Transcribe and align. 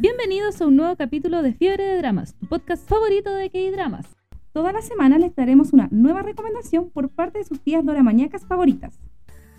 Bienvenidos 0.00 0.58
a 0.62 0.66
un 0.66 0.76
nuevo 0.76 0.96
capítulo 0.96 1.42
de 1.42 1.52
Fiebre 1.52 1.84
de 1.84 1.98
Dramas, 1.98 2.34
tu 2.38 2.46
podcast 2.46 2.88
favorito 2.88 3.34
de 3.34 3.50
K-Dramas. 3.50 4.06
Toda 4.54 4.72
la 4.72 4.80
semana 4.80 5.18
les 5.18 5.36
daremos 5.36 5.74
una 5.74 5.88
nueva 5.90 6.22
recomendación 6.22 6.88
por 6.88 7.10
parte 7.10 7.40
de 7.40 7.44
sus 7.44 7.60
tías 7.60 7.84
doramañacas 7.84 8.46
favoritas. 8.46 8.98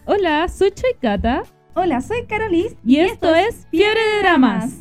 Hola, 0.08 0.48
soy 0.48 0.72
Choikata. 0.72 1.44
Hola, 1.76 2.02
soy 2.02 2.26
Carolis. 2.26 2.76
Y, 2.84 2.98
esto, 2.98 3.36
es 3.36 3.68
Fiebre 3.70 4.02
de 4.02 4.18
Dramas. 4.18 4.77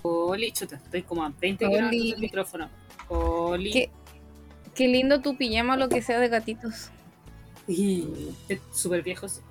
Oli, 0.00 0.52
chuta, 0.52 0.76
estoy 0.76 1.02
como 1.02 1.22
a 1.22 1.34
20 1.38 1.68
grados 1.68 1.90
del 1.90 2.18
micrófono. 2.18 2.70
Oli. 3.08 3.70
Qué, 3.70 3.90
qué 4.74 4.88
lindo 4.88 5.20
tu 5.20 5.36
pijama, 5.36 5.76
lo 5.76 5.90
que 5.90 6.00
sea 6.00 6.18
de 6.18 6.30
gatitos. 6.30 6.88
Y 7.66 8.08
súper 8.72 9.02
viejo. 9.02 9.28
sí. 9.28 9.42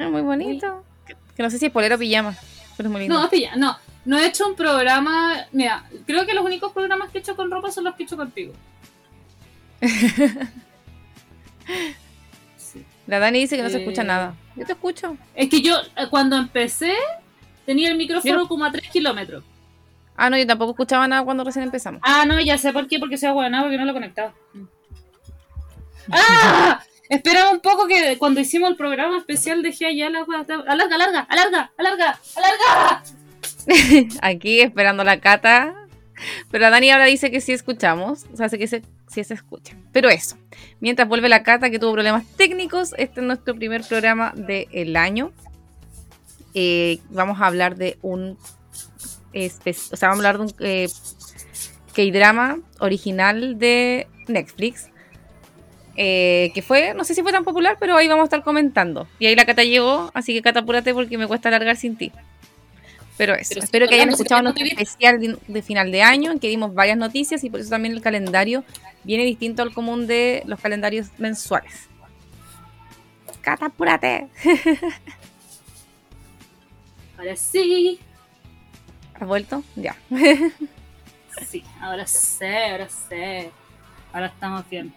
Ah, 0.00 0.08
muy 0.08 0.22
bonito. 0.22 0.82
Que, 1.06 1.14
que 1.36 1.42
no 1.44 1.50
sé 1.50 1.58
si 1.60 1.66
es 1.66 1.72
polera 1.72 1.94
o 1.94 1.98
pijama, 2.00 2.34
pero 2.76 2.88
es 2.88 2.92
muy 2.92 3.02
lindo. 3.02 3.16
No, 3.16 3.30
pilla, 3.30 3.54
no. 3.54 3.76
No 4.04 4.18
he 4.18 4.26
hecho 4.26 4.46
un 4.48 4.54
programa. 4.54 5.46
Mira, 5.52 5.84
creo 6.06 6.26
que 6.26 6.34
los 6.34 6.44
únicos 6.44 6.72
programas 6.72 7.10
que 7.10 7.18
he 7.18 7.20
hecho 7.20 7.36
con 7.36 7.50
ropa 7.50 7.70
son 7.70 7.84
los 7.84 7.94
que 7.94 8.02
he 8.02 8.06
hecho 8.06 8.16
contigo. 8.16 8.52
Sí. 12.56 12.84
La 13.06 13.18
Dani 13.18 13.40
dice 13.40 13.56
que 13.56 13.62
no 13.62 13.70
se 13.70 13.78
escucha 13.78 14.02
Eh, 14.02 14.06
nada. 14.06 14.34
Yo 14.56 14.66
te 14.66 14.72
escucho. 14.72 15.16
Es 15.34 15.48
que 15.48 15.60
yo, 15.62 15.76
eh, 15.96 16.06
cuando 16.10 16.36
empecé, 16.36 16.94
tenía 17.66 17.90
el 17.90 17.96
micrófono 17.96 18.46
como 18.48 18.64
a 18.64 18.72
3 18.72 18.88
kilómetros. 18.90 19.44
Ah, 20.16 20.28
no, 20.30 20.36
yo 20.36 20.46
tampoco 20.46 20.72
escuchaba 20.72 21.06
nada 21.08 21.24
cuando 21.24 21.44
recién 21.44 21.64
empezamos. 21.64 22.00
Ah, 22.04 22.24
no, 22.26 22.40
ya 22.40 22.58
sé 22.58 22.72
por 22.72 22.86
qué, 22.88 22.98
porque 22.98 23.16
soy 23.16 23.28
aguanado, 23.28 23.64
porque 23.64 23.78
no 23.78 23.84
lo 23.84 23.92
conectaba. 23.92 24.34
¡Ah! 26.12 26.80
Espera 27.08 27.50
un 27.50 27.60
poco 27.60 27.86
que 27.88 28.16
cuando 28.18 28.40
hicimos 28.40 28.70
el 28.70 28.76
programa 28.76 29.18
especial 29.18 29.62
dejé 29.62 29.86
allá 29.86 30.10
la. 30.10 30.20
Alarga, 30.20 30.94
alarga, 30.94 31.20
alarga, 31.28 31.70
alarga, 31.76 32.20
alarga. 32.36 33.02
Aquí 34.22 34.60
esperando 34.60 35.04
la 35.04 35.20
cata. 35.20 35.74
Pero 36.50 36.70
Dani 36.70 36.90
ahora 36.90 37.06
dice 37.06 37.30
que 37.30 37.40
sí 37.40 37.52
escuchamos. 37.52 38.26
O 38.32 38.36
sea, 38.36 38.48
que 38.48 38.66
sí 38.66 39.24
se 39.24 39.34
escucha. 39.34 39.76
Pero 39.92 40.08
eso. 40.08 40.36
Mientras 40.80 41.08
vuelve 41.08 41.28
la 41.28 41.42
cata 41.42 41.70
que 41.70 41.78
tuvo 41.78 41.92
problemas 41.92 42.26
técnicos, 42.36 42.94
este 42.98 43.20
es 43.20 43.26
nuestro 43.26 43.54
primer 43.54 43.82
programa 43.82 44.32
del 44.36 44.96
año. 44.96 45.32
Eh, 46.54 46.98
vamos 47.10 47.40
a 47.40 47.46
hablar 47.46 47.76
de 47.76 47.98
un. 48.02 48.36
o 49.34 49.94
sea, 49.94 50.08
vamos 50.08 50.24
a 50.24 50.28
hablar 50.28 50.38
de 50.38 50.44
un 50.44 50.54
eh, 50.60 50.88
K-drama 51.94 52.58
original 52.80 53.58
de 53.58 54.06
Netflix. 54.28 54.88
eh, 55.96 56.50
que 56.54 56.62
fue, 56.62 56.94
no 56.94 57.04
sé 57.04 57.14
si 57.14 57.22
fue 57.22 57.32
tan 57.32 57.44
popular, 57.44 57.76
pero 57.78 57.96
ahí 57.96 58.08
vamos 58.08 58.22
a 58.22 58.24
estar 58.24 58.42
comentando. 58.42 59.06
Y 59.18 59.26
ahí 59.26 59.36
la 59.36 59.44
cata 59.44 59.64
llegó, 59.64 60.10
así 60.14 60.32
que 60.32 60.42
cata, 60.42 60.60
apúrate 60.60 60.94
porque 60.94 61.18
me 61.18 61.26
cuesta 61.26 61.48
alargar 61.48 61.76
sin 61.76 61.96
ti. 61.96 62.12
Pero 63.20 63.34
eso, 63.34 63.50
Pero 63.50 63.60
si 63.60 63.64
espero 63.66 63.86
que 63.86 63.96
hayan 63.96 64.08
escuchado 64.08 64.40
nuestro 64.40 64.64
especial 64.64 65.20
de, 65.20 65.36
de 65.46 65.60
final 65.60 65.92
de 65.92 66.00
año, 66.00 66.32
en 66.32 66.38
que 66.38 66.48
dimos 66.48 66.72
varias 66.72 66.96
noticias 66.96 67.44
y 67.44 67.50
por 67.50 67.60
eso 67.60 67.68
también 67.68 67.92
el 67.92 68.00
calendario 68.00 68.64
viene 69.04 69.24
distinto 69.24 69.60
al 69.60 69.74
común 69.74 70.06
de 70.06 70.42
los 70.46 70.58
calendarios 70.58 71.08
mensuales. 71.18 71.90
Cata, 73.42 73.66
apúrate. 73.66 74.28
Ahora 77.18 77.36
sí. 77.36 78.00
¿Has 79.12 79.28
vuelto? 79.28 79.62
Ya. 79.76 79.94
Sí, 81.46 81.62
ahora 81.82 82.06
sé, 82.06 82.70
ahora 82.70 82.88
sé. 82.88 83.50
Ahora 84.14 84.28
estamos 84.28 84.66
bien. 84.70 84.94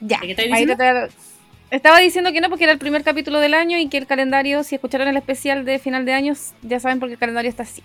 Ya. 0.00 0.20
¿Qué 0.20 0.34
te- 0.34 1.08
Estaba 1.70 2.00
diciendo 2.00 2.32
que 2.32 2.40
no, 2.40 2.48
porque 2.48 2.64
era 2.64 2.72
el 2.72 2.78
primer 2.78 3.04
capítulo 3.04 3.38
del 3.38 3.54
año 3.54 3.78
y 3.78 3.88
que 3.88 3.98
el 3.98 4.06
calendario, 4.06 4.64
si 4.64 4.74
escucharon 4.74 5.06
el 5.08 5.16
especial 5.16 5.64
de 5.64 5.78
final 5.78 6.04
de 6.04 6.12
años, 6.14 6.52
ya 6.62 6.80
saben 6.80 6.98
por 6.98 7.08
qué 7.08 7.14
el 7.14 7.20
calendario 7.20 7.48
está 7.48 7.62
así. 7.62 7.82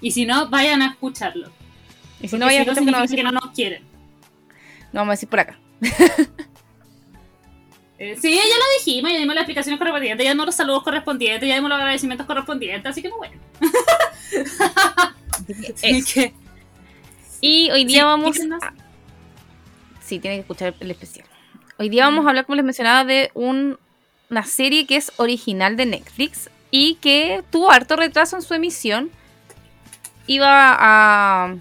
Y 0.00 0.10
si 0.10 0.26
no, 0.26 0.48
vayan 0.48 0.82
a 0.82 0.88
escucharlo. 0.88 1.48
Y 2.20 2.28
si 2.28 2.30
Porque 2.30 2.38
no, 2.40 2.46
vayan 2.46 2.68
a 2.68 2.72
escuchar, 2.72 2.84
que 2.84 2.90
no, 2.90 3.16
que 3.16 3.22
no 3.22 3.32
nos 3.32 3.50
quieren. 3.52 3.82
no 4.92 5.00
vamos 5.00 5.12
a 5.12 5.14
decir 5.14 5.28
por 5.28 5.40
acá. 5.40 5.58
Eh, 7.98 8.16
sí, 8.20 8.34
ya 8.34 8.42
lo 8.42 8.64
dijimos, 8.80 9.12
ya 9.12 9.18
dimos 9.18 9.32
las 9.36 9.42
explicaciones 9.42 9.78
correspondientes, 9.78 10.24
ya 10.24 10.32
dimos 10.32 10.46
los 10.46 10.56
saludos 10.56 10.82
correspondientes, 10.82 11.48
ya 11.48 11.54
dimos 11.54 11.68
los 11.68 11.78
agradecimientos 11.78 12.26
correspondientes, 12.26 12.90
así 12.90 13.00
que 13.00 13.08
no 13.08 13.16
bueno. 13.16 13.40
Así 15.30 15.76
Eso. 15.82 16.14
que, 16.14 16.34
Y 17.40 17.70
hoy 17.70 17.84
día 17.84 18.00
Sí, 18.00 18.02
vamos 18.02 18.36
a... 18.40 18.74
Sí, 20.00 20.18
tiene 20.18 20.38
que 20.38 20.40
escuchar 20.40 20.74
el 20.80 20.90
especial. 20.90 21.28
Hoy 21.82 21.88
día 21.88 22.04
vamos 22.04 22.24
a 22.24 22.28
hablar, 22.28 22.46
como 22.46 22.54
les 22.54 22.64
mencionaba, 22.64 23.04
de 23.04 23.32
un- 23.34 23.76
una 24.30 24.44
serie 24.44 24.86
que 24.86 24.94
es 24.94 25.10
original 25.16 25.76
de 25.76 25.84
Netflix 25.86 26.48
y 26.70 26.94
que 27.00 27.42
tuvo 27.50 27.72
harto 27.72 27.96
retraso 27.96 28.36
en 28.36 28.42
su 28.42 28.54
emisión. 28.54 29.10
Iba 30.28 30.76
a 30.78 31.56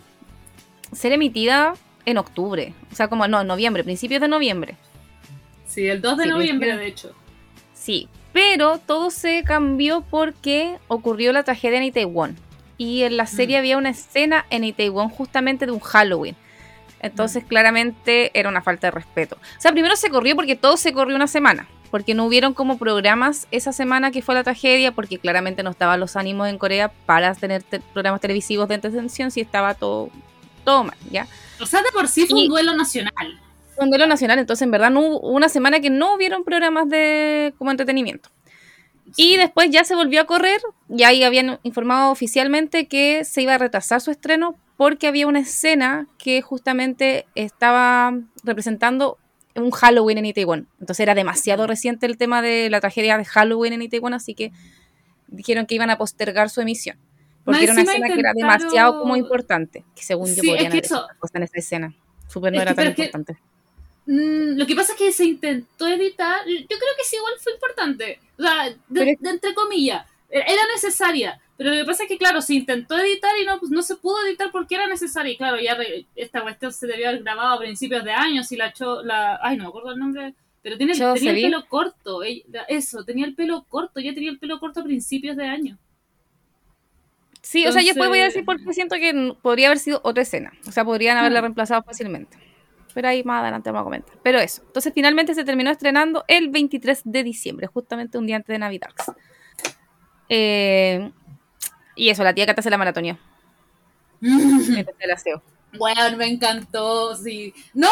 ser 0.93 1.13
emitida 1.13 1.73
en 2.05 2.19
octubre, 2.19 2.75
o 2.91 2.95
sea, 2.95 3.07
como 3.07 3.27
no, 3.27 3.41
en 3.41 3.47
noviembre, 3.47 3.83
principios 3.83 4.21
de 4.21 4.27
noviembre. 4.27 4.75
sí, 5.65 5.87
el 5.87 6.01
2 6.01 6.17
de 6.19 6.25
Sí, 6.25 6.29
noviembre, 6.29 6.77
de 6.77 6.85
hecho. 6.85 7.15
Sí, 7.73 8.07
pero 8.31 8.77
todo 8.77 9.09
se 9.09 9.43
cambió 9.43 10.01
porque 10.07 10.77
ocurrió 10.87 11.33
la 11.33 11.41
tragedia 11.41 11.79
en 11.79 11.85
Itaewon. 11.85 12.37
Y 12.77 13.01
en 13.01 13.17
la 13.17 13.25
serie 13.25 13.57
Mm. 13.57 13.59
había 13.59 13.77
una 13.79 13.89
escena 13.89 14.45
en 14.51 14.65
Itaewon 14.65 15.09
justamente 15.09 15.65
de 15.65 15.71
un 15.71 15.79
Halloween. 15.79 16.35
Entonces, 17.01 17.43
claramente 17.43 18.31
era 18.39 18.47
una 18.49 18.61
falta 18.61 18.87
de 18.87 18.91
respeto. 18.91 19.35
O 19.57 19.61
sea, 19.61 19.71
primero 19.71 19.95
se 19.95 20.09
corrió 20.09 20.35
porque 20.35 20.55
todo 20.55 20.77
se 20.77 20.93
corrió 20.93 21.15
una 21.15 21.27
semana. 21.27 21.67
Porque 21.89 22.13
no 22.13 22.25
hubieron 22.25 22.53
como 22.53 22.77
programas 22.77 23.47
esa 23.51 23.73
semana 23.73 24.11
que 24.11 24.21
fue 24.21 24.33
la 24.35 24.43
tragedia, 24.45 24.93
porque 24.93 25.17
claramente 25.19 25.61
no 25.63 25.71
estaban 25.71 25.99
los 25.99 26.15
ánimos 26.15 26.47
en 26.47 26.57
Corea 26.57 26.89
para 27.05 27.35
tener 27.35 27.63
te- 27.63 27.81
programas 27.81 28.21
televisivos 28.21 28.69
de 28.69 28.75
entretención 28.75 29.29
si 29.31 29.41
estaba 29.41 29.73
todo, 29.73 30.09
todo 30.63 30.85
mal, 30.85 30.95
¿ya? 31.11 31.27
O 31.59 31.65
sea, 31.65 31.81
de 31.81 31.91
por 31.91 32.07
sí 32.07 32.27
fue 32.27 32.39
Y- 32.39 32.43
un 32.43 32.49
duelo 32.49 32.75
nacional. 32.77 33.11
un 33.77 33.89
duelo 33.89 34.07
nacional, 34.07 34.39
entonces 34.39 34.61
en 34.61 34.71
verdad 34.71 34.89
no 34.91 35.01
hubo 35.01 35.19
una 35.31 35.49
semana 35.49 35.79
que 35.81 35.89
no 35.89 36.13
hubieron 36.13 36.43
programas 36.45 36.87
de 36.87 37.53
como 37.57 37.71
entretenimiento. 37.71 38.29
Y 39.17 39.35
después 39.35 39.69
ya 39.71 39.83
se 39.83 39.95
volvió 39.95 40.21
a 40.21 40.25
correr 40.25 40.61
y 40.87 41.03
ahí 41.03 41.23
habían 41.23 41.59
informado 41.63 42.11
oficialmente 42.11 42.87
que 42.87 43.25
se 43.25 43.41
iba 43.41 43.55
a 43.55 43.57
retrasar 43.57 43.99
su 43.99 44.11
estreno 44.11 44.55
porque 44.81 45.05
había 45.05 45.27
una 45.27 45.41
escena 45.41 46.07
que 46.17 46.41
justamente 46.41 47.27
estaba 47.35 48.17
representando 48.43 49.19
un 49.53 49.69
Halloween 49.69 50.17
en 50.17 50.25
Itaewon. 50.25 50.67
Entonces 50.79 51.01
era 51.01 51.13
demasiado 51.13 51.67
reciente 51.67 52.07
el 52.07 52.17
tema 52.17 52.41
de 52.41 52.67
la 52.71 52.79
tragedia 52.81 53.15
de 53.15 53.23
Halloween 53.25 53.73
en 53.73 53.83
Itaewon, 53.83 54.15
así 54.15 54.33
que 54.33 54.51
dijeron 55.27 55.67
que 55.67 55.75
iban 55.75 55.91
a 55.91 55.99
postergar 55.99 56.49
su 56.49 56.61
emisión. 56.61 56.97
Porque 57.45 57.63
era 57.65 57.73
una 57.73 57.83
escena 57.83 58.07
que 58.07 58.19
era 58.19 58.31
demasiado 58.33 59.01
como 59.01 59.15
importante, 59.15 59.85
que 59.95 60.01
según 60.01 60.29
yo 60.29 60.41
Sí, 60.41 60.47
es 60.47 60.47
podrían 60.47 60.71
que 60.71 60.77
haber 60.77 60.85
hecho 60.85 60.95
eso- 60.95 61.03
otra 61.03 61.15
cosa 61.19 61.37
en 61.37 61.43
esa 61.43 61.57
escena. 61.59 61.93
Súper 62.27 62.51
no 62.51 62.57
Es 62.57 62.61
era 62.63 62.73
tan 62.73 62.87
es 62.87 62.95
que- 62.95 63.01
importante. 63.03 63.37
Mm, 64.07 64.57
lo 64.57 64.65
que 64.65 64.75
pasa 64.75 64.93
es 64.93 64.97
que 64.97 65.11
se 65.11 65.25
intentó 65.25 65.87
editar. 65.87 66.39
Yo 66.47 66.55
creo 66.67 66.93
que 66.97 67.03
sí, 67.03 67.17
igual 67.17 67.33
fue 67.39 67.53
importante. 67.53 68.19
O 68.39 68.41
sea, 68.41 68.65
es- 68.65 68.77
de 68.89 69.29
entre 69.29 69.53
comillas. 69.53 70.07
Era 70.31 70.61
necesaria. 70.73 71.39
Pero 71.57 71.69
lo 71.71 71.75
que 71.75 71.85
pasa 71.85 72.03
es 72.03 72.09
que, 72.09 72.17
claro, 72.17 72.41
se 72.41 72.55
intentó 72.55 72.97
editar 72.97 73.31
y 73.39 73.45
no, 73.45 73.59
pues, 73.59 73.69
no 73.71 73.81
se 73.83 73.95
pudo 73.97 74.25
editar 74.25 74.49
porque 74.51 74.75
era 74.75 74.87
necesaria. 74.87 75.33
Y 75.33 75.37
claro, 75.37 75.59
ya 75.59 75.75
re- 75.75 76.05
esta 76.15 76.41
cuestión 76.41 76.71
se 76.73 76.87
debió 76.87 77.09
haber 77.09 77.21
grabado 77.21 77.53
a 77.55 77.59
principios 77.59 78.03
de 78.03 78.11
años 78.11 78.51
y 78.51 78.55
la 78.57 78.71
Cho, 78.73 79.03
la 79.03 79.39
Ay, 79.43 79.57
no 79.57 79.63
me 79.65 79.69
acuerdo 79.69 79.91
el 79.91 79.99
nombre. 79.99 80.33
Pero 80.63 80.77
tiene, 80.77 80.93
tenía 80.93 81.31
el 81.31 81.41
pelo 81.41 81.65
corto. 81.67 82.21
Eso, 82.67 83.03
tenía 83.03 83.25
el 83.25 83.35
pelo 83.35 83.65
corto. 83.67 83.99
Ya 83.99 84.13
tenía 84.13 84.29
el 84.31 84.39
pelo 84.39 84.59
corto 84.59 84.79
a 84.79 84.83
principios 84.83 85.35
de 85.37 85.45
año. 85.45 85.77
Sí, 87.41 87.65
o 87.65 87.71
sea, 87.71 87.81
yo 87.81 87.87
después 87.89 88.07
voy 88.09 88.19
a 88.19 88.25
decir 88.25 88.45
porque 88.45 88.71
siento 88.73 88.95
que 88.97 89.35
podría 89.41 89.67
haber 89.67 89.79
sido 89.79 89.99
otra 90.03 90.21
escena. 90.21 90.53
O 90.67 90.71
sea, 90.71 90.85
podrían 90.85 91.17
haberla 91.17 91.39
Ah. 91.39 91.41
reemplazado 91.41 91.81
fácilmente. 91.83 92.37
Pero 92.93 93.07
ahí 93.07 93.23
más 93.23 93.41
adelante 93.41 93.69
vamos 93.71 93.81
a 93.81 93.83
comentar. 93.85 94.15
Pero 94.21 94.39
eso. 94.39 94.61
Entonces, 94.67 94.91
finalmente 94.93 95.33
se 95.33 95.43
terminó 95.43 95.71
estrenando 95.71 96.23
el 96.27 96.49
23 96.49 97.01
de 97.05 97.23
diciembre, 97.23 97.65
justamente 97.67 98.17
un 98.17 98.27
día 98.27 98.35
antes 98.35 98.53
de 98.53 98.59
Navidad. 98.59 98.89
Eh, 100.33 101.11
y 101.95 102.09
eso, 102.09 102.23
la 102.23 102.33
tía 102.33 102.45
Cata 102.45 102.61
se 102.61 102.69
la 102.69 102.77
maratonió. 102.77 103.17
el 104.21 105.11
aseo. 105.11 105.41
Bueno, 105.77 106.17
me 106.17 106.27
encantó, 106.27 107.15
sí. 107.15 107.53
No, 107.73 107.89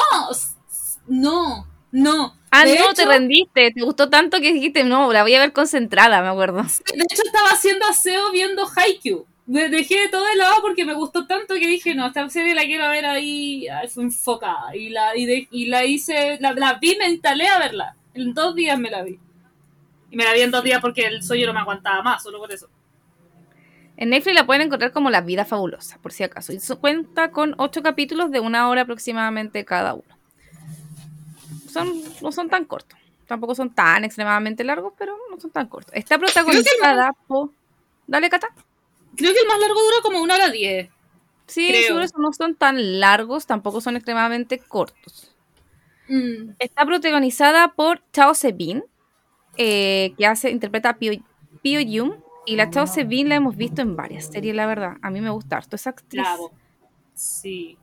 no, 1.08 1.68
no. 1.92 2.36
Ah, 2.52 2.66
De 2.66 2.78
no, 2.80 2.94
te 2.94 3.06
rendiste. 3.06 3.72
Te 3.72 3.82
gustó 3.82 4.10
tanto 4.10 4.40
que 4.40 4.54
dijiste, 4.54 4.84
no, 4.84 5.12
la 5.14 5.24
voy 5.24 5.36
a 5.36 5.40
ver 5.40 5.54
concentrada, 5.54 6.22
me 6.22 6.28
acuerdo. 6.30 6.64
De 6.64 7.04
hecho, 7.04 7.22
estaba 7.26 7.50
haciendo 7.50 7.86
aseo 7.86 8.32
viendo 8.32 8.68
Haikyuu. 8.76 9.26
Me 9.46 9.68
dejé 9.70 10.10
todo 10.10 10.26
de 10.26 10.36
lado 10.36 10.62
porque 10.62 10.86
me 10.86 10.94
gustó 10.94 11.26
tanto 11.26 11.56
que 11.56 11.68
dije, 11.68 11.96
no, 11.96 12.06
esta 12.08 12.30
serie 12.30 12.54
la 12.54 12.64
quiero 12.64 12.88
ver 12.90 13.06
ahí 13.06 13.68
ah, 13.68 13.82
fue 13.92 14.04
enfocada. 14.04 14.76
Y 14.76 14.90
la, 14.90 15.16
y, 15.18 15.26
de- 15.26 15.48
y 15.52 15.66
la 15.66 15.86
hice, 15.86 16.38
la, 16.40 16.54
la 16.54 16.76
vi, 16.76 16.96
me 16.98 17.10
instalé 17.10 17.48
a 17.48 17.58
verla. 17.60 17.96
En 18.14 18.34
dos 18.34 18.54
días 18.56 18.78
me 18.78 18.92
la 18.92 19.02
vi. 19.04 19.20
Y 20.12 20.16
me 20.16 20.24
la 20.24 20.34
vi 20.34 20.42
en 20.42 20.52
dos 20.52 20.64
días 20.64 20.82
porque 20.82 21.06
el 21.06 21.22
sueño 21.24 21.48
no 21.48 21.54
me 21.54 21.60
aguantaba 21.60 22.02
más, 22.02 22.24
solo 22.24 22.40
por 22.40 22.52
eso. 22.52 22.68
En 23.98 24.10
Netflix 24.10 24.36
la 24.36 24.46
pueden 24.46 24.64
encontrar 24.64 24.92
como 24.92 25.10
La 25.10 25.22
Vida 25.22 25.46
Fabulosa, 25.46 26.00
por 26.02 26.14
si 26.14 26.24
acaso. 26.24 26.54
Y 26.54 26.60
su- 26.60 26.80
cuenta 26.80 27.32
con 27.32 27.54
ocho 27.58 27.84
capítulos 27.84 28.32
de 28.32 28.40
una 28.40 28.70
hora 28.70 28.82
aproximadamente 28.84 29.66
cada 29.66 29.94
uno. 29.94 30.18
Son, 31.70 32.02
no 32.22 32.32
son 32.32 32.50
tan 32.50 32.66
cortos. 32.66 32.98
Tampoco 33.28 33.54
son 33.54 33.70
tan 33.74 34.04
extremadamente 34.06 34.64
largos, 34.64 34.94
pero 34.98 35.16
no 35.30 35.40
son 35.40 35.52
tan 35.52 35.68
cortos. 35.68 35.94
Está 35.94 36.18
protagonizada 36.18 37.14
por... 37.28 37.52
Dale, 38.08 38.30
Cata. 38.30 38.48
creo 39.16 39.34
que 39.34 39.40
el 39.40 39.48
más 39.48 39.60
largo 39.60 39.80
dura 39.80 39.98
como 40.02 40.22
una 40.22 40.34
hora 40.36 40.50
diez. 40.50 40.90
Sí, 41.46 41.72
seguro 41.84 42.06
eso 42.06 42.18
no 42.18 42.32
son 42.34 42.56
tan 42.56 43.00
largos, 43.00 43.46
tampoco 43.46 43.82
son 43.82 43.96
extremadamente 43.98 44.58
cortos. 44.60 45.36
Mm. 46.08 46.52
Está 46.58 46.86
protagonizada 46.86 47.74
por 47.74 48.02
Chao 48.14 48.34
Sebin, 48.34 48.84
eh, 49.60 50.14
que 50.18 50.26
hace, 50.26 50.50
interpreta 50.50 50.90
a 50.90 50.94
Pio, 50.98 51.12
Pio 51.62 51.80
Yum. 51.82 52.14
Y 52.46 52.56
la 52.56 52.72
Chao 52.72 52.88
Sebin 52.88 53.30
la 53.30 53.36
hemos 53.36 53.56
visto 53.56 53.84
en 53.84 53.96
varias 53.96 54.26
series, 54.26 54.56
la 54.56 54.66
verdad. 54.66 54.94
A 55.04 55.12
mí 55.12 55.22
me 55.22 55.30
gusta 55.30 55.58
harto 55.58 55.76
esa 55.76 55.92
actriz. 55.92 56.24
Bravo. 56.24 56.52
Sí. 57.14 57.78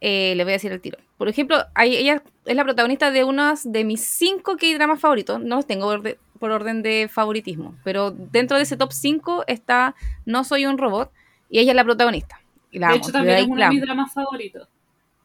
Eh, 0.00 0.34
le 0.36 0.44
voy 0.44 0.52
a 0.52 0.56
decir 0.56 0.70
el 0.70 0.80
tiro. 0.80 0.98
Por 1.18 1.28
ejemplo, 1.28 1.56
ahí- 1.74 1.96
ella 1.96 2.22
es 2.44 2.54
la 2.56 2.62
protagonista 2.62 3.10
de 3.10 3.24
unos 3.24 3.70
de 3.72 3.82
mis 3.84 4.02
cinco 4.04 4.56
K-dramas 4.56 5.00
favoritos. 5.00 5.40
No 5.40 5.56
los 5.56 5.66
tengo 5.66 5.92
por 6.38 6.50
orden 6.52 6.82
de 6.82 7.08
favoritismo, 7.12 7.74
pero 7.82 8.12
dentro 8.12 8.56
de 8.58 8.62
ese 8.62 8.76
top 8.76 8.92
5 8.92 9.44
está 9.48 9.94
No 10.24 10.44
soy 10.44 10.66
un 10.66 10.78
robot 10.78 11.10
y 11.50 11.58
ella 11.58 11.72
es 11.72 11.76
la 11.76 11.84
protagonista. 11.84 12.40
Y 12.70 12.78
la 12.78 12.88
de 12.88 12.94
amo, 12.94 13.02
hecho, 13.02 13.12
también 13.12 13.38
es 13.38 13.46
uno 13.46 13.60
de 13.60 13.68
mis 13.70 13.80
dramas 13.82 14.12
favoritos. 14.14 14.68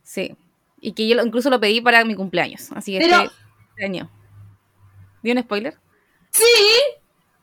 Sí. 0.01 0.36
Y 0.81 0.94
que 0.94 1.07
yo 1.07 1.22
incluso 1.24 1.50
lo 1.51 1.60
pedí 1.60 1.81
para 1.81 2.04
mi 2.04 2.16
cumpleaños. 2.16 2.72
Así 2.72 2.94
que 2.94 3.00
Pero- 3.06 3.31
este 3.69 3.86
año. 3.86 4.10
¿Dio 5.25 5.33
un 5.33 5.42
spoiler? 5.42 5.75
Sí. 6.30 6.44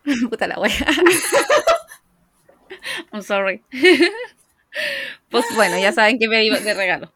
Puta 0.31 0.47
la 0.47 0.61
wea. 0.61 0.73
I'm 3.13 3.23
sorry. 3.23 3.61
pues 5.31 5.45
bueno, 5.57 5.77
ya 5.81 5.91
saben 5.91 6.21
que 6.21 6.29
pedí 6.29 6.49
de 6.49 6.75
regalo. 6.75 7.13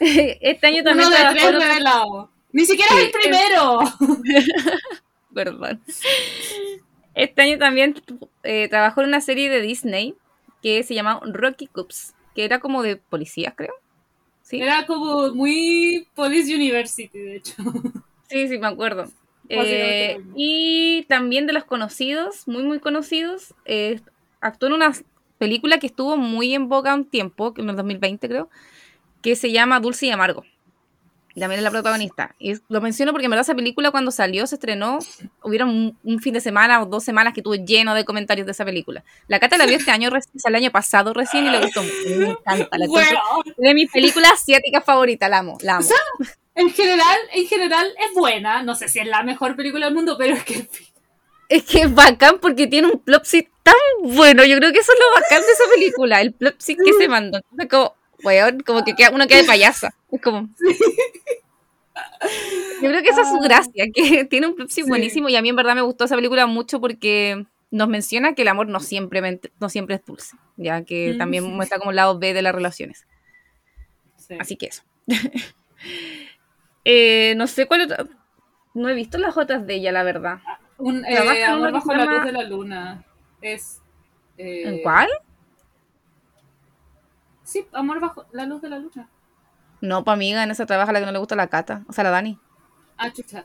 Este 0.00 0.68
año 0.68 0.82
también 0.82 1.08
Uno 1.08 1.18
de 1.18 1.34
tres 1.34 1.52
revelados. 1.52 2.30
Ni 2.50 2.64
siquiera 2.64 2.94
Sí, 2.94 2.96
es 2.96 3.04
el 3.04 3.10
primero. 3.10 3.80
Perdón. 5.34 5.82
Este 7.14 7.42
año 7.42 7.58
también 7.58 8.02
eh, 8.42 8.68
trabajó 8.70 9.02
en 9.02 9.08
una 9.08 9.20
serie 9.20 9.50
de 9.50 9.60
Disney 9.60 10.14
que 10.62 10.82
se 10.82 10.94
llama 10.94 11.20
Rocky 11.26 11.66
Coops, 11.66 12.14
que 12.34 12.46
era 12.46 12.58
como 12.58 12.82
de 12.82 12.96
policías, 12.96 13.52
creo. 13.54 13.74
¿Sí? 14.40 14.62
Era 14.62 14.86
como 14.86 15.34
muy 15.34 16.08
Police 16.14 16.54
University, 16.54 17.18
de 17.18 17.36
hecho. 17.36 17.54
Sí, 18.30 18.48
sí, 18.48 18.56
me 18.56 18.68
acuerdo. 18.68 19.10
Eh, 19.50 20.20
y 20.36 21.04
también 21.08 21.46
de 21.46 21.52
los 21.52 21.64
conocidos, 21.64 22.46
muy, 22.46 22.62
muy 22.62 22.78
conocidos, 22.78 23.54
eh, 23.64 24.00
actuó 24.40 24.68
en 24.68 24.74
una 24.74 24.92
película 25.38 25.78
que 25.78 25.88
estuvo 25.88 26.16
muy 26.16 26.54
en 26.54 26.68
boca 26.68 26.94
un 26.94 27.04
tiempo, 27.04 27.52
en 27.56 27.68
el 27.68 27.76
2020 27.76 28.28
creo, 28.28 28.48
que 29.22 29.34
se 29.36 29.50
llama 29.50 29.80
Dulce 29.80 30.06
y 30.06 30.10
Amargo. 30.10 30.44
También 31.38 31.60
es 31.60 31.64
la 31.64 31.70
protagonista. 31.70 32.34
Y 32.38 32.54
lo 32.68 32.80
menciono 32.80 33.12
porque 33.12 33.26
en 33.26 33.30
verdad 33.30 33.42
esa 33.42 33.54
película 33.54 33.90
cuando 33.90 34.10
salió, 34.10 34.46
se 34.46 34.56
estrenó, 34.56 34.98
hubieron 35.42 35.68
un, 35.68 35.98
un 36.02 36.18
fin 36.18 36.34
de 36.34 36.40
semana 36.40 36.82
o 36.82 36.86
dos 36.86 37.04
semanas 37.04 37.32
que 37.32 37.40
tuve 37.40 37.64
lleno 37.64 37.94
de 37.94 38.04
comentarios 38.04 38.46
de 38.46 38.52
esa 38.52 38.64
película. 38.64 39.04
La 39.28 39.38
Cata 39.38 39.56
la 39.56 39.66
vio 39.66 39.76
este 39.76 39.90
año, 39.90 40.10
el 40.10 40.54
año 40.54 40.70
pasado 40.70 41.14
recién 41.14 41.46
y 41.46 41.50
le 41.50 41.60
gustó 41.60 41.82
mucho. 41.82 41.94
Me 42.18 42.30
encanta. 42.30 42.78
La 42.78 42.86
Bueno, 42.88 43.20
de 43.56 43.74
mis 43.74 43.90
películas 43.90 44.32
asiáticas 44.32 44.84
favoritas, 44.84 45.30
la 45.30 45.38
amo, 45.38 45.56
la 45.62 45.76
amo. 45.76 45.88
En 46.54 46.70
general, 46.70 47.18
en 47.32 47.46
general 47.46 47.86
es 48.08 48.14
buena. 48.14 48.62
No 48.62 48.74
sé 48.74 48.88
si 48.88 48.98
es 48.98 49.06
la 49.06 49.22
mejor 49.22 49.56
película 49.56 49.86
del 49.86 49.94
mundo, 49.94 50.16
pero 50.18 50.34
es 50.34 50.44
que 50.44 50.68
Es 51.48 51.64
que 51.64 51.82
es 51.82 51.94
bacán 51.94 52.38
porque 52.40 52.66
tiene 52.66 52.88
un 52.88 52.98
plopsit 53.00 53.48
tan 53.62 53.74
bueno. 54.02 54.44
Yo 54.44 54.56
creo 54.58 54.72
que 54.72 54.78
eso 54.78 54.92
es 54.92 54.98
lo 54.98 55.20
bacán 55.20 55.42
de 55.42 55.52
esa 55.52 55.64
película, 55.74 56.20
el 56.20 56.32
plopsit 56.32 56.78
que 56.84 56.92
se 56.94 57.08
mandó. 57.08 57.38
Entonces, 57.38 57.68
como, 57.68 57.94
weón, 58.22 58.60
como 58.60 58.84
que 58.84 58.94
queda, 58.94 59.10
uno 59.10 59.26
queda 59.26 59.38
de 59.42 59.46
payasa. 59.48 59.94
Es 60.12 60.20
como. 60.22 60.48
Yo 62.82 62.88
creo 62.88 63.02
que 63.02 63.08
esa 63.08 63.22
es 63.22 63.28
su 63.28 63.38
gracia, 63.40 63.86
que 63.94 64.24
tiene 64.26 64.46
un 64.46 64.54
plopsit 64.54 64.84
Sí. 64.84 64.88
buenísimo. 64.90 65.28
Y 65.28 65.36
a 65.36 65.42
mí 65.42 65.48
en 65.48 65.56
verdad 65.56 65.74
me 65.74 65.80
gustó 65.82 66.04
esa 66.04 66.16
película 66.16 66.46
mucho 66.46 66.80
porque 66.80 67.44
nos 67.70 67.88
menciona 67.88 68.34
que 68.34 68.42
el 68.42 68.48
amor 68.48 68.68
no 68.68 68.80
siempre, 68.80 69.40
no 69.60 69.68
siempre 69.68 69.96
es 69.96 70.04
dulce, 70.04 70.36
ya 70.56 70.82
que 70.84 71.12
Mm, 71.14 71.18
también 71.18 71.44
sí. 71.44 71.50
muestra 71.50 71.78
como 71.78 71.90
el 71.90 71.96
lado 71.96 72.18
B 72.18 72.32
de 72.34 72.42
las 72.42 72.54
relaciones. 72.54 73.06
Sí. 74.16 74.34
Así 74.38 74.56
que 74.56 74.66
eso. 74.66 74.82
Eh, 76.84 77.34
no 77.36 77.46
sé 77.46 77.66
cuál 77.66 77.82
otra. 77.82 78.06
No 78.74 78.88
he 78.88 78.94
visto 78.94 79.18
las 79.18 79.36
otras 79.36 79.66
de 79.66 79.74
ella, 79.74 79.92
la 79.92 80.02
verdad. 80.02 80.38
Un 80.78 81.04
eh, 81.04 81.44
amor 81.44 81.72
bajo 81.72 81.92
la 81.92 82.04
llama- 82.04 82.16
luz 82.16 82.24
de 82.24 82.32
la 82.32 82.42
luna. 82.44 83.04
Es. 83.42 83.80
eh, 84.38 84.62
¿En 84.66 84.82
cuál? 84.82 85.08
Sí, 87.42 87.66
amor 87.72 88.00
bajo 88.00 88.26
la 88.32 88.46
luz 88.46 88.62
de 88.62 88.68
la 88.68 88.78
luna. 88.78 89.08
No, 89.80 90.04
pa' 90.04 90.12
amiga, 90.12 90.42
en 90.44 90.50
esa 90.50 90.66
trabaja 90.66 90.92
la 90.92 91.00
que 91.00 91.06
no 91.06 91.12
le 91.12 91.18
gusta 91.18 91.34
la 91.36 91.48
Cata, 91.48 91.84
o 91.88 91.92
sea, 91.92 92.04
la 92.04 92.10
Dani. 92.10 92.38
Ah, 92.96 93.10
chucha. 93.12 93.44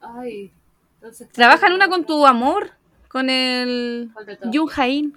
Ay. 0.00 0.52
Entonces, 0.96 1.28
Trabaja 1.30 1.66
en 1.68 1.72
una 1.74 1.88
con 1.88 2.04
tu 2.04 2.26
amor, 2.26 2.72
con 3.08 3.30
el. 3.30 4.10
Jun 4.52 4.68
Hain, 4.76 5.16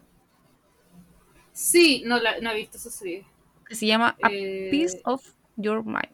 Sí, 1.51 2.03
no, 2.05 2.17
la, 2.19 2.39
no 2.39 2.49
he 2.51 2.55
visto 2.55 2.77
esa 2.77 2.89
serie. 2.89 3.25
que 3.67 3.75
se 3.75 3.85
llama 3.85 4.15
A 4.23 4.29
Eh, 4.31 4.69
Piece 4.71 5.01
of 5.05 5.23
Your 5.55 5.83
Mind. 5.83 6.12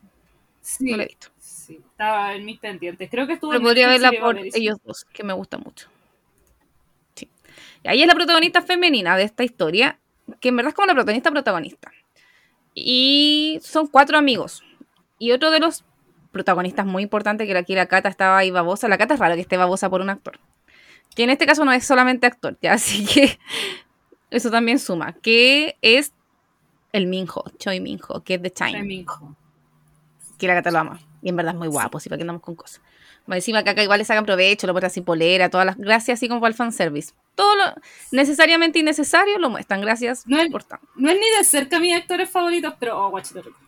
Sí, 0.78 0.92
No 0.92 0.98
la 0.98 1.04
he 1.04 1.08
visto. 1.08 1.30
sí, 1.40 1.80
estaba 1.84 2.36
en 2.36 2.46
mis 2.46 2.60
pendientes. 2.60 3.10
Creo 3.10 3.26
que 3.26 3.34
estuvo 3.34 3.52
Pero 3.52 3.60
en 3.60 3.64
podría 3.64 3.88
verla 3.88 4.12
por 4.20 4.38
ellos 4.38 4.78
dos, 4.84 5.06
que 5.06 5.24
me 5.24 5.34
gusta 5.34 5.58
mucho. 5.58 5.90
Sí. 7.16 7.28
Y 7.84 7.88
ahí 7.88 8.02
es 8.02 8.08
la 8.08 8.14
protagonista 8.14 8.62
femenina 8.62 9.18
de 9.18 9.24
esta 9.24 9.44
historia, 9.44 9.98
que 10.40 10.50
en 10.50 10.58
verdad 10.58 10.70
es 10.70 10.76
como 10.76 10.86
la 10.86 10.94
protagonista 10.94 11.32
protagonista. 11.32 11.92
Y 12.76 13.60
son 13.64 13.88
cuatro 13.88 14.18
amigos. 14.18 14.64
Y 15.18 15.32
otro 15.32 15.50
de 15.50 15.60
los 15.60 15.84
protagonistas 16.32 16.86
muy 16.86 17.02
importantes, 17.04 17.48
que 17.48 17.58
aquí 17.58 17.74
la 17.74 17.88
Cata 17.88 18.10
estaba 18.10 18.38
ahí 18.38 18.52
babosa. 18.52 18.88
La 18.88 18.98
Cata 19.00 19.16
es 19.16 19.20
raro 19.20 19.34
que 19.36 19.42
esté 19.42 19.58
babosa 19.58 19.90
por 19.90 20.02
un 20.02 20.12
actor. 20.12 20.40
Que 21.16 21.24
en 21.24 21.32
este 21.32 21.48
caso 21.48 21.66
no 21.66 21.74
es 21.74 21.84
solamente 21.84 22.28
actor, 22.28 22.58
ya, 22.62 22.74
así 22.74 23.06
que 23.06 23.40
eso 24.30 24.52
también 24.52 24.78
suma. 24.78 25.14
Que 25.14 25.78
es 25.82 26.14
el 26.94 27.08
Minho, 27.08 27.44
Choi 27.58 27.80
Minho, 27.80 28.24
que 28.24 28.36
es 28.36 28.42
de 28.42 28.52
China 28.52 28.80
Feminjo. 28.80 29.36
Que 30.40 30.48
la 30.48 30.56
gata 30.56 30.72
lo 30.72 30.80
ama. 30.80 31.00
Y 31.22 31.30
en 31.30 31.36
verdad 31.36 31.54
es 31.54 31.60
muy 31.60 31.68
guapo, 31.68 32.00
sí, 32.00 32.10
para 32.10 32.18
que 32.18 32.24
andamos 32.24 32.42
con 32.42 32.56
cosas. 32.56 32.82
Más 33.28 33.38
encima 33.38 33.64
que 33.64 33.70
acá 33.70 33.84
igual 33.84 34.00
le 34.00 34.06
sacan 34.06 34.26
provecho, 34.26 34.66
lo 34.66 34.74
ponen 34.74 34.88
así 34.88 35.02
polera, 35.02 35.50
todas 35.50 35.68
las 35.68 35.78
gracias, 35.78 36.18
así 36.18 36.28
como 36.28 36.42
para 36.42 36.50
el 36.50 36.56
fanservice. 36.56 37.14
Todo 37.36 37.56
lo 37.56 37.64
necesariamente 38.12 38.80
innecesario 38.80 39.38
lo 39.38 39.50
muestran, 39.50 39.82
gracias 39.82 40.26
No 40.26 40.40
es-. 40.40 40.50
No 40.96 41.10
es 41.10 41.16
ni 41.20 41.30
de 41.38 41.44
cerca 41.44 41.80
mis 41.80 41.96
actores 41.96 42.30
favoritos, 42.30 42.74
pero 42.80 43.00
oh, 43.06 43.10
guachito 43.12 43.42
rico. 43.42 43.60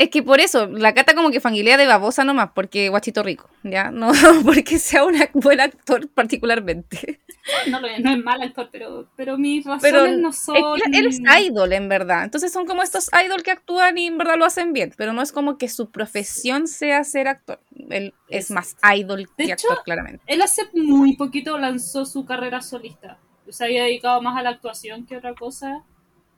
Es 0.00 0.08
que 0.08 0.22
por 0.22 0.40
eso, 0.40 0.66
la 0.66 0.94
cata 0.94 1.14
como 1.14 1.30
que 1.30 1.40
fangilea 1.40 1.76
de 1.76 1.86
babosa 1.86 2.24
nomás, 2.24 2.52
porque 2.54 2.88
guachito 2.88 3.22
rico, 3.22 3.50
¿ya? 3.62 3.90
No 3.90 4.12
porque 4.46 4.78
sea 4.78 5.04
un 5.04 5.14
buen 5.34 5.60
actor 5.60 6.08
particularmente. 6.08 7.20
No, 7.68 7.86
es, 7.86 8.00
no 8.00 8.10
es 8.10 8.24
mal 8.24 8.40
actor, 8.40 8.70
pero, 8.72 9.10
pero 9.14 9.36
mis 9.36 9.62
razones 9.66 9.82
Pero 9.82 10.16
no 10.16 10.32
son. 10.32 10.56
él 10.90 11.06
es 11.06 11.20
idol, 11.42 11.74
en 11.74 11.90
verdad. 11.90 12.24
Entonces 12.24 12.50
son 12.50 12.66
como 12.66 12.82
estos 12.82 13.10
idol 13.26 13.42
que 13.42 13.50
actúan 13.50 13.98
y 13.98 14.06
en 14.06 14.16
verdad 14.16 14.38
lo 14.38 14.46
hacen 14.46 14.72
bien, 14.72 14.94
pero 14.96 15.12
no 15.12 15.20
es 15.20 15.32
como 15.32 15.58
que 15.58 15.68
su 15.68 15.90
profesión 15.90 16.66
sea 16.66 17.04
ser 17.04 17.28
actor. 17.28 17.60
Él 17.90 18.14
es 18.30 18.50
más 18.50 18.76
idol 18.96 19.28
De 19.36 19.44
que 19.44 19.52
hecho, 19.52 19.68
actor, 19.68 19.84
claramente. 19.84 20.24
Él 20.26 20.40
hace 20.40 20.62
muy 20.72 21.14
poquito 21.16 21.58
lanzó 21.58 22.06
su 22.06 22.24
carrera 22.24 22.62
solista. 22.62 23.18
Se 23.50 23.64
había 23.64 23.84
dedicado 23.84 24.22
más 24.22 24.38
a 24.38 24.42
la 24.42 24.48
actuación 24.48 25.04
que 25.04 25.18
otra 25.18 25.34
cosa. 25.34 25.84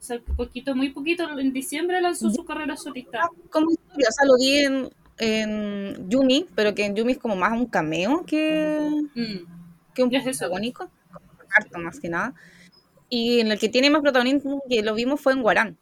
O 0.03 0.05
sea, 0.05 0.19
poquito, 0.37 0.75
muy 0.75 0.91
poquito. 0.91 1.39
En 1.39 1.53
diciembre 1.53 2.01
lanzó 2.01 2.29
su 2.29 2.45
carrera 2.45 2.77
solista. 2.77 3.31
como 3.51 3.71
historia, 3.71 4.09
o 4.09 4.13
sea, 4.13 4.27
lo 4.27 4.37
vi 4.37 4.57
en, 4.57 4.91
en 5.19 6.11
Yumi, 6.11 6.45
pero 6.57 6.75
que 6.75 6.85
en 6.85 6.97
Yumi 6.97 7.13
es 7.13 7.19
como 7.19 7.37
más 7.37 7.53
un 7.53 7.67
cameo 7.67 8.25
que, 8.27 8.91
Mm. 9.15 9.47
que 9.95 10.03
un 10.03 10.13
es 10.13 10.25
protagónico, 10.25 10.91
harto 11.57 11.79
más 11.79 12.01
que 12.01 12.09
nada. 12.09 12.35
Y 13.09 13.39
en 13.39 13.53
el 13.53 13.61
que 13.61 13.69
tiene 13.69 13.91
más 13.91 14.03
protagonismo 14.03 14.61
que 14.69 14.83
lo 14.83 14.93
vimos 14.97 15.21
fue 15.21 15.35
en 15.35 15.43
Guarán. 15.43 15.79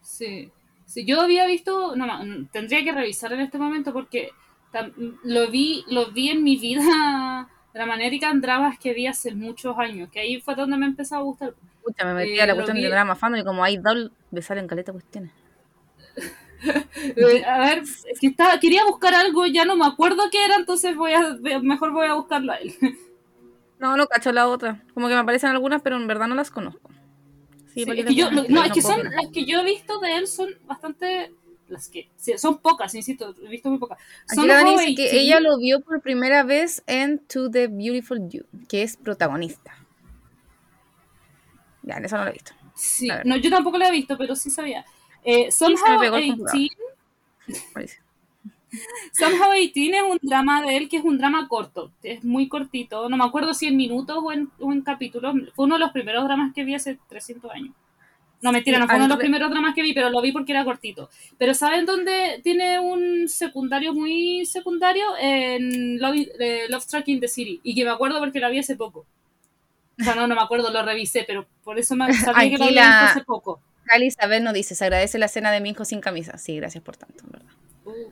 Sí. 0.00 0.52
Sí, 0.84 1.04
yo 1.04 1.20
había 1.20 1.44
visto, 1.46 1.96
no, 1.96 2.06
no, 2.06 2.46
tendría 2.52 2.84
que 2.84 2.92
revisar 2.92 3.32
en 3.32 3.40
este 3.40 3.58
momento 3.58 3.92
porque 3.92 4.30
lo 5.24 5.50
vi, 5.50 5.84
lo 5.88 6.12
vi 6.12 6.28
en 6.28 6.44
mi 6.44 6.56
vida 6.56 7.48
Dramanerican 7.74 8.40
Dramas 8.40 8.78
que 8.78 8.94
vi 8.94 9.08
hace 9.08 9.34
muchos 9.34 9.76
años, 9.76 10.08
que 10.12 10.20
ahí 10.20 10.40
fue 10.40 10.54
donde 10.54 10.76
me 10.76 10.86
empezó 10.86 11.16
a 11.16 11.22
gustar. 11.22 11.54
Pucha, 11.86 12.04
me 12.04 12.14
metí 12.14 12.32
Eh, 12.32 12.42
a 12.42 12.46
la 12.46 12.52
lo 12.52 12.56
cuestión 12.56 12.76
vi- 12.76 12.82
de 12.82 12.90
drama 12.90 13.14
fan 13.14 13.36
y 13.36 13.44
como 13.44 13.66
idol 13.66 14.12
me 14.32 14.42
salen 14.42 14.66
caleta 14.66 14.92
cuestiones. 14.92 15.30
Eh, 17.16 17.44
a 17.44 17.58
ver, 17.58 17.78
es 17.80 18.18
que 18.18 18.28
estaba, 18.28 18.58
quería 18.58 18.84
buscar 18.86 19.14
algo, 19.14 19.46
ya 19.46 19.64
no 19.66 19.76
me 19.76 19.86
acuerdo 19.86 20.22
qué 20.32 20.42
era, 20.44 20.56
entonces 20.56 20.96
voy 20.96 21.12
a, 21.12 21.36
mejor 21.60 21.92
voy 21.92 22.06
a 22.06 22.14
buscarlo 22.14 22.52
a 22.52 22.56
él. 22.56 22.74
No, 23.78 23.94
no 23.98 24.06
cacho 24.06 24.32
la 24.32 24.48
otra. 24.48 24.82
Como 24.94 25.06
que 25.06 25.12
me 25.12 25.20
aparecen 25.20 25.50
algunas, 25.50 25.82
pero 25.82 25.96
en 25.96 26.06
verdad 26.06 26.28
no 26.28 26.34
las 26.34 26.50
conozco. 26.50 26.90
No, 28.48 28.62
es 28.64 28.72
que 28.72 28.80
son, 28.80 29.04
las 29.04 29.26
que 29.34 29.44
yo 29.44 29.60
he 29.60 29.64
visto 29.64 30.00
de 30.00 30.16
él 30.16 30.26
son 30.26 30.48
bastante, 30.66 31.30
las 31.68 31.90
que, 31.90 32.08
son 32.38 32.56
pocas, 32.58 32.94
insisto, 32.94 33.34
he 33.44 33.48
visto 33.48 33.68
muy 33.68 33.78
pocas. 33.78 33.98
Aquí 34.24 34.36
Son 34.36 34.48
la 34.48 34.64
dice 34.64 34.94
que 34.94 35.02
18. 35.10 35.16
ella 35.18 35.40
lo 35.40 35.58
vio 35.58 35.80
por 35.82 36.00
primera 36.00 36.42
vez 36.42 36.82
en 36.86 37.18
To 37.18 37.50
the 37.50 37.66
Beautiful 37.68 38.30
You, 38.30 38.44
que 38.66 38.82
es 38.82 38.96
protagonista. 38.96 39.74
Ya, 41.86 41.96
en 41.96 42.04
eso 42.04 42.18
no 42.18 42.24
lo 42.24 42.30
he 42.30 42.34
visto. 42.34 42.52
Sí, 42.74 43.08
no, 43.24 43.36
yo 43.36 43.48
tampoco 43.48 43.78
la 43.78 43.88
he 43.88 43.92
visto, 43.92 44.18
pero 44.18 44.36
sí 44.36 44.50
sabía. 44.50 44.84
Eh, 45.24 45.50
Somehow 45.50 45.98
pegó 45.98 46.16
el 46.16 46.36
18, 46.36 46.74
Parece. 47.72 47.98
Somehow 49.12 49.52
18 49.52 49.96
es 49.96 50.02
un 50.02 50.18
drama 50.20 50.62
de 50.62 50.76
él 50.76 50.88
que 50.88 50.98
es 50.98 51.04
un 51.04 51.16
drama 51.16 51.48
corto, 51.48 51.92
es 52.02 52.22
muy 52.22 52.48
cortito, 52.48 53.08
no 53.08 53.16
me 53.16 53.24
acuerdo 53.24 53.54
si 53.54 53.66
en 53.66 53.76
minutos 53.76 54.18
o 54.20 54.32
en, 54.32 54.50
o 54.58 54.72
en 54.72 54.82
capítulos, 54.82 55.34
fue 55.54 55.64
uno 55.64 55.76
de 55.76 55.80
los 55.80 55.92
primeros 55.92 56.24
dramas 56.24 56.52
que 56.52 56.64
vi 56.64 56.74
hace 56.74 56.98
300 57.08 57.50
años. 57.52 57.74
No, 58.42 58.52
mentira, 58.52 58.78
no 58.78 58.86
fue 58.86 58.96
uno 58.96 59.04
de 59.04 59.08
los 59.08 59.18
primeros 59.18 59.50
dramas 59.50 59.74
que 59.74 59.82
vi, 59.82 59.94
pero 59.94 60.10
lo 60.10 60.20
vi 60.20 60.30
porque 60.30 60.52
era 60.52 60.64
cortito. 60.64 61.08
Pero 61.38 61.54
¿saben 61.54 61.86
dónde 61.86 62.40
tiene 62.44 62.78
un 62.78 63.28
secundario 63.28 63.94
muy 63.94 64.44
secundario? 64.44 65.04
En 65.18 65.98
Love, 65.98 66.28
eh, 66.38 66.66
Love 66.68 66.82
Struck 66.82 67.08
in 67.08 67.20
the 67.20 67.28
City, 67.28 67.60
y 67.62 67.74
que 67.74 67.84
me 67.84 67.90
acuerdo 67.90 68.18
porque 68.18 68.38
la 68.38 68.50
vi 68.50 68.58
hace 68.58 68.76
poco. 68.76 69.06
O 70.00 70.04
sea, 70.04 70.14
no, 70.14 70.26
no 70.26 70.34
me 70.34 70.40
acuerdo, 70.42 70.70
lo 70.70 70.82
revisé, 70.82 71.24
pero 71.26 71.46
por 71.64 71.78
eso 71.78 71.96
me 71.96 72.12
sabía 72.12 72.50
que 72.50 72.58
lo 72.58 72.64
Aquí 72.64 72.74
la- 72.74 72.82
visto 72.82 73.04
hace 73.18 73.24
poco. 73.24 73.60
Cali 73.84 74.06
Isabel 74.06 74.42
nos 74.44 74.52
dice, 74.54 74.74
se 74.74 74.84
agradece 74.84 75.16
la 75.18 75.26
escena 75.26 75.50
de 75.52 75.60
Minjo 75.60 75.84
sin 75.84 76.00
camisa. 76.00 76.36
Sí, 76.38 76.56
gracias 76.56 76.82
por 76.82 76.96
tanto, 76.96 77.24
en 77.24 77.30
verdad. 77.30 77.52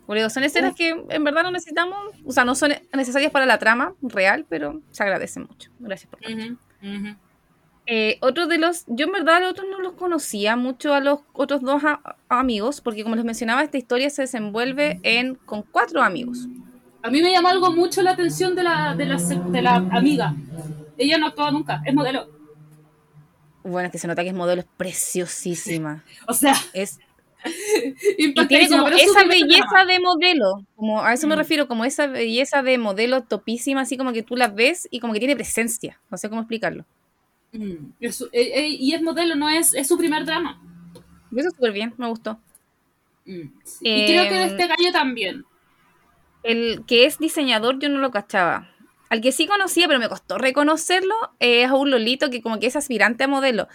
Uh, 0.06 0.14
digo, 0.14 0.30
son 0.30 0.44
escenas 0.44 0.70
Uf. 0.72 0.76
que 0.78 1.04
en 1.08 1.24
verdad 1.24 1.42
no 1.42 1.50
necesitamos, 1.50 1.98
o 2.24 2.30
sea, 2.32 2.44
no 2.44 2.54
son 2.54 2.72
necesarias 2.92 3.32
para 3.32 3.44
la 3.44 3.58
trama 3.58 3.94
real, 4.02 4.46
pero 4.48 4.80
se 4.92 5.02
agradecen 5.02 5.46
mucho. 5.48 5.70
Gracias 5.80 6.08
por 6.08 6.20
tanto. 6.20 6.60
Eh, 7.86 8.16
otro 8.22 8.46
de 8.46 8.56
los, 8.56 8.84
yo 8.86 9.04
en 9.06 9.12
verdad 9.12 9.40
los 9.40 9.50
otros 9.50 9.66
no 9.70 9.78
los 9.80 9.92
conocía 9.92 10.56
mucho 10.56 10.94
a 10.94 11.00
los 11.00 11.20
otros 11.34 11.60
dos 11.60 11.82
a- 11.84 12.16
amigos, 12.30 12.80
porque 12.80 13.02
como 13.02 13.14
les 13.16 13.24
mencionaba, 13.26 13.62
esta 13.62 13.76
historia 13.76 14.08
se 14.08 14.22
desenvuelve 14.22 15.00
en 15.02 15.34
con 15.34 15.62
cuatro 15.62 16.02
amigos. 16.02 16.46
A 17.02 17.10
mí 17.10 17.20
me 17.20 17.30
llama 17.30 17.50
algo 17.50 17.70
mucho 17.72 18.00
la 18.00 18.12
atención 18.12 18.54
de 18.54 18.62
la, 18.62 18.94
de 18.94 19.04
la, 19.04 19.16
de 19.18 19.60
la 19.62 19.74
amiga. 19.74 20.34
Ella 20.98 21.18
no 21.18 21.26
actúa 21.28 21.50
nunca, 21.50 21.82
es 21.84 21.94
modelo. 21.94 22.28
Bueno, 23.62 23.86
es 23.86 23.92
que 23.92 23.98
se 23.98 24.06
nota 24.06 24.22
que 24.22 24.28
es 24.28 24.34
modelo, 24.34 24.60
es 24.60 24.68
preciosísima. 24.76 26.04
O 26.28 26.34
sea, 26.34 26.54
Es, 26.72 26.98
y 28.18 28.32
tiene 28.46 28.68
como 28.68 28.88
esa 28.88 29.24
belleza 29.24 29.84
de 29.86 30.00
modelo, 30.00 30.64
como 30.76 31.02
a 31.02 31.12
eso 31.12 31.26
me 31.26 31.34
Mm. 31.34 31.38
refiero, 31.38 31.68
como 31.68 31.84
esa 31.84 32.06
belleza 32.06 32.62
de 32.62 32.78
modelo 32.78 33.22
topísima, 33.24 33.82
así 33.82 33.96
como 33.98 34.12
que 34.12 34.22
tú 34.22 34.34
la 34.36 34.48
ves 34.48 34.88
y 34.90 35.00
como 35.00 35.12
que 35.12 35.18
tiene 35.18 35.36
presencia. 35.36 36.00
No 36.10 36.16
sé 36.16 36.28
cómo 36.30 36.40
explicarlo. 36.40 36.86
Mm, 37.52 37.92
es 38.00 38.20
eh, 38.22 38.28
eh, 38.32 38.68
y 38.68 38.94
es 38.94 39.02
modelo, 39.02 39.34
no 39.36 39.48
es, 39.48 39.74
es 39.74 39.88
su 39.88 39.98
primer 39.98 40.24
drama. 40.24 40.60
Hizo 41.30 41.50
súper 41.50 41.72
bien, 41.72 41.92
me 41.98 42.08
gustó. 42.08 42.38
Mm, 43.26 43.48
sí. 43.64 43.78
Y 43.88 44.06
creo 44.06 44.24
que 44.24 44.34
de 44.34 44.42
Em, 44.44 44.50
este 44.50 44.66
gallo 44.66 44.92
también. 44.92 45.44
El 46.42 46.84
que 46.86 47.06
es 47.06 47.18
diseñador 47.18 47.78
yo 47.78 47.88
no 47.88 47.98
lo 47.98 48.10
cachaba. 48.10 48.70
Al 49.14 49.21
que 49.21 49.30
sí 49.30 49.47
conocía, 49.47 49.87
pero 49.87 50.00
me 50.00 50.09
costó 50.09 50.38
reconocerlo, 50.38 51.14
es 51.38 51.71
a 51.71 51.75
un 51.76 51.88
Lolito 51.92 52.30
que 52.30 52.42
como 52.42 52.59
que 52.59 52.66
es 52.66 52.75
aspirante 52.75 53.23
a 53.23 53.28
modelo, 53.28 53.68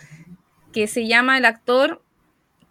que 0.74 0.86
se 0.86 1.08
llama 1.08 1.38
el 1.38 1.46
actor 1.46 2.04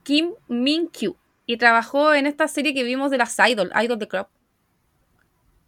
Kim 0.03 0.33
Min 0.49 0.89
Kyu. 0.89 1.17
Y 1.47 1.57
trabajó 1.57 2.13
en 2.13 2.27
esta 2.27 2.47
serie 2.47 2.75
que 2.75 2.83
vimos 2.83 3.11
de 3.11 3.17
las 3.17 3.39
Idol, 3.39 3.73
Idol 3.83 3.99
the 3.99 4.07
Crop. 4.07 4.29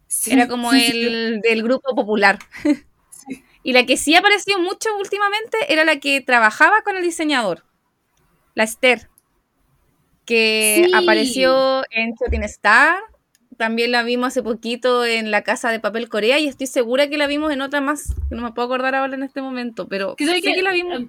Sí, 0.05 0.31
Era 0.31 0.47
como 0.47 0.69
sí, 0.73 0.79
sí. 0.91 1.07
el 1.07 1.41
del 1.41 1.63
grupo 1.63 1.95
popular. 1.95 2.37
y 3.63 3.73
la 3.73 3.87
que 3.87 3.97
sí 3.97 4.13
apareció 4.15 4.59
mucho 4.59 4.95
últimamente 4.99 5.57
era 5.73 5.83
la 5.83 5.99
que 5.99 6.21
trabajaba 6.21 6.83
con 6.83 6.97
el 6.97 7.01
diseñador, 7.03 7.65
la 8.53 8.63
Esther, 8.65 9.09
que 10.25 10.83
Sí. 10.85 10.91
apareció 10.93 11.81
en 11.89 12.15
Chotin 12.15 12.43
Star. 12.43 12.99
También 13.61 13.91
la 13.91 14.01
vimos 14.01 14.29
hace 14.29 14.41
poquito 14.41 15.05
en 15.05 15.29
La 15.29 15.43
Casa 15.43 15.69
de 15.69 15.79
Papel 15.79 16.09
Corea 16.09 16.39
y 16.39 16.47
estoy 16.47 16.65
segura 16.65 17.09
que 17.09 17.17
la 17.19 17.27
vimos 17.27 17.51
en 17.53 17.61
otra 17.61 17.79
más, 17.79 18.15
que 18.27 18.33
no 18.35 18.41
me 18.41 18.53
puedo 18.53 18.65
acordar 18.65 18.95
ahora 18.95 19.13
en 19.13 19.21
este 19.21 19.39
momento, 19.39 19.87
pero 19.87 20.15
sé 20.17 20.41
que, 20.41 20.55
que 20.55 20.63
la 20.63 20.71
vimos. 20.71 20.99
eh, 20.99 21.07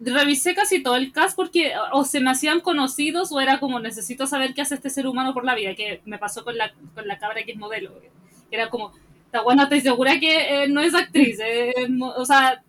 revisé 0.00 0.56
casi 0.56 0.82
todo 0.82 0.96
el 0.96 1.12
cast 1.12 1.36
porque 1.36 1.72
o 1.92 2.04
se 2.04 2.18
me 2.18 2.32
hacían 2.32 2.58
conocidos 2.58 3.30
o 3.30 3.40
era 3.40 3.60
como 3.60 3.78
necesito 3.78 4.26
saber 4.26 4.54
qué 4.54 4.62
hace 4.62 4.74
este 4.74 4.90
ser 4.90 5.06
humano 5.06 5.32
por 5.34 5.44
la 5.44 5.54
vida, 5.54 5.76
que 5.76 6.00
me 6.04 6.18
pasó 6.18 6.42
con 6.42 6.58
la, 6.58 6.72
con 6.96 7.06
la 7.06 7.16
cabra 7.20 7.44
que 7.44 7.52
es 7.52 7.58
modelo. 7.58 8.00
que 8.00 8.10
Era 8.50 8.70
como, 8.70 8.92
está 9.26 9.42
bueno, 9.42 9.62
estoy 9.62 9.80
segura 9.80 10.18
que 10.18 10.64
eh, 10.64 10.68
no 10.68 10.80
es 10.80 10.96
actriz, 10.96 11.38
eh, 11.46 11.72
o 12.00 12.24
sea, 12.24 12.60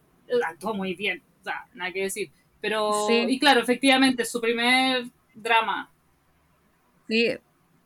actuó 0.48 0.75
muy 0.75 0.94
bien, 0.94 1.24
o 1.41 1.44
sea, 1.46 1.65
nada 1.74 1.91
que 1.91 2.03
decir. 2.03 2.29
Pero, 2.62 3.08
Sí. 3.08 3.25
y 3.27 3.39
claro, 3.39 3.60
efectivamente, 3.60 4.24
su 4.24 4.39
primer 4.39 5.05
drama. 5.34 5.89
Sí, 7.08 7.27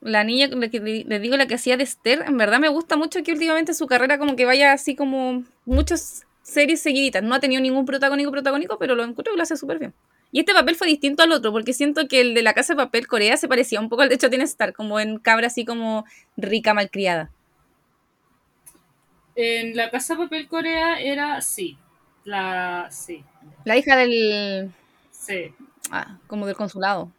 la 0.00 0.24
niña, 0.24 0.48
la 0.48 0.68
que 0.68 0.80
le, 0.80 1.04
le 1.04 1.18
digo 1.20 1.36
la 1.36 1.46
que 1.46 1.54
hacía 1.54 1.76
de 1.76 1.84
Esther, 1.84 2.24
en 2.26 2.36
verdad 2.36 2.58
me 2.58 2.68
gusta 2.68 2.96
mucho 2.96 3.22
que 3.22 3.32
últimamente 3.32 3.74
su 3.74 3.86
carrera 3.86 4.18
como 4.18 4.36
que 4.36 4.44
vaya 4.44 4.72
así 4.72 4.96
como 4.96 5.44
muchas 5.64 6.26
series 6.42 6.80
seguiditas. 6.80 7.22
No 7.22 7.34
ha 7.34 7.40
tenido 7.40 7.60
ningún 7.60 7.84
protagónico 7.84 8.30
protagónico, 8.30 8.78
pero 8.78 8.94
lo 8.94 9.04
encuentro 9.04 9.32
que 9.32 9.36
lo 9.36 9.42
hace 9.42 9.56
súper 9.56 9.78
bien. 9.78 9.94
Y 10.32 10.40
este 10.40 10.54
papel 10.54 10.76
fue 10.76 10.86
distinto 10.86 11.22
al 11.22 11.32
otro, 11.32 11.50
porque 11.52 11.72
siento 11.72 12.06
que 12.06 12.20
el 12.20 12.34
de 12.34 12.42
la 12.42 12.54
Casa 12.54 12.74
de 12.74 12.76
Papel 12.76 13.08
Corea 13.08 13.36
se 13.36 13.48
parecía 13.48 13.80
un 13.80 13.88
poco 13.88 14.02
al 14.02 14.08
de 14.08 14.18
Chotin 14.18 14.42
Star, 14.42 14.72
como 14.72 15.00
en 15.00 15.18
cabra 15.18 15.48
así 15.48 15.64
como 15.64 16.04
rica, 16.36 16.72
malcriada. 16.72 17.30
En 19.34 19.76
la 19.76 19.90
Casa 19.90 20.14
de 20.14 20.24
Papel 20.24 20.48
Corea 20.48 21.00
era, 21.00 21.40
sí, 21.40 21.76
la, 22.24 22.88
sí, 22.90 23.24
La 23.64 23.76
hija 23.76 23.96
del... 23.96 24.70
sí. 25.10 25.52
ah, 25.90 26.18
como 26.28 26.46
del 26.46 26.56
consulado. 26.56 27.10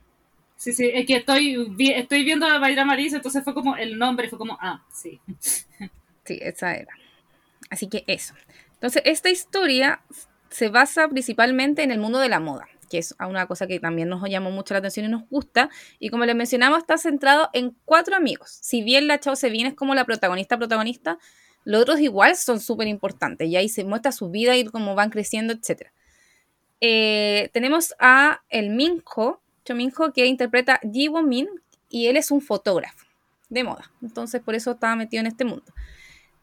Sí, 0.62 0.74
sí, 0.74 0.92
es 0.94 1.08
que 1.08 1.16
estoy, 1.16 1.58
vi- 1.72 1.92
estoy 1.92 2.24
viendo 2.24 2.46
a 2.46 2.60
Bayra 2.60 2.86
Marisa, 2.86 3.16
entonces 3.16 3.44
fue 3.44 3.56
como 3.56 3.76
el 3.78 3.98
nombre, 3.98 4.30
fue 4.30 4.38
como, 4.38 4.60
ah, 4.62 4.86
sí. 4.94 5.20
Sí, 6.24 6.38
esa 6.40 6.76
era. 6.76 6.94
Así 7.72 7.90
que 7.90 8.04
eso. 8.06 8.36
Entonces, 8.76 9.02
esta 9.06 9.32
historia 9.32 10.04
se 10.52 10.70
basa 10.70 11.08
principalmente 11.08 11.82
en 11.82 11.90
el 11.90 11.98
mundo 12.00 12.20
de 12.20 12.30
la 12.30 12.40
moda, 12.40 12.68
que 12.92 13.00
es 13.00 13.16
una 13.28 13.48
cosa 13.48 13.66
que 13.66 13.80
también 13.80 14.08
nos 14.08 14.24
llamó 14.30 14.52
mucho 14.52 14.76
la 14.76 14.78
atención 14.78 15.08
y 15.08 15.10
nos 15.10 15.28
gusta. 15.30 15.72
Y 15.98 16.12
como 16.12 16.26
les 16.26 16.36
mencionamos, 16.36 16.78
está 16.78 17.00
centrado 17.00 17.50
en 17.54 17.76
cuatro 17.86 18.16
amigos. 18.16 18.56
Si 18.62 18.84
bien 18.84 19.08
la 19.08 19.20
Chao 19.20 19.36
Sevin 19.36 19.66
es 19.66 19.74
como 19.74 19.96
la 19.96 20.06
protagonista 20.06 20.60
protagonista, 20.60 21.18
los 21.66 21.82
otros 21.82 22.00
igual 22.00 22.36
son 22.36 22.60
súper 22.60 22.88
importantes. 22.88 23.48
Y 23.48 23.56
ahí 23.56 23.68
se 23.68 23.84
muestra 23.84 24.12
su 24.12 24.30
vida 24.30 24.56
y 24.56 24.66
cómo 24.66 24.94
van 24.94 25.10
creciendo, 25.10 25.54
etc. 25.54 25.92
tenemos 27.52 27.96
a 28.00 28.42
el 28.50 28.70
Minho, 28.70 29.41
Cho 29.66 29.76
Minho, 29.76 30.14
que 30.14 30.26
interpreta 30.26 30.80
Ji 30.92 31.08
Won 31.08 31.28
Min, 31.30 31.48
y 31.90 32.08
él 32.08 32.18
es 32.18 32.32
un 32.32 32.42
fotógrafo 32.42 33.06
de 33.50 33.64
moda. 33.64 33.92
Entonces, 34.02 34.42
por 34.42 34.56
eso 34.56 34.72
estaba 34.72 34.96
metido 34.96 35.22
en 35.22 35.28
este 35.28 35.44
mundo. 35.46 35.66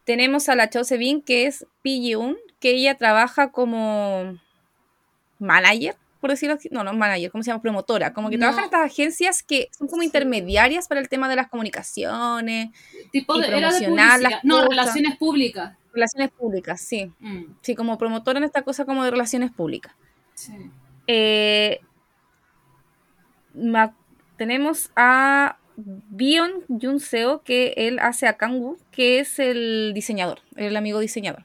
Tenemos 0.05 0.49
a 0.49 0.55
la 0.55 0.71
Chao 0.71 0.85
Sevin, 0.85 1.23
que 1.23 1.47
es 1.47 1.67
Pi 1.83 2.01
Yeun, 2.03 2.37
que 2.61 2.71
ella 2.73 2.97
trabaja 2.97 3.51
como 3.51 4.39
manager, 5.39 5.97
por 6.21 6.31
decirlo 6.31 6.57
así. 6.57 6.69
No, 6.73 6.83
no 6.85 6.93
manager, 6.95 7.31
¿cómo 7.31 7.43
se 7.45 7.51
llama? 7.51 7.63
Promotora. 7.63 8.13
Como 8.13 8.29
que 8.31 8.37
No. 8.37 8.41
trabaja 8.41 8.61
en 8.61 8.65
estas 8.67 8.85
agencias 8.91 9.43
que 9.43 9.69
son 9.77 9.87
como 9.89 10.03
intermediarias 10.03 10.89
para 10.89 11.01
el 11.01 11.09
tema 11.09 11.29
de 11.29 11.37
las 11.37 11.49
comunicaciones, 11.49 12.71
Tipo 13.13 13.39
de, 13.39 13.47
era 13.47 13.57
de 13.57 13.63
promocionar 13.63 14.21
las 14.21 14.33
publicidad. 14.33 14.41
No, 14.45 14.55
cosas. 14.57 14.69
relaciones 14.71 15.17
públicas. 15.17 15.77
relaciones 15.93 16.31
públicas, 16.31 16.81
sí. 16.81 17.11
Mm, 17.21 17.45
Sí, 17.63 17.75
como 17.75 17.99
promotora 17.99 18.39
en 18.39 18.45
esta 18.45 18.63
cosa 18.63 18.85
como 18.85 19.05
de 19.05 19.11
relaciones 19.11 19.51
públicas. 19.51 19.93
sí. 20.35 20.53
Eh, 21.11 21.81
tenemos 24.37 24.91
a 24.97 25.59
Bion 25.77 26.65
Junseo, 26.69 27.43
que 27.43 27.75
él 27.77 27.99
hace 28.01 28.27
a 28.27 28.37
Kangwoo, 28.37 28.79
que 28.91 29.21
es 29.21 29.39
el 29.39 29.93
diseñador, 29.95 30.41
el 30.57 30.77
amigo 30.77 30.99
diseñador. 30.99 31.45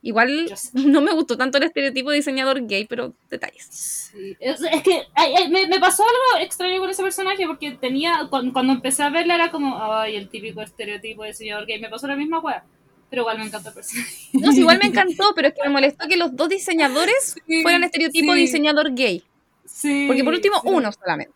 Igual 0.00 0.52
no 0.74 1.00
me 1.00 1.12
gustó 1.12 1.36
tanto 1.36 1.58
el 1.58 1.64
estereotipo 1.64 2.10
de 2.10 2.16
diseñador 2.16 2.66
gay, 2.66 2.84
pero 2.86 3.14
detalles. 3.30 3.64
Sí. 3.64 4.36
Es, 4.38 4.60
es 4.60 4.82
que 4.82 5.02
ay, 5.14 5.34
ay, 5.36 5.50
me, 5.50 5.66
me 5.66 5.80
pasó 5.80 6.02
algo 6.02 6.44
extraño 6.44 6.78
con 6.78 6.90
ese 6.90 7.02
personaje 7.02 7.46
porque 7.46 7.72
tenía, 7.72 8.26
cuando, 8.30 8.52
cuando 8.52 8.74
empecé 8.74 9.02
a 9.02 9.10
verla 9.10 9.34
era 9.34 9.50
como, 9.50 9.82
ay, 9.82 10.16
el 10.16 10.28
típico 10.28 10.60
estereotipo 10.60 11.24
de 11.24 11.32
señor 11.32 11.66
gay. 11.66 11.80
Me 11.80 11.88
pasó 11.88 12.06
la 12.06 12.16
misma 12.16 12.38
wea. 12.40 12.64
Pero 13.10 13.22
igual 13.22 13.38
me 13.38 13.44
encanta 13.46 13.70
el 13.70 13.74
personaje. 13.74 14.14
No, 14.34 14.52
sí, 14.52 14.60
igual 14.60 14.78
me 14.78 14.86
encantó, 14.88 15.32
pero 15.34 15.48
es 15.48 15.54
que 15.54 15.62
me 15.62 15.70
molestó 15.70 16.06
que 16.06 16.16
los 16.16 16.36
dos 16.36 16.48
diseñadores 16.48 17.36
Sí, 17.46 17.62
fueran 17.62 17.84
estereotipo 17.84 18.34
diseñador 18.34 18.94
gay. 18.94 19.24
Sí. 19.64 20.04
Porque 20.06 20.22
por 20.22 20.34
último, 20.34 20.60
uno 20.64 20.92
solamente. 20.92 21.32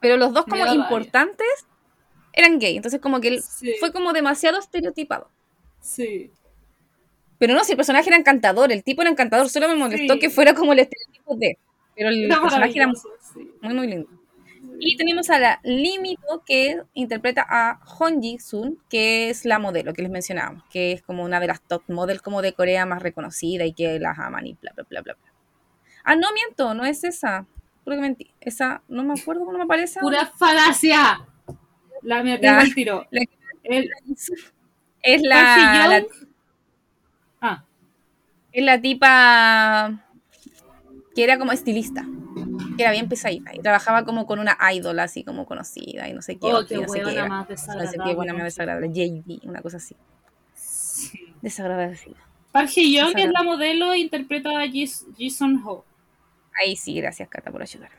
Pero 0.00 0.16
los 0.16 0.32
dos 0.32 0.44
como 0.44 0.58
da 0.58 0.66
rabia. 0.66 0.80
importantes 0.82 1.46
eran 2.32 2.58
gay. 2.58 2.76
Entonces 2.76 3.00
como 3.00 3.20
que 3.20 3.28
él 3.28 3.42
Sí. 3.42 3.74
fue 3.80 3.92
como 3.92 4.12
demasiado 4.12 4.58
estereotipado. 4.58 5.28
Sí. 5.80 6.30
Pero 7.38 7.54
no, 7.54 7.64
si 7.64 7.72
el 7.72 7.76
personaje 7.76 8.08
era 8.10 8.18
encantador, 8.18 8.70
el 8.72 8.84
tipo 8.84 9.02
era 9.02 9.10
encantador, 9.10 9.48
solo 9.48 9.68
me 9.68 9.74
molestó 9.76 10.14
Sí. 10.14 10.18
que 10.20 10.30
fuera 10.30 10.54
como 10.54 10.72
el 10.72 10.80
estereotipo 10.80 11.36
de. 11.36 11.58
Pero 11.96 12.08
el 12.10 12.24
Era 12.24 12.40
personaje 12.40 12.72
era 12.76 12.86
maravilloso, 12.86 13.08
sí. 13.34 13.50
muy, 13.62 13.74
muy 13.74 13.86
lindo. 13.88 14.08
Y 14.78 14.96
tenemos 14.96 15.28
a 15.30 15.38
la 15.38 15.60
Limito, 15.62 16.42
que 16.46 16.80
interpreta 16.94 17.46
a 17.48 17.80
Honji 17.98 18.38
Sun, 18.38 18.78
que 18.88 19.28
es 19.30 19.44
la 19.44 19.58
modelo 19.58 19.92
que 19.92 20.02
les 20.02 20.10
mencionábamos, 20.10 20.64
que 20.70 20.92
es 20.92 21.02
como 21.02 21.22
una 21.24 21.40
de 21.40 21.46
las 21.48 21.60
top 21.62 21.82
model 21.88 22.22
como 22.22 22.40
de 22.40 22.52
Corea 22.54 22.86
más 22.86 23.02
reconocida 23.02 23.64
y 23.66 23.72
que 23.74 23.98
las 23.98 24.18
aman 24.18 24.46
y 24.46 24.54
bla, 24.54 24.72
bla, 24.74 24.84
bla. 24.88 25.02
bla. 25.02 25.16
Ah, 26.04 26.16
no 26.16 26.28
miento, 26.32 26.72
no 26.74 26.84
es 26.86 27.04
esa. 27.04 27.46
Puro 27.84 27.96
que 27.96 28.02
mentí. 28.02 28.30
Esa, 28.40 28.82
no 28.88 29.02
me 29.04 29.14
acuerdo 29.18 29.44
cómo 29.44 29.56
me 29.58 29.64
aparece. 29.64 29.98
ahora. 30.00 30.18
Pura 30.18 30.32
falacia. 30.38 31.20
La 32.02 32.22
me 32.22 32.32
Ya. 32.32 32.40
tengo 32.40 32.60
el 32.60 32.74
tiro. 32.74 33.06
La- 33.10 33.24
El, 33.62 33.90
Es 35.02 35.22
la, 35.22 35.86
la- 35.88 36.04
ah, 37.40 37.64
es 38.52 38.64
la 38.64 38.80
tipa 38.80 40.00
que 41.14 41.24
era 41.24 41.38
como 41.38 41.52
estilista. 41.52 42.04
que 42.76 42.82
era 42.82 42.92
bien 42.92 43.08
pesadita. 43.08 43.54
Y 43.54 43.58
trabajaba 43.60 44.04
como 44.04 44.26
con 44.26 44.38
una 44.38 44.56
idol 44.72 44.98
así 45.00 45.24
como 45.24 45.44
conocida 45.46 46.08
y 46.08 46.12
no 46.14 46.22
sé 46.22 46.36
qué. 46.36 46.46
Oh, 46.52 46.64
qué 46.66 46.76
no 46.76 46.88
sé 46.88 47.02
qué 47.02 47.12
era. 47.12 47.26
más 47.28 47.48
No 47.50 47.56
sé 47.56 47.62
desagradable. 47.62 48.04
qué 48.04 48.14
buena 48.14 48.32
más 48.34 48.44
desagradable. 48.44 48.88
JD, 48.88 49.40
una 49.48 49.60
cosa 49.62 49.76
así. 49.78 49.94
Sí. 50.54 51.34
Desagradable. 51.42 51.98
Park 52.52 52.68
Desagradable. 52.68 53.22
es 53.24 53.30
la 53.30 53.42
modelo 53.42 53.94
interpreta 53.94 54.50
a 54.60 54.66
Sun 55.30 55.62
Ho. 55.64 55.84
Ahí 56.60 56.76
sí, 56.76 56.94
gracias 56.94 57.28
Cata 57.28 57.50
por 57.50 57.62
ayudarme. 57.62 57.96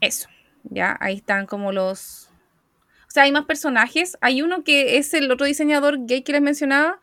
Eso, 0.00 0.28
ya, 0.64 0.96
ahí 1.00 1.16
están 1.16 1.46
como 1.46 1.72
los... 1.72 2.28
O 3.08 3.10
sea, 3.12 3.24
hay 3.24 3.32
más 3.32 3.44
personajes. 3.46 4.16
Hay 4.20 4.40
uno 4.42 4.62
que 4.62 4.96
es 4.98 5.12
el 5.14 5.30
otro 5.30 5.46
diseñador 5.46 6.06
gay 6.06 6.22
que 6.22 6.32
les 6.32 6.40
mencionaba, 6.42 7.00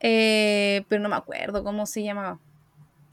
eh, 0.00 0.84
pero 0.88 1.02
no 1.02 1.08
me 1.10 1.16
acuerdo 1.16 1.62
cómo 1.62 1.84
se 1.86 2.02
llamaba. 2.02 2.38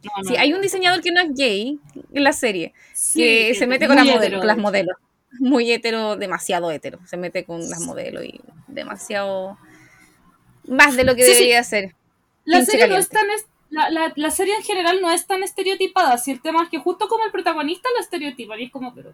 No, 0.03 0.11
no, 0.23 0.29
Sí, 0.29 0.37
hay 0.37 0.53
un 0.53 0.61
diseñador 0.61 1.01
que 1.01 1.11
no 1.11 1.19
es 1.19 1.33
gay 1.35 1.77
en 2.13 2.23
la 2.23 2.31
serie, 2.31 2.73
sí, 2.93 3.19
que 3.21 3.53
se 3.55 3.67
mete 3.67 3.85
con, 3.85 3.97
las 3.97 4.05
modelo- 4.05 4.17
hetero, 4.21 4.37
con 4.39 4.47
las 4.47 4.57
modelos. 4.57 4.95
Muy 5.39 5.71
hetero, 5.71 6.15
demasiado 6.15 6.71
hetero. 6.71 6.99
Se 7.05 7.17
mete 7.17 7.43
con 7.43 7.69
las 7.69 7.81
modelos 7.81 8.23
y 8.23 8.39
demasiado... 8.67 9.57
Más 10.67 10.95
de 10.95 11.03
lo 11.03 11.15
que 11.15 11.23
Sí, 11.23 11.31
sí. 11.31 11.35
debería 11.39 11.63
ser. 11.63 11.95
La 12.45 12.59
Pinche 12.59 12.71
serie 12.73 12.87
no 12.87 12.97
es 12.97 13.09
tan... 13.09 13.25
La, 13.71 13.89
la, 13.89 14.11
la 14.15 14.31
serie 14.31 14.55
en 14.55 14.63
general 14.63 14.99
no 15.01 15.11
es 15.11 15.27
tan 15.27 15.43
estereotipada, 15.43 16.17
si 16.17 16.31
el 16.31 16.41
tema 16.41 16.63
es 16.63 16.69
que 16.69 16.79
justo 16.79 17.07
como 17.07 17.23
el 17.25 17.31
protagonista 17.31 17.87
lo 17.95 18.01
estereotipan 18.01 18.59
y 18.59 18.63
es 18.65 18.71
como, 18.71 18.93
pero... 18.95 19.13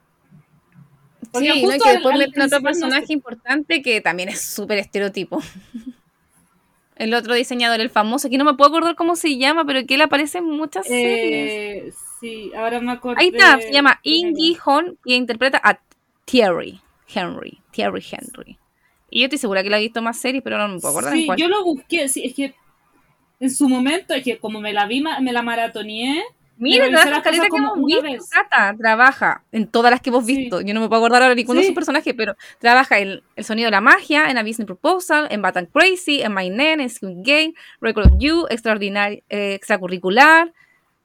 Porque 1.32 1.52
Sí, 1.52 1.62
no, 1.62 1.68
justo 1.68 1.84
que 1.84 1.92
después 1.92 2.18
meten 2.18 2.42
otro 2.44 2.60
no 2.60 2.64
personaje 2.64 3.12
importante 3.14 3.82
que 3.82 4.00
también 4.00 4.30
es 4.30 4.42
súper 4.42 4.78
estereotipo. 4.78 5.42
El 6.96 7.14
otro 7.14 7.34
diseñador, 7.34 7.82
el 7.82 7.90
famoso, 7.90 8.30
que 8.30 8.38
no 8.38 8.46
me 8.46 8.54
puedo 8.54 8.70
acordar 8.70 8.96
cómo 8.96 9.18
se 9.18 9.38
llama, 9.38 9.66
pero 9.66 9.86
que 9.86 9.96
él 9.96 10.02
aparece 10.02 10.38
en 10.38 10.46
muchas 10.46 10.88
series. 10.88 11.52
Eh, 11.52 11.94
sí, 12.22 12.52
ahora 12.56 12.80
me 12.80 12.94
acuerdo. 12.94 13.20
Ahí 13.20 13.28
está, 13.34 13.60
se 13.60 13.70
llama 13.74 14.00
Ingi 14.04 14.58
Hon 14.64 14.98
y 15.04 15.16
interpreta 15.16 15.60
a 15.62 15.78
Thierry 16.24 16.80
Henry. 17.14 17.60
Thierry 17.72 18.02
Henry. 18.10 18.58
Y 19.10 19.20
yo 19.20 19.26
estoy 19.26 19.40
segura 19.40 19.62
que 19.62 19.70
la 19.70 19.78
he 19.78 19.82
visto 19.82 20.02
más 20.02 20.18
series, 20.18 20.42
pero 20.42 20.58
no 20.58 20.70
me 20.70 20.80
puedo 20.80 20.94
acordar 20.94 21.14
en 21.16 21.20
Sí, 21.20 21.26
cuál. 21.26 21.38
yo 21.38 21.50
lo 21.50 21.66
busqué, 21.66 22.08
sí, 22.08 22.24
es 22.24 22.34
que 22.34 22.56
en 23.40 23.52
su 23.52 23.68
momento, 23.70 24.14
es 24.14 24.24
que 24.24 24.38
como 24.38 24.62
me 24.62 24.74
la 24.74 24.86
vi, 24.88 25.02
me 25.02 25.32
la 25.34 25.42
maratoneé, 25.42 26.24
Mira, 26.58 26.88
trabaja 26.88 27.10
las 27.10 27.22
cosas 27.22 27.42
que 27.42 27.50
como 27.50 27.74
hemos 27.76 27.86
visto, 27.86 28.02
vez. 28.04 28.30
Cata, 28.30 28.74
trabaja 28.80 29.44
en 29.52 29.68
todas 29.68 29.92
las 29.92 30.00
que 30.00 30.10
hemos 30.10 30.26
Sí. 30.26 30.38
visto. 30.38 30.62
Yo 30.62 30.74
no 30.74 30.80
me 30.80 30.88
puedo 30.88 31.02
acordar 31.02 31.22
ahora 31.22 31.36
ni 31.36 31.44
cuándo 31.44 31.60
es 31.60 31.66
Sí. 31.68 31.72
su 31.72 31.76
personaje, 31.76 32.14
pero 32.14 32.38
trabaja 32.60 32.98
en 33.00 33.22
El 33.36 33.44
Sonido 33.44 33.68
de 33.68 33.72
la 33.72 33.82
Magia, 33.82 34.30
en 34.30 34.38
A 34.38 34.42
Business 34.44 34.66
Proposal, 34.66 35.28
en 35.32 35.42
Batman 35.42 35.66
Crazy, 35.66 36.22
en 36.22 36.34
My 36.34 36.50
Name, 36.50 36.84
en 36.84 36.90
Squid 36.90 37.18
Game, 37.24 37.54
Record 37.82 38.06
of 38.08 38.14
You, 38.20 38.46
Extraordinario, 38.50 39.22
eh, 39.28 39.54
Extracurricular. 39.56 40.54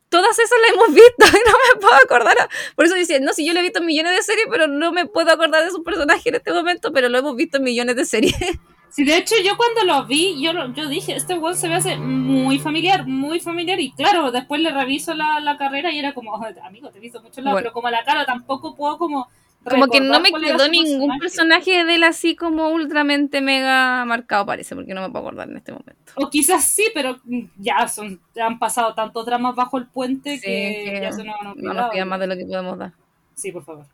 Todas 0.08 0.38
esas 0.38 0.58
las 0.68 0.72
hemos 0.76 0.94
visto 0.94 1.16
y 1.36 1.42
no 1.44 1.52
me 1.74 1.80
puedo 1.80 1.94
acordar. 2.04 2.36
Por 2.76 2.84
eso 2.84 2.94
decía, 2.94 3.18
no, 3.18 3.32
si 3.32 3.44
yo 3.44 3.52
lo 3.52 3.58
he 3.58 3.62
visto 3.62 3.80
en 3.80 3.86
millones 3.86 4.14
de 4.14 4.22
series, 4.22 4.46
pero 4.48 4.68
no 4.68 4.92
me 4.92 5.06
puedo 5.06 5.32
acordar 5.32 5.64
de 5.64 5.70
su 5.72 5.82
personaje 5.82 6.28
en 6.28 6.36
este 6.36 6.52
momento, 6.52 6.92
pero 6.92 7.08
lo 7.08 7.18
hemos 7.18 7.34
visto 7.34 7.56
en 7.56 7.64
millones 7.64 7.96
de 7.96 8.04
series. 8.04 8.34
Sí, 8.90 9.04
de 9.04 9.16
hecho, 9.18 9.36
yo 9.44 9.56
cuando 9.56 9.84
lo 9.84 10.04
vi, 10.06 10.42
yo, 10.42 10.52
yo 10.74 10.88
dije, 10.88 11.14
este 11.14 11.38
weón 11.38 11.56
se 11.56 11.68
me 11.68 11.76
hace 11.76 11.96
muy 11.96 12.58
familiar, 12.58 13.06
muy 13.06 13.38
familiar. 13.38 13.78
Y 13.78 13.92
claro, 13.92 14.30
después 14.32 14.60
le 14.60 14.72
reviso 14.72 15.14
la, 15.14 15.38
la 15.40 15.56
carrera 15.56 15.92
y 15.92 15.98
era 15.98 16.12
como, 16.12 16.32
"Oh, 16.32 16.44
amigo, 16.64 16.90
te 16.90 16.98
he 16.98 17.00
visto 17.00 17.22
mucho 17.22 17.40
lado, 17.40 17.54
Bueno. 17.54 17.64
pero 17.66 17.72
como 17.72 17.88
la 17.90 18.02
cara 18.04 18.24
tampoco 18.26 18.74
puedo 18.74 18.98
como. 18.98 19.28
Como 19.62 19.88
que 19.88 20.00
no 20.00 20.18
me 20.20 20.32
quedó 20.32 20.68
ningún 20.68 21.18
personaje 21.18 21.84
de 21.84 21.94
él 21.96 22.02
así 22.04 22.34
como 22.34 22.70
ultramente 22.70 23.42
mega 23.42 24.02
marcado, 24.06 24.46
parece, 24.46 24.74
porque 24.74 24.94
no 24.94 25.02
me 25.02 25.10
puedo 25.10 25.26
acordar 25.26 25.50
en 25.50 25.58
este 25.58 25.70
momento. 25.72 26.12
O 26.16 26.30
quizás 26.30 26.64
sí, 26.64 26.84
pero 26.94 27.18
ya 27.58 27.86
son 27.86 28.20
han 28.42 28.58
pasado 28.58 28.94
tantos 28.94 29.26
dramas 29.26 29.54
bajo 29.54 29.76
el 29.76 29.86
puente 29.86 30.36
Sí, 30.36 30.40
que, 30.40 30.90
que 30.94 31.00
ya 31.02 31.12
se 31.12 31.24
nos 31.24 31.36
han 31.38 31.52
No 31.58 31.74
nos 31.74 31.90
pidan 31.90 32.08
más 32.08 32.20
de 32.20 32.26
lo 32.26 32.36
que 32.38 32.46
podemos 32.46 32.78
dar. 32.78 32.92
Sí, 33.34 33.52
por 33.52 33.62
favor. 33.62 33.84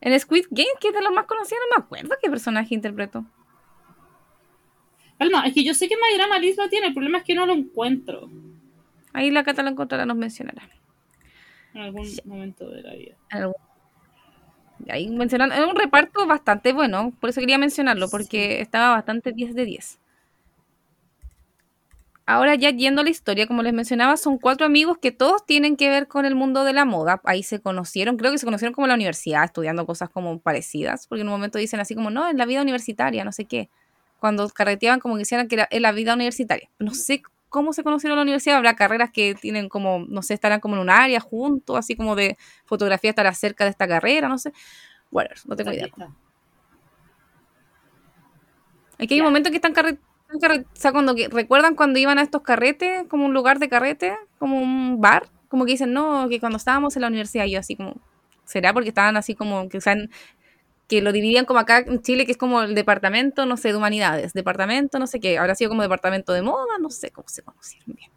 En 0.00 0.18
Squid 0.18 0.46
Game, 0.50 0.68
que 0.80 0.88
es 0.88 0.94
de 0.94 1.02
los 1.02 1.12
más 1.12 1.26
conocidos, 1.26 1.60
no 1.70 1.76
me 1.78 1.84
acuerdo 1.84 2.14
qué 2.22 2.30
personaje 2.30 2.74
interpretó. 2.74 3.24
Calma, 5.18 5.46
es 5.46 5.54
que 5.54 5.64
yo 5.64 5.74
sé 5.74 5.88
que 5.88 5.96
Mayrama 5.96 6.38
Liz 6.38 6.56
lo 6.56 6.68
tiene, 6.68 6.88
el 6.88 6.94
problema 6.94 7.18
es 7.18 7.24
que 7.24 7.34
no 7.34 7.46
lo 7.46 7.54
encuentro 7.54 8.28
Ahí 9.12 9.30
la 9.30 9.44
Cata 9.44 9.62
lo 9.62 9.70
encontrará, 9.70 10.04
nos 10.04 10.16
mencionará. 10.16 10.68
en 11.72 11.80
algún 11.80 12.06
momento 12.26 12.68
de 12.68 12.82
la 12.82 12.94
vida. 12.94 13.16
Ahí 14.90 15.08
mencionan, 15.08 15.52
es 15.52 15.60
un 15.60 15.74
reparto 15.74 16.26
bastante 16.26 16.74
bueno, 16.74 17.14
por 17.18 17.30
eso 17.30 17.40
quería 17.40 17.56
mencionarlo, 17.56 18.10
porque 18.10 18.60
estaba 18.60 18.90
bastante 18.90 19.32
10 19.32 19.54
de 19.54 19.64
10. 19.64 19.98
Ahora 22.28 22.56
ya 22.56 22.70
yendo 22.70 23.00
a 23.00 23.04
la 23.04 23.10
historia, 23.10 23.46
como 23.46 23.62
les 23.62 23.72
mencionaba, 23.72 24.16
son 24.16 24.36
cuatro 24.36 24.66
amigos 24.66 24.98
que 24.98 25.12
todos 25.12 25.46
tienen 25.46 25.76
que 25.76 25.88
ver 25.88 26.08
con 26.08 26.26
el 26.26 26.34
mundo 26.34 26.64
de 26.64 26.72
la 26.72 26.84
moda. 26.84 27.20
Ahí 27.24 27.42
se 27.42 27.60
conocieron, 27.60 28.16
creo 28.16 28.32
que 28.32 28.38
se 28.38 28.44
conocieron 28.44 28.74
como 28.74 28.86
en 28.86 28.90
la 28.90 28.96
universidad, 28.96 29.44
estudiando 29.44 29.86
cosas 29.86 30.10
como 30.10 30.40
parecidas, 30.40 31.06
porque 31.06 31.22
en 31.22 31.28
un 31.28 31.34
momento 31.34 31.58
dicen 31.58 31.78
así 31.80 31.94
como, 31.94 32.10
no, 32.10 32.28
en 32.28 32.36
la 32.36 32.44
vida 32.44 32.60
universitaria, 32.60 33.24
no 33.24 33.30
sé 33.32 33.44
qué. 33.44 33.70
Cuando 34.18 34.48
carreteaban 34.48 35.00
como 35.00 35.14
que 35.14 35.20
decían 35.20 35.48
que 35.48 35.56
era 35.56 35.68
en 35.70 35.82
la 35.82 35.92
vida 35.92 36.14
universitaria. 36.14 36.68
No 36.78 36.94
sé 36.94 37.22
cómo 37.48 37.72
se 37.72 37.82
conocieron 37.84 38.14
en 38.14 38.18
la 38.18 38.22
universidad, 38.22 38.56
habrá 38.56 38.74
carreras 38.76 39.10
que 39.12 39.34
tienen 39.34 39.68
como, 39.68 40.04
no 40.08 40.22
sé, 40.22 40.34
estarán 40.34 40.60
como 40.60 40.74
en 40.76 40.82
un 40.82 40.90
área 40.90 41.20
juntos, 41.20 41.76
así 41.76 41.96
como 41.96 42.16
de 42.16 42.36
fotografía 42.64 43.10
estará 43.10 43.32
cerca 43.34 43.64
de 43.64 43.70
esta 43.70 43.86
carrera, 43.88 44.28
no 44.28 44.38
sé. 44.38 44.52
Bueno, 45.10 45.30
no 45.46 45.56
tengo 45.56 45.72
idea. 45.72 45.88
Aquí 48.98 49.14
hay 49.14 49.20
un 49.20 49.26
momento 49.26 49.50
que 49.50 49.56
están 49.56 49.72
carre- 49.74 49.98
están 50.22 50.40
carre- 50.40 50.60
o 50.72 50.76
sea, 50.76 50.92
cuando 50.92 51.14
que, 51.14 51.28
recuerdan 51.28 51.74
cuando 51.74 51.98
iban 51.98 52.18
a 52.18 52.22
estos 52.22 52.42
carretes, 52.42 53.04
como 53.08 53.26
un 53.26 53.34
lugar 53.34 53.58
de 53.58 53.68
carrete, 53.68 54.16
como 54.38 54.58
un 54.60 55.00
bar, 55.00 55.28
como 55.48 55.64
que 55.64 55.72
dicen, 55.72 55.92
no, 55.92 56.28
que 56.28 56.40
cuando 56.40 56.56
estábamos 56.58 56.96
en 56.96 57.02
la 57.02 57.08
universidad, 57.08 57.44
yo 57.46 57.58
así 57.60 57.76
como, 57.76 57.94
¿será 58.44 58.72
porque 58.72 58.88
estaban 58.88 59.16
así 59.16 59.34
como, 59.34 59.68
que 59.68 59.80
sean, 59.80 60.10
que 60.88 61.02
lo 61.02 61.12
dividían 61.12 61.44
como 61.44 61.60
acá 61.60 61.78
en 61.78 62.00
Chile, 62.00 62.26
que 62.26 62.32
es 62.32 62.38
como 62.38 62.62
el 62.62 62.74
departamento, 62.74 63.46
no 63.46 63.56
sé, 63.56 63.68
de 63.68 63.76
humanidades, 63.76 64.32
departamento, 64.32 64.98
no 64.98 65.06
sé 65.06 65.20
qué, 65.20 65.38
habrá 65.38 65.54
sido 65.54 65.70
como 65.70 65.82
departamento 65.82 66.32
de 66.32 66.42
moda, 66.42 66.78
no 66.80 66.90
sé 66.90 67.10
cómo 67.10 67.28
se 67.28 67.42
conocieron 67.42 67.94
bien. 67.96 68.10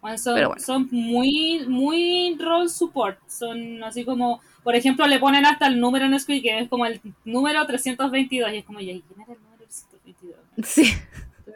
Bueno, 0.00 0.16
son, 0.16 0.34
Pero 0.34 0.48
bueno. 0.48 0.62
son 0.62 0.88
muy, 0.90 1.66
muy 1.68 2.36
role 2.40 2.68
support. 2.68 3.18
Son 3.28 3.84
así 3.84 4.04
como, 4.04 4.40
por 4.62 4.74
ejemplo, 4.74 5.06
le 5.06 5.18
ponen 5.18 5.44
hasta 5.44 5.66
el 5.66 5.78
número 5.78 6.06
en 6.06 6.18
Squid, 6.18 6.42
que 6.42 6.58
es 6.58 6.68
como 6.68 6.86
el 6.86 7.00
número 7.24 7.66
322. 7.66 8.52
Y 8.52 8.56
es 8.56 8.64
como, 8.64 8.80
¿y 8.80 8.86
quién 8.86 9.20
era 9.20 9.32
el 9.34 9.42
número 9.42 9.64
322? 9.64 10.36
Sí, 10.66 10.92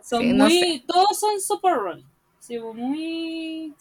Son 0.03 0.21
Sí, 0.21 0.33
no 0.35 0.45
muy, 0.45 0.85
todos 0.87 1.19
son 1.19 1.40
support 1.40 1.77
role. 1.77 2.05
Sí, 2.38 2.59
muy. 2.59 3.73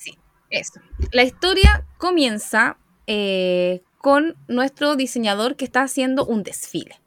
eso. 0.49 0.79
La 1.11 1.23
historia 1.23 1.85
comienza 1.97 2.77
eh, 3.05 3.81
con 4.03 4.35
nuestro 4.49 4.97
diseñador 4.97 5.55
que 5.55 5.63
está 5.63 5.81
haciendo 5.83 6.25
un 6.25 6.43
desfile. 6.43 6.99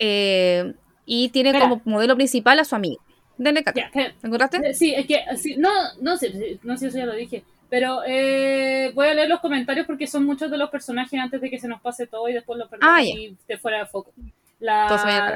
Eh, 0.00 0.74
y 1.04 1.28
tiene 1.28 1.56
como 1.58 1.80
modelo 1.84 2.16
principal 2.16 2.58
a 2.58 2.64
su 2.64 2.74
amigo. 2.74 3.00
Denle. 3.38 3.62
Ya, 3.74 3.82
espera. 3.84 4.14
¿Me 4.20 4.26
encontraste? 4.28 4.56
Eh, 4.70 4.74
Sí, 4.74 4.92
es 4.94 5.06
que, 5.06 5.20
sí, 5.36 5.54
no, 5.58 5.70
no 6.00 6.16
sé, 6.16 6.32
sí, 6.32 6.58
no 6.64 6.74
sé 6.76 6.80
si 6.80 6.86
eso 6.88 6.98
ya 6.98 7.06
lo 7.06 7.14
dije, 7.14 7.44
pero 7.70 8.00
eh, 8.04 8.90
voy 8.96 9.06
a 9.06 9.14
leer 9.14 9.28
los 9.28 9.38
comentarios 9.38 9.86
porque 9.86 10.08
son 10.08 10.24
muchos 10.26 10.50
de 10.50 10.58
los 10.58 10.70
personajes 10.70 11.20
antes 11.20 11.40
de 11.40 11.50
que 11.50 11.60
se 11.60 11.68
nos 11.68 11.80
pase 11.80 12.08
todo 12.08 12.28
y 12.28 12.32
después 12.32 12.58
lo 12.58 12.68
perdemos 12.68 12.92
Ah, 12.98 13.04
y 13.04 13.36
de 13.46 13.56
fuera 13.58 13.78
de 13.78 13.86
foco. 13.86 14.10
La, 14.58 14.88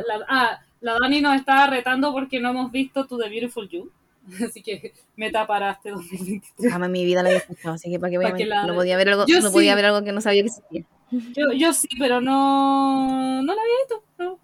la- 0.09 0.27
ah, 0.29 0.61
la 0.81 0.97
Dani 1.01 1.21
nos 1.21 1.37
estaba 1.37 1.69
retando 1.69 2.13
porque 2.13 2.41
no 2.41 2.51
hemos 2.51 2.73
visto 2.73 3.07
To 3.07 3.19
The 3.19 3.29
Beautiful 3.29 3.69
You, 3.69 3.89
así 4.47 4.63
que 4.63 4.93
meta 5.17 5.47
para 5.47 5.73
este 5.73 5.91
2023. 5.91 6.73
Jamás 6.73 6.87
en 6.87 6.93
mi 6.93 7.05
vida 7.05 7.23
la 7.23 7.29
había 7.31 7.41
escuchado, 7.41 7.75
así 7.75 7.91
que 7.91 7.99
para 7.99 8.11
que 8.11 8.17
Pa' 8.17 8.25
vean, 8.25 8.37
que 8.37 8.47
la- 8.47 8.67
no 8.67 8.75
podía 8.75 8.97
ver 8.97 9.09
algo, 9.11 9.27
Yo 9.27 9.41
no 9.41 9.51
podía 9.51 9.75
ver 9.75 9.87
algo 9.87 10.05
que 10.05 10.13
no 10.13 10.21
sabía 10.21 10.43
que 10.43 10.49
existía. 10.49 10.85
Yo, 11.11 11.53
yo 11.57 11.73
sí, 11.73 11.89
pero 11.99 12.21
no, 12.21 13.43
no 13.43 13.55
la 13.55 13.61
había 13.61 13.75
visto. 13.83 14.05
No. 14.19 14.39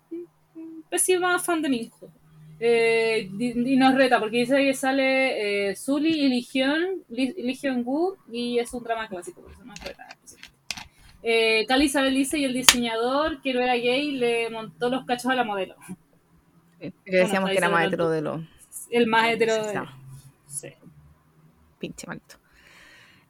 Pésima 0.91 1.39
fan 1.39 1.63
de 1.63 1.69
hijo. 1.69 2.11
Eh, 2.59 3.29
y 3.39 3.77
nos 3.77 3.95
reta 3.95 4.19
porque 4.19 4.39
dice 4.39 4.57
que 4.57 4.73
sale 4.73 5.71
eh, 5.71 5.77
Sully 5.77 6.09
y 6.09 6.29
Lee, 6.29 7.35
Lee 7.37 7.55
Hyun-woo 7.55 8.17
y 8.33 8.59
es 8.59 8.73
un 8.73 8.83
drama 8.83 9.09
clásico, 9.09 9.43
por 9.43 9.53
eso 9.53 9.65
nos 9.65 9.79
reta. 9.81 10.09
Eh, 11.23 11.67
Cali 11.67 11.87
Isabel 11.87 12.15
dice 12.15 12.39
y 12.39 12.45
el 12.45 12.55
diseñador, 12.55 13.43
que 13.43 13.53
no 13.53 13.61
era 13.61 13.75
gay, 13.75 14.13
le 14.13 14.49
montó 14.49 14.89
los 14.89 15.05
cachos 15.05 15.31
a 15.31 15.35
la 15.35 15.45
modelo. 15.45 15.75
Sí, 16.81 16.93
que 17.05 17.17
decíamos 17.17 17.51
que 17.51 17.59
era 17.59 17.85
hetero 17.85 18.09
de 18.11 18.23
los 18.23 18.41
El 18.91 19.07
más 19.07 19.29
hetero 19.29 19.55
de... 19.55 19.81
sí. 20.47 20.73
Pinche 21.79 22.07
malito. 22.07 22.37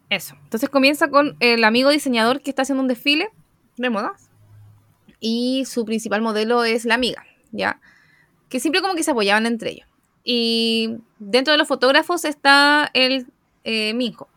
Eso. 0.08 0.36
Entonces 0.44 0.68
comienza 0.68 1.08
con 1.08 1.36
el 1.40 1.64
amigo 1.64 1.90
diseñador 1.90 2.40
que 2.40 2.50
está 2.50 2.62
haciendo 2.62 2.82
un 2.82 2.88
desfile 2.88 3.30
de 3.76 3.90
modas. 3.90 4.30
Y 5.18 5.64
su 5.66 5.84
principal 5.84 6.20
modelo 6.20 6.64
es 6.64 6.84
la 6.84 6.94
amiga, 6.94 7.24
¿ya? 7.50 7.80
Que 8.48 8.60
siempre 8.60 8.82
como 8.82 8.94
que 8.94 9.02
se 9.02 9.10
apoyaban 9.10 9.46
entre 9.46 9.70
ellos. 9.70 9.88
Y 10.22 10.98
dentro 11.18 11.52
de 11.52 11.58
los 11.58 11.68
fotógrafos 11.68 12.24
está 12.24 12.90
el 12.92 13.26
eh, 13.64 13.94
Minho. 13.94 14.28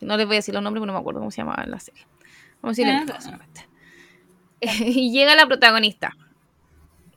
No 0.00 0.16
les 0.16 0.26
voy 0.26 0.36
a 0.36 0.38
decir 0.38 0.54
los 0.54 0.62
nombres 0.62 0.80
porque 0.80 0.86
no 0.88 0.92
me 0.92 1.00
acuerdo 1.00 1.20
cómo 1.20 1.30
se 1.30 1.38
llamaba 1.38 1.64
en 1.64 1.70
la 1.70 1.80
serie. 1.80 2.06
Vamos 2.62 2.78
a 2.78 2.82
decirle 2.82 3.14
Ah, 4.62 4.74
y 4.84 5.10
llega 5.10 5.34
la 5.34 5.46
protagonista. 5.46 6.16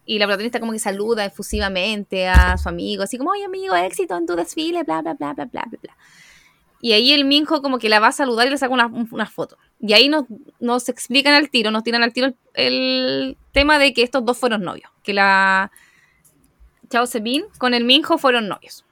Y 0.06 0.20
la 0.20 0.26
protagonista 0.26 0.60
como 0.60 0.74
que 0.74 0.80
saluda 0.80 1.26
efusivamente 1.26 2.28
a 2.28 2.58
su 2.58 2.68
amigo, 2.68 3.04
así 3.04 3.18
como, 3.18 3.32
oye 3.32 3.46
amigo, 3.46 3.76
éxito 3.76 4.18
en 4.18 4.26
tu 4.26 4.36
desfile, 4.36 4.84
bla, 4.84 5.02
bla, 5.02 5.14
bla, 5.14 5.34
bla, 5.34 5.46
bla, 5.46 5.66
bla. 5.82 5.98
Y 6.82 6.92
ahí 6.92 7.14
el 7.14 7.24
Minjo 7.24 7.62
como 7.62 7.80
que 7.80 7.88
la 7.88 8.02
va 8.02 8.08
a 8.08 8.12
saludar 8.12 8.48
y 8.48 8.50
le 8.50 8.58
saca 8.58 8.74
una, 8.74 8.88
una 8.88 9.26
foto. 9.26 9.58
Y 9.80 9.94
ahí 9.94 10.10
nos, 10.10 10.26
nos 10.60 10.90
explican 10.90 11.34
al 11.34 11.50
tiro, 11.50 11.72
nos 11.72 11.84
tiran 11.84 12.04
al 12.04 12.12
tiro 12.12 12.28
el, 12.28 12.36
el 12.56 13.38
tema 13.54 13.80
de 13.80 13.94
que 13.94 14.04
estos 14.04 14.26
dos 14.26 14.38
fueron 14.38 14.64
novios. 14.64 14.92
Que 15.02 15.14
la 15.14 15.72
Chao 16.90 17.08
Sebin 17.08 17.46
con 17.58 17.74
el 17.74 17.86
Minjo 17.86 18.18
fueron 18.18 18.50
novios. 18.50 18.84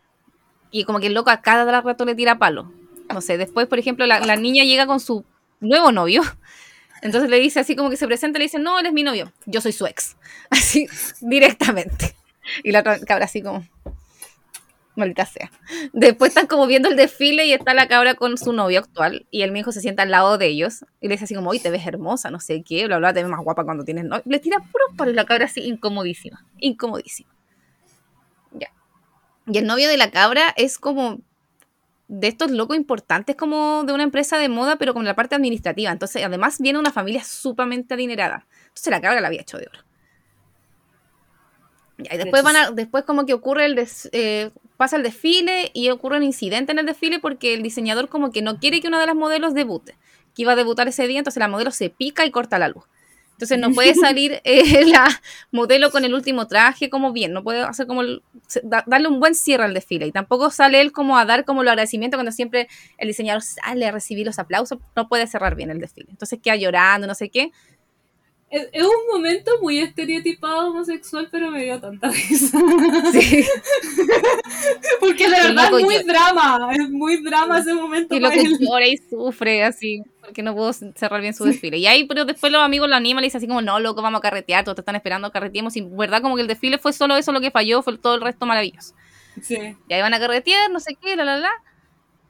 Y 0.71 0.86
como 0.86 1.02
que 1.02 1.08
el 1.08 1.13
loco 1.13 1.30
a 1.32 1.41
cada 1.41 1.82
rato 1.82 2.06
le 2.06 2.15
tira 2.15 2.39
palo. 2.39 2.71
No 3.13 3.19
sé, 3.19 3.38
después, 3.38 3.67
por 3.67 3.78
ejemplo, 3.78 4.06
la, 4.06 4.21
la 4.21 4.38
niña 4.38 4.63
llega 4.63 4.88
con 4.88 5.02
su 5.02 5.26
nuevo 5.60 5.91
novio. 5.91 6.21
Entonces 7.01 7.29
le 7.29 7.39
dice 7.39 7.59
así 7.59 7.75
como 7.75 7.89
que 7.89 7.97
se 7.97 8.05
presenta 8.05 8.39
le 8.39 8.45
dice, 8.45 8.59
no, 8.59 8.79
él 8.79 8.85
es 8.85 8.93
mi 8.93 9.03
novio, 9.03 9.31
yo 9.45 9.61
soy 9.61 9.71
su 9.71 9.85
ex. 9.87 10.17
Así, 10.49 10.87
directamente. 11.19 12.15
Y 12.63 12.71
la 12.71 12.79
otra 12.79 12.99
cabra 12.99 13.25
así 13.25 13.41
como, 13.41 13.63
maldita 14.95 15.25
sea. 15.25 15.51
Después 15.93 16.29
están 16.29 16.47
como 16.47 16.67
viendo 16.67 16.89
el 16.89 16.95
desfile 16.95 17.45
y 17.45 17.53
está 17.53 17.73
la 17.73 17.87
cabra 17.87 18.15
con 18.15 18.37
su 18.37 18.51
novio 18.51 18.79
actual 18.79 19.25
y 19.31 19.43
el 19.43 19.51
mijo 19.51 19.71
se 19.71 19.81
sienta 19.81 20.03
al 20.03 20.11
lado 20.11 20.37
de 20.37 20.47
ellos 20.47 20.85
y 20.99 21.07
le 21.07 21.13
dice 21.13 21.25
así 21.25 21.35
como, 21.35 21.51
hoy 21.51 21.59
te 21.59 21.69
ves 21.69 21.85
hermosa, 21.85 22.31
no 22.31 22.39
sé 22.39 22.63
qué, 22.63 22.85
bla, 22.87 22.97
bla, 22.97 23.13
te 23.13 23.21
ves 23.21 23.29
más 23.29 23.41
guapa 23.41 23.63
cuando 23.63 23.83
tienes 23.83 24.05
novio. 24.05 24.23
Le 24.25 24.39
tira 24.39 24.57
puro 24.59 25.09
y 25.09 25.13
la 25.13 25.25
cabra 25.25 25.45
así 25.45 25.61
incomodísima, 25.61 26.45
incomodísima. 26.59 27.31
Ya. 28.51 28.71
Y 29.47 29.57
el 29.57 29.65
novio 29.65 29.87
de 29.87 29.97
la 29.97 30.11
cabra 30.11 30.53
es 30.57 30.77
como 30.77 31.19
de 32.13 32.28
estos 32.28 32.52
locos 32.52 32.76
importantes 32.76 33.38
como 33.38 33.84
de 33.86 33.93
una 33.93 34.04
empresa 34.04 34.38
de 34.38 34.50
moda, 34.50 34.76
pero 34.76 34.93
con 34.93 35.06
la 35.06 35.15
parte 35.15 35.34
administrativa. 35.34 35.91
Entonces, 35.91 36.21
además 36.26 36.60
viene 36.60 36.78
una 36.78 36.91
familia 36.91 37.24
sumamente 37.24 37.93
adinerada. 37.93 38.45
Entonces 38.67 38.91
la 38.91 39.00
cabra 39.00 39.21
la 39.21 39.28
había 39.28 39.39
hecho 39.39 39.58
de 39.58 39.67
oro. 39.67 39.80
Y 42.00 42.17
después 42.17 42.43
van 42.43 42.56
a, 42.58 42.71
después 42.71 43.06
como 43.06 43.26
que 43.26 43.34
ocurre 43.34 43.65
el 43.65 43.76
des- 43.76 44.10
eh, 44.12 44.52
pasa 44.76 44.97
el 44.97 45.04
desfile 45.04 45.71
y 45.74 45.89
ocurre 45.89 46.17
un 46.17 46.24
incidente 46.24 46.74
en 46.74 46.80
el 46.80 46.86
desfile 46.86 47.19
porque 47.19 47.54
el 47.54 47.63
diseñador 47.63 48.10
como 48.10 48.32
que 48.32 48.41
no 48.41 48.60
quiere 48.60 48.82
que 48.82 48.88
una 48.89 49.00
de 49.00 49.06
las 49.06 49.15
modelos 49.15 49.54
debute, 49.54 49.95
que 50.36 50.41
iba 50.41 50.52
a 50.52 50.56
debutar 50.56 50.88
ese 50.89 51.08
día, 51.08 51.19
entonces 51.19 51.39
la 51.39 51.47
modelo 51.47 51.71
se 51.71 51.89
pica 51.89 52.26
y 52.26 52.32
corta 52.32 52.60
la 52.60 52.67
luz. 52.67 52.84
Entonces 53.41 53.58
no 53.58 53.71
puede 53.73 53.95
salir 53.95 54.39
eh, 54.43 54.86
la 54.86 55.08
modelo 55.51 55.89
con 55.89 56.06
el 56.06 56.13
último 56.13 56.45
traje 56.47 56.91
como 56.91 57.12
bien, 57.12 57.34
no 57.34 57.43
puede 57.43 57.62
hacer 57.62 57.88
como 57.88 58.01
el- 58.01 58.21
da- 58.62 58.84
darle 58.86 59.08
un 59.08 59.19
buen 59.19 59.34
cierre 59.34 59.63
al 59.63 59.73
desfile 59.73 60.06
y 60.06 60.12
tampoco 60.12 60.51
sale 60.51 60.80
él 60.80 60.91
como 60.91 61.17
a 61.17 61.25
dar 61.25 61.43
como 61.43 61.63
el 61.63 61.67
agradecimiento 61.67 62.17
cuando 62.17 62.32
siempre 62.32 62.67
el 62.99 63.08
diseñador 63.08 63.41
sale 63.41 63.88
a 63.88 63.91
recibir 63.91 64.27
los 64.27 64.38
aplausos, 64.38 64.77
no 64.95 65.08
puede 65.08 65.25
cerrar 65.25 65.56
bien 65.56 65.71
el 65.71 65.80
desfile. 65.80 66.08
Entonces 66.12 66.39
queda 66.39 66.56
llorando, 66.56 67.08
no 67.08 67.15
sé 67.15 67.30
qué. 67.30 67.51
Es, 68.51 68.67
es 68.73 68.83
un 68.83 69.07
momento 69.13 69.49
muy 69.61 69.79
estereotipado 69.79 70.71
homosexual, 70.71 71.29
pero 71.31 71.49
me 71.49 71.63
dio 71.63 71.79
tanta 71.79 72.09
risa. 72.09 72.59
Sí. 73.13 73.45
Porque 74.99 75.29
de 75.29 75.37
Y 75.37 75.41
verdad 75.41 75.79
es 75.79 75.83
muy 75.83 76.03
drama. 76.03 76.69
Es 76.73 76.89
muy 76.89 77.23
drama 77.23 77.59
ese 77.59 77.73
momento. 77.73 78.13
Y 78.13 78.19
lo 78.19 78.29
que 78.29 78.43
llora 78.59 78.85
y 78.85 78.97
sufre 78.97 79.63
así, 79.63 80.03
porque 80.19 80.43
no 80.43 80.53
pudo 80.53 80.73
cerrar 80.73 81.21
bien 81.21 81.33
su 81.33 81.45
desfile. 81.45 81.77
Y 81.77 81.87
ahí, 81.87 82.03
pero 82.03 82.25
después 82.25 82.51
los 82.51 82.61
amigos 82.61 82.89
lo 82.89 82.95
animan 82.95 83.23
y 83.23 83.27
dicen 83.27 83.39
así 83.39 83.47
como, 83.47 83.61
no, 83.61 83.79
loco, 83.79 84.01
vamos 84.01 84.19
a 84.19 84.21
carretear, 84.21 84.65
todos 84.65 84.75
te 84.75 84.81
están 84.81 84.97
esperando, 84.97 85.31
carreteemos. 85.31 85.77
Y 85.77 85.81
verdad, 85.81 86.21
como 86.21 86.35
que 86.35 86.41
el 86.41 86.47
desfile 86.47 86.77
fue 86.77 86.91
solo 86.91 87.15
eso 87.15 87.31
lo 87.31 87.39
que 87.39 87.51
falló, 87.51 87.81
fue 87.81 87.97
todo 87.97 88.15
el 88.15 88.21
resto 88.21 88.45
maravilloso. 88.45 88.95
Sí. 89.41 89.77
Y 89.87 89.93
ahí 89.93 90.01
van 90.01 90.13
a 90.13 90.19
carretear, 90.19 90.69
no 90.71 90.81
sé 90.81 90.97
qué, 91.01 91.15
la, 91.15 91.23
la, 91.23 91.37
la. 91.37 91.51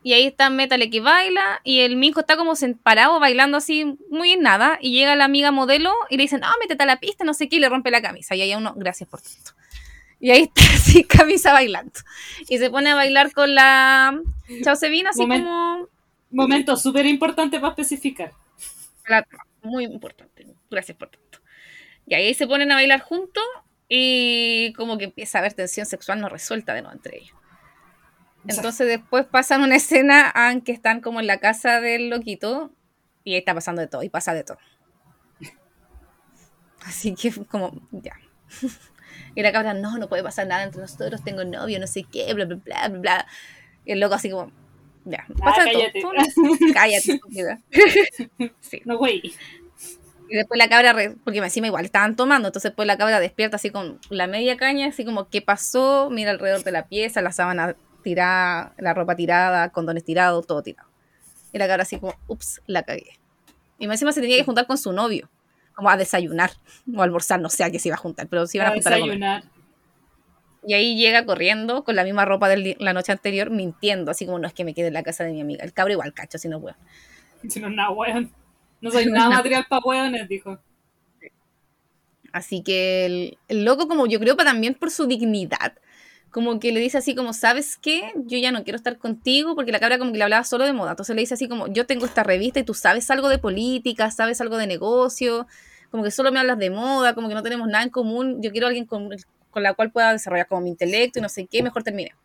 Y 0.04 0.14
ahí 0.14 0.26
está 0.26 0.50
Metale 0.50 0.90
que 0.90 1.00
baila, 1.00 1.62
y 1.64 1.82
el 1.82 1.96
mijo 1.96 2.22
está 2.22 2.36
como 2.36 2.54
parado 2.82 3.20
bailando 3.20 3.58
así, 3.58 3.98
muy 4.10 4.32
en 4.32 4.42
nada. 4.42 4.80
Y 4.82 4.92
llega 4.92 5.16
la 5.16 5.26
amiga 5.26 5.52
modelo 5.52 5.94
y 6.10 6.18
le 6.18 6.24
dicen, 6.24 6.42
no, 6.42 6.48
métete 6.60 6.84
a 6.84 6.88
la 6.88 7.00
pista, 7.00 7.24
no 7.24 7.34
sé 7.34 7.50
qué, 7.50 7.58
y 7.58 7.60
le 7.60 7.70
rompe 7.70 7.92
la 7.92 8.02
camisa. 8.02 8.36
Y 8.36 8.42
ahí 8.42 8.56
uno, 8.56 8.74
gracias 8.76 9.08
por 9.10 9.22
tanto. 9.22 9.52
Y 10.20 10.32
ahí 10.32 10.44
está 10.44 10.62
así, 10.74 11.04
camisa 11.04 11.54
bailando. 11.54 12.00
Y 12.50 12.58
se 12.58 12.70
pone 12.70 12.92
a 12.92 12.96
bailar 12.96 13.32
con 13.32 13.54
la 13.54 14.20
Chao 14.64 14.76
Sevina, 14.76 15.12
así 15.12 15.22
como 15.22 15.88
Momento 16.32 16.78
súper 16.78 17.06
importante 17.06 17.60
para 17.60 17.72
especificar. 17.72 18.32
muy 19.64 19.84
importante. 19.84 20.48
Gracias 20.70 20.98
por 20.98 21.10
tanto. 21.10 21.40
Y 22.08 22.16
ahí 22.16 22.34
se 22.34 22.48
ponen 22.48 22.72
a 22.72 22.76
bailar 22.76 23.02
juntos 23.02 23.44
y 23.90 24.74
como 24.74 24.98
que 24.98 25.06
empieza 25.06 25.38
a 25.38 25.40
haber 25.40 25.54
tensión 25.54 25.86
sexual 25.86 26.22
no 26.22 26.30
resuelta 26.30 26.74
de 26.74 26.82
nuevo 26.82 26.96
entre 26.96 27.18
ellos. 27.18 27.36
Entonces 28.48 28.88
después 28.88 29.26
pasan 29.26 29.62
una 29.62 29.76
escena 29.76 30.34
en 30.52 30.62
que 30.62 30.72
están 30.72 31.02
como 31.02 31.20
en 31.20 31.28
la 31.28 31.40
casa 31.40 31.80
del 31.80 32.10
loquito 32.10 32.72
y 33.24 33.34
ahí 33.34 33.40
está 33.40 33.54
pasando 33.54 33.82
de 33.82 33.88
todo 33.88 34.04
y 34.04 34.10
pasa 34.10 34.34
de 34.34 34.44
todo. 34.44 34.58
Así 36.86 37.14
que 37.16 37.32
como, 37.46 37.72
ya. 37.92 38.14
Y 39.36 39.42
la 39.44 39.52
cabra, 39.54 39.74
no, 39.74 39.98
no 39.98 40.10
puede 40.10 40.24
pasar 40.24 40.48
nada 40.48 40.64
entre 40.64 40.82
nosotros, 40.82 41.24
tengo 41.24 41.46
novio, 41.46 41.80
no 41.80 41.88
sé 41.88 42.04
qué, 42.04 42.34
bla, 42.34 42.46
bla, 42.46 42.58
bla, 42.58 42.88
bla. 42.90 43.28
Y 43.86 43.94
el 43.94 44.00
loco 44.02 44.16
así 44.16 44.30
como, 44.30 44.52
ya, 45.06 45.26
pasa 45.40 45.64
de 45.64 45.70
Ah, 45.70 45.74
cállate. 45.74 46.02
todo. 46.02 46.12
Cállate, 46.74 47.20
sí. 48.60 48.82
No, 48.84 48.98
güey. 48.98 49.22
Y 50.30 50.36
después 50.36 50.58
la 50.58 50.70
cabra, 50.70 50.94
porque 51.24 51.40
encima 51.40 51.68
igual 51.68 51.86
estaban 51.86 52.16
tomando, 52.16 52.48
entonces 52.50 52.72
después 52.72 52.88
la 52.88 52.98
cabra 52.98 53.20
despierta 53.20 53.58
así 53.58 53.70
con 53.70 54.00
la 54.10 54.28
media 54.28 54.58
caña, 54.58 54.88
así 54.88 55.06
como, 55.06 55.30
¿qué 55.30 55.42
pasó? 55.42 56.10
Mira 56.10 56.32
alrededor 56.32 56.64
de 56.64 56.72
la 56.72 56.88
pieza, 56.88 57.22
la 57.22 57.32
sábana 57.32 57.76
tirada, 58.02 58.74
la 58.78 58.94
ropa 58.94 59.16
tirada, 59.16 59.70
condones 59.72 60.04
tirados, 60.04 60.46
todo 60.48 60.62
tirado. 60.64 60.90
Y 61.54 61.58
la 61.58 61.68
cabra 61.68 61.84
así 61.84 62.00
como, 62.00 62.16
ups, 62.28 62.62
la 62.68 62.84
cagué. 62.84 63.20
Y 63.80 63.88
más 63.88 63.96
encima 63.96 64.12
se 64.12 64.22
tenía 64.22 64.38
que 64.38 64.44
juntar 64.44 64.68
con 64.68 64.78
su 64.78 64.94
novio, 64.94 65.30
como 65.74 65.90
a 65.90 65.98
desayunar 65.98 66.52
o 66.96 67.02
a 67.02 67.04
almorzar, 67.04 67.40
no 67.42 67.50
sé 67.50 67.64
a 67.64 67.72
qué 67.72 67.80
se 67.80 67.90
iba 67.90 67.96
a 67.96 68.00
juntar, 68.00 68.28
pero 68.28 68.46
se 68.48 68.58
iban 68.58 68.68
a 68.68 68.72
A 68.72 68.74
juntar 68.74 68.94
a 68.94 69.00
comer. 69.00 69.16
desayunar. 69.16 69.44
Y 70.64 70.76
ahí 70.76 70.96
llega 70.96 71.26
corriendo 71.26 71.84
con 71.84 71.96
la 71.96 72.04
misma 72.04 72.24
ropa 72.24 72.48
de 72.48 72.78
la 72.80 72.94
noche 72.94 73.12
anterior, 73.12 73.50
mintiendo, 73.50 74.12
así 74.12 74.26
como, 74.28 74.38
no 74.38 74.48
es 74.48 74.54
que 74.54 74.64
me 74.64 74.76
quede 74.76 74.88
en 74.88 74.94
la 74.94 75.02
casa 75.04 75.24
de 75.24 75.32
mi 75.32 75.42
amiga. 75.42 75.64
El 75.64 75.74
cabro 75.74 75.94
igual 75.94 76.14
cacho, 76.14 76.38
si 76.38 76.48
no 76.48 76.62
puedo. 76.62 76.76
Si 77.50 77.60
no 77.60 77.68
es 77.70 77.74
nada, 77.76 77.90
weón. 77.90 78.32
No 78.80 78.92
soy 78.92 79.08
nada 79.08 79.30
material 79.38 79.66
para 79.68 79.82
weones, 79.84 80.28
dijo. 80.30 80.60
Así 82.32 82.64
que 82.64 83.06
el, 83.06 83.38
el 83.48 83.66
loco, 83.66 83.88
como 83.88 84.06
yo 84.08 84.20
creo, 84.20 84.36
también 84.38 84.76
por 84.76 84.92
su 84.92 85.06
dignidad, 85.08 85.74
como 86.32 86.60
que 86.60 86.72
le 86.72 86.80
dice 86.80 86.98
así 86.98 87.14
como, 87.14 87.34
¿sabes 87.34 87.78
qué? 87.78 88.14
Yo 88.16 88.38
ya 88.38 88.52
no 88.52 88.64
quiero 88.64 88.78
estar 88.78 88.98
contigo, 88.98 89.54
porque 89.54 89.72
la 89.72 89.80
cabra 89.80 89.98
como 89.98 90.12
que 90.14 90.18
le 90.18 90.24
hablaba 90.24 90.44
solo 90.46 90.66
de 90.66 90.74
moda. 90.74 90.92
Entonces 90.92 91.14
le 91.16 91.22
dice 91.22 91.34
así 91.34 91.50
como, 91.50 91.68
yo 91.68 91.86
tengo 91.86 92.06
esta 92.06 92.24
revista 92.24 92.60
y 92.60 92.64
tú 92.64 92.74
sabes 92.74 93.12
algo 93.12 93.28
de 93.28 93.38
política, 93.38 94.10
sabes 94.12 94.40
algo 94.40 94.58
de 94.58 94.66
negocio, 94.66 95.46
como 95.92 96.04
que 96.04 96.12
solo 96.12 96.32
me 96.32 96.40
hablas 96.40 96.58
de 96.58 96.70
moda, 96.70 97.14
como 97.14 97.28
que 97.28 97.36
no 97.36 97.44
tenemos 97.44 97.68
nada 97.68 97.84
en 97.84 97.90
común. 97.90 98.42
Yo 98.42 98.52
quiero 98.52 98.68
a 98.68 98.70
alguien 98.70 98.86
con, 98.86 99.10
con 99.52 99.62
la 99.62 99.74
cual 99.74 99.92
pueda 99.92 100.14
desarrollar 100.14 100.48
como 100.48 100.62
mi 100.62 100.70
intelecto 100.70 101.20
y 101.20 101.22
no 101.22 101.28
sé 101.28 101.46
qué, 101.48 101.62
mejor 101.62 101.84
termine. 101.84 102.16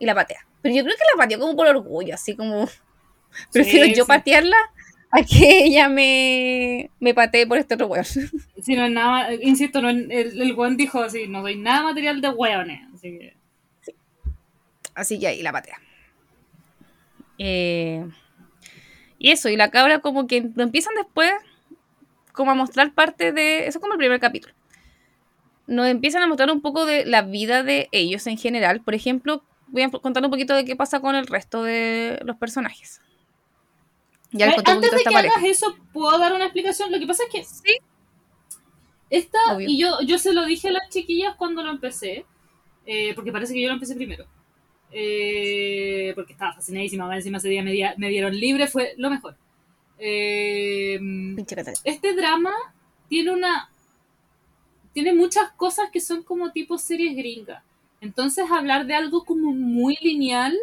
Y 0.00 0.06
la 0.06 0.14
patea. 0.14 0.44
Pero 0.60 0.74
yo 0.74 0.82
creo 0.82 0.96
que 0.96 1.04
la 1.12 1.22
pateó 1.22 1.38
como 1.38 1.54
por 1.54 1.68
orgullo, 1.68 2.14
así 2.14 2.34
como, 2.34 2.68
prefiero 3.52 3.86
yo 3.86 4.04
sí. 4.04 4.08
patearla 4.08 4.56
a 5.12 5.22
que 5.22 5.64
ella 5.64 5.88
me, 5.88 6.90
me 6.98 7.14
patee 7.14 7.46
por 7.46 7.58
este 7.58 7.74
otro 7.74 7.86
weón. 7.86 8.04
Si 8.04 8.74
no 8.74 8.84
es 8.84 8.90
nada, 8.90 9.32
insisto, 9.34 9.80
no, 9.80 9.88
el, 9.88 10.10
el 10.10 10.54
weón 10.54 10.76
dijo 10.76 11.00
así, 11.00 11.28
no 11.28 11.42
soy 11.42 11.56
nada 11.56 11.84
material 11.84 12.20
de 12.20 12.30
weones. 12.30 12.89
Así 13.00 13.18
que. 13.18 13.36
Así 14.94 15.18
que 15.18 15.26
ahí 15.28 15.42
la 15.42 15.52
patea. 15.52 15.78
Eh, 17.38 18.06
y 19.18 19.30
eso, 19.30 19.48
y 19.48 19.56
la 19.56 19.70
cabra 19.70 20.00
como 20.00 20.26
que 20.26 20.50
lo 20.54 20.62
empiezan 20.62 20.94
después 20.96 21.30
como 22.32 22.50
a 22.50 22.54
mostrar 22.54 22.92
parte 22.92 23.32
de... 23.32 23.66
Eso 23.66 23.78
es 23.78 23.82
como 23.82 23.94
el 23.94 23.98
primer 23.98 24.20
capítulo. 24.20 24.54
Nos 25.66 25.86
empiezan 25.88 26.22
a 26.22 26.26
mostrar 26.26 26.50
un 26.50 26.60
poco 26.60 26.84
de 26.84 27.04
la 27.06 27.22
vida 27.22 27.62
de 27.62 27.88
ellos 27.92 28.26
en 28.26 28.36
general. 28.38 28.80
Por 28.82 28.94
ejemplo, 28.94 29.42
voy 29.68 29.82
a 29.82 29.90
contar 29.90 30.22
un 30.24 30.30
poquito 30.30 30.54
de 30.54 30.64
qué 30.64 30.76
pasa 30.76 31.00
con 31.00 31.14
el 31.14 31.26
resto 31.26 31.62
de 31.62 32.20
los 32.24 32.36
personajes. 32.36 33.00
Ya 34.32 34.50
Eh, 34.50 34.56
Antes 34.64 34.90
de 34.90 34.98
que 34.98 35.04
pareja. 35.10 35.34
hagas 35.38 35.48
eso, 35.48 35.76
¿puedo 35.92 36.18
dar 36.18 36.32
una 36.34 36.44
explicación? 36.44 36.90
Lo 36.92 36.98
que 36.98 37.06
pasa 37.06 37.24
es 37.24 37.30
que 37.32 37.44
Sí, 37.44 37.78
esta, 39.10 39.38
Obvio. 39.54 39.68
y 39.68 39.78
yo, 39.78 40.00
yo 40.02 40.18
se 40.18 40.32
lo 40.32 40.44
dije 40.44 40.68
a 40.68 40.72
las 40.72 40.88
chiquillas 40.90 41.34
cuando 41.36 41.62
lo 41.62 41.70
empecé, 41.70 42.24
eh, 42.86 43.14
porque 43.14 43.32
parece 43.32 43.54
que 43.54 43.62
yo 43.62 43.68
lo 43.68 43.74
empecé 43.74 43.94
primero. 43.94 44.26
Eh, 44.92 46.12
porque 46.16 46.32
estaba 46.32 46.54
fascinadísima, 46.54 47.06
más 47.06 47.18
encima 47.18 47.38
ese 47.38 47.48
día 47.48 47.62
me, 47.62 47.72
me 47.96 48.08
dieron 48.08 48.38
libre, 48.38 48.66
fue 48.66 48.94
lo 48.96 49.10
mejor. 49.10 49.36
Eh, 50.02 50.98
este 51.84 52.14
drama 52.14 52.54
tiene 53.10 53.32
una 53.32 53.68
tiene 54.94 55.12
muchas 55.12 55.52
cosas 55.52 55.90
que 55.92 56.00
son 56.00 56.22
como 56.22 56.52
tipo 56.52 56.78
series 56.78 57.14
gringas 57.14 57.62
entonces 58.00 58.50
hablar 58.50 58.86
de 58.86 58.94
algo 58.94 59.26
como 59.26 59.52
muy 59.52 59.98
lineal 60.00 60.56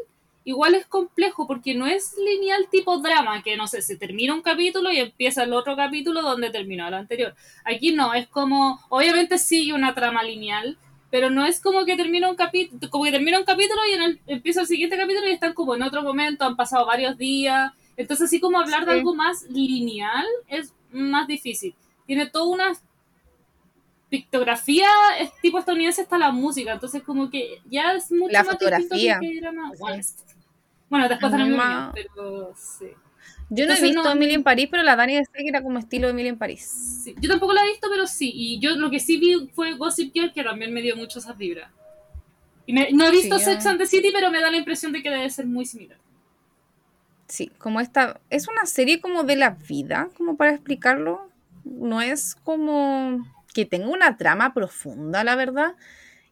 igual 0.44 0.74
es 0.74 0.88
complejo 0.88 1.46
porque 1.46 1.76
no 1.76 1.86
es 1.86 2.16
lineal 2.18 2.68
tipo 2.72 2.98
drama 2.98 3.44
que 3.44 3.56
no 3.58 3.68
sé 3.68 3.84
se 3.84 3.96
termina 3.96 4.34
un 4.34 4.42
capítulo 4.42 4.92
y 4.92 4.98
empieza 4.98 5.44
el 5.44 5.54
otro 5.54 5.76
capítulo 5.76 6.24
donde 6.24 6.50
terminó 6.50 6.88
el 6.88 6.96
anterior 6.96 7.36
aquí 7.64 7.92
no 7.92 8.16
es 8.16 8.28
como 8.28 8.80
obviamente 8.90 9.38
sigue 9.38 9.74
una 9.74 9.94
trama 9.94 10.24
lineal 10.24 10.80
pero 11.10 11.30
no 11.30 11.46
es 11.46 11.62
como 11.62 11.86
que 11.86 11.96
termina 11.96 12.30
un 12.30 12.36
capítulo 12.36 12.90
como 12.90 13.04
que 13.06 13.12
termina 13.12 13.40
un 13.40 13.46
capítulo 13.46 13.80
y 13.90 13.94
en 13.94 14.02
el, 14.02 14.20
empieza 14.28 14.62
el 14.62 14.68
siguiente 14.68 14.98
capítulo 14.98 15.28
y 15.28 15.32
están 15.32 15.54
como 15.54 15.76
en 15.76 15.84
otro 15.84 16.04
momento 16.04 16.44
han 16.46 16.56
pasado 16.56 16.86
varios 16.86 17.18
días 17.18 17.72
entonces 17.96 18.26
así 18.26 18.40
como 18.40 18.60
hablar 18.60 18.86
de 18.86 18.92
Sí. 18.94 18.98
algo 19.00 19.16
más 19.16 19.44
lineal 19.50 20.26
es 20.48 20.74
más 20.92 21.28
difícil 21.28 21.74
tiene 22.06 22.26
toda 22.28 22.46
una 22.46 22.74
pictografía 24.10 24.88
es 25.20 25.32
tipo 25.42 25.60
estadounidense 25.60 26.02
está 26.02 26.18
la 26.18 26.32
música 26.32 26.74
entonces 26.74 27.04
como 27.04 27.30
que 27.30 27.62
ya 27.70 27.94
es 27.94 28.12
mucho 28.12 28.32
La 28.32 28.44
más 28.44 28.52
distinto 28.60 28.76
que 28.78 28.82
fotografía. 28.84 29.20
el 29.22 29.36
K-drama. 29.42 29.72
Sí. 29.72 29.78
Bueno, 29.80 29.98
es- 30.00 30.16
Bueno, 30.90 31.10
después 31.10 31.32
Ma- 31.34 31.44
unió, 31.44 31.92
pero 31.94 32.54
sí. 32.56 32.86
Yo 33.50 33.66
no 33.66 33.74
he 33.74 33.82
visto 33.82 34.04
no- 34.04 34.12
Emily 34.12 34.34
en 34.34 34.44
París, 34.44 34.68
pero 34.70 34.84
la 34.84 34.96
Dani 34.96 35.14
decía 35.16 35.34
que 35.36 35.48
era 35.48 35.62
como 35.64 35.80
estilo 35.80 36.10
Emily 36.10 36.28
en 36.30 36.38
París. 36.38 37.02
Sí, 37.04 37.16
Yo 37.22 37.30
tampoco 37.30 37.54
la 37.54 37.64
he 37.66 37.70
visto, 37.70 37.88
pero 37.90 38.06
sí. 38.08 38.32
Y 38.36 38.60
yo 38.60 38.76
lo 38.76 38.90
que 38.90 39.00
sí 39.00 39.18
vi 39.18 39.50
fue 39.54 39.76
Gossip 39.76 40.14
Girl, 40.14 40.34
que 40.34 40.44
también 40.44 40.74
me 40.74 40.82
dio 40.82 40.96
mucho 40.98 41.20
esas 41.20 41.38
vibras. 41.38 41.72
Y 42.66 42.74
me- 42.74 42.92
no 42.92 43.06
he 43.08 43.12
visto 43.12 43.38
Sí, 43.40 43.46
Sex 43.46 43.66
and 43.66 43.80
the 43.80 43.86
City, 43.88 44.10
pero 44.14 44.30
me 44.32 44.42
da 44.42 44.52
la 44.52 44.58
impresión 44.58 44.92
de 44.92 45.02
que 45.02 45.10
debe 45.10 45.30
ser 45.30 45.46
muy 45.46 45.66
similar. 45.66 45.98
Sí, 47.28 47.52
como 47.58 47.80
esta. 47.80 48.20
Es 48.30 48.48
una 48.48 48.66
serie 48.66 49.00
como 49.02 49.24
de 49.24 49.36
la 49.36 49.52
vida, 49.52 50.10
como 50.18 50.36
para 50.38 50.52
explicarlo. 50.52 51.30
No 51.64 52.02
es 52.02 52.36
como 52.36 53.26
que 53.54 53.66
tenga 53.66 53.88
una 53.88 54.18
trama 54.18 54.54
profunda, 54.54 55.24
la 55.24 55.36
verdad. 55.36 55.76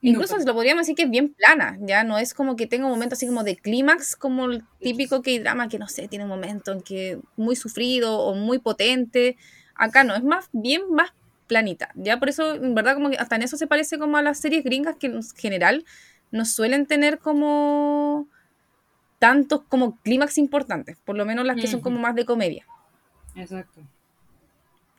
Incluso 0.10 0.38
No, 0.38 0.46
lo 0.46 0.54
podríamos 0.54 0.82
decir 0.82 0.96
que 0.96 1.04
es 1.04 1.10
bien 1.10 1.34
plana, 1.34 1.78
ya 1.82 2.04
no 2.04 2.18
es 2.18 2.34
como 2.34 2.56
que 2.56 2.68
tenga 2.68 2.86
un 2.86 2.92
momento 2.92 3.14
así 3.14 3.26
como 3.26 3.44
de 3.44 3.56
clímax, 3.56 4.16
como 4.16 4.46
el 4.46 4.64
típico 4.80 5.22
K-drama 5.22 5.68
que 5.68 5.80
no 5.80 5.88
sé, 5.88 6.08
tiene 6.08 6.26
un 6.26 6.30
momento 6.30 6.72
en 6.72 6.82
que 6.82 7.20
muy 7.38 7.56
sufrido 7.56 8.20
o 8.20 8.36
muy 8.36 8.60
potente. 8.60 9.36
Acá 9.74 10.04
no, 10.04 10.16
es 10.16 10.24
más 10.24 10.50
bien 10.54 10.84
más 10.92 11.12
planita. 11.48 11.90
Ya 11.96 12.20
por 12.20 12.30
eso, 12.30 12.54
en 12.56 12.76
verdad, 12.76 12.94
como 12.94 13.10
que 13.10 13.18
hasta 13.18 13.36
en 13.36 13.44
eso 13.44 13.58
se 13.58 13.68
parece 13.68 13.98
como 13.98 14.18
a 14.18 14.22
las 14.22 14.40
series 14.40 14.64
gringas 14.64 14.96
que 14.96 15.08
en 15.08 15.24
general 15.36 15.86
no 16.32 16.46
suelen 16.46 16.86
tener 16.86 17.20
como 17.20 18.28
tantos 19.20 19.62
como 19.68 19.98
clímax 20.02 20.38
importantes, 20.38 20.98
por 21.04 21.16
lo 21.16 21.26
menos 21.26 21.46
las 21.46 21.56
que 21.56 21.68
son 21.68 21.82
como 21.82 22.00
más 22.00 22.16
de 22.16 22.26
comedia. 22.26 22.66
Exacto. 23.36 23.82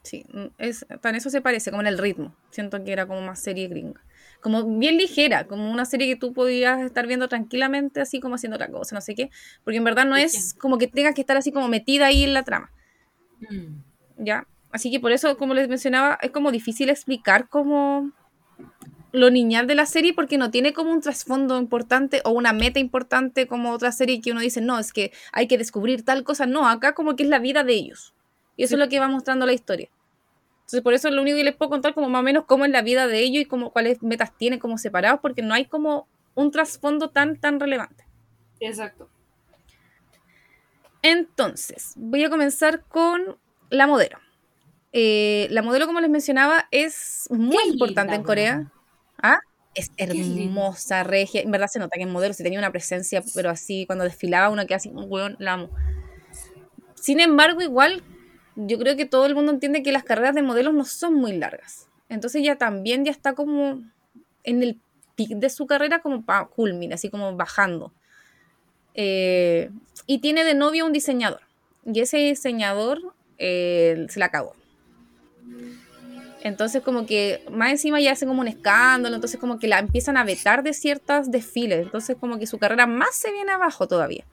Sí, 0.02 0.24
mm, 0.32 0.46
es, 0.58 0.86
hasta 0.88 1.10
en 1.10 1.16
eso 1.16 1.30
se 1.30 1.40
parece, 1.40 1.70
como 1.70 1.82
en 1.82 1.88
el 1.88 1.98
ritmo. 1.98 2.34
Siento 2.50 2.82
que 2.82 2.92
era 2.92 3.06
como 3.06 3.20
más 3.20 3.40
serie 3.40 3.68
gringa. 3.68 4.00
Como 4.40 4.78
bien 4.78 4.96
ligera, 4.96 5.46
como 5.46 5.70
una 5.70 5.84
serie 5.84 6.06
que 6.08 6.16
tú 6.16 6.32
podías 6.32 6.80
estar 6.82 7.06
viendo 7.06 7.28
tranquilamente, 7.28 8.00
así 8.00 8.20
como 8.20 8.36
haciendo 8.36 8.56
otra 8.56 8.70
cosa, 8.70 8.94
no 8.94 9.00
sé 9.00 9.14
qué. 9.14 9.30
Porque 9.64 9.78
en 9.78 9.84
verdad 9.84 10.04
no 10.06 10.16
es 10.16 10.54
como 10.54 10.78
que 10.78 10.86
tengas 10.86 11.14
que 11.14 11.20
estar 11.22 11.36
así 11.36 11.50
como 11.52 11.68
metida 11.68 12.06
ahí 12.06 12.24
en 12.24 12.34
la 12.34 12.42
trama, 12.44 12.70
Mm. 13.50 14.24
¿ya? 14.24 14.46
Así 14.70 14.90
que 14.90 15.00
por 15.00 15.12
eso, 15.12 15.36
como 15.36 15.54
les 15.54 15.68
mencionaba, 15.68 16.18
es 16.22 16.30
como 16.30 16.50
difícil 16.50 16.88
explicar 16.90 17.48
como 17.48 18.12
lo 19.12 19.30
niñal 19.30 19.66
de 19.66 19.74
la 19.74 19.86
serie 19.86 20.12
porque 20.12 20.36
no 20.36 20.50
tiene 20.50 20.72
como 20.74 20.90
un 20.92 21.00
trasfondo 21.00 21.58
importante 21.58 22.20
o 22.24 22.30
una 22.30 22.52
meta 22.52 22.78
importante 22.78 23.46
como 23.46 23.70
otra 23.72 23.90
serie 23.92 24.20
que 24.20 24.32
uno 24.32 24.40
dice, 24.40 24.60
no, 24.60 24.78
es 24.78 24.92
que 24.92 25.12
hay 25.32 25.46
que 25.48 25.56
descubrir 25.58 26.04
tal 26.04 26.22
cosa. 26.24 26.44
No, 26.46 26.68
acá 26.68 26.94
como 26.94 27.16
que 27.16 27.22
es 27.22 27.28
la 27.28 27.38
vida 27.38 27.64
de 27.64 27.72
ellos. 27.74 28.14
Y 28.56 28.64
eso 28.64 28.70
Sí. 28.70 28.74
es 28.74 28.80
lo 28.80 28.88
que 28.90 28.98
va 29.00 29.08
mostrando 29.08 29.46
la 29.46 29.52
historia. 29.54 29.88
Entonces, 30.66 30.82
por 30.82 30.94
eso 30.94 31.08
lo 31.12 31.22
único 31.22 31.36
que 31.36 31.44
les 31.44 31.54
puedo 31.54 31.70
contar 31.70 31.94
como 31.94 32.08
más 32.08 32.20
o 32.20 32.24
menos 32.24 32.44
cómo 32.44 32.64
es 32.64 32.72
la 32.72 32.82
vida 32.82 33.06
de 33.06 33.20
ellos 33.20 33.42
y 33.42 33.44
cómo, 33.44 33.70
cuáles 33.70 34.02
metas 34.02 34.36
tienen 34.36 34.58
como 34.58 34.78
separados, 34.78 35.20
porque 35.20 35.40
no 35.40 35.54
hay 35.54 35.66
como 35.66 36.08
un 36.34 36.50
trasfondo 36.50 37.10
tan, 37.10 37.36
tan 37.36 37.60
relevante. 37.60 38.04
Exacto. 38.58 39.08
Entonces, 41.02 41.92
voy 41.94 42.24
a 42.24 42.30
comenzar 42.30 42.82
con 42.82 43.38
la 43.70 43.86
modelo. 43.86 44.18
Eh, 44.92 45.46
la 45.52 45.62
modelo, 45.62 45.86
como 45.86 46.00
les 46.00 46.10
mencionaba, 46.10 46.66
es 46.72 47.28
muy 47.30 47.56
Qué 47.62 47.68
importante 47.68 48.14
linda, 48.14 48.16
en 48.16 48.22
Corea. 48.24 48.72
¿Ah? 49.22 49.38
Es 49.72 49.92
hermosa, 49.96 51.04
regia. 51.04 51.42
En 51.42 51.52
verdad 51.52 51.68
se 51.68 51.78
nota 51.78 51.96
que 51.96 52.02
en 52.02 52.10
modelo 52.10 52.34
sí 52.34 52.42
tenía 52.42 52.58
una 52.58 52.72
presencia, 52.72 53.22
pero 53.36 53.50
así, 53.50 53.86
cuando 53.86 54.02
desfilaba 54.02 54.48
una 54.48 54.66
que 54.66 54.74
así, 54.74 54.88
un 54.88 55.04
weón, 55.06 55.36
la 55.38 55.52
amo. 55.52 55.70
Sin 56.96 57.20
embargo, 57.20 57.62
igual, 57.62 58.02
yo 58.56 58.78
creo 58.78 58.96
que 58.96 59.06
todo 59.06 59.26
el 59.26 59.34
mundo 59.34 59.52
entiende 59.52 59.82
que 59.82 59.92
las 59.92 60.02
carreras 60.02 60.34
de 60.34 60.42
modelos 60.42 60.74
no 60.74 60.84
son 60.84 61.14
muy 61.14 61.36
largas. 61.36 61.88
Entonces 62.08 62.42
ya 62.42 62.56
también 62.56 63.04
ya 63.04 63.10
está 63.10 63.34
como 63.34 63.82
en 64.44 64.62
el 64.62 64.80
pic 65.14 65.30
de 65.30 65.50
su 65.50 65.66
carrera, 65.66 66.00
como 66.00 66.24
para 66.24 66.46
culmina, 66.46 66.94
así 66.94 67.10
como 67.10 67.36
bajando. 67.36 67.92
Eh, 68.94 69.70
y 70.06 70.18
tiene 70.18 70.44
de 70.44 70.54
novio 70.54 70.86
un 70.86 70.92
diseñador. 70.92 71.40
Y 71.84 72.00
ese 72.00 72.16
diseñador 72.16 73.14
eh, 73.38 74.06
se 74.08 74.18
la 74.18 74.30
cagó. 74.30 74.54
Entonces 76.42 76.82
como 76.82 77.06
que 77.06 77.44
más 77.50 77.70
encima 77.70 78.00
ya 78.00 78.12
hacen 78.12 78.28
como 78.28 78.40
un 78.40 78.48
escándalo, 78.48 79.16
entonces 79.16 79.38
como 79.40 79.58
que 79.58 79.66
la 79.66 79.80
empiezan 79.80 80.16
a 80.16 80.24
vetar 80.24 80.62
de 80.62 80.72
ciertos 80.72 81.30
desfiles, 81.30 81.82
entonces 81.82 82.16
como 82.20 82.38
que 82.38 82.46
su 82.46 82.58
carrera 82.58 82.86
más 82.86 83.16
se 83.16 83.32
viene 83.32 83.52
abajo 83.52 83.88
todavía. 83.88 84.24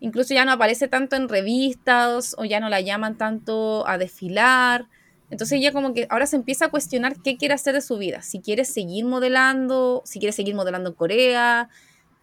Incluso 0.00 0.34
ya 0.34 0.44
no 0.44 0.52
aparece 0.52 0.88
tanto 0.88 1.16
en 1.16 1.28
revistas 1.28 2.34
o 2.38 2.44
ya 2.44 2.60
no 2.60 2.68
la 2.68 2.80
llaman 2.80 3.16
tanto 3.16 3.86
a 3.88 3.98
desfilar. 3.98 4.86
Entonces 5.30 5.58
ella 5.58 5.72
como 5.72 5.94
que 5.94 6.06
ahora 6.10 6.26
se 6.26 6.36
empieza 6.36 6.66
a 6.66 6.68
cuestionar 6.68 7.16
qué 7.22 7.36
quiere 7.36 7.54
hacer 7.54 7.74
de 7.74 7.80
su 7.80 7.98
vida, 7.98 8.22
si 8.22 8.40
quiere 8.40 8.64
seguir 8.64 9.04
modelando, 9.04 10.02
si 10.04 10.20
quiere 10.20 10.32
seguir 10.32 10.54
modelando 10.54 10.90
en 10.90 10.94
Corea, 10.94 11.68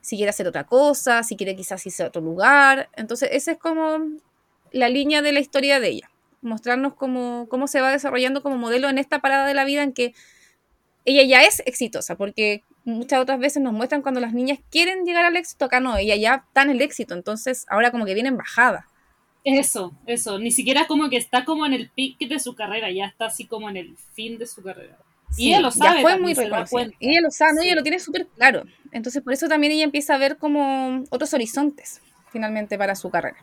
si 0.02 0.16
quiere 0.16 0.30
hacer 0.30 0.48
otra 0.48 0.66
cosa, 0.66 1.24
si 1.24 1.36
quiere 1.36 1.56
quizás 1.56 1.86
irse 1.86 2.04
a 2.04 2.08
otro 2.08 2.22
lugar. 2.22 2.90
Entonces 2.96 3.30
esa 3.34 3.52
es 3.54 3.58
como 3.58 3.98
la 4.72 4.90
línea 4.90 5.22
de 5.22 5.32
la 5.34 5.40
historia 5.40 5.80
de 5.80 5.90
ella, 5.90 6.10
mostrarnos 6.42 6.94
cómo, 6.94 7.48
cómo 7.50 7.68
se 7.68 7.82
va 7.82 7.92
desarrollando 7.92 8.42
como 8.42 8.58
modelo 8.58 8.90
en 8.90 8.98
esta 8.98 9.20
parada 9.20 9.46
de 9.46 9.54
la 9.54 9.66
vida 9.66 9.84
en 9.84 9.94
que 9.94 10.14
ella 11.06 11.24
ya 11.24 11.44
es 11.44 11.62
exitosa, 11.66 12.16
porque 12.16 12.64
muchas 12.86 13.20
otras 13.20 13.40
veces 13.40 13.62
nos 13.62 13.74
muestran 13.74 14.02
cuando 14.02 14.20
las 14.20 14.34
niñas 14.34 14.60
quieren 14.70 15.06
llegar 15.06 15.26
al 15.26 15.36
éxito, 15.36 15.66
acá 15.66 15.80
no, 15.80 15.98
ella 15.98 16.16
ya 16.16 16.44
está 16.48 16.64
en 16.64 16.72
el 16.72 16.82
éxito, 16.82 17.14
entonces 17.14 17.66
ahora 17.70 17.92
como 17.92 18.06
que 18.06 18.14
viene 18.14 18.30
en 18.30 18.38
bajada. 18.38 18.88
Eso, 19.44 19.94
eso. 20.06 20.40
Ni 20.40 20.52
siquiera 20.52 20.88
como 20.88 21.10
que 21.10 21.18
está 21.18 21.44
como 21.44 21.66
en 21.66 21.74
el 21.74 21.90
pic 21.90 22.18
de 22.20 22.40
su 22.40 22.56
carrera, 22.56 22.92
ya 22.92 23.06
está 23.06 23.26
así 23.26 23.46
como 23.46 23.70
en 23.70 23.78
el 23.78 23.98
fin 24.14 24.38
de 24.38 24.46
su 24.46 24.64
carrera. 24.64 24.98
Y 25.36 25.50
ella 25.50 25.62
lo 25.62 25.72
sabe 25.72 25.98
Ya 25.98 26.02
fue 26.02 26.20
muy 26.20 26.34
reconocida. 26.34 26.92
Y 27.00 27.10
ella 27.10 27.22
lo 27.22 27.32
sabe, 27.32 27.54
¿no? 27.54 27.62
Sí. 27.62 27.68
ella 27.68 27.76
lo 27.76 27.84
tiene 27.84 28.00
súper 28.00 28.28
claro. 28.28 28.64
Entonces 28.92 29.22
por 29.22 29.34
eso 29.34 29.48
también 29.48 29.74
ella 29.74 29.84
empieza 29.84 30.16
a 30.16 30.18
ver 30.18 30.38
como 30.38 31.04
otros 31.10 31.34
horizontes, 31.34 32.02
finalmente, 32.32 32.78
para 32.78 32.96
su 32.96 33.10
carrera. 33.10 33.38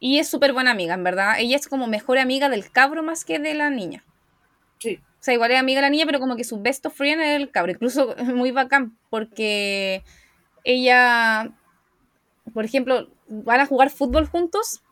Y 0.00 0.18
es 0.18 0.28
súper 0.28 0.52
buena 0.52 0.72
amiga, 0.72 0.94
en 0.94 1.04
verdad. 1.04 1.34
Ella 1.38 1.56
es 1.56 1.68
como 1.68 1.86
mejor 1.86 2.18
amiga 2.18 2.48
del 2.48 2.70
cabro 2.70 3.02
más 3.02 3.24
que 3.24 3.38
de 3.38 3.54
la 3.54 3.70
niña. 3.70 4.04
Sí. 4.78 4.98
O 5.22 5.24
sea, 5.24 5.34
igual 5.34 5.52
es 5.52 5.60
amiga 5.60 5.78
de 5.78 5.82
la 5.82 5.90
niña, 5.90 6.04
pero 6.04 6.18
como 6.18 6.34
que 6.34 6.42
su 6.42 6.60
best 6.60 6.84
of 6.84 6.96
friend 6.96 7.22
es 7.22 7.40
el 7.40 7.52
cabro. 7.52 7.70
Incluso 7.70 8.16
es 8.16 8.26
muy 8.34 8.50
bacán, 8.50 8.98
porque 9.08 10.02
ella, 10.64 11.52
por 12.52 12.64
ejemplo, 12.64 13.08
van 13.28 13.60
a 13.60 13.66
jugar 13.66 13.90
fútbol 13.90 14.26
juntos 14.26 14.82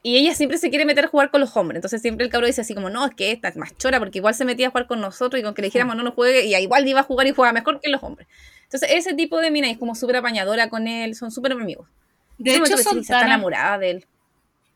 y 0.00 0.16
ella 0.16 0.32
siempre 0.36 0.58
se 0.58 0.70
quiere 0.70 0.84
meter 0.84 1.06
a 1.06 1.08
jugar 1.08 1.32
con 1.32 1.40
los 1.40 1.56
hombres. 1.56 1.78
Entonces 1.78 2.00
siempre 2.00 2.24
el 2.24 2.30
cabro 2.30 2.46
dice 2.46 2.60
así 2.60 2.72
como, 2.72 2.88
no, 2.88 3.04
es 3.04 3.16
que 3.16 3.32
esta 3.32 3.48
es 3.48 3.56
más 3.56 3.76
chora, 3.76 3.98
porque 3.98 4.18
igual 4.18 4.36
se 4.36 4.44
metía 4.44 4.68
a 4.68 4.70
jugar 4.70 4.86
con 4.86 5.00
nosotros 5.00 5.40
y 5.40 5.42
con 5.42 5.54
que 5.54 5.62
le 5.62 5.66
dijéramos 5.66 5.96
no 5.96 6.04
nos 6.04 6.14
juegue, 6.14 6.44
y 6.44 6.54
igual 6.54 6.86
iba 6.86 7.00
a 7.00 7.02
jugar 7.02 7.26
y 7.26 7.32
juega 7.32 7.52
mejor 7.52 7.80
que 7.80 7.90
los 7.90 8.00
hombres. 8.04 8.28
Entonces 8.62 8.90
ese 8.92 9.14
tipo 9.14 9.38
de 9.38 9.50
mina 9.50 9.68
es 9.68 9.76
como 9.76 9.96
súper 9.96 10.16
apañadora 10.16 10.68
con 10.68 10.86
él, 10.86 11.16
son 11.16 11.32
súper 11.32 11.50
amigos. 11.50 11.88
De 12.38 12.54
hecho, 12.54 12.66
sí, 12.66 12.72
está 12.74 12.90
Santana, 12.90 13.26
enamorada 13.26 13.78
de 13.78 13.90
él. 13.90 14.06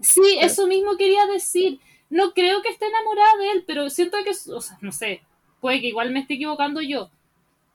Sí, 0.00 0.38
eso 0.40 0.66
mismo 0.66 0.96
quería 0.96 1.24
decir. 1.26 1.78
No 2.10 2.32
creo 2.32 2.62
que 2.62 2.68
esté 2.68 2.86
enamorada 2.86 3.36
de 3.38 3.50
él, 3.52 3.64
pero 3.66 3.90
siento 3.90 4.16
que, 4.24 4.30
o 4.30 4.60
sea, 4.60 4.78
no 4.80 4.92
sé, 4.92 5.22
puede 5.60 5.80
que 5.80 5.88
igual 5.88 6.10
me 6.10 6.20
esté 6.20 6.34
equivocando 6.34 6.80
yo. 6.80 7.10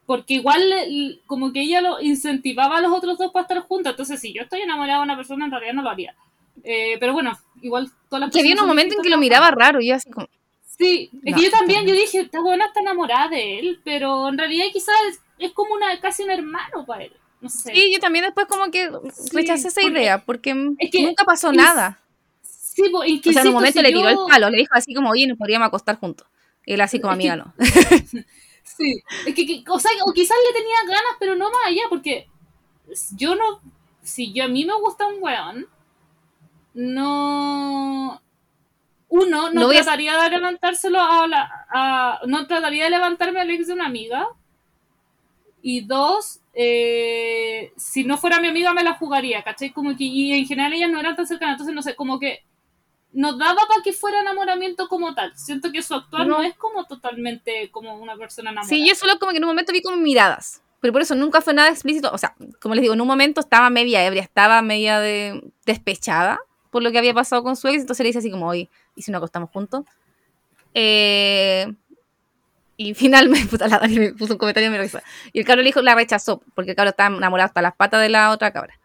Porque 0.06 0.36
igual 0.36 0.70
le- 0.70 1.20
como 1.28 1.54
que 1.54 1.62
ella 1.62 1.82
lo 1.82 2.02
incentivaba 2.02 2.78
a 2.78 2.82
los 2.82 2.92
otros 2.92 3.18
dos 3.18 3.32
para 3.32 3.44
estar 3.44 3.60
juntos. 3.62 3.92
Entonces, 3.92 4.20
si 4.20 4.34
yo 4.34 4.44
estoy 4.44 4.62
enamorada 4.62 5.00
de 5.00 5.04
una 5.06 5.16
persona, 5.18 5.46
en 5.46 5.52
realidad 5.52 5.74
no 5.74 5.82
lo 5.84 5.90
haría. 5.90 6.16
Eh, 6.64 6.98
pero 7.00 7.14
bueno, 7.14 7.38
igual 7.62 7.90
todas 8.10 8.22
las 8.28 8.32
Que 8.34 8.40
había 8.42 8.56
un 8.62 8.68
momento 8.68 8.96
en 8.96 9.02
que 9.02 9.10
lo 9.10 9.18
miraba 9.18 9.52
raro 9.52 9.80
y 9.82 9.88
yo 9.88 9.96
así 9.96 10.10
como, 10.12 10.28
Sí, 10.78 11.10
es 11.24 11.32
No, 11.34 11.38
que 11.38 11.44
yo 11.46 11.52
también, 11.52 11.86
yo 11.86 11.94
dije, 11.94 12.22
esta 12.22 12.42
buena 12.42 12.66
está 12.66 12.80
enamorada 12.80 13.28
de 13.28 13.60
él, 13.60 13.80
pero 13.84 14.30
en 14.30 14.38
realidad 14.38 14.66
quizás 14.74 14.96
es, 15.10 15.20
es 15.38 15.52
como 15.52 15.76
una 15.76 16.00
casi 16.00 16.24
un 16.24 16.32
hermano 16.32 16.86
para 16.88 17.04
él. 17.04 17.14
No 17.40 17.50
sé. 17.50 17.74
Sí, 17.74 17.94
yo 17.94 18.00
también 18.00 18.26
después 18.26 18.48
como 18.48 18.70
que 18.72 18.90
Sí, 19.14 19.30
rechacé 19.36 19.68
esa 19.68 19.82
porque- 19.82 20.00
idea, 20.00 20.18
porque 20.26 20.56
es 20.80 20.90
que 20.92 21.04
nunca 21.04 21.24
pasó 21.24 21.52
es- 21.52 21.58
nada. 21.58 22.00
Sí, 22.74 22.84
po, 22.90 23.04
y 23.04 23.20
que 23.20 23.30
O 23.32 23.34
sea, 23.34 23.42
en 23.42 23.48
un 23.50 23.54
momento 23.56 23.80
si 23.80 23.84
le 23.84 23.92
yo- 23.92 23.98
tiró 23.98 24.10
el 24.10 24.18
palo, 24.30 24.50
le 24.50 24.58
dijo 24.60 24.74
así 24.76 24.94
como, 24.94 25.10
oye, 25.10 25.28
nos 25.28 25.38
podríamos 25.38 25.68
acostar 25.68 26.00
juntos. 26.00 26.26
Él 26.66 26.80
así 26.82 27.00
como, 27.02 27.14
amiga, 27.14 27.36
no. 27.36 27.54
Sí, 28.64 29.02
es 29.26 29.36
que, 29.36 29.46
que- 29.46 29.64
o, 29.68 29.80
sea, 29.80 29.92
o 30.06 30.14
quizás 30.14 30.38
le 30.48 30.54
tenía 30.60 30.78
ganas, 30.86 31.18
pero 31.20 31.36
no 31.36 31.50
más 31.50 31.60
allá, 31.66 31.82
porque 31.90 32.28
yo 33.18 33.36
no, 33.36 33.60
si 34.02 34.32
yo 34.34 34.46
a 34.46 34.48
mí 34.48 34.64
me 34.66 34.74
gusta 34.80 35.08
un 35.08 35.16
weón, 35.22 35.68
no, 36.74 38.22
uno, 39.10 39.50
no, 39.50 39.52
No 39.52 39.66
voy 39.68 39.76
a- 39.78 39.82
trataría 39.84 40.18
de 40.24 40.30
levantárselo 40.30 41.00
a 41.02 41.28
la, 41.28 41.66
a- 41.70 42.20
no 42.28 42.48
trataría 42.48 42.86
de 42.86 42.92
levantarme 42.92 43.42
al 43.42 43.50
ex 43.52 43.68
de 43.68 43.74
una 43.74 43.86
amiga, 43.88 44.28
y 45.62 45.82
dos, 45.82 46.40
eh, 46.54 47.72
si 47.78 48.04
no 48.04 48.18
fuera 48.18 48.40
mi 48.40 48.48
amiga 48.48 48.74
me 48.74 48.84
la 48.84 48.94
jugaría, 48.94 49.44
¿cachai? 49.44 49.72
Como 49.72 49.96
que, 49.96 50.06
y 50.06 50.34
en 50.34 50.46
general 50.48 50.74
ellas 50.74 50.90
no 50.90 51.00
eran 51.00 51.16
tan 51.16 51.28
cercanas, 51.28 51.54
entonces 51.56 51.76
no 51.76 51.82
sé, 51.82 51.96
como 51.96 52.20
que 52.20 52.40
nos 53.14 53.38
daba 53.38 53.62
para 53.68 53.82
que 53.84 53.94
fuera 53.94 54.22
enamoramiento 54.22 54.88
como 54.88 55.14
tal. 55.14 55.38
Siento 55.38 55.72
que 55.72 55.82
su 55.82 55.94
actuar 55.96 56.28
no, 56.28 56.38
No. 56.38 56.44
es 56.44 56.56
como 56.56 56.86
totalmente 56.86 57.70
como 57.72 57.96
una 57.98 58.16
persona 58.16 58.52
enamorada. 58.52 58.70
Sí, 58.70 58.88
yo 58.88 58.96
solo 58.96 59.20
como 59.20 59.32
que 59.32 59.38
en 59.38 59.44
un 59.44 59.50
momento 59.50 59.74
vi 59.74 59.82
como 59.82 59.98
miradas. 59.98 60.62
Pero 60.80 60.94
por 60.94 61.02
eso 61.04 61.14
nunca 61.14 61.42
fue 61.42 61.54
nada 61.54 61.70
explícito. 61.70 62.10
O 62.12 62.18
sea, 62.18 62.36
como 62.60 62.74
les 62.74 62.82
digo, 62.82 62.94
en 62.94 63.02
un 63.02 63.08
momento 63.08 63.40
estaba 63.42 63.70
media 63.70 64.04
ebria, 64.06 64.24
estaba 64.24 64.62
media 64.62 65.00
de 65.00 65.44
despechada 65.66 66.40
por 66.72 66.82
lo 66.82 66.92
que 66.92 66.98
había 66.98 67.14
pasado 67.14 67.44
con 67.44 67.56
su 67.56 67.68
ex. 67.68 67.82
Entonces 67.82 68.04
le 68.04 68.08
dice 68.10 68.20
así 68.20 68.32
como, 68.32 68.48
oye, 68.48 68.70
¿y 68.96 69.02
si 69.04 69.12
nos 69.12 69.20
acostamos 69.20 69.50
juntos? 69.52 69.84
Eh, 70.74 71.72
Y 72.78 72.94
finalmente, 72.96 73.48
puta, 73.48 73.68
la 73.68 73.78
Dani 73.78 74.00
me 74.00 74.14
puso 74.14 74.34
un 74.34 74.40
comentario 74.40 74.70
y 74.70 74.72
me 74.72 74.80
risa. 74.80 75.04
Y 75.34 75.40
el 75.40 75.46
cabro 75.46 75.62
le 75.62 75.68
dijo, 75.68 75.82
la 75.82 75.94
rechazó, 75.94 76.42
porque 76.56 76.72
el 76.72 76.76
cabro 76.76 76.90
estaba 76.92 77.16
enamorado 77.16 77.46
hasta 77.48 77.62
las 77.62 77.76
patas 77.76 78.02
de 78.02 78.10
la 78.10 78.32
otra 78.32 78.52
cabra. 78.52 78.80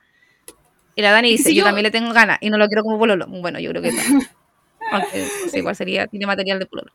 Y 0.97 1.03
la 1.03 1.13
Dani 1.13 1.31
dice, 1.31 1.51
si 1.51 1.55
yo, 1.55 1.61
yo- 1.61 1.65
también 1.67 1.85
le 1.85 1.91
tengo 1.93 2.13
ganas 2.13 2.39
y 2.41 2.51
no 2.51 2.59
lo 2.59 2.67
quiero 2.67 2.83
como 2.83 2.99
pololo. 2.99 3.27
Bueno, 3.29 3.61
yo 3.61 3.71
creo 3.71 3.83
que 3.83 3.93
no. 3.93 4.21
Aunque 4.93 5.29
no 5.45 5.51
sé 5.51 5.59
igual 5.59 5.77
sería, 5.77 6.07
tiene 6.09 6.27
material 6.27 6.59
de 6.59 6.67
pololo. 6.67 6.91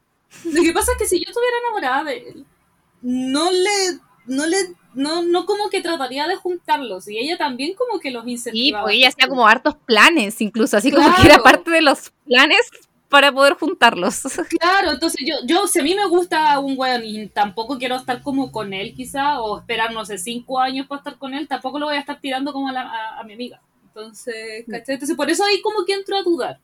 Lo 0.45 0.61
que 0.63 0.73
pasa 0.73 0.91
es 0.93 0.97
que 0.97 1.05
si 1.05 1.17
yo 1.19 1.25
estuviera 1.29 1.57
enamorada 1.65 2.03
de 2.05 2.17
él, 2.17 2.45
no 3.01 3.51
le, 3.51 3.99
no 4.27 4.45
le, 4.47 4.57
no, 4.93 5.21
no 5.23 5.45
como 5.45 5.69
que 5.69 5.81
trataría 5.81 6.27
de 6.27 6.35
juntarlos. 6.35 7.07
Y 7.09 7.17
ella 7.17 7.37
también 7.37 7.73
como 7.75 7.99
que 7.99 8.11
los 8.11 8.23
Sí, 8.25 8.31
incentivaba. 8.31 8.83
pues 8.85 8.95
ella 8.95 9.09
hacía 9.09 9.27
como 9.27 9.47
hartos 9.47 9.75
planes, 9.85 10.39
incluso, 10.41 10.77
así 10.77 10.91
como 10.91 11.07
que 11.09 11.15
Claro. 11.21 11.29
era 11.33 11.43
parte 11.43 11.69
de 11.71 11.81
los 11.81 12.11
planes 12.25 12.61
para 13.09 13.31
poder 13.33 13.55
juntarlos. 13.55 14.21
Claro, 14.59 14.91
entonces 14.91 15.21
yo, 15.27 15.35
yo, 15.45 15.67
si 15.67 15.79
a 15.79 15.83
mí 15.83 15.93
me 15.93 16.07
gusta 16.07 16.57
un 16.59 16.75
weón 16.77 17.03
y 17.03 17.27
tampoco 17.27 17.77
quiero 17.77 17.97
estar 17.97 18.21
como 18.23 18.51
con 18.53 18.73
él 18.73 18.93
quizá, 18.95 19.41
o 19.41 19.59
esperar, 19.59 19.91
no 19.91 20.05
sé, 20.05 20.17
cinco 20.17 20.59
años 20.59 20.87
para 20.87 20.99
estar 20.99 21.17
con 21.17 21.33
él, 21.33 21.47
tampoco 21.47 21.77
lo 21.77 21.87
voy 21.87 21.97
a 21.97 21.99
estar 21.99 22.19
tirando 22.21 22.53
como 22.53 22.69
a, 22.69 22.71
la- 22.71 22.81
a- 22.89 23.19
a 23.19 23.23
mi 23.25 23.33
amiga. 23.33 23.59
Entonces, 23.95 24.65
¿cachai? 24.69 24.95
Entonces, 24.95 25.15
por 25.17 25.29
eso 25.29 25.43
ahí 25.43 25.61
como 25.61 25.85
que 25.85 25.93
entro 25.93 26.15
a 26.17 26.23
dudar. 26.23 26.59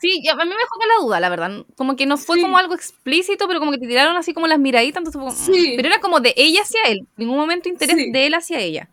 Sí, 0.00 0.22
a 0.28 0.34
mí 0.34 0.48
me 0.48 0.56
dejó 0.56 0.78
con 0.78 0.88
la 0.88 0.94
duda, 1.00 1.20
la 1.20 1.28
verdad. 1.28 1.64
Como 1.76 1.94
que 1.96 2.06
no 2.06 2.16
fue 2.16 2.36
Sí. 2.36 2.42
como 2.42 2.58
algo 2.58 2.74
explícito, 2.74 3.46
pero 3.46 3.60
como 3.60 3.70
que 3.72 3.78
te 3.78 3.86
tiraron 3.86 4.16
así 4.16 4.32
como 4.34 4.46
las 4.48 4.58
miraditas, 4.58 4.98
entonces 4.98 5.20
fue 5.20 5.28
como- 5.30 5.36
Sí. 5.56 5.74
Pero 5.76 5.88
era 5.88 6.00
como 6.00 6.18
de 6.20 6.34
ella 6.36 6.62
hacia 6.62 6.80
él, 6.88 7.06
ningún 7.16 7.36
momento 7.36 7.68
interés 7.68 7.96
Sí. 7.96 8.10
de 8.10 8.26
él 8.26 8.34
hacia 8.34 8.58
ella. 8.58 8.88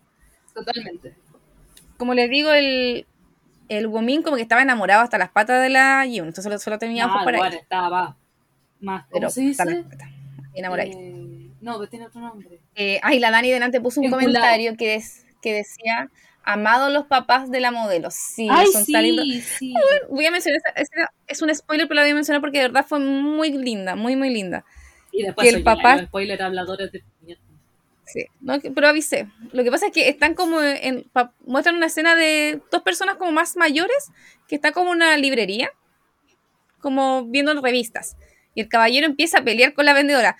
Totalmente. 0.54 1.14
Como 1.96 2.14
les 2.14 2.30
digo, 2.30 2.50
el, 2.52 3.06
el 3.68 3.86
Womin 3.88 4.22
como 4.22 4.36
que 4.36 4.42
estaba 4.42 4.62
enamorado 4.62 5.02
hasta 5.02 5.18
las 5.18 5.30
patas 5.30 5.62
de 5.62 5.68
la 5.68 6.04
Yun, 6.06 6.28
entonces 6.28 6.44
solo, 6.44 6.58
solo 6.58 6.78
tenía 6.78 7.06
ojos 7.06 7.18
Ah, 7.20 7.24
para 7.24 7.38
ella. 7.48 7.56
estaba 7.58 8.16
más, 8.80 9.02
¿cómo 9.06 9.12
Pero 9.12 9.30
se 9.30 9.40
dice? 9.42 9.84
enamoradita. 10.54 10.96
Eh, 10.98 11.50
no, 11.60 11.74
pero 11.78 11.88
tiene 11.88 12.06
otro 12.06 12.20
nombre. 12.20 12.60
Eh, 12.74 12.98
ay, 13.02 13.18
la 13.18 13.30
Dani 13.30 13.50
delante 13.50 13.80
puso 13.80 14.00
un 14.00 14.06
Enculado. 14.06 14.28
comentario 14.28 14.76
que, 14.76 14.88
des- 14.92 15.26
que 15.42 15.52
decía, 15.54 16.08
amado 16.52 16.90
los 16.90 17.06
papás 17.06 17.50
de 17.50 17.60
la 17.60 17.70
modelo. 17.70 18.10
Sí, 18.10 18.48
Ay, 18.50 18.66
son 18.68 18.84
tan 18.86 19.02
lindos. 19.02 19.24
sí, 19.26 19.40
sí. 19.40 19.74
Voy 20.08 20.26
a 20.26 20.30
mencionar, 20.30 20.60
esa- 20.64 20.80
esa- 20.80 21.12
es 21.26 21.42
un 21.42 21.54
spoiler, 21.54 21.86
pero 21.88 21.96
la 21.96 22.02
voy 22.02 22.10
a 22.10 22.14
mencionar 22.14 22.40
porque 22.40 22.58
de 22.58 22.64
verdad 22.68 22.84
fue 22.88 22.98
muy 22.98 23.52
linda, 23.52 23.94
muy, 23.96 24.16
muy 24.16 24.30
linda. 24.30 24.64
Y 25.12 25.22
después 25.24 25.50
que 25.50 25.56
el 25.56 25.62
papá- 25.64 25.96
los 25.96 26.06
spoiler 26.06 26.40
habladores 26.42 26.92
de. 26.92 27.02
Sí, 28.04 28.26
no, 28.40 28.58
pero 28.74 28.88
avisé. 28.88 29.28
Lo 29.52 29.62
que 29.62 29.70
pasa 29.70 29.86
es 29.86 29.92
que 29.92 30.08
están 30.08 30.34
como 30.34 30.60
en, 30.60 31.04
pa- 31.12 31.32
muestran 31.46 31.76
una 31.76 31.86
escena 31.86 32.16
de 32.16 32.60
dos 32.72 32.82
personas 32.82 33.14
como 33.16 33.30
más 33.30 33.56
mayores, 33.56 34.10
que 34.48 34.56
está 34.56 34.72
como 34.72 34.90
una 34.90 35.16
librería, 35.16 35.70
como 36.80 37.24
viendo 37.26 37.58
revistas. 37.60 38.16
Y 38.54 38.62
el 38.62 38.68
caballero 38.68 39.06
empieza 39.06 39.38
a 39.38 39.44
pelear 39.44 39.74
con 39.74 39.84
la 39.84 39.92
vendedora. 39.92 40.36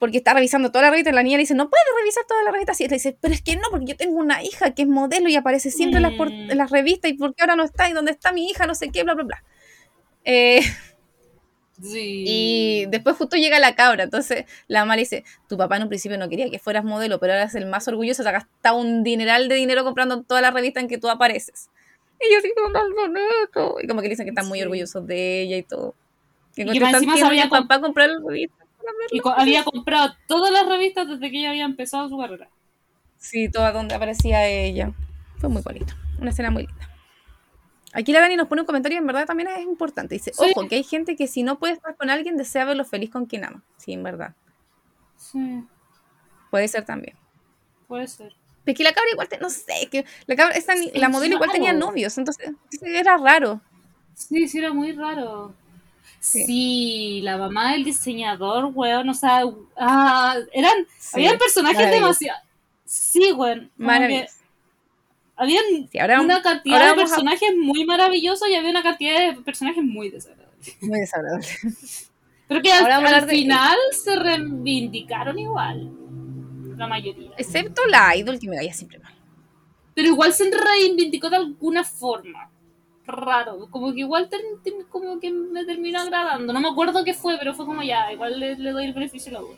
Porque 0.00 0.16
está 0.18 0.34
revisando 0.34 0.72
toda 0.72 0.86
la 0.86 0.90
revista 0.90 1.10
y 1.10 1.12
la 1.12 1.22
niña 1.22 1.36
le 1.36 1.42
dice, 1.42 1.54
no 1.54 1.70
puedes 1.70 1.84
revisar 1.96 2.24
toda 2.26 2.42
la 2.42 2.50
revista. 2.50 2.72
Y 2.78 2.82
él 2.84 2.90
le 2.90 2.96
dice, 2.96 3.16
pero 3.20 3.32
es 3.34 3.42
que 3.42 3.54
no, 3.54 3.62
porque 3.70 3.84
yo 3.86 3.96
tengo 3.96 4.16
una 4.18 4.42
hija 4.42 4.74
que 4.74 4.82
es 4.82 4.88
modelo 4.88 5.28
y 5.28 5.36
aparece 5.36 5.70
siempre 5.70 5.98
en, 5.98 6.02
las 6.02 6.14
por- 6.14 6.32
en 6.32 6.56
las 6.58 6.70
revistas. 6.70 7.12
¿Y 7.12 7.14
por 7.14 7.34
qué 7.34 7.42
ahora 7.42 7.54
no 7.54 7.62
está? 7.64 7.88
¿Y 7.88 7.92
dónde 7.92 8.10
está 8.10 8.32
mi 8.32 8.48
hija? 8.50 8.66
No 8.66 8.74
sé 8.74 8.88
qué, 8.90 9.04
bla, 9.04 9.14
bla, 9.14 9.22
bla. 9.24 9.44
Eh, 10.24 10.62
Sí. 11.82 12.24
y 12.26 12.86
después 12.90 13.16
justo 13.16 13.36
llega 13.38 13.58
la 13.58 13.74
cabra, 13.74 14.04
entonces 14.04 14.44
la 14.68 14.80
mamá 14.80 14.96
le 14.96 15.02
dice, 15.02 15.24
tu 15.48 15.56
papá 15.56 15.76
en 15.78 15.84
un 15.84 15.88
principio 15.88 16.18
no 16.18 16.28
quería 16.28 16.50
que 16.50 16.58
fueras 16.58 16.84
modelo, 16.84 17.18
pero 17.18 17.32
ahora 17.32 17.44
es 17.46 17.54
el 17.54 17.64
más 17.64 17.88
orgulloso, 17.88 18.22
te 18.22 18.28
ha 18.28 18.32
gastado 18.32 18.76
un 18.76 19.02
dineral 19.02 19.48
de 19.48 19.54
dinero 19.54 19.82
comprando 19.82 20.22
toda 20.22 20.42
la 20.42 20.50
revista 20.50 20.80
en 20.80 20.88
que 20.88 20.98
tú 20.98 21.08
apareces. 21.08 21.70
Y 22.20 22.30
yo 22.30 22.38
así 22.38 22.52
como 22.54 22.70
tan 22.70 22.82
bonito. 22.94 23.76
Y 23.82 23.86
como 23.86 24.02
que 24.02 24.08
le 24.08 24.10
dicen 24.10 24.26
que 24.26 24.30
están 24.30 24.46
muy 24.46 24.58
Sí. 24.58 24.62
orgullosos 24.64 25.06
de 25.06 25.40
ella 25.40 25.56
y 25.56 25.62
todo. 25.62 25.94
Que 26.54 26.64
Y 26.70 26.76
encima 26.76 27.16
sabía 27.16 27.44
el 27.44 27.48
papá 27.48 27.80
comprar 27.80 28.10
la 28.10 28.18
revista. 28.28 28.59
Y 29.10 29.20
co- 29.20 29.30
había 29.30 29.64
comprado 29.64 30.14
todas 30.26 30.52
las 30.52 30.66
revistas 30.66 31.08
desde 31.08 31.30
que 31.30 31.38
ella 31.38 31.50
había 31.50 31.64
empezado 31.64 32.08
su 32.08 32.18
carrera. 32.18 32.48
Sí, 33.18 33.48
toda 33.50 33.72
donde 33.72 33.94
aparecía 33.94 34.46
ella. 34.46 34.92
Fue 35.38 35.48
muy 35.48 35.62
bonito. 35.62 35.94
Una 36.18 36.30
escena 36.30 36.50
muy 36.50 36.66
linda. 36.66 36.88
Aquí 37.92 38.12
la 38.12 38.20
Dani 38.20 38.36
nos 38.36 38.46
pone 38.46 38.60
un 38.62 38.66
comentario 38.66 38.98
en 38.98 39.06
verdad 39.06 39.26
también 39.26 39.48
es 39.48 39.62
importante. 39.62 40.14
Dice, 40.14 40.32
Sí. 40.32 40.52
ojo, 40.54 40.68
que 40.68 40.76
hay 40.76 40.84
gente 40.84 41.16
que 41.16 41.26
si 41.26 41.42
no 41.42 41.58
puede 41.58 41.72
estar 41.74 41.96
con 41.96 42.08
alguien 42.08 42.36
desea 42.36 42.64
verlo 42.64 42.84
feliz 42.84 43.10
con 43.10 43.26
quien 43.26 43.44
ama. 43.44 43.62
Sí, 43.78 43.92
en 43.92 44.02
verdad. 44.02 44.34
Sí, 45.16 45.64
Puede 46.50 46.66
ser 46.68 46.84
también. 46.84 47.16
puede 47.88 48.06
ser. 48.08 48.34
Es 48.66 48.76
que 48.76 48.84
la 48.84 48.92
cabra 48.92 49.10
igual, 49.12 49.28
te- 49.28 49.38
no 49.38 49.50
sé, 49.50 49.88
que 49.90 50.04
la 50.26 50.36
cabra, 50.36 50.54
esta 50.54 50.74
ni- 50.76 50.92
la 50.92 51.08
modelo 51.08 51.34
igual 51.34 51.50
tenía 51.50 51.72
novios, 51.72 52.16
entonces 52.18 52.52
era 52.82 53.16
raro. 53.16 53.60
Sí, 54.14 54.46
sí, 54.48 54.58
era 54.58 54.72
muy 54.72 54.92
raro. 54.92 55.54
Sí. 56.20 56.44
Sí, 56.44 57.20
la 57.22 57.36
mamá 57.38 57.72
del 57.72 57.82
diseñador, 57.84 58.70
weón, 58.74 59.08
o 59.08 59.14
sea, 59.14 59.42
ah, 59.76 60.36
eran, 60.52 60.86
Sí, 60.98 61.16
habían 61.16 61.38
personajes 61.38 61.90
demasiado... 61.90 62.38
Sí, 62.84 63.32
weón. 63.32 63.70
Maravilloso. 63.76 64.34
Habían 65.36 65.64
Sí, 65.90 65.98
ahora 65.98 66.20
una 66.20 66.42
cantidad 66.42 66.76
ahora 66.76 66.94
de 66.94 67.02
a- 67.02 67.04
personajes 67.06 67.56
muy 67.56 67.84
maravillosos 67.86 68.46
y 68.48 68.54
había 68.54 68.68
una 68.70 68.82
cantidad 68.82 69.18
de 69.34 69.40
personajes 69.40 69.82
muy 69.82 70.10
desagradables. 70.10 70.76
Muy 70.82 71.00
desagradable. 71.00 71.46
Pero 72.48 72.62
que 72.62 72.72
al, 72.72 72.90
Ahora 72.92 73.20
de- 73.22 73.28
final 73.32 73.78
se 73.92 74.16
reivindicaron 74.16 75.38
igual. 75.38 75.90
La 76.76 76.86
mayoría. 76.86 77.30
Excepto 77.38 77.80
la 77.86 78.14
idol 78.16 78.38
que 78.38 78.48
me 78.48 78.56
caía 78.56 78.74
siempre 78.74 78.98
mal. 78.98 79.14
Pero 79.94 80.08
igual 80.08 80.34
se 80.34 80.50
reivindicó 80.50 81.30
de 81.30 81.36
alguna 81.36 81.84
forma. 81.84 82.49
Raro. 83.10 83.68
Como 83.70 83.92
que 83.92 84.00
igual 84.00 84.28
ter- 84.28 84.40
ter- 84.62 84.86
como 84.88 85.18
que 85.20 85.30
me 85.30 85.64
terminó 85.64 86.00
agradando. 86.00 86.52
No 86.52 86.60
me 86.60 86.68
acuerdo 86.68 87.04
qué 87.04 87.14
fue, 87.14 87.36
pero 87.38 87.54
fue 87.54 87.66
como 87.66 87.82
ya, 87.82 88.12
igual 88.12 88.38
le, 88.40 88.56
le 88.56 88.70
doy 88.70 88.86
el 88.86 88.92
beneficio 88.94 89.30
de 89.30 89.34
la 89.38 89.40
duda. 89.40 89.56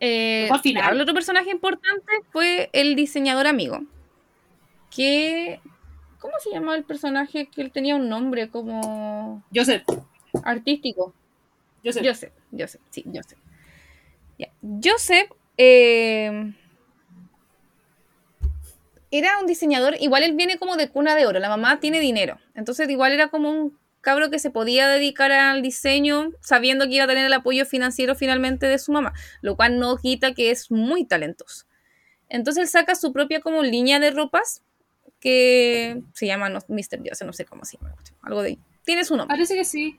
Eh, 0.00 0.42
Mejor 0.44 0.60
final. 0.60 0.94
el 0.94 1.00
otro 1.00 1.14
personaje 1.14 1.50
importante 1.50 2.12
fue 2.30 2.70
el 2.72 2.94
diseñador 2.94 3.46
amigo. 3.46 3.80
Que. 4.94 5.60
¿Cómo 6.20 6.34
se 6.42 6.50
llamaba 6.50 6.76
el 6.76 6.84
personaje? 6.84 7.46
Que 7.46 7.62
él 7.62 7.70
tenía 7.72 7.94
un 7.96 8.08
nombre 8.08 8.48
como 8.48 9.42
Joseph, 9.54 9.84
artístico. 10.44 11.14
Joseph. 11.84 12.04
Joseph, 12.06 12.32
Joseph, 12.56 12.80
sí, 12.90 13.04
Joseph. 13.12 13.38
Ya. 14.38 14.48
Joseph 14.62 15.30
eh, 15.56 16.52
era 19.10 19.38
un 19.40 19.46
diseñador, 19.46 19.96
igual 20.00 20.22
él 20.22 20.34
viene 20.34 20.58
como 20.58 20.76
de 20.76 20.88
cuna 20.90 21.14
de 21.14 21.26
oro, 21.26 21.38
la 21.38 21.48
mamá 21.48 21.80
tiene 21.80 22.00
dinero, 22.00 22.38
entonces 22.54 22.88
igual 22.90 23.12
era 23.12 23.28
como 23.28 23.50
un 23.50 23.78
cabro 24.00 24.30
que 24.30 24.38
se 24.38 24.50
podía 24.50 24.86
dedicar 24.88 25.32
al 25.32 25.60
diseño 25.62 26.30
sabiendo 26.40 26.86
que 26.86 26.94
iba 26.94 27.04
a 27.04 27.08
tener 27.08 27.26
el 27.26 27.32
apoyo 27.32 27.66
financiero 27.66 28.14
finalmente 28.14 28.66
de 28.66 28.78
su 28.78 28.92
mamá, 28.92 29.12
lo 29.40 29.56
cual 29.56 29.78
no 29.78 29.96
quita 29.96 30.34
que 30.34 30.50
es 30.50 30.70
muy 30.70 31.04
talentoso. 31.04 31.66
Entonces 32.28 32.62
él 32.62 32.68
saca 32.68 32.94
su 32.94 33.12
propia 33.12 33.40
como 33.40 33.62
línea 33.62 33.98
de 33.98 34.10
ropas 34.10 34.62
que 35.20 36.00
se 36.14 36.26
llama 36.26 36.48
no, 36.48 36.60
Mr. 36.68 37.00
Joseph, 37.04 37.26
no 37.26 37.32
sé 37.32 37.44
cómo 37.44 37.64
se 37.64 37.76
llama, 37.76 37.94
algo 38.22 38.42
de... 38.42 38.58
Tiene 38.84 39.04
su 39.04 39.16
nombre 39.16 39.34
Parece 39.34 39.54
que 39.54 39.64
sí. 39.64 39.98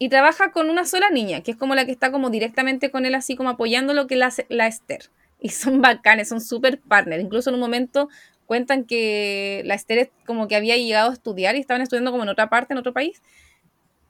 y 0.00 0.08
trabaja 0.08 0.50
con 0.52 0.68
una 0.70 0.84
sola 0.84 1.10
niña, 1.10 1.42
que 1.42 1.52
es 1.52 1.56
como 1.56 1.74
la 1.74 1.84
que 1.86 1.92
está 1.92 2.10
como 2.12 2.30
directamente 2.30 2.90
con 2.90 3.06
él, 3.06 3.14
así 3.14 3.36
como 3.36 3.50
apoyando 3.50 3.94
lo 3.94 4.06
que 4.06 4.16
la, 4.16 4.26
hace- 4.26 4.46
la 4.48 4.66
Esther. 4.66 5.10
Y 5.42 5.50
son 5.50 5.80
bacanes, 5.82 6.28
son 6.28 6.40
súper 6.40 6.80
partners. 6.80 7.22
Incluso 7.22 7.50
en 7.50 7.54
un 7.54 7.60
momento 7.60 8.08
cuentan 8.46 8.84
que 8.84 9.62
la 9.66 9.74
Esther 9.74 9.98
es 9.98 10.08
como 10.26 10.48
que 10.48 10.56
había 10.56 10.76
llegado 10.76 11.10
a 11.10 11.12
estudiar 11.14 11.56
y 11.56 11.60
estaban 11.60 11.82
estudiando 11.82 12.10
como 12.10 12.24
en 12.24 12.28
otra 12.30 12.48
parte, 12.48 12.72
en 12.74 12.78
otro 12.78 12.92
país. 12.92 13.22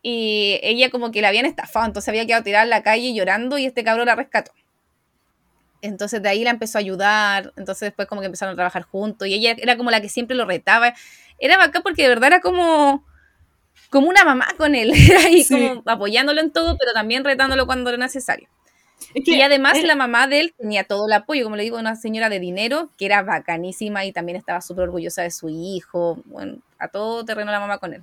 Y 0.03 0.61
ella 0.63 0.91
como 0.91 1.11
que 1.11 1.23
la 1.23 1.29
habían 1.29 1.47
estafado, 1.47 1.87
entonces 1.87 2.09
había 2.09 2.27
quedado 2.27 2.45
tirada 2.45 2.65
en 2.65 2.71
la 2.71 2.83
calle 2.83 3.15
llorando 3.15 3.59
y 3.59 3.67
este 3.67 3.85
cabrón 3.85 4.07
la 4.07 4.15
rescató. 4.17 4.53
Entonces 5.81 6.23
de 6.23 6.29
ahí 6.29 6.43
la 6.43 6.51
empezó 6.51 6.79
a 6.79 6.81
ayudar, 6.81 7.53
entonces 7.57 7.87
después 7.89 8.09
como 8.09 8.21
que 8.21 8.27
empezaron 8.27 8.53
a 8.55 8.57
trabajar 8.57 8.83
juntos 8.83 9.29
y 9.29 9.35
ella 9.35 9.55
era 9.59 9.77
como 9.77 9.91
la 9.93 10.01
que 10.01 10.09
siempre 10.09 10.37
lo 10.37 10.45
retaba. 10.45 10.93
Era 11.39 11.57
bacán 11.57 11.83
porque 11.83 12.03
de 12.03 12.09
verdad 12.09 12.29
era 12.29 12.41
como 12.41 13.05
como 13.91 14.09
una 14.09 14.25
mamá 14.25 14.49
con 14.59 14.75
él, 14.75 14.93
era 15.11 15.21
ahí 15.21 15.45
Sí. 15.45 15.55
como 15.55 15.83
apoyándolo 15.87 16.41
en 16.41 16.53
todo, 16.53 16.77
pero 16.79 16.93
también 16.93 17.25
retándolo 17.25 17.67
cuando 17.67 17.91
era 17.91 17.99
necesario. 17.99 18.49
Es 19.15 19.25
que 19.25 19.37
Y 19.37 19.43
además 19.43 19.79
era- 19.79 19.87
la 19.89 19.95
mamá 19.97 20.27
de 20.27 20.41
él 20.41 20.55
tenía 20.59 20.85
todo 20.85 21.07
el 21.07 21.13
apoyo, 21.13 21.45
como 21.45 21.57
le 21.57 21.63
digo, 21.63 21.79
una 21.79 21.97
señora 21.97 22.29
de 22.29 22.41
dinero 22.41 22.91
que 22.99 23.07
era 23.07 23.23
bacanísima 23.23 24.05
y 24.05 24.13
también 24.13 24.37
estaba 24.37 24.61
súper 24.61 24.85
orgullosa 24.85 25.23
de 25.23 25.31
su 25.31 25.49
hijo, 25.49 26.19
bueno, 26.27 26.59
a 26.79 26.89
todo 26.89 27.25
terreno 27.25 27.51
la 27.51 27.61
mamá 27.61 27.79
con 27.79 27.95
él. 27.95 28.03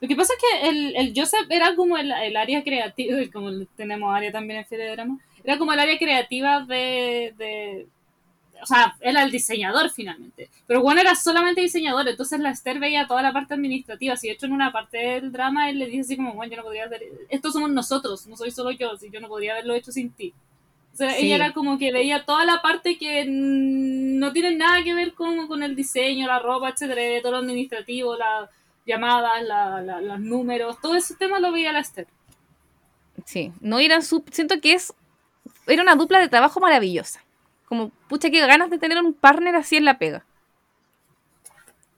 Lo 0.00 0.08
que 0.08 0.16
pasa 0.16 0.32
es 0.34 0.40
que 0.40 0.68
el, 0.68 0.96
el 0.96 1.12
Joseph 1.14 1.46
era 1.48 1.76
como 1.76 1.96
el, 1.96 2.10
el 2.10 2.36
área 2.36 2.62
creativa, 2.64 3.16
como 3.32 3.50
tenemos 3.76 4.14
área 4.14 4.32
también 4.32 4.58
en 4.60 4.66
Feria 4.66 4.86
de 4.86 4.92
Drama, 4.92 5.18
era 5.44 5.58
como 5.58 5.72
el 5.72 5.80
área 5.80 5.98
creativa 5.98 6.60
de, 6.66 7.34
de- 7.38 7.86
O 8.62 8.66
sea, 8.66 8.94
era 9.00 9.24
el 9.24 9.32
diseñador 9.32 9.90
finalmente. 9.90 10.48
Pero 10.68 10.80
Juan 10.82 10.98
era 10.98 11.16
solamente 11.16 11.60
diseñador, 11.60 12.06
entonces 12.08 12.38
la 12.38 12.50
Esther 12.50 12.78
veía 12.78 13.08
toda 13.08 13.20
la 13.20 13.32
parte 13.32 13.54
administrativa. 13.54 14.16
Si 14.16 14.28
de 14.28 14.34
hecho 14.34 14.46
en 14.46 14.52
una 14.52 14.70
parte 14.70 14.98
del 14.98 15.32
drama 15.32 15.68
él 15.68 15.80
le 15.80 15.86
dice 15.86 16.02
así 16.02 16.16
como, 16.16 16.34
bueno, 16.34 16.50
yo 16.52 16.58
no 16.58 16.62
podría 16.62 16.84
hacer... 16.84 17.02
Estos 17.28 17.52
somos 17.54 17.70
nosotros, 17.70 18.26
no 18.28 18.36
soy 18.36 18.52
solo 18.52 18.70
yo, 18.70 18.96
si 18.96 19.10
yo 19.10 19.20
no 19.20 19.26
podría 19.28 19.52
haberlo 19.52 19.74
hecho 19.74 19.90
sin 19.90 20.10
ti. 20.12 20.32
O 20.92 20.96
sea, 20.96 21.10
Sí. 21.10 21.26
ella 21.26 21.36
era 21.36 21.52
como 21.52 21.76
que 21.78 21.90
veía 21.90 22.24
toda 22.24 22.44
la 22.44 22.62
parte 22.62 22.98
que 22.98 23.24
no 23.26 24.32
tiene 24.32 24.54
nada 24.54 24.82
que 24.84 24.94
ver 24.94 25.14
con, 25.14 25.48
con 25.48 25.62
el 25.62 25.74
diseño, 25.74 26.26
la 26.28 26.38
ropa, 26.38 26.68
etcétera, 26.68 27.20
todo 27.20 27.32
lo 27.32 27.38
administrativo, 27.38 28.16
las 28.16 28.48
llamadas, 28.86 29.42
la, 29.42 29.80
la- 29.80 30.00
los 30.00 30.20
números, 30.20 30.76
todo 30.80 30.94
ese 30.94 31.16
tema 31.16 31.40
lo 31.40 31.50
veía 31.50 31.72
la 31.72 31.80
Esther. 31.80 32.06
Sí, 33.24 33.52
no 33.60 33.78
eran 33.78 34.02
su... 34.02 34.22
Siento 34.30 34.60
que 34.60 34.74
es... 34.74 34.92
Era 35.66 35.82
una 35.82 35.94
dupla 35.96 36.18
de 36.20 36.28
trabajo 36.28 36.60
maravillosa. 36.60 37.24
Como, 37.72 37.88
pucha, 38.06 38.28
qué 38.28 38.38
ganas 38.46 38.68
de 38.68 38.76
tener 38.76 38.98
un 39.02 39.14
partner 39.14 39.56
así 39.56 39.78
en 39.78 39.86
la 39.86 39.96
pega. 39.96 40.26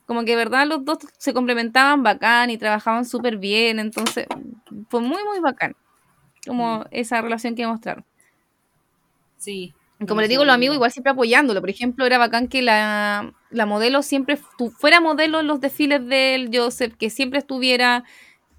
Como 0.07 0.25
que 0.25 0.37
verdad 0.37 0.69
los 0.69 0.85
dos 0.85 0.99
se 1.19 1.35
complementaban 1.35 2.05
bacán 2.05 2.51
y 2.51 2.59
trabajaban 2.59 3.05
súper 3.05 3.39
bien. 3.39 3.81
Entonces, 3.81 4.29
fue 4.89 5.01
muy, 5.01 5.25
muy 5.25 5.41
bacán. 5.41 5.75
Como 6.47 6.85
esa 6.93 7.21
relación 7.23 7.57
que 7.57 7.67
mostraron. 7.67 8.05
Sí. 9.37 9.75
Como 10.07 10.21
le 10.21 10.29
digo, 10.29 10.45
los 10.45 10.55
amigos 10.55 10.77
igual 10.77 10.93
siempre 10.93 11.11
apoyándolo. 11.11 11.61
Por 11.61 11.71
ejemplo, 11.71 12.07
era 12.07 12.19
bacán 12.19 12.47
que 12.47 12.63
la, 12.63 13.33
la 13.51 13.67
modelo 13.67 14.03
siempre 14.03 14.39
tu- 14.57 14.71
fuera 14.71 15.01
modelo 15.01 15.41
en 15.41 15.49
los 15.49 15.61
desfiles 15.61 16.07
del 16.07 16.51
Joseph, 16.57 16.95
que 16.97 17.11
siempre 17.11 17.41
estuviera 17.41 18.05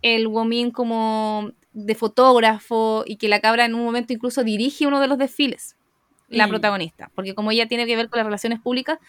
el 0.02 0.28
Womin 0.28 0.72
como 0.72 1.52
de 1.72 1.96
fotógrafo 1.96 3.04
y 3.06 3.16
que 3.16 3.30
la 3.30 3.40
cabra 3.40 3.64
en 3.64 3.76
un 3.76 3.86
momento 3.86 4.12
incluso 4.12 4.44
dirige 4.44 4.86
uno 4.86 5.00
de 5.00 5.08
los 5.08 5.18
desfiles, 5.18 5.76
la 6.28 6.48
Mm. 6.48 6.50
protagonista. 6.50 7.12
Porque 7.16 7.36
como 7.36 7.52
ella 7.52 7.68
tiene 7.68 7.86
que 7.86 7.96
ver 7.96 8.10
con 8.10 8.18
las 8.18 8.26
relaciones 8.26 8.60
públicas, 8.60 9.00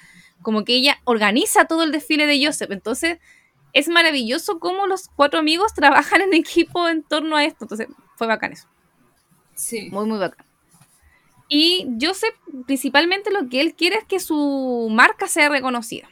como 0.42 0.64
que 0.64 0.74
ella 0.74 0.98
organiza 1.04 1.64
todo 1.66 1.82
el 1.82 1.92
desfile 1.92 2.26
de 2.26 2.44
Joseph. 2.44 2.70
Entonces, 2.70 3.18
es 3.72 3.88
maravilloso 3.88 4.58
cómo 4.58 4.86
los 4.86 5.08
cuatro 5.08 5.38
amigos 5.40 5.74
trabajan 5.74 6.20
en 6.22 6.32
equipo 6.34 6.88
en 6.88 7.02
torno 7.02 7.36
a 7.36 7.44
esto. 7.44 7.64
Entonces, 7.64 7.88
fue 8.16 8.26
bacán 8.26 8.52
eso. 8.52 8.68
Sí. 9.54 9.88
Muy, 9.90 10.06
muy 10.06 10.18
bacán. 10.18 10.46
Y 11.48 11.86
Joseph, 12.00 12.34
principalmente 12.66 13.30
lo 13.30 13.48
que 13.48 13.60
él 13.60 13.74
quiere 13.74 13.96
es 13.96 14.04
que 14.04 14.18
su 14.20 14.88
marca 14.90 15.28
sea 15.28 15.48
reconocida. 15.48 16.08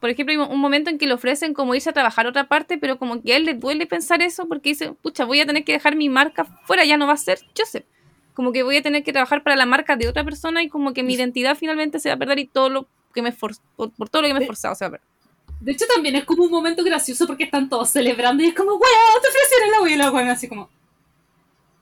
Por 0.00 0.10
ejemplo, 0.10 0.32
hay 0.32 0.52
un 0.52 0.60
momento 0.60 0.90
en 0.90 0.98
que 0.98 1.06
le 1.06 1.14
ofrecen 1.14 1.54
como 1.54 1.74
irse 1.74 1.88
a 1.90 1.92
trabajar 1.94 2.26
a 2.26 2.28
otra 2.28 2.46
parte, 2.48 2.76
pero 2.76 2.98
como 2.98 3.22
que 3.22 3.32
a 3.32 3.36
él 3.36 3.44
le 3.44 3.54
duele 3.54 3.86
pensar 3.86 4.20
eso 4.22 4.46
porque 4.48 4.70
dice, 4.70 4.92
pucha, 4.92 5.24
voy 5.24 5.40
a 5.40 5.46
tener 5.46 5.64
que 5.64 5.72
dejar 5.72 5.96
mi 5.96 6.08
marca 6.10 6.44
fuera, 6.66 6.84
ya 6.84 6.96
no 6.98 7.06
va 7.06 7.14
a 7.14 7.18
ser 7.18 7.38
Joseph. 7.56 7.84
Como 8.34 8.52
que 8.52 8.62
voy 8.62 8.76
a 8.76 8.82
tener 8.82 9.02
que 9.04 9.12
trabajar 9.12 9.42
para 9.42 9.56
la 9.56 9.64
marca 9.66 9.96
de 9.96 10.08
otra 10.08 10.24
persona 10.24 10.62
y 10.62 10.68
como 10.68 10.92
que 10.92 11.02
mi 11.02 11.14
identidad 11.14 11.56
finalmente 11.56 12.00
se 12.00 12.08
va 12.10 12.16
a 12.16 12.18
perder 12.18 12.38
y 12.40 12.46
todo 12.46 12.68
lo 12.68 12.88
que 13.14 13.22
me 13.22 13.30
por, 13.32 13.52
por 13.76 14.08
todo 14.08 14.22
lo 14.22 14.28
que 14.28 14.34
me 14.34 14.40
he 14.40 14.42
esforzado 14.42 14.74
se 14.74 14.84
va 14.84 14.88
a 14.88 14.90
perder. 14.92 15.06
De 15.60 15.72
hecho, 15.72 15.84
también 15.94 16.16
es 16.16 16.24
como 16.24 16.44
un 16.44 16.50
momento 16.50 16.82
gracioso 16.84 17.26
porque 17.26 17.44
están 17.44 17.68
todos 17.68 17.88
celebrando 17.90 18.42
y 18.42 18.46
es 18.48 18.54
como, 18.54 18.72
weón, 18.72 19.22
te 19.22 19.28
ofrecieron 19.28 19.70
la 19.70 19.80
weón, 19.82 19.98
la 19.98 20.10
weón, 20.10 20.28
así 20.28 20.48
como. 20.48 20.68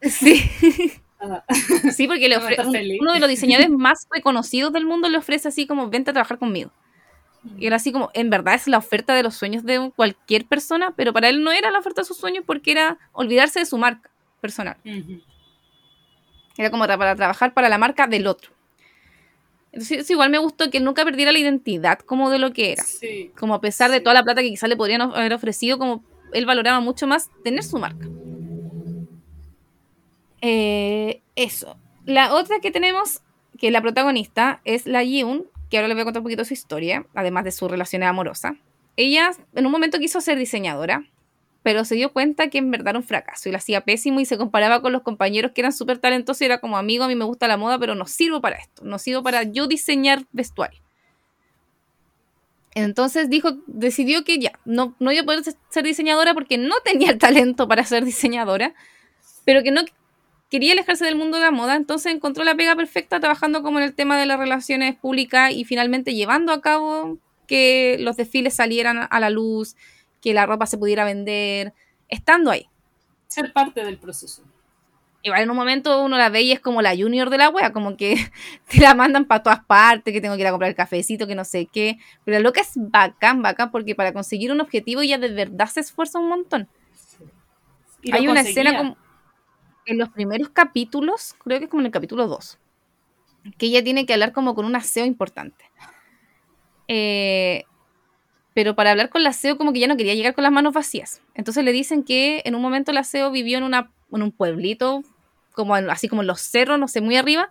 Sí. 0.02 0.92
ah, 1.20 1.42
Sí, 1.94 2.06
porque 2.06 2.28
le 2.28 2.36
ofre- 2.38 2.98
uno 3.00 3.12
de 3.12 3.20
los 3.20 3.28
diseñadores 3.28 3.70
más 3.70 4.06
reconocidos 4.10 4.72
del 4.72 4.84
mundo 4.84 5.08
le 5.08 5.18
ofrece 5.18 5.48
así 5.48 5.66
como, 5.66 5.88
vente 5.88 6.10
a 6.10 6.12
trabajar 6.12 6.38
conmigo. 6.38 6.70
Y 7.58 7.66
él 7.66 7.72
así 7.72 7.90
como, 7.90 8.10
en 8.14 8.30
verdad 8.30 8.54
es 8.54 8.68
la 8.68 8.78
oferta 8.78 9.14
de 9.16 9.24
los 9.24 9.34
sueños 9.34 9.64
de 9.64 9.90
cualquier 9.96 10.44
persona, 10.46 10.92
pero 10.94 11.12
para 11.12 11.28
él 11.28 11.42
no 11.42 11.50
era 11.50 11.72
la 11.72 11.80
oferta 11.80 12.02
de 12.02 12.06
sus 12.06 12.16
sueños 12.16 12.44
porque 12.46 12.70
era 12.70 12.98
olvidarse 13.12 13.58
de 13.58 13.66
su 13.66 13.78
marca 13.78 14.10
personal. 14.40 14.76
ujú. 14.84 15.20
Era 16.56 16.70
como 16.70 16.86
para 16.86 17.16
trabajar 17.16 17.54
para 17.54 17.68
la 17.68 17.78
marca 17.78 18.06
del 18.06 18.26
otro. 18.26 18.52
Entonces 19.72 20.08
igual 20.10 20.30
me 20.30 20.38
gustó 20.38 20.70
que 20.70 20.80
nunca 20.80 21.04
perdiera 21.04 21.32
la 21.32 21.38
identidad 21.38 21.98
como 22.00 22.30
de 22.30 22.38
lo 22.38 22.52
que 22.52 22.72
era. 22.72 22.84
Sí. 22.84 23.32
Como 23.38 23.54
a 23.54 23.60
pesar 23.60 23.90
de 23.90 24.00
toda 24.00 24.14
la 24.14 24.22
plata 24.22 24.42
que 24.42 24.50
quizás 24.50 24.68
le 24.68 24.76
podrían 24.76 25.00
haber 25.00 25.32
ofrecido, 25.32 25.78
como 25.78 26.04
él 26.32 26.44
valoraba 26.44 26.80
mucho 26.80 27.06
más 27.06 27.30
tener 27.42 27.64
su 27.64 27.78
marca. 27.78 28.06
Eh, 30.42 31.22
eso. 31.36 31.76
La 32.04 32.34
otra 32.34 32.60
que 32.60 32.70
tenemos, 32.70 33.22
que 33.58 33.68
es 33.68 33.72
la 33.72 33.80
protagonista, 33.80 34.60
es 34.64 34.86
la 34.86 35.02
Yeun, 35.04 35.46
que 35.70 35.78
ahora 35.78 35.88
les 35.88 35.94
voy 35.94 36.02
a 36.02 36.04
contar 36.04 36.20
un 36.20 36.24
poquito 36.24 36.44
su 36.44 36.52
historia, 36.52 37.06
además 37.14 37.44
de 37.44 37.52
su 37.52 37.66
relación 37.66 38.02
amorosa. 38.02 38.56
Ella 38.96 39.30
en 39.54 39.64
un 39.64 39.72
momento 39.72 39.98
quiso 39.98 40.20
ser 40.20 40.36
diseñadora, 40.36 41.04
pero 41.62 41.84
se 41.84 41.94
dio 41.94 42.12
cuenta 42.12 42.48
que 42.48 42.58
en 42.58 42.70
verdad 42.70 42.90
era 42.90 42.98
un 42.98 43.04
fracaso 43.04 43.48
y 43.48 43.52
la 43.52 43.58
hacía 43.58 43.82
pésimo 43.82 44.20
y 44.20 44.24
se 44.24 44.36
comparaba 44.36 44.82
con 44.82 44.92
los 44.92 45.02
compañeros 45.02 45.52
que 45.52 45.60
eran 45.60 45.72
súper 45.72 45.98
talentosos 45.98 46.42
y 46.42 46.46
era 46.46 46.58
como 46.58 46.76
amigo, 46.76 47.04
a 47.04 47.08
mí 47.08 47.14
me 47.14 47.24
gusta 47.24 47.46
la 47.46 47.56
moda, 47.56 47.78
pero 47.78 47.94
no 47.94 48.06
sirvo 48.06 48.40
para 48.40 48.56
esto, 48.56 48.84
no 48.84 48.98
sirvo 48.98 49.22
para 49.22 49.44
yo 49.44 49.66
diseñar 49.66 50.26
vestuario. 50.32 50.80
Entonces 52.74 53.28
dijo, 53.28 53.58
decidió 53.66 54.24
que 54.24 54.38
ya, 54.38 54.52
no, 54.64 54.96
no 54.98 55.12
iba 55.12 55.22
a 55.22 55.26
poder 55.26 55.44
ser 55.68 55.84
diseñadora 55.84 56.34
porque 56.34 56.58
no 56.58 56.74
tenía 56.84 57.10
el 57.10 57.18
talento 57.18 57.68
para 57.68 57.84
ser 57.84 58.04
diseñadora, 58.04 58.74
pero 59.44 59.62
que 59.62 59.70
no 59.70 59.82
quería 60.50 60.72
alejarse 60.72 61.04
del 61.04 61.16
mundo 61.16 61.36
de 61.36 61.44
la 61.44 61.50
moda, 61.50 61.76
entonces 61.76 62.12
encontró 62.12 62.44
la 62.44 62.54
pega 62.54 62.74
perfecta 62.74 63.20
trabajando 63.20 63.62
como 63.62 63.78
en 63.78 63.84
el 63.84 63.94
tema 63.94 64.18
de 64.18 64.26
las 64.26 64.38
relaciones 64.38 64.96
públicas 64.96 65.52
y 65.52 65.64
finalmente 65.64 66.14
llevando 66.14 66.52
a 66.52 66.60
cabo 66.60 67.18
que 67.46 67.96
los 68.00 68.16
desfiles 68.16 68.54
salieran 68.54 69.06
a 69.10 69.20
la 69.20 69.30
luz, 69.30 69.76
que 70.22 70.32
la 70.32 70.46
ropa 70.46 70.66
se 70.66 70.78
pudiera 70.78 71.04
vender, 71.04 71.74
estando 72.08 72.50
ahí. 72.50 72.68
Ser 73.26 73.52
parte 73.52 73.84
del 73.84 73.98
proceso. 73.98 74.44
Igual 75.24 75.42
en 75.42 75.50
un 75.50 75.56
momento 75.56 76.02
uno 76.02 76.16
la 76.16 76.30
ve 76.30 76.42
y 76.42 76.52
es 76.52 76.60
como 76.60 76.82
la 76.82 76.96
junior 76.96 77.30
de 77.30 77.38
la 77.38 77.50
wea, 77.50 77.72
como 77.72 77.96
que 77.96 78.16
te 78.70 78.80
la 78.80 78.94
mandan 78.94 79.26
para 79.26 79.42
todas 79.42 79.64
partes, 79.64 80.12
que 80.12 80.20
tengo 80.20 80.34
que 80.36 80.40
ir 80.40 80.46
a 80.46 80.50
comprar 80.50 80.70
el 80.70 80.76
cafecito, 80.76 81.26
que 81.26 81.34
no 81.34 81.44
sé 81.44 81.66
qué. 81.66 81.98
Pero 82.24 82.38
la 82.38 82.42
loca 82.42 82.60
es 82.60 82.72
bacán, 82.74 83.42
bacán, 83.42 83.70
porque 83.70 83.94
para 83.94 84.12
conseguir 84.12 84.50
un 84.50 84.60
objetivo 84.60 85.02
ella 85.02 85.18
de 85.18 85.28
verdad 85.28 85.66
se 85.66 85.80
esfuerza 85.80 86.18
un 86.18 86.28
montón. 86.28 86.68
Hay 88.12 88.26
una 88.26 88.42
conseguía. 88.42 88.62
escena 88.62 88.78
como 88.78 88.96
en 89.86 89.98
los 89.98 90.08
primeros 90.10 90.48
capítulos, 90.50 91.34
creo 91.42 91.58
que 91.58 91.64
es 91.64 91.70
como 91.70 91.82
en 91.82 91.86
el 91.86 91.92
capítulo 91.92 92.26
2, 92.26 92.58
que 93.58 93.66
ella 93.66 93.82
tiene 93.82 94.06
que 94.06 94.12
hablar 94.12 94.32
como 94.32 94.54
con 94.54 94.64
un 94.64 94.74
aseo 94.74 95.04
importante. 95.04 95.64
Eh, 96.88 97.64
pero 98.54 98.74
para 98.74 98.90
hablar 98.90 99.08
con 99.08 99.22
la 99.22 99.30
aseo 99.30 99.56
como 99.56 99.72
que 99.72 99.80
ya 99.80 99.86
no 99.86 99.96
quería 99.96 100.14
llegar 100.14 100.34
con 100.34 100.42
las 100.44 100.52
manos 100.52 100.74
vacías. 100.74 101.22
Entonces 101.34 101.64
le 101.64 101.72
dicen 101.72 102.02
que 102.04 102.42
en 102.44 102.54
un 102.54 102.62
momento 102.62 102.90
el 102.90 102.98
aseo 102.98 103.30
vivió 103.30 103.58
en, 103.58 103.64
una, 103.64 103.90
en 104.12 104.22
un 104.22 104.32
pueblito, 104.32 105.02
como 105.52 105.76
en- 105.76 105.88
así 105.90 106.08
como 106.08 106.22
en 106.22 106.28
los 106.28 106.40
cerros, 106.40 106.78
no 106.78 106.88
sé, 106.88 107.00
muy 107.00 107.16
arriba, 107.16 107.48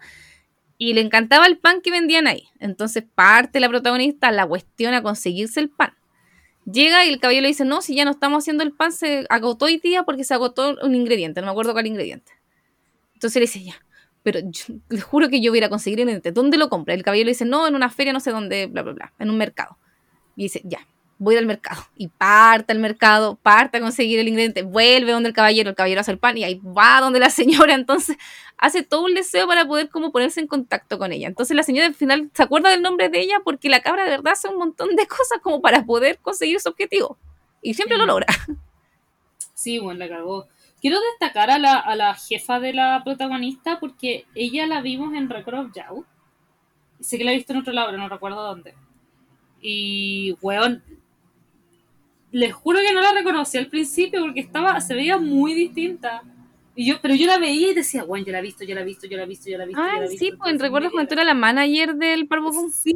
y 0.77 0.93
le 0.93 1.01
encantaba 1.01 1.45
el 1.45 1.57
pan 1.57 1.81
que 1.81 1.91
vendían 1.91 2.27
ahí. 2.27 2.49
Entonces 2.59 3.03
parte 3.15 3.59
la 3.59 3.69
protagonista 3.69 4.31
la 4.31 4.45
cuestión 4.47 4.93
a 4.93 5.01
conseguirse 5.03 5.59
el 5.59 5.69
pan. 5.69 5.93
Llega 6.65 7.05
y 7.05 7.09
el 7.09 7.19
caballero 7.19 7.43
le 7.43 7.47
dice, 7.49 7.65
no, 7.65 7.81
si 7.81 7.95
ya 7.95 8.05
no 8.05 8.11
estamos 8.11 8.43
haciendo 8.43 8.63
el 8.63 8.71
pan, 8.71 8.91
se 8.91 9.25
agotó 9.29 9.65
hoy 9.65 9.77
día 9.77 10.03
porque 10.03 10.23
se 10.23 10.33
agotó 10.35 10.77
un 10.83 10.93
ingrediente, 10.95 11.41
no 11.41 11.47
me 11.47 11.51
acuerdo 11.51 11.73
cuál 11.73 11.87
ingrediente. 11.87 12.31
Entonces 13.15 13.35
le 13.35 13.41
dice, 13.41 13.63
ya, 13.63 13.75
pero 14.23 14.39
yo, 14.43 14.75
le 14.89 15.01
juro 15.01 15.29
que 15.29 15.41
yo 15.41 15.51
voy 15.51 15.61
a 15.63 15.69
conseguir 15.69 15.99
el 15.99 16.03
ingrediente. 16.03 16.31
¿Dónde 16.31 16.57
lo 16.57 16.69
compra? 16.69 16.93
El 16.93 17.03
caballero 17.03 17.25
le 17.25 17.31
dice, 17.31 17.45
no, 17.45 17.67
en 17.67 17.75
una 17.75 17.89
feria, 17.89 18.13
no 18.13 18.19
sé 18.19 18.31
dónde, 18.31 18.67
bla, 18.67 18.83
bla, 18.83 18.93
bla, 18.93 19.13
en 19.17 19.29
un 19.31 19.37
mercado. 19.37 19.77
Y 20.35 20.43
dice, 20.43 20.61
ya, 20.63 20.87
voy 21.21 21.37
al 21.37 21.45
mercado. 21.45 21.83
Y 21.95 22.07
parte 22.07 22.73
al 22.73 22.79
mercado, 22.79 23.35
parte 23.35 23.77
a 23.77 23.81
conseguir 23.81 24.17
el 24.17 24.27
ingrediente, 24.27 24.63
vuelve 24.63 25.11
donde 25.11 25.29
el 25.29 25.35
caballero, 25.35 25.69
el 25.69 25.75
caballero 25.75 26.01
hace 26.01 26.11
el 26.11 26.17
pan 26.17 26.35
y 26.35 26.43
ahí 26.43 26.59
va 26.65 26.99
donde 26.99 27.19
la 27.19 27.29
señora. 27.41 27.75
Entonces 27.75 28.17
hace 28.57 28.81
todo 28.81 29.05
un 29.05 29.13
deseo 29.13 29.47
para 29.47 29.67
poder 29.67 29.89
como 29.89 30.11
ponerse 30.11 30.39
en 30.39 30.47
contacto 30.47 30.97
con 30.97 31.11
ella. 31.11 31.27
Entonces 31.27 31.55
la 31.55 31.61
señora 31.61 31.85
al 31.85 31.93
final 31.93 32.31
se 32.33 32.41
acuerda 32.41 32.71
del 32.71 32.81
nombre 32.81 33.09
de 33.09 33.19
ella 33.19 33.39
porque 33.43 33.69
la 33.69 33.81
cabra 33.81 34.03
de 34.03 34.09
verdad 34.09 34.33
hace 34.33 34.47
un 34.47 34.57
montón 34.57 34.95
de 34.95 35.05
cosas 35.07 35.39
como 35.43 35.61
para 35.61 35.85
poder 35.85 36.17
conseguir 36.17 36.59
su 36.59 36.69
objetivo. 36.69 37.19
Y 37.61 37.75
siempre 37.75 37.97
lo 37.97 38.07
logra. 38.07 38.25
Sí, 39.53 39.77
bueno, 39.77 39.99
la 39.99 40.09
cagó. 40.09 40.47
Quiero 40.81 40.97
destacar 41.11 41.51
a 41.51 41.59
la, 41.59 41.77
a 41.77 41.95
la 41.95 42.15
jefa 42.15 42.59
de 42.59 42.73
la 42.73 43.03
protagonista 43.03 43.79
porque 43.79 44.25
ella 44.33 44.65
la 44.65 44.81
vimos 44.81 45.13
en 45.13 45.29
Record 45.29 45.67
of 45.67 45.71
Yao. 45.75 46.03
Sé 46.99 47.19
que 47.19 47.23
la 47.23 47.31
he 47.31 47.35
visto 47.35 47.53
en 47.53 47.59
otro 47.59 47.73
lado, 47.73 47.89
pero 47.89 48.01
no 48.01 48.09
recuerdo 48.09 48.41
dónde. 48.41 48.73
Y, 49.61 50.35
weón, 50.41 50.83
les 52.31 52.53
juro 52.53 52.79
que 52.79 52.93
no 52.93 53.01
la 53.01 53.11
reconocí 53.13 53.57
al 53.57 53.67
principio 53.67 54.21
porque 54.21 54.39
estaba, 54.39 54.79
se 54.81 54.93
veía 54.93 55.17
muy 55.17 55.53
distinta. 55.53 56.23
Y 56.75 56.85
yo, 56.85 56.95
pero 57.01 57.13
yo 57.15 57.27
la 57.27 57.37
veía 57.37 57.71
y 57.71 57.73
decía, 57.73 58.03
weón, 58.05 58.23
yo 58.25 58.31
la 58.31 58.39
he 58.39 58.41
visto, 58.41 58.63
yo 58.63 58.73
la 58.75 58.81
he 58.81 58.85
visto, 58.85 59.05
yo 59.07 59.17
la 59.17 59.23
he 59.23 59.27
visto, 59.27 59.49
yo 59.49 59.57
la 59.57 59.65
he 59.65 59.67
visto. 59.67 59.81
yo 59.81 59.87
la 59.87 59.93
Ah, 59.93 59.97
he 60.05 60.09
visto. 60.09 60.25
sí, 60.25 60.31
pues 60.37 60.53
mira, 60.53 60.69
cuando 60.69 61.07
tú 61.07 61.13
eras 61.13 61.25
la 61.25 61.33
manager 61.33 61.95
del 61.95 62.23
Boom. 62.25 62.71
Sí, 62.71 62.95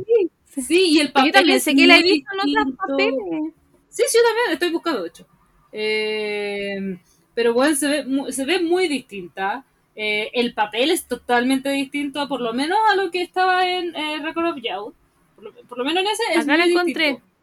sí, 0.61 0.85
y 0.91 0.99
el 0.99 1.11
papel 1.11 1.31
Yo 1.31 1.39
también 1.39 1.59
sé 1.59 1.75
que 1.75 1.85
la 1.85 1.97
he 1.97 2.03
visto 2.03 2.29
en 2.33 2.39
otros 2.39 2.45
distinto. 2.65 2.77
papeles. 2.87 3.53
Sí, 3.89 4.03
sí, 4.07 4.17
yo 4.17 4.23
también 4.27 4.51
estoy 4.53 4.71
buscando, 4.71 5.01
de 5.03 5.09
hecho. 5.09 5.27
Eh, 5.73 6.97
pero 7.33 7.53
bueno, 7.53 7.75
se 7.75 7.87
ve, 7.87 8.31
se 8.31 8.45
ve 8.45 8.61
muy 8.61 8.87
distinta. 8.87 9.65
Eh, 9.95 10.29
el 10.33 10.53
papel 10.53 10.91
es 10.91 11.05
totalmente 11.07 11.69
distinto, 11.69 12.27
por 12.29 12.39
lo 12.41 12.53
menos 12.53 12.77
a 12.91 12.95
lo 12.95 13.11
que 13.11 13.21
estaba 13.21 13.67
en 13.67 13.93
eh, 13.95 14.19
Record 14.23 14.47
of 14.47 14.55
Youth. 14.57 14.93
Por 15.35 15.43
lo, 15.43 15.53
por 15.67 15.77
lo 15.77 15.83
menos 15.85 16.03
en 16.03 16.07
ese 16.09 16.23
es 16.39 16.45
Acá 16.45 16.57
la 16.57 16.65
encontré. 16.65 17.07
distinto. 17.09 17.34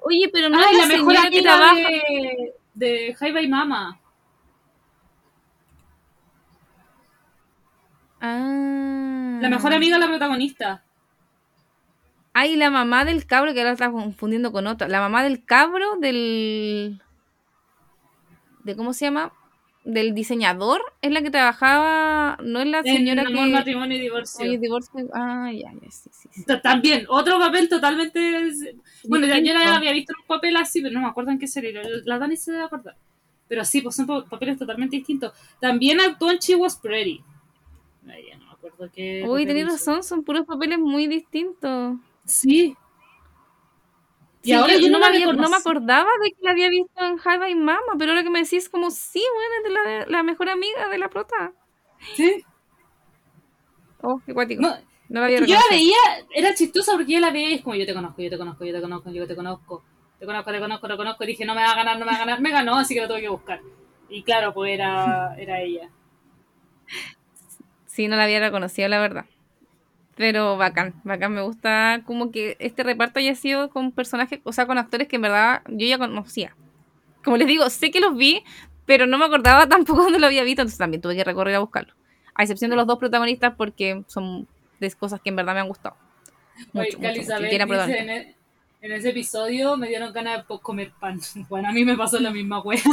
Oye, 0.00 0.28
pero 0.32 0.48
no 0.48 0.60
es 0.60 0.72
la, 0.72 0.78
la 0.78 0.86
mejor 0.86 1.12
señora 1.12 1.30
que 1.30 1.38
amiga 1.38 1.56
trabaja. 1.56 1.74
de, 1.74 2.54
de 2.74 3.14
Jaiba 3.14 3.40
y 3.42 3.48
Mama. 3.48 4.00
Ah. 8.20 9.38
La 9.40 9.48
mejor 9.48 9.72
amiga 9.72 9.96
de 9.96 10.00
la 10.00 10.08
protagonista. 10.08 10.82
Ay, 12.32 12.56
la 12.56 12.70
mamá 12.70 13.04
del 13.04 13.26
cabro, 13.26 13.52
que 13.52 13.60
ahora 13.60 13.70
la 13.70 13.74
está 13.74 13.90
confundiendo 13.90 14.52
con 14.52 14.66
otra. 14.66 14.88
La 14.88 15.00
mamá 15.00 15.22
del 15.22 15.44
cabro 15.44 15.96
del. 15.96 17.02
de 18.64 18.76
¿Cómo 18.76 18.92
se 18.92 19.06
llama? 19.06 19.32
Del 19.84 20.14
diseñador. 20.14 20.82
Es 21.00 21.10
la 21.12 21.22
que 21.22 21.30
trabajaba. 21.30 22.36
No 22.42 22.60
es 22.60 22.66
la 22.66 22.82
señora 22.82 23.22
en 23.22 23.28
que. 23.28 23.32
Amor, 23.34 23.48
Matrimonio 23.48 23.96
y 23.96 24.00
Divorcio. 24.00 24.44
Oye, 24.46 24.58
divorcio. 24.58 25.08
Ah, 25.14 25.50
ya, 25.52 25.72
ya, 25.72 25.90
sí, 25.90 26.10
sí. 26.12 26.28
sí. 26.30 26.44
Ta- 26.44 26.60
También, 26.60 27.06
otro 27.08 27.38
papel 27.38 27.68
totalmente. 27.68 28.20
Bueno, 29.04 29.26
yo 29.26 29.34
Distinto. 29.34 29.58
la 29.58 29.76
había 29.76 29.92
visto 29.92 30.12
un 30.20 30.26
papel 30.26 30.56
así, 30.56 30.82
pero 30.82 30.92
no 30.94 31.00
me 31.00 31.06
acuerdo 31.08 31.30
en 31.30 31.38
qué 31.38 31.46
serie. 31.46 31.72
La 32.04 32.18
Dani 32.18 32.36
se 32.36 32.52
debe 32.52 32.64
acordar. 32.64 32.96
Pero 33.48 33.64
sí, 33.64 33.80
pues 33.80 33.96
son 33.96 34.06
pa- 34.06 34.24
papeles 34.26 34.58
totalmente 34.58 34.96
distintos. 34.96 35.32
También 35.58 36.00
actuó 36.00 36.30
en 36.30 36.38
She 36.38 36.54
Was 36.54 36.76
Pretty. 36.76 37.22
Ay, 38.06 38.24
ya 38.30 38.36
no 38.36 38.46
me 38.46 38.52
acuerdo 38.52 38.90
qué. 38.94 39.24
Uy, 39.26 39.46
tenés 39.46 39.66
razón, 39.68 40.02
son 40.02 40.22
puros 40.22 40.44
papeles 40.44 40.78
muy 40.78 41.06
distintos. 41.06 41.96
Sí. 42.26 42.76
Y 44.48 44.52
Sí, 44.52 44.54
ahora 44.54 44.72
yo 44.74 44.80
yo 44.80 44.90
no, 44.90 44.98
me 44.98 45.04
había- 45.06 45.26
no 45.26 45.48
me 45.50 45.56
acordaba 45.56 46.08
de 46.22 46.30
que 46.30 46.36
la 46.40 46.52
había 46.52 46.70
visto 46.70 47.04
en 47.04 47.18
Jaiba 47.18 47.50
y 47.50 47.54
Mama, 47.54 47.96
pero 47.98 48.12
ahora 48.12 48.22
que 48.22 48.30
me 48.30 48.42
decís 48.42 48.70
como 48.70 48.90
sí, 48.90 49.22
bueno, 49.34 49.54
es 49.58 49.64
de 49.64 49.90
la, 49.90 50.06
la 50.06 50.22
mejor 50.22 50.48
amiga 50.48 50.88
de 50.88 50.96
la 50.96 51.10
prota. 51.10 51.52
Sí. 52.16 52.42
Oh, 54.02 54.22
qué 54.24 54.32
cuático. 54.32 54.62
No, 54.62 54.68
No, 55.10 55.20
la 55.20 55.26
había 55.26 55.40
yo 55.40 55.54
la 55.54 55.60
veía, 55.70 55.96
era 56.34 56.54
chistosa 56.54 56.92
porque 56.92 57.12
yo 57.12 57.20
la 57.20 57.30
veía 57.30 57.50
y 57.50 57.54
es 57.54 57.62
como 57.62 57.74
yo 57.76 57.84
te 57.84 57.92
conozco, 57.92 58.22
yo 58.22 58.30
te 58.30 58.38
conozco, 58.38 58.64
yo 58.64 58.72
te 58.72 58.80
conozco, 58.80 59.10
yo 59.10 59.26
te 59.26 59.36
conozco, 59.36 59.82
te 60.18 60.24
conozco, 60.24 60.50
te 60.52 60.58
conozco, 60.60 60.88
te 60.88 60.96
conozco. 60.96 61.24
Y 61.24 61.26
dije, 61.26 61.44
no 61.44 61.54
me 61.54 61.60
va 61.60 61.72
a 61.72 61.76
ganar, 61.76 61.98
no 61.98 62.06
me 62.06 62.12
va 62.12 62.16
a 62.16 62.20
ganar. 62.20 62.40
Me 62.40 62.50
ganó, 62.50 62.76
así 62.76 62.94
que 62.94 63.02
la 63.02 63.08
tuve 63.08 63.20
que 63.20 63.28
buscar. 63.28 63.60
Y 64.08 64.22
claro, 64.22 64.54
pues 64.54 64.72
era, 64.72 65.34
era 65.36 65.60
ella. 65.60 65.90
Sí, 67.86 68.08
no 68.08 68.16
la 68.16 68.24
había 68.24 68.40
reconocido, 68.40 68.88
la 68.88 68.98
verdad. 68.98 69.26
Pero 70.18 70.56
bacán, 70.56 70.94
bacán. 71.04 71.32
Me 71.32 71.42
gusta 71.42 72.02
como 72.04 72.30
que 72.32 72.56
este 72.58 72.82
reparto 72.82 73.20
haya 73.20 73.34
sido 73.36 73.70
con 73.70 73.92
personajes, 73.92 74.40
o 74.42 74.52
sea, 74.52 74.66
con 74.66 74.76
actores 74.76 75.06
que 75.06 75.14
en 75.16 75.22
verdad 75.22 75.62
yo 75.68 75.86
ya 75.86 75.96
conocía. 75.96 76.56
Como 77.24 77.36
les 77.36 77.46
digo, 77.46 77.70
sé 77.70 77.90
que 77.92 78.00
los 78.00 78.16
vi, 78.16 78.42
pero 78.84 79.06
no 79.06 79.16
me 79.16 79.24
acordaba 79.26 79.68
tampoco 79.68 80.02
dónde 80.02 80.18
lo 80.18 80.26
había 80.26 80.42
visto, 80.42 80.62
entonces 80.62 80.78
también 80.78 81.00
tuve 81.00 81.14
que 81.14 81.22
recorrer 81.24 81.54
a 81.54 81.60
buscarlo. 81.60 81.94
A 82.34 82.42
excepción 82.42 82.70
de 82.70 82.76
los 82.76 82.86
dos 82.86 82.98
protagonistas, 82.98 83.54
porque 83.56 84.02
son 84.08 84.48
de 84.80 84.90
cosas 84.92 85.20
que 85.20 85.30
en 85.30 85.36
verdad 85.36 85.54
me 85.54 85.60
han 85.60 85.68
gustado. 85.68 85.96
Mucho, 86.72 86.98
Oye, 86.98 87.08
mucho, 87.08 87.20
dice 87.20 87.98
en, 88.00 88.10
e- 88.10 88.36
en 88.80 88.92
ese 88.92 89.10
episodio 89.10 89.76
me 89.76 89.86
dieron 89.88 90.12
ganas 90.12 90.38
de 90.38 90.44
po- 90.44 90.60
comer 90.60 90.92
pan. 90.98 91.20
Bueno, 91.48 91.68
a 91.68 91.72
mí 91.72 91.84
me 91.84 91.96
pasó 91.96 92.18
la 92.18 92.32
misma 92.32 92.60
wea. 92.60 92.80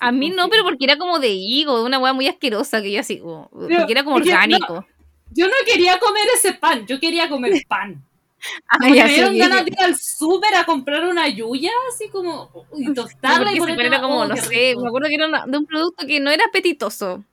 A 0.00 0.12
mí 0.12 0.30
no, 0.30 0.48
pero 0.48 0.62
porque 0.64 0.84
era 0.84 0.96
como 0.96 1.18
de 1.18 1.28
higo, 1.28 1.78
de 1.78 1.84
una 1.84 1.98
hueá 1.98 2.12
muy 2.12 2.28
asquerosa 2.28 2.80
que 2.82 2.92
yo 2.92 3.00
así, 3.00 3.18
como- 3.18 3.50
Pero, 3.68 3.78
porque 3.80 3.92
era 3.92 4.04
como 4.04 4.18
no- 4.18 4.24
orgánico. 4.24 4.86
Yo 5.30 5.46
no 5.46 5.52
quería 5.66 5.98
comer 5.98 6.24
ese 6.34 6.54
pan, 6.54 6.86
yo 6.86 6.98
quería 7.00 7.28
comer 7.28 7.52
pan. 7.68 8.04
Ah, 8.68 8.78
me 8.78 8.92
dieron 8.92 9.36
ganas 9.36 9.64
de 9.64 9.72
ir 9.72 9.80
al 9.80 9.96
súper 9.98 10.54
a 10.54 10.64
comprar 10.64 11.04
una 11.04 11.28
yuya, 11.28 11.72
así 11.92 12.08
como, 12.08 12.48
y 12.76 12.94
tostarla 12.94 13.52
y 13.52 13.58
pan 13.58 13.80
era 13.80 14.00
como, 14.00 14.20
oh, 14.20 14.26
no 14.26 14.36
sé, 14.36 14.48
rico. 14.70 14.80
me 14.82 14.88
acuerdo 14.88 15.08
que 15.08 15.14
era 15.16 15.26
una- 15.26 15.44
de 15.46 15.58
un 15.58 15.66
producto 15.66 16.06
que 16.06 16.20
no 16.20 16.30
era 16.30 16.44
apetitoso. 16.44 17.24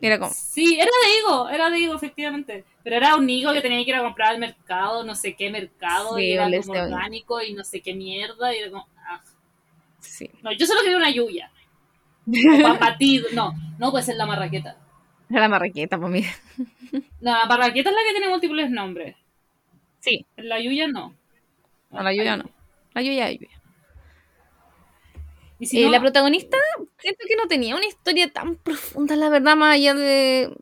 Era 0.00 0.18
como, 0.18 0.32
Sí, 0.32 0.74
era 0.76 0.84
de 1.04 1.18
higo, 1.18 1.48
era 1.48 1.70
de 1.70 1.78
higo, 1.78 1.94
efectivamente. 1.94 2.64
Pero 2.84 2.96
era 2.96 3.16
un 3.16 3.28
higo 3.28 3.52
que 3.52 3.60
tenía 3.60 3.82
que 3.84 3.90
ir 3.90 3.96
a 3.96 4.02
comprar 4.02 4.30
al 4.30 4.38
mercado, 4.38 5.02
no 5.04 5.14
sé 5.16 5.34
qué 5.34 5.50
mercado, 5.50 6.16
Sí, 6.16 6.22
y 6.24 6.32
era 6.32 6.44
como 6.60 6.72
orgánico 6.72 7.40
y 7.42 7.52
no 7.52 7.64
sé 7.64 7.80
qué 7.80 7.94
mierda. 7.94 8.54
Y 8.54 8.58
era 8.58 8.70
como, 8.70 8.86
ah. 9.08 9.20
sí. 10.00 10.30
No, 10.42 10.52
yo 10.52 10.66
solo 10.66 10.82
quería 10.82 10.96
una 10.96 11.10
yuya. 11.10 11.50
O 12.28 12.62
pan 12.62 12.78
batido. 12.78 13.26
No, 13.34 13.52
no 13.78 13.90
puede 13.90 14.04
ser 14.04 14.16
la 14.16 14.26
marraqueta. 14.26 14.76
La 15.28 15.48
marraqueta, 15.48 15.98
pues 15.98 16.10
mira. 16.10 16.28
No, 16.92 17.00
la 17.20 17.46
marraqueta 17.46 17.90
es 17.90 17.96
la 17.96 18.02
que 18.06 18.12
tiene 18.18 18.28
múltiples 18.28 18.70
nombres. 18.70 19.16
Sí, 20.00 20.24
La 20.36 20.60
yuya 20.60 20.86
no. 20.88 21.14
no, 21.90 22.02
la 22.02 22.12
lluvia 22.14 22.36
no. 22.36 22.44
La 22.94 23.02
lluvia 23.02 23.28
es 23.30 23.34
lluvia. 23.38 23.60
Y 25.58 25.66
si 25.66 25.80
Eh, 25.80 25.86
no, 25.86 25.90
La 25.90 26.00
protagonista, 26.00 26.56
siento 26.98 27.24
que 27.26 27.36
no 27.36 27.48
tenía 27.48 27.74
una 27.74 27.86
historia 27.86 28.32
tan 28.32 28.56
profunda, 28.56 29.16
la 29.16 29.28
verdad, 29.28 29.56
más 29.56 29.74
allá 29.74 29.94
de 29.94 30.56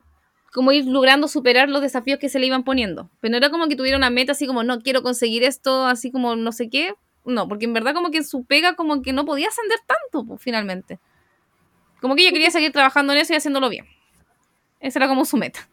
como 0.54 0.72
ir 0.72 0.86
logrando 0.86 1.28
superar 1.28 1.68
los 1.68 1.82
desafíos 1.82 2.18
que 2.18 2.30
se 2.30 2.38
le 2.38 2.46
iban 2.46 2.64
poniendo. 2.64 3.10
Pero 3.20 3.32
no 3.32 3.36
era 3.36 3.50
como 3.50 3.68
que 3.68 3.76
tuviera 3.76 3.98
una 3.98 4.08
meta 4.08 4.32
así 4.32 4.46
como, 4.46 4.62
no 4.62 4.80
quiero 4.80 5.02
conseguir 5.02 5.44
esto, 5.44 5.84
así 5.86 6.10
como 6.10 6.34
no 6.34 6.50
sé 6.50 6.70
qué. 6.70 6.94
No, 7.26 7.46
porque 7.46 7.66
en 7.66 7.74
verdad 7.74 7.92
como 7.92 8.10
que 8.10 8.18
en 8.18 8.24
su 8.24 8.44
pega 8.46 8.74
como 8.74 9.02
que 9.02 9.12
no 9.12 9.26
podía 9.26 9.48
ascender 9.48 9.78
tanto, 9.86 10.26
pues, 10.26 10.40
finalmente. 10.40 10.98
Como 12.00 12.14
que 12.14 12.22
ella 12.22 12.32
quería 12.32 12.50
seguir 12.50 12.72
trabajando 12.72 13.12
en 13.12 13.20
eso 13.20 13.32
y 13.32 13.36
haciéndolo 13.36 13.68
bien. 13.68 13.86
Esa 14.80 14.98
era 14.98 15.08
como 15.08 15.24
su 15.24 15.36
meta. 15.36 15.68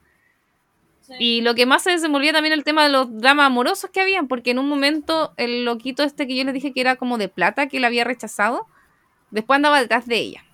Sí. 1.02 1.14
Y 1.20 1.42
lo 1.42 1.54
que 1.54 1.66
más 1.66 1.84
se 1.84 1.92
desenvolvía 1.92 2.32
también 2.32 2.54
el 2.54 2.64
tema 2.64 2.84
de 2.84 2.90
los 2.90 3.16
dramas 3.20 3.48
amorosos 3.48 3.90
que 3.92 4.00
habían, 4.02 4.28
porque 4.28 4.52
en 4.52 4.60
un 4.60 4.70
momento 4.70 5.34
el 5.38 5.66
loquito 5.66 6.02
este 6.04 6.26
que 6.28 6.36
yo 6.36 6.44
les 6.46 6.54
dije 6.54 6.72
que 6.72 6.80
era 6.82 6.96
como 6.96 7.18
de 7.18 7.28
plata, 7.28 7.68
que 7.68 7.80
la 7.82 7.88
había 7.88 8.06
rechazado, 8.06 8.68
después 9.32 9.58
andaba 9.58 9.82
detrás 9.82 10.06
de 10.08 10.16
ella. 10.18 10.46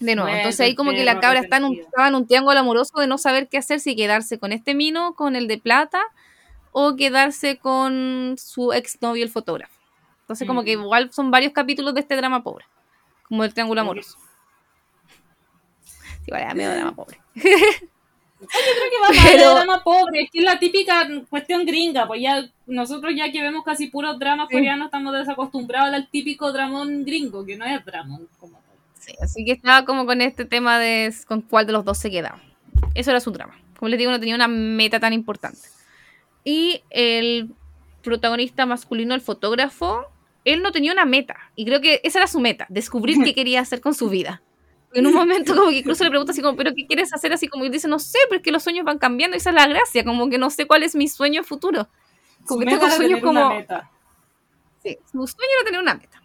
De 0.00 0.16
nuevo, 0.16 0.30
entonces 0.34 0.60
ahí 0.60 0.74
como 0.74 0.92
que 0.92 1.04
la 1.04 1.20
cabra 1.20 1.40
está 1.40 1.58
en 1.58 1.64
un, 1.64 1.74
estaba 1.76 2.08
en 2.08 2.14
un 2.14 2.26
triángulo 2.26 2.58
amoroso 2.58 2.98
de 2.98 3.06
no 3.06 3.18
saber 3.18 3.48
qué 3.48 3.58
hacer, 3.58 3.80
si 3.80 3.94
quedarse 3.94 4.38
con 4.38 4.50
este 4.50 4.74
mino, 4.74 5.14
con 5.14 5.36
el 5.36 5.46
de 5.46 5.58
plata, 5.58 6.02
o 6.72 6.96
quedarse 6.96 7.58
con 7.58 8.36
su 8.38 8.72
exnovio, 8.72 9.22
el 9.24 9.30
fotógrafo. 9.30 9.74
Entonces 10.22 10.46
como 10.48 10.64
que 10.64 10.76
Mm. 10.76 10.80
igual 10.82 11.12
son 11.12 11.30
varios 11.30 11.52
capítulos 11.52 11.92
de 11.94 12.00
este 12.00 12.16
drama 12.16 12.42
pobre, 12.42 12.64
como 13.28 13.44
el 13.44 13.52
triángulo 13.52 13.82
amoroso. 13.82 14.16
Sí, 16.24 16.30
vale, 16.30 16.44
da 16.44 16.54
medio 16.54 16.70
drama 16.70 16.94
pobre. 16.94 17.18
Yo 18.40 18.46
creo 18.46 18.90
que 18.90 18.98
va 19.02 19.08
más 19.10 19.26
Pero- 19.32 19.48
de 19.50 19.54
drama 19.54 19.84
pobre, 19.84 20.22
es 20.22 20.30
que 20.30 20.38
es 20.38 20.44
la 20.44 20.58
típica 20.58 21.06
cuestión 21.28 21.66
gringa, 21.66 22.06
pues 22.06 22.22
ya 22.22 22.42
nosotros 22.66 23.12
ya 23.14 23.30
que 23.30 23.42
vemos 23.42 23.64
casi 23.64 23.88
puros 23.88 24.18
dramas 24.18 24.48
Sí. 24.48 24.54
coreanos 24.54 24.86
estamos 24.86 25.12
desacostumbrados 25.12 25.92
al 25.94 26.08
típico 26.08 26.50
dramón 26.50 27.04
gringo, 27.04 27.44
que 27.44 27.56
no 27.56 27.66
es 27.66 27.84
dramón 27.84 28.28
como 28.38 28.54
tal. 28.54 28.76
Sí, 28.98 29.12
así 29.20 29.44
que 29.44 29.52
estaba 29.52 29.84
como 29.84 30.06
con 30.06 30.22
este 30.22 30.46
tema 30.46 30.78
de 30.78 31.12
con 31.28 31.42
cuál 31.42 31.66
de 31.66 31.72
los 31.72 31.84
dos 31.84 31.98
se 31.98 32.10
quedaba. 32.10 32.40
Eso 32.94 33.10
era 33.10 33.20
su 33.20 33.30
trama. 33.32 33.58
Como 33.78 33.88
les 33.90 33.98
digo, 33.98 34.10
no 34.10 34.18
tenía 34.20 34.34
una 34.34 34.48
meta 34.48 35.00
tan 35.00 35.12
importante. 35.12 35.60
Y 36.42 36.82
el 36.90 37.50
protagonista 38.02 38.64
masculino, 38.64 39.14
el 39.14 39.20
fotógrafo, 39.20 40.06
él 40.46 40.62
no 40.62 40.72
tenía 40.72 40.92
una 40.92 41.04
meta. 41.04 41.36
Y 41.56 41.66
creo 41.66 41.82
que 41.82 42.00
esa 42.04 42.18
era 42.20 42.26
su 42.26 42.40
meta, 42.40 42.64
descubrir 42.70 43.18
qué 43.22 43.34
quería 43.34 43.60
hacer 43.60 43.82
con 43.82 43.94
su 43.94 44.08
vida. 44.08 44.40
En 44.92 45.06
un 45.06 45.14
momento 45.14 45.54
como 45.54 45.70
que 45.70 45.78
incluso 45.78 46.04
le 46.04 46.10
pregunta 46.10 46.32
así 46.32 46.42
como, 46.42 46.56
¿pero 46.56 46.72
qué 46.74 46.86
quieres 46.86 47.12
hacer? 47.12 47.32
Así 47.32 47.48
como 47.48 47.64
y 47.64 47.68
dice, 47.68 47.88
no 47.88 47.98
sé, 47.98 48.18
pero 48.28 48.38
es 48.38 48.42
que 48.42 48.52
los 48.52 48.62
sueños 48.62 48.84
van 48.84 48.98
cambiando. 48.98 49.36
y 49.36 49.38
Esa 49.38 49.50
es 49.50 49.56
la 49.56 49.66
gracia, 49.66 50.04
como 50.04 50.28
que 50.28 50.38
no 50.38 50.50
sé 50.50 50.66
cuál 50.66 50.82
es 50.82 50.94
mi 50.94 51.08
sueño 51.08 51.42
futuro. 51.44 51.88
Como 52.46 52.60
Su 52.60 52.66
que 52.66 52.70
tengo 52.70 52.88
sueños 52.90 53.20
tener 53.20 53.24
una 53.24 53.42
como... 53.42 53.54
meta. 53.56 53.90
Sí, 54.82 54.98
su 55.10 55.26
sueño 55.26 55.50
era 55.58 55.64
tener 55.64 55.80
una 55.80 55.94
meta. 55.94 56.22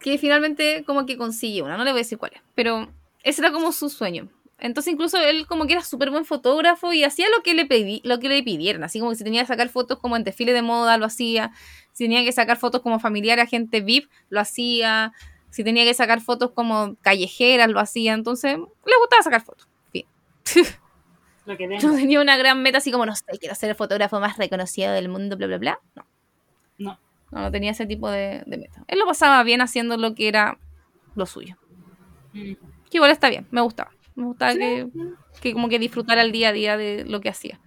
Que 0.00 0.18
finalmente 0.18 0.84
como 0.84 1.06
que 1.06 1.16
consigue 1.16 1.62
una, 1.62 1.76
no 1.76 1.84
le 1.84 1.92
voy 1.92 2.00
a 2.00 2.02
decir 2.02 2.18
cuál 2.18 2.32
es, 2.34 2.42
pero 2.54 2.92
ese 3.22 3.40
era 3.40 3.52
como 3.52 3.72
su 3.72 3.88
sueño. 3.88 4.28
Entonces 4.58 4.92
incluso 4.92 5.18
él 5.18 5.46
como 5.46 5.66
que 5.66 5.72
era 5.72 5.82
súper 5.82 6.10
buen 6.10 6.24
fotógrafo 6.24 6.92
y 6.92 7.04
hacía 7.04 7.26
lo 7.36 7.42
que 7.42 7.54
le 7.54 7.66
pedí, 7.66 8.00
lo 8.04 8.20
que 8.20 8.28
le 8.28 8.42
pidieran, 8.42 8.84
así 8.84 8.98
como 8.98 9.10
que 9.10 9.16
si 9.16 9.24
tenía 9.24 9.42
que 9.42 9.48
sacar 9.48 9.68
fotos 9.68 9.98
como 9.98 10.16
en 10.16 10.24
desfile 10.24 10.52
de 10.52 10.62
moda, 10.62 10.96
lo 10.96 11.06
hacía. 11.06 11.52
Si 11.92 12.04
tenía 12.04 12.24
que 12.24 12.32
sacar 12.32 12.56
fotos 12.56 12.80
como 12.82 12.98
familiar 13.00 13.40
a 13.40 13.46
gente 13.46 13.80
VIP, 13.80 14.08
lo 14.28 14.40
hacía. 14.40 15.12
Si 15.54 15.62
tenía 15.62 15.84
que 15.84 15.94
sacar 15.94 16.20
fotos 16.20 16.50
como 16.50 16.96
callejeras, 17.00 17.70
lo 17.70 17.78
hacía. 17.78 18.12
Entonces, 18.12 18.56
le 18.56 18.96
gustaba 18.98 19.22
sacar 19.22 19.40
fotos. 19.40 19.68
Bien. 19.92 20.04
Lo 21.46 21.56
que 21.56 21.68
venga. 21.68 21.96
tenía 21.96 22.20
una 22.20 22.36
gran 22.36 22.60
meta 22.60 22.78
así 22.78 22.90
como, 22.90 23.06
no 23.06 23.14
sé, 23.14 23.24
quiero 23.38 23.54
ser 23.54 23.70
el 23.70 23.76
fotógrafo 23.76 24.18
más 24.18 24.36
reconocido 24.36 24.90
del 24.90 25.08
mundo, 25.08 25.36
bla, 25.36 25.46
bla, 25.46 25.58
bla. 25.58 25.80
No. 25.94 26.06
No. 26.78 26.98
No, 27.30 27.40
no 27.42 27.52
tenía 27.52 27.70
ese 27.70 27.86
tipo 27.86 28.10
de, 28.10 28.42
de 28.46 28.56
meta. 28.58 28.82
Él 28.88 28.98
lo 28.98 29.06
pasaba 29.06 29.44
bien 29.44 29.60
haciendo 29.60 29.96
lo 29.96 30.16
que 30.16 30.26
era 30.26 30.58
lo 31.14 31.24
suyo. 31.24 31.56
Mm. 32.32 32.54
Que 32.90 32.96
igual 32.96 33.12
está 33.12 33.30
bien, 33.30 33.46
me 33.52 33.60
gustaba. 33.60 33.92
Me 34.14 34.24
gustaba 34.26 34.52
Sí. 34.52 34.58
que, 34.58 34.86
que 35.40 35.52
como 35.52 35.68
que 35.68 35.78
disfrutara 35.78 36.22
el 36.22 36.32
día 36.32 36.50
a 36.50 36.52
día 36.52 36.76
de 36.76 37.04
lo 37.04 37.20
que 37.20 37.28
hacía. 37.28 37.60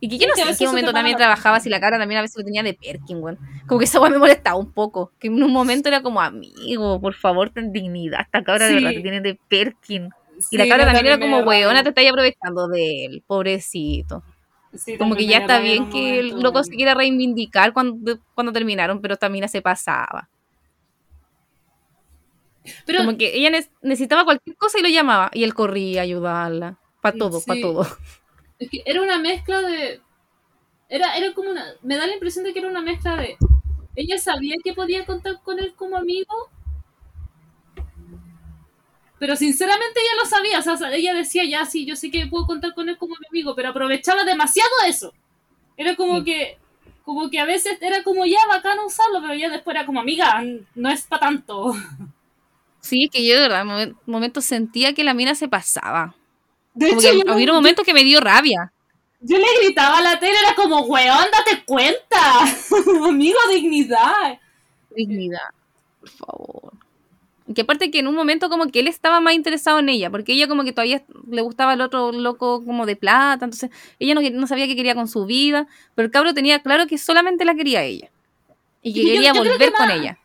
Y 0.00 0.08
que 0.08 0.18
yo 0.18 0.28
no 0.28 0.34
sé 0.34 0.42
en 0.42 0.56
qué 0.56 0.66
momento 0.66 0.92
también 0.92 1.16
trabajaba, 1.16 1.60
si 1.60 1.68
la 1.68 1.80
cara 1.80 1.98
también 1.98 2.18
a 2.18 2.22
veces 2.22 2.36
lo 2.38 2.44
tenía 2.44 2.62
de 2.62 2.74
Perkin, 2.74 3.18
weón. 3.22 3.38
Como 3.66 3.78
que 3.80 3.84
esa 3.84 4.00
weá 4.00 4.10
me 4.10 4.18
molestaba 4.18 4.56
un 4.56 4.72
poco. 4.72 5.12
Que 5.18 5.26
en 5.28 5.42
un 5.42 5.52
momento 5.52 5.88
era 5.88 6.02
como, 6.02 6.20
amigo, 6.20 7.00
por 7.00 7.14
favor, 7.14 7.50
ten 7.50 7.72
dignidad. 7.72 8.20
Esta 8.22 8.42
cabra 8.44 8.66
de 8.66 8.70
Sí. 8.70 8.74
verdad 8.76 8.90
que 8.96 9.00
tiene 9.02 9.20
de 9.20 9.38
Perkin. 9.48 10.08
Y 10.52 10.56
la 10.56 10.68
cabra 10.68 10.84
yo 10.84 10.92
también 10.92 11.06
era 11.06 11.18
como, 11.18 11.40
weona, 11.40 11.82
te 11.82 11.88
estáis 11.88 12.08
aprovechando 12.10 12.68
de 12.68 13.04
él, 13.06 13.24
pobrecito. 13.26 14.22
Como 14.98 15.16
que 15.16 15.26
ya 15.26 15.38
está 15.38 15.58
bien 15.60 15.90
que 15.90 16.20
el 16.20 16.40
loco 16.40 16.62
se 16.62 16.70
quiera 16.70 16.94
reivindicar 16.94 17.72
cuando, 17.72 18.18
cuando 18.34 18.52
terminaron, 18.52 19.00
pero 19.00 19.16
también 19.16 19.48
se 19.48 19.62
pasaba. 19.62 20.28
Pero 22.86 23.00
Como 23.04 23.16
que 23.18 23.36
ella 23.36 23.50
ne- 23.50 23.68
necesitaba 23.82 24.24
cualquier 24.24 24.56
cosa 24.56 24.78
y 24.78 24.82
lo 24.82 24.88
llamaba. 24.88 25.30
Y 25.34 25.44
él 25.44 25.54
corría 25.54 26.00
a 26.00 26.04
ayudarla. 26.04 26.78
Para 27.00 27.16
todo, 27.16 27.40
para 27.44 27.56
Sí. 27.56 27.62
todo. 27.62 27.86
es 28.58 28.70
que 28.70 28.82
era 28.84 29.00
una 29.02 29.18
mezcla 29.18 29.60
de. 29.62 30.00
Era, 30.88 31.16
era 31.16 31.32
como 31.34 31.50
una. 31.50 31.64
Me 31.82 31.96
da 31.96 32.06
la 32.06 32.14
impresión 32.14 32.44
de 32.44 32.52
que 32.52 32.58
era 32.58 32.68
una 32.68 32.82
mezcla 32.82 33.16
de. 33.16 33.36
Ella 33.94 34.18
sabía 34.18 34.54
que 34.62 34.74
podía 34.74 35.04
contar 35.06 35.40
con 35.42 35.58
él 35.58 35.74
como 35.76 35.96
amigo. 35.96 36.50
Pero 39.18 39.34
sinceramente 39.36 40.00
ella 40.00 40.22
lo 40.22 40.28
sabía. 40.28 40.58
O 40.60 40.62
sea, 40.62 40.94
ella 40.94 41.12
decía, 41.14 41.44
ya 41.44 41.64
sí, 41.66 41.84
yo 41.84 41.96
sé 41.96 42.10
que 42.10 42.26
puedo 42.26 42.46
contar 42.46 42.74
con 42.74 42.88
él 42.88 42.96
como 42.96 43.16
mi 43.18 43.26
amigo. 43.28 43.54
Pero 43.56 43.70
aprovechaba 43.70 44.24
demasiado 44.24 44.70
eso. 44.86 45.12
Era 45.76 45.96
como 45.96 46.18
Sí. 46.18 46.24
que. 46.24 46.58
Como 47.04 47.30
que 47.30 47.40
a 47.40 47.46
veces 47.46 47.78
era 47.80 48.02
como 48.02 48.26
ya 48.26 48.36
bacano 48.50 48.84
usarlo, 48.84 49.22
pero 49.22 49.32
ya 49.34 49.48
después 49.48 49.74
era 49.74 49.86
como 49.86 49.98
amiga, 49.98 50.42
no 50.74 50.90
es 50.90 51.02
para 51.06 51.20
tanto. 51.20 51.72
Sí, 52.88 53.08
que 53.12 53.26
yo 53.26 53.34
de 53.36 53.42
verdad, 53.42 53.62
en 53.62 53.68
momen- 53.68 53.96
momentos 54.06 54.44
sentía 54.44 54.94
que 54.94 55.04
la 55.04 55.14
mina 55.14 55.34
se 55.34 55.48
pasaba. 55.48 56.14
De 56.74 56.88
Como 56.88 57.00
hecho, 57.00 57.10
que 57.10 57.18
yo 57.18 57.46
no- 57.46 57.54
momentos 57.54 57.84
que 57.84 57.92
me 57.94 58.04
dio 58.04 58.20
rabia. 58.20 58.72
Yo 59.20 59.36
le 59.36 59.46
gritaba 59.62 59.98
a 59.98 60.00
la 60.02 60.18
tele, 60.20 60.34
era 60.44 60.54
como, 60.54 60.80
weón, 60.82 61.26
date 61.32 61.64
cuenta. 61.66 62.20
Amigo, 63.08 63.38
dignidad. 63.52 64.38
Dignidad, 64.94 65.40
por 66.00 66.08
favor. 66.10 66.72
Que 67.54 67.62
aparte 67.62 67.90
que 67.90 67.98
en 68.00 68.06
un 68.06 68.14
momento 68.14 68.48
como 68.50 68.66
que 68.68 68.80
él 68.80 68.88
estaba 68.88 69.20
más 69.20 69.34
interesado 69.34 69.78
en 69.78 69.88
ella, 69.88 70.10
porque 70.10 70.32
ella 70.34 70.46
como 70.48 70.64
que 70.64 70.72
todavía 70.72 71.02
le 71.30 71.40
gustaba 71.40 71.72
el 71.74 71.80
otro 71.80 72.12
loco 72.12 72.62
como 72.64 72.84
de 72.86 72.94
plata, 72.94 73.44
entonces 73.46 73.70
ella 73.98 74.14
no, 74.14 74.20
no 74.20 74.46
sabía 74.46 74.66
qué 74.66 74.76
quería 74.76 74.94
con 74.94 75.08
su 75.08 75.24
vida, 75.24 75.66
pero 75.94 76.06
el 76.06 76.12
cabro 76.12 76.34
tenía 76.34 76.62
claro 76.62 76.86
que 76.86 76.98
solamente 76.98 77.44
la 77.46 77.54
quería 77.54 77.82
ella. 77.82 78.10
Y 78.82 78.92
que 78.92 79.02
quería 79.02 79.32
yo 79.32 79.40
volver 79.40 79.58
que 79.58 79.72
con 79.72 79.90
ella. 79.90 80.18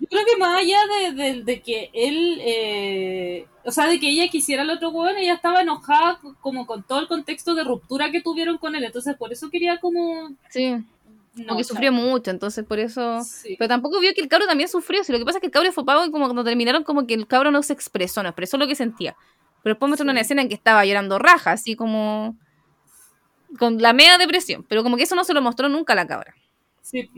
Yo 0.00 0.06
creo 0.08 0.24
que 0.24 0.36
más 0.38 0.60
allá 0.60 0.78
de, 1.00 1.12
de- 1.12 1.42
de 1.42 1.60
que 1.62 1.90
él, 1.92 2.38
eh, 2.40 3.46
o 3.64 3.72
sea, 3.72 3.86
de 3.88 3.98
que 3.98 4.08
ella 4.10 4.28
quisiera 4.28 4.62
al 4.62 4.70
otro 4.70 4.90
weón, 4.90 5.16
ella 5.16 5.34
estaba 5.34 5.60
enojada 5.62 6.18
co- 6.20 6.36
como 6.40 6.66
con 6.66 6.82
todo 6.84 7.00
el 7.00 7.08
contexto 7.08 7.54
de 7.54 7.64
ruptura 7.64 8.10
que 8.12 8.20
tuvieron 8.22 8.58
con 8.58 8.74
él, 8.76 8.84
entonces 8.84 9.16
por 9.16 9.32
eso 9.32 9.50
quería 9.50 9.78
como... 9.78 10.30
Sí, 10.50 10.76
No, 11.34 11.54
sea, 11.56 11.64
sufrió 11.64 11.92
mucho, 11.92 12.30
entonces 12.30 12.64
por 12.64 12.78
eso... 12.78 13.22
sí. 13.24 13.56
Pero 13.58 13.68
tampoco 13.68 13.98
vio 14.00 14.14
que 14.14 14.20
el 14.20 14.28
cabro 14.28 14.46
también 14.46 14.68
sufrió. 14.68 15.02
Si 15.04 15.12
lo 15.12 15.18
que 15.18 15.24
pasa 15.24 15.38
es 15.38 15.40
que 15.40 15.46
el 15.48 15.52
cabro 15.52 15.72
fue 15.72 15.84
pago 15.84 16.04
y 16.04 16.10
como 16.12 16.26
cuando 16.26 16.44
terminaron, 16.44 16.84
como 16.84 17.06
que 17.06 17.14
el 17.14 17.26
cabro 17.26 17.50
no 17.50 17.62
se 17.64 17.72
expresó, 17.72 18.22
no 18.22 18.28
expresó 18.28 18.56
lo 18.56 18.66
que 18.68 18.74
sentía. 18.76 19.16
Pero 19.62 19.74
después 19.74 19.88
mostró 19.90 20.08
una 20.08 20.20
escena 20.20 20.42
en 20.42 20.48
que 20.48 20.54
estaba 20.54 20.84
llorando 20.84 21.18
raja, 21.18 21.50
así 21.52 21.74
como. 21.74 22.36
con 23.58 23.80
la 23.82 23.92
media 23.92 24.18
depresión. 24.18 24.64
Pero 24.68 24.82
como 24.84 24.96
que 24.96 25.02
eso 25.02 25.16
no 25.16 25.24
se 25.24 25.34
lo 25.34 25.42
mostró 25.42 25.68
nunca 25.68 25.92
a 25.94 25.96
la 25.96 26.06
cabra. 26.06 26.34
Sí. 26.82 27.10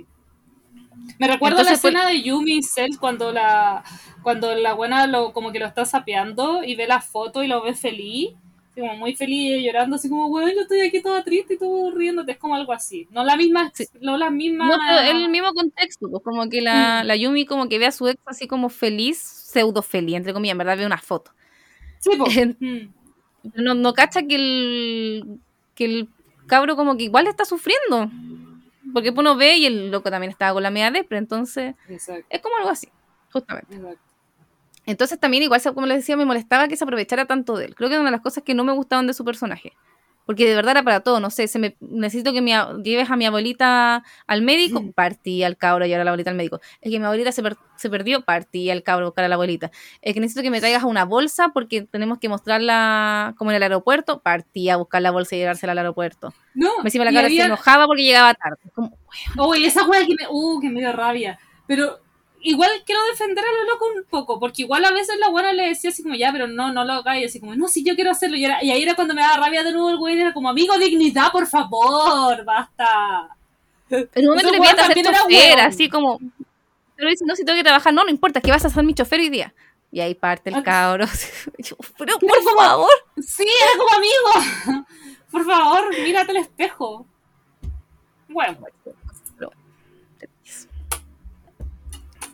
Me 1.19 1.27
recuerdo 1.29 1.59
la 1.59 1.71
pues- 1.71 1.79
escena 1.85 2.07
de 2.07 2.23
Yumi 2.23 2.59
y 2.59 2.63
Cell 2.63 2.97
cuando 2.99 3.33
la 3.33 3.83
cuando 4.23 4.55
la 4.55 4.75
buena 4.75 5.07
lo 5.07 5.33
como 5.33 5.51
que 5.53 5.59
lo 5.59 5.67
está 5.67 5.85
sapeando 5.85 6.63
y 6.65 6.75
ve 6.77 6.87
la 6.87 7.01
foto 7.01 7.43
y 7.43 7.47
lo 7.49 7.63
ve 7.63 7.75
feliz, 7.75 8.31
como 8.75 8.95
muy 8.97 9.15
feliz 9.17 9.59
y 9.59 9.65
llorando, 9.65 9.97
así 9.97 10.09
como, 10.09 10.29
bueno, 10.29 10.51
yo 10.55 10.61
estoy 10.63 10.81
aquí 10.81 11.01
toda 11.03 11.23
triste 11.25 11.55
y 11.55 11.59
todo 11.59 11.91
riéndote, 11.91 12.33
es 12.33 12.39
como 12.39 12.55
algo 12.55 12.73
así. 12.73 13.07
No 13.11 13.25
la 13.25 13.37
misma, 13.37 13.71
Sí. 13.75 13.85
no 14.01 14.17
la 14.17 14.31
misma. 14.31 14.67
No, 14.69 14.77
pero 14.89 15.01
el 15.19 15.29
mismo 15.31 15.53
contexto, 15.55 16.09
pues 16.11 16.23
como 16.23 16.49
que 16.49 16.61
la, 16.61 17.03
Mm. 17.03 17.07
la 17.07 17.17
Yumi 17.17 17.47
como 17.47 17.69
que 17.69 17.79
ve 17.79 17.87
a 17.87 17.93
su 17.93 18.07
ex 18.09 18.21
así 18.27 18.47
como 18.47 18.69
feliz, 18.69 19.19
pseudo 19.19 19.83
feliz, 19.83 20.17
entre 20.17 20.33
comillas, 20.33 20.53
en 20.53 20.59
verdad 20.59 20.77
ve 20.79 20.87
una 20.87 20.99
foto. 20.99 21.33
Sí, 21.99 22.11
Mm. 22.61 22.93
No, 23.55 23.75
no 23.75 23.95
cacha 23.95 24.23
que 24.23 24.35
el, 24.37 25.39
que 25.75 25.85
el 25.87 26.09
cabro 26.47 26.77
como 26.77 26.97
que 26.99 27.05
igual 27.05 27.27
está 27.27 27.45
sufriendo. 27.47 28.11
Porque 28.93 29.11
uno 29.11 29.37
ve 29.37 29.57
y 29.57 29.67
el 29.67 29.91
loco 29.91 30.11
también 30.11 30.31
estaba 30.31 30.53
con 30.53 30.63
la 30.63 30.71
media 30.71 30.91
depre, 30.91 31.19
entonces 31.19 31.75
Exacto, 31.89 32.27
es 32.29 32.41
como 32.41 32.57
algo 32.57 32.71
así, 32.71 32.89
justamente. 33.33 33.75
exacto. 33.75 34.01
Entonces 34.87 35.21
también 35.21 35.43
igual, 35.43 35.61
como 35.75 35.87
les 35.87 35.99
decía, 35.99 36.17
me 36.17 36.25
molestaba 36.25 36.67
que 36.67 36.77
se 36.77 36.85
aprovechara 36.85 37.27
tanto 37.27 37.57
de 37.57 37.67
él. 37.67 37.75
Creo 37.75 37.89
que 37.89 37.95
era 37.95 38.01
una 38.01 38.11
de 38.11 38.17
las 38.17 38.23
cosas 38.23 38.43
que 38.43 38.55
no 38.55 38.65
me 38.65 38.73
gustaban 38.73 39.07
de 39.07 39.15
su 39.15 39.25
personaje. 39.25 39.73
Porque 40.31 40.47
de 40.49 40.55
verdad 40.55 40.71
era 40.71 40.83
para 40.85 41.01
todo, 41.01 41.19
no 41.19 41.29
sé, 41.29 41.49
se 41.49 41.59
me, 41.59 41.75
necesito 41.81 42.33
que 42.33 42.41
me 42.41 42.53
lleves 42.85 43.11
a 43.11 43.17
mi 43.17 43.27
abuelita 43.27 44.05
al 44.29 44.43
médico, 44.43 44.81
partí 44.95 45.43
al 45.43 45.57
cabro 45.57 45.85
a 45.85 45.89
llevar 45.89 46.03
a 46.03 46.05
la 46.05 46.11
abuelita 46.13 46.31
al 46.31 46.37
médico. 46.37 46.61
Es 46.81 46.93
que 46.93 47.01
mi 47.01 47.05
abuelita 47.05 47.33
se, 47.33 47.43
per- 47.43 47.57
se 47.75 47.91
perdió, 47.91 48.21
partí 48.21 48.71
al 48.71 48.85
cabro 48.85 49.07
a 49.07 49.09
buscar 49.09 49.25
a 49.25 49.29
la 49.29 49.35
abuelita. 49.35 49.73
Es 50.03 50.15
que 50.15 50.21
necesito 50.21 50.43
que 50.43 50.51
me 50.53 50.61
traigas 50.61 50.85
una 50.85 51.05
bolsa 51.05 51.49
porque 51.49 51.83
tenemos 51.83 52.19
que 52.21 52.29
mostrarla 52.29 53.35
como 53.39 53.51
en 53.51 53.57
el 53.57 53.65
aeropuerto, 53.65 54.21
partí 54.21 54.71
a 54.71 54.77
buscar 54.77 55.03
la 55.03 55.11
bolsa 55.11 55.35
y 55.35 55.39
llevársela 55.41 55.73
al 55.73 55.79
aeropuerto. 55.79 56.33
No, 56.55 56.71
Encima 56.85 57.05
la 57.05 57.11
y 57.11 57.15
cabra 57.15 57.27
había- 57.27 57.43
se 57.43 57.47
enojaba 57.47 57.87
porque 57.89 58.05
llegaba 58.05 58.33
tarde. 58.35 58.59
Como, 58.73 58.97
esa 59.57 59.85
wea 59.89 60.07
que 60.07 60.15
me, 60.15 60.29
uh, 60.31 60.61
que 60.61 60.71
me 60.71 60.79
dio 60.79 60.93
rabia. 60.93 61.41
Pero 61.67 61.99
igual 62.43 62.71
quiero 62.87 63.01
defender 63.11 63.45
a 63.45 63.53
lo 63.53 63.73
loco 63.73 63.87
un 63.97 64.05
poco, 64.05 64.39
porque 64.41 64.63
igual 64.63 64.85
a 64.85 64.93
veces 64.93 65.17
la 65.19 65.29
buena 65.29 65.53
le 65.53 65.69
decía 65.69 65.91
así 65.91 66.03
como, 66.03 66.15
ya, 66.15 66.33
pero 66.33 66.47
no, 66.47 66.73
no 66.73 66.85
lo 66.85 66.93
hagáis, 66.95 67.27
así 67.27 67.41
como, 67.41 67.55
no, 67.55 67.69
si 67.69 67.85
yo 67.85 67.95
quiero 67.95 68.11
hacerlo. 68.11 68.37
Y, 68.37 68.45
era- 68.45 68.63
y 68.65 68.71
ahí 68.71 68.83
era 68.83 68.95
cuando 68.95 69.15
me 69.15 69.21
daba 69.23 69.37
rabia 69.45 69.63
de 69.63 69.73
nuevo 69.73 69.91
el 69.91 69.99
güey, 69.99 70.21
era 70.21 70.33
como, 70.33 70.49
amigo, 70.49 70.77
dignidad, 70.79 71.33
por 71.33 71.47
favor, 71.47 72.45
basta. 72.45 73.29
En 73.91 74.09
un 74.23 74.37
momento 74.37 74.51
le 74.53 74.59
hacer 74.59 75.03
chofer, 75.05 75.61
así 75.61 75.89
como. 75.89 76.19
Pero 76.97 77.09
dice, 77.11 77.25
no, 77.27 77.35
si 77.35 77.45
tengo 77.45 77.57
que 77.57 77.65
trabajar, 77.65 77.93
no, 77.95 78.05
no 78.05 78.11
importa, 78.11 78.39
es 78.39 78.45
que 78.45 78.51
vas 78.51 78.65
a 78.65 78.71
ser 78.71 78.85
mi 78.85 78.95
chofer 78.95 79.21
hoy 79.21 79.31
día. 79.31 79.55
Y 79.93 80.01
ahí 80.01 80.15
parte 80.15 80.51
el 80.51 80.57
Ah. 80.57 80.63
cabro. 80.63 81.07
Yo, 81.59 81.77
pero 81.99 82.15
Pero 82.19 82.19
por 82.21 82.45
como- 82.45 82.61
favor. 82.61 82.91
Sí, 83.27 83.43
era 83.45 83.79
como, 83.79 83.91
amigo, 83.97 84.87
por 85.33 85.45
favor, 85.45 85.91
mírate 86.03 86.31
al 86.31 86.37
espejo. 86.37 87.07
Bueno, 88.29 88.59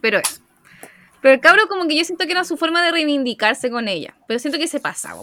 Pero 0.07 0.21
eso. 0.21 0.41
Pero 1.21 1.35
el 1.35 1.41
cabro, 1.41 1.67
como 1.67 1.89
que 1.89 1.97
yo 1.97 2.05
siento 2.05 2.27
que 2.27 2.31
era 2.31 2.45
su 2.45 2.57
forma 2.57 2.81
de 2.85 2.93
reivindicarse 2.93 3.71
con 3.71 3.89
ella. 3.89 4.15
Pero 4.29 4.39
siento 4.39 4.57
que 4.57 4.69
se 4.69 4.79
pasaba. 4.79 5.23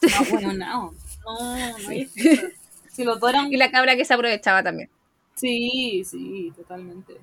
no, 0.00 0.24
bueno, 0.30 0.54
no. 0.54 0.94
No, 1.26 1.78
no 1.78 1.90
excusa. 1.90 2.48
Si 2.90 3.04
los 3.04 3.20
dos 3.20 3.28
eran... 3.28 3.52
Y 3.52 3.58
la 3.58 3.70
cabra 3.70 3.96
que 3.96 4.06
se 4.06 4.14
aprovechaba 4.14 4.62
también. 4.62 4.88
Sí, 5.34 6.04
sí, 6.06 6.50
totalmente. 6.56 7.18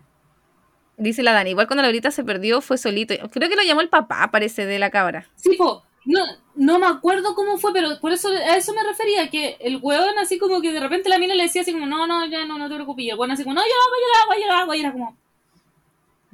Dice 0.96 1.24
la 1.24 1.34
Dani, 1.34 1.50
igual 1.50 1.66
cuando 1.66 1.92
la 1.92 2.12
se 2.12 2.24
perdió 2.24 2.62
fue 2.62 2.78
solito. 2.78 3.16
Creo 3.32 3.50
que 3.50 3.56
lo 3.56 3.64
llamó 3.64 3.82
el 3.82 3.90
papá, 3.90 4.30
parece, 4.32 4.68
de 4.68 4.78
la 4.78 4.92
cabra. 4.92 5.28
Sí, 5.38 5.56
po, 5.58 5.82
no, 6.06 6.20
no 6.54 6.78
me 6.78 6.86
acuerdo 6.86 7.34
cómo 7.34 7.58
fue, 7.58 7.74
pero 7.74 8.00
por 8.00 8.12
eso 8.12 8.30
a 8.30 8.58
eso 8.58 8.76
me 8.76 8.84
refería, 8.84 9.32
que 9.32 9.58
el 9.60 9.80
weón 9.82 10.20
así 10.20 10.38
como 10.38 10.62
que 10.62 10.72
de 10.72 10.80
repente 10.80 11.10
la 11.10 11.18
mina 11.18 11.34
le 11.34 11.44
decía 11.44 11.64
así 11.64 11.74
como, 11.74 11.88
no, 11.88 12.06
no, 12.06 12.28
ya 12.28 12.46
no, 12.46 12.60
no 12.60 12.70
te 12.70 12.76
preocupes, 12.76 13.06
y 13.06 13.10
el 13.10 13.18
weón 13.18 13.32
así 13.32 13.44
como, 13.44 13.56
no, 13.56 13.62
yo 13.62 13.68
lo 13.68 13.82
hago, 13.82 13.96
yo 14.00 14.08
lo 14.08 14.22
hago, 14.22 14.42
yo 14.42 14.48
lo 14.48 14.54
hago, 14.54 14.74
y 14.76 14.80
era 14.82 14.92
como, 14.92 15.25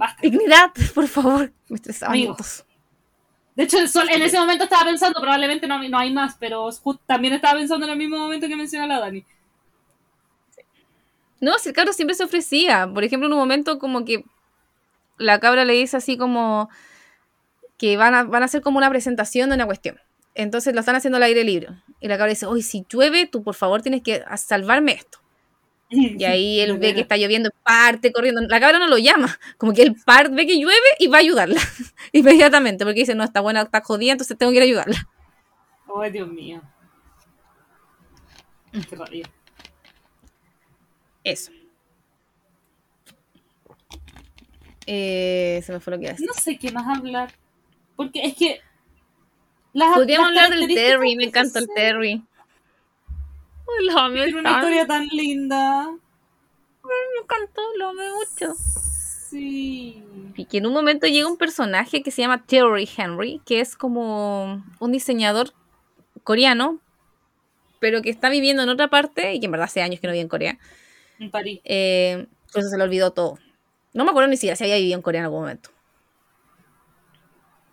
basta. 0.02 0.22
Dignidad, 0.22 0.72
por 0.94 1.08
favor. 1.08 1.54
Me 1.70 1.76
estresaba 1.76 2.12
Amigo. 2.12 2.36
mucho. 2.38 2.66
De 3.56 3.64
hecho, 3.64 3.78
el 3.78 3.90
sol 3.90 4.08
en 4.10 4.22
ese 4.22 4.40
momento 4.40 4.64
estaba 4.64 4.86
pensando, 4.86 5.20
probablemente 5.20 5.68
no, 5.68 5.82
no 5.82 5.98
hay 5.98 6.12
más, 6.12 6.36
pero 6.40 6.70
también 7.06 7.34
estaba 7.34 7.60
pensando 7.60 7.86
en 7.86 7.92
el 7.92 7.98
mismo 7.98 8.18
momento 8.18 8.48
que 8.48 8.56
menciona 8.56 8.88
la 8.88 9.00
Dani. 9.00 9.26
No, 11.42 11.58
si 11.58 11.70
el 11.70 11.76
cabro 11.76 11.92
siempre 11.92 12.16
se 12.16 12.24
ofrecía. 12.24 12.90
Por 12.92 13.04
ejemplo, 13.04 13.28
en 13.28 13.34
un 13.34 13.40
momento 13.40 13.78
como 13.78 14.06
que 14.06 14.24
la 15.18 15.40
cabra 15.40 15.66
le 15.66 15.74
dice 15.74 15.98
así 15.98 16.18
como 16.18 16.70
que 17.78 17.98
van 17.98 18.14
a, 18.14 18.24
van 18.24 18.44
a 18.44 18.46
hacer 18.46 18.62
como 18.62 18.78
una 18.78 18.90
presentación 18.90 19.50
de 19.50 19.56
una 19.56 19.66
cuestión. 19.66 20.00
Entonces 20.34 20.74
lo 20.74 20.80
están 20.80 20.96
haciendo 20.96 21.18
al 21.18 21.24
aire 21.24 21.44
libre. 21.44 21.70
Y 22.00 22.08
la 22.08 22.18
cabra 22.18 22.30
dice, 22.30 22.46
oye, 22.46 22.64
si 22.64 22.86
llueve, 22.90 23.28
tú 23.28 23.44
por 23.44 23.56
favor 23.56 23.82
tienes 23.82 24.02
que 24.02 24.24
salvarme 24.38 24.94
esto. 24.94 25.21
Y 26.20 26.24
ahí 26.24 26.60
él 26.62 26.78
ve 26.78 26.94
que 26.94 27.02
está 27.02 27.18
lloviendo, 27.18 27.50
parte 27.64 28.12
corriendo. 28.12 28.42
La 28.42 28.60
cabra 28.60 28.80
no 28.80 28.88
lo 28.88 28.98
llama. 28.98 29.38
Como 29.58 29.74
que 29.74 29.84
él 29.84 29.96
par, 30.06 30.32
ve 30.32 30.48
que 30.48 30.58
llueve 30.58 30.88
y 31.00 31.08
va 31.08 31.18
a 31.18 31.22
ayudarla. 31.22 31.60
Inmediatamente. 32.12 32.86
Porque 32.86 33.02
dice, 33.02 33.16
no, 33.16 33.24
está 33.24 33.42
buena, 33.42 33.62
está 33.62 33.82
jodida, 33.82 34.14
entonces 34.14 34.38
tengo 34.38 34.52
que 34.52 34.58
ir 34.58 34.62
a 34.64 34.66
ayudarla. 34.66 35.08
Ay, 35.96 36.12
Dios 36.12 36.28
mío. 36.30 36.62
Qué 38.90 38.96
rabia. 38.96 39.30
Eso. 41.24 41.52
Eh, 44.88 45.62
se 45.64 45.74
me 45.74 45.80
fue 45.80 45.92
lo 45.92 46.00
que 46.00 46.08
decir. 46.08 46.26
No 46.26 46.34
sé 46.34 46.58
qué 46.58 46.72
más 46.72 46.98
hablar. 46.98 47.34
Porque 47.96 48.22
es 48.24 48.36
que. 48.36 48.62
Las, 49.74 49.96
Podríamos 49.96 50.34
las 50.34 50.46
hablar 50.46 50.60
del 50.60 50.74
Terry, 50.74 51.16
me 51.16 51.26
encanta 51.26 51.60
el 51.60 51.68
Terry. 51.74 52.24
Lo 53.84 53.98
amé 53.98 54.24
Tiene 54.26 54.40
una 54.40 54.52
historia 54.52 54.88
tan 54.88 55.08
linda. 55.08 55.90
Me 56.84 57.22
encantó, 57.22 57.62
lo 57.78 57.90
amé 57.90 58.04
mucho. 58.12 58.54
Sí. 59.30 60.04
Y 60.36 60.46
que 60.46 60.58
en 60.58 60.66
un 60.66 60.74
momento 60.74 61.08
llega 61.08 61.28
un 61.28 61.38
personaje 61.38 62.04
que 62.04 62.12
se 62.12 62.22
llama 62.22 62.46
Terry 62.46 62.90
Henry, 62.98 63.42
que 63.46 63.60
es 63.62 63.76
como 63.76 64.64
un 64.80 64.92
diseñador 64.92 65.54
coreano, 66.24 66.80
pero 67.80 68.02
que 68.02 68.10
está 68.10 68.30
viviendo 68.30 68.64
en 68.64 68.70
otra 68.70 68.90
parte 68.90 69.34
y 69.34 69.40
que 69.40 69.46
en 69.46 69.52
verdad 69.52 69.66
hace 69.66 69.82
años 69.82 70.00
que 70.00 70.08
no 70.08 70.14
vive 70.14 70.24
en 70.24 70.28
Corea. 70.28 70.60
En 71.20 71.32
París. 71.32 71.62
Eh, 71.64 72.28
por 72.52 72.62
eso 72.62 72.70
se 72.70 72.78
le 72.78 72.84
olvidó 72.84 73.12
todo. 73.12 73.38
No 73.94 74.04
me 74.04 74.12
acuerdo 74.12 74.30
ni 74.30 74.38
siquiera 74.38 74.56
si 74.56 74.64
había 74.64 74.78
vivido 74.78 74.96
en 74.96 75.02
Corea 75.02 75.20
en 75.20 75.26
algún 75.26 75.42
momento. 75.42 75.70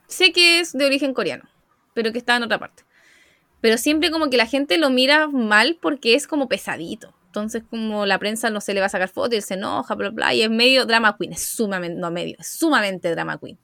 Sé 0.07 0.33
que 0.33 0.61
es 0.61 0.73
de 0.73 0.87
origen 0.87 1.13
coreano, 1.13 1.49
pero 1.93 2.13
que 2.13 2.19
está 2.19 2.37
en 2.37 2.45
otra 2.45 2.59
parte. 2.59 2.85
Pero 3.61 3.77
siempre 3.79 4.11
como 4.11 4.31
que 4.31 4.37
la 4.37 4.47
gente 4.47 4.79
lo 4.79 4.91
mira 4.91 5.29
mal 5.29 5.79
porque 5.81 6.15
es 6.15 6.27
como 6.27 6.49
pesadito. 6.49 7.13
Entonces 7.27 7.63
como 7.69 8.07
la 8.07 8.19
prensa 8.19 8.51
no 8.51 8.61
se 8.61 8.75
le 8.75 8.81
va 8.81 8.87
a 8.87 8.91
sacar 8.91 9.09
fotos 9.09 9.33
y 9.35 9.37
él 9.37 9.43
se 9.43 9.55
enoja, 9.55 9.95
bla, 9.95 10.11
bla, 10.11 10.35
y 10.35 10.43
es 10.43 10.51
medio 10.51 10.87
drama 10.87 11.17
queen, 11.19 11.33
es 11.33 11.43
sumamente, 11.45 11.99
no 12.01 12.11
medio, 12.11 12.37
es 12.39 12.49
sumamente 12.49 13.11
drama 13.11 13.39
queen. 13.39 13.59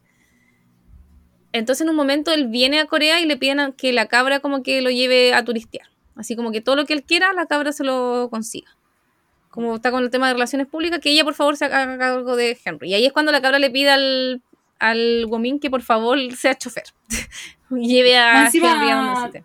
Entonces 1.53 1.83
en 1.83 1.91
un 1.91 1.97
momento 1.97 2.33
él 2.33 2.49
viene 2.49 2.81
a 2.81 2.87
Corea 2.87 3.21
y 3.21 3.27
le 3.27 3.37
piden 3.37 3.73
que 3.73 3.93
la 3.93 4.07
cabra 4.07 4.41
como 4.41 4.63
que 4.63 4.83
lo 4.83 4.91
lleve 4.91 5.35
a 5.35 5.45
turistear. 5.45 5.87
Así 6.17 6.37
como 6.37 6.53
que 6.53 6.61
todo 6.61 6.77
lo 6.77 6.85
que 6.85 6.93
él 6.93 7.03
quiera, 7.05 7.33
la 7.33 7.47
cabra 7.47 7.73
se 7.73 7.85
lo 7.85 8.29
consiga 8.31 8.71
como 9.55 9.77
está 9.77 9.93
con 9.93 10.03
el 10.03 10.11
tema 10.11 10.27
de 10.27 10.33
relaciones 10.35 10.67
públicas, 10.67 10.99
que 10.99 11.11
ella 11.11 11.23
por 11.23 11.35
favor 11.35 11.57
se 11.57 11.67
haga 11.67 11.97
cargo 11.97 12.35
de 12.35 12.59
Henry. 12.65 12.91
Y 12.91 12.95
ahí 12.95 13.07
es 13.07 13.13
cuando 13.13 13.31
la 13.31 13.41
cabra 13.41 13.61
le 13.61 13.71
pide 13.71 13.89
al, 13.89 14.43
al 14.81 15.27
que 15.63 15.71
por 15.71 15.81
favor 15.81 16.19
sea 16.37 16.59
chofer. 16.59 16.83
lleve 17.71 18.17
a 18.19 18.47
encima- 18.47 18.73
Henry 18.75 18.91
a 18.91 18.97
donde. 18.97 19.45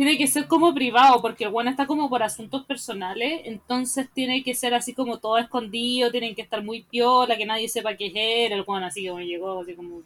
Tiene 0.00 0.16
que 0.16 0.26
ser 0.26 0.46
como 0.46 0.72
privado, 0.72 1.20
porque 1.20 1.44
el 1.44 1.50
bueno 1.50 1.68
está 1.68 1.86
como 1.86 2.08
por 2.08 2.22
asuntos 2.22 2.64
personales, 2.64 3.42
entonces 3.44 4.08
tiene 4.14 4.42
que 4.42 4.54
ser 4.54 4.72
así 4.72 4.94
como 4.94 5.18
todo 5.18 5.36
escondido, 5.36 6.10
tienen 6.10 6.34
que 6.34 6.40
estar 6.40 6.64
muy 6.64 6.84
piola, 6.84 7.36
que 7.36 7.44
nadie 7.44 7.68
sepa 7.68 7.94
qué 7.96 8.06
es 8.06 8.12
él, 8.14 8.52
el 8.52 8.62
bueno 8.62 8.86
así 8.86 9.06
como 9.06 9.20
llegó, 9.20 9.60
así 9.60 9.74
como 9.74 10.00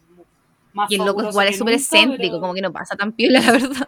más 0.73 0.91
Y 0.91 0.95
el 0.95 1.05
loco 1.05 1.29
igual 1.29 1.47
es 1.47 1.57
súper 1.57 1.75
excéntrico, 1.75 2.33
pero- 2.33 2.41
como 2.41 2.53
que 2.53 2.61
no 2.61 2.73
pasa 2.73 2.97
tan 2.97 3.13
piola, 3.13 3.39
la 3.39 3.51
verdad. 3.53 3.87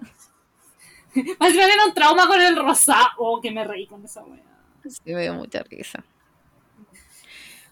Más 1.40 1.52
bien 1.52 1.70
era 1.70 1.86
un 1.86 1.94
trauma 1.94 2.26
con 2.26 2.40
el 2.40 2.56
rosado. 2.56 3.08
Oh, 3.18 3.42
que 3.42 3.52
me 3.52 3.66
reí 3.66 3.86
con 3.86 4.06
esa 4.06 4.24
weá. 4.24 4.40
Sí, 4.88 5.14
me 5.14 5.24
dio 5.24 5.34
mucha 5.34 5.62
risa. 5.64 6.06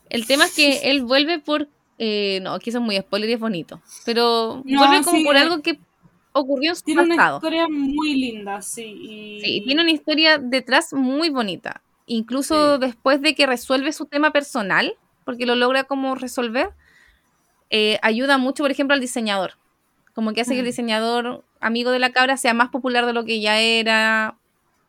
El 0.09 0.27
tema 0.27 0.43
es 0.43 0.53
que 0.53 0.79
él 0.91 1.03
vuelve 1.05 1.39
por. 1.39 1.69
eh, 1.99 2.39
no, 2.41 2.53
aquí 2.53 2.69
son 2.73 2.83
muy 2.83 2.97
spoiler 2.97 3.29
y 3.29 3.33
es 3.33 3.39
bonito. 3.39 3.81
Pero 4.03 4.61
No, 4.65 4.77
vuelve 4.85 5.05
como 5.05 5.17
sí, 5.19 5.23
por 5.23 5.37
eh, 5.37 5.39
algo 5.39 5.61
que 5.61 5.79
ocurrió 6.35 6.71
en 6.71 6.75
su 6.75 6.83
Tiene 6.83 7.01
una 7.03 7.15
pasado. 7.15 7.37
historia 7.37 7.67
muy 7.67 8.13
linda, 8.15 8.61
sí. 8.61 8.83
Y... 8.83 9.41
Sí, 9.41 9.61
tiene 9.65 9.81
una 9.81 9.91
historia 9.91 10.37
detrás 10.37 10.93
muy 10.93 11.29
bonita. 11.29 11.81
Incluso 12.07 12.75
Sí. 12.75 12.81
después 12.81 13.21
de 13.21 13.33
que 13.35 13.45
resuelve 13.47 13.91
su 13.93 14.05
tema 14.05 14.31
personal, 14.31 14.93
porque 15.23 15.45
lo 15.45 15.55
logra 15.55 15.85
como 15.85 16.13
resolver, 16.15 16.69
eh, 17.69 17.97
ayuda 18.01 18.37
mucho, 18.37 18.63
por 18.63 18.71
ejemplo, 18.71 18.93
al 18.93 18.99
diseñador. 19.01 19.53
Como 20.13 20.33
que 20.33 20.41
hace 20.41 20.53
que 20.53 20.59
el 20.59 20.65
diseñador, 20.65 21.43
amigo 21.59 21.91
de 21.91 21.99
la 21.99 22.11
cabra, 22.11 22.37
sea 22.37 22.53
más 22.53 22.69
popular 22.69 23.05
de 23.05 23.13
lo 23.13 23.25
que 23.25 23.39
ya 23.41 23.59
era. 23.59 24.35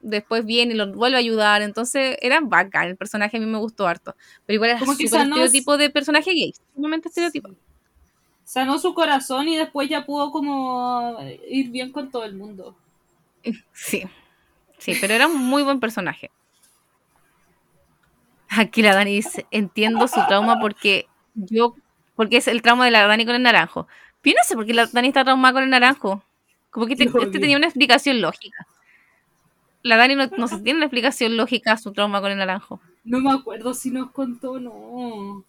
Después 0.00 0.44
viene 0.44 0.74
y 0.74 0.76
lo 0.76 0.92
vuelve 0.92 1.16
a 1.16 1.20
ayudar. 1.20 1.62
Entonces 1.62 2.16
era 2.20 2.40
bacán. 2.40 2.88
El 2.88 2.96
personaje 2.96 3.38
a 3.38 3.40
mí 3.40 3.46
me 3.46 3.58
gustó 3.58 3.88
harto. 3.88 4.14
Pero 4.44 4.54
igual 4.56 4.78
súper 4.78 5.08
sanó- 5.08 5.36
estereotipo 5.36 5.76
de 5.78 5.90
personaje 5.90 6.30
gay. 6.32 6.52
Simplemente 6.74 7.08
estereotipo. 7.08 7.48
Sanó 8.46 8.78
su 8.78 8.94
corazón 8.94 9.48
y 9.48 9.56
después 9.56 9.88
ya 9.88 10.06
pudo 10.06 10.30
como 10.30 11.18
ir 11.50 11.70
bien 11.70 11.90
con 11.90 12.12
todo 12.12 12.24
el 12.24 12.36
mundo. 12.36 12.76
Sí. 13.72 14.04
Sí, 14.78 14.96
pero 15.00 15.14
era 15.14 15.26
un 15.26 15.36
muy 15.36 15.64
buen 15.64 15.80
personaje. 15.80 16.30
Aquí 18.48 18.82
la 18.82 18.94
Dani 18.94 19.16
dice, 19.16 19.46
entiendo 19.50 20.06
su 20.06 20.24
trauma 20.28 20.60
porque 20.60 21.08
yo, 21.34 21.74
porque 22.14 22.36
es 22.36 22.46
el 22.46 22.62
trauma 22.62 22.84
de 22.84 22.92
la 22.92 23.08
Dani 23.08 23.26
con 23.26 23.34
el 23.34 23.42
naranjo. 23.42 23.88
Yo 24.22 24.32
no 24.32 24.44
sé 24.44 24.54
por 24.54 24.64
qué 24.64 24.74
la 24.74 24.86
Dani 24.86 25.08
está 25.08 25.24
traumada 25.24 25.52
con 25.52 25.64
el 25.64 25.70
naranjo. 25.70 26.22
Como 26.70 26.86
que 26.86 26.92
este 26.98 27.40
tenía 27.40 27.56
una 27.56 27.66
explicación 27.66 28.20
lógica. 28.20 28.64
La 29.82 29.96
Dani 29.96 30.14
no, 30.14 30.26
no 30.38 30.46
tiene 30.62 30.76
una 30.76 30.86
explicación 30.86 31.36
lógica 31.36 31.72
a 31.72 31.78
su 31.78 31.92
trauma 31.92 32.20
con 32.20 32.30
el 32.30 32.38
naranjo. 32.38 32.80
No 33.02 33.18
me 33.18 33.32
acuerdo 33.32 33.74
si 33.74 33.90
nos 33.90 34.12
contó 34.12 34.60
no. 34.60 35.44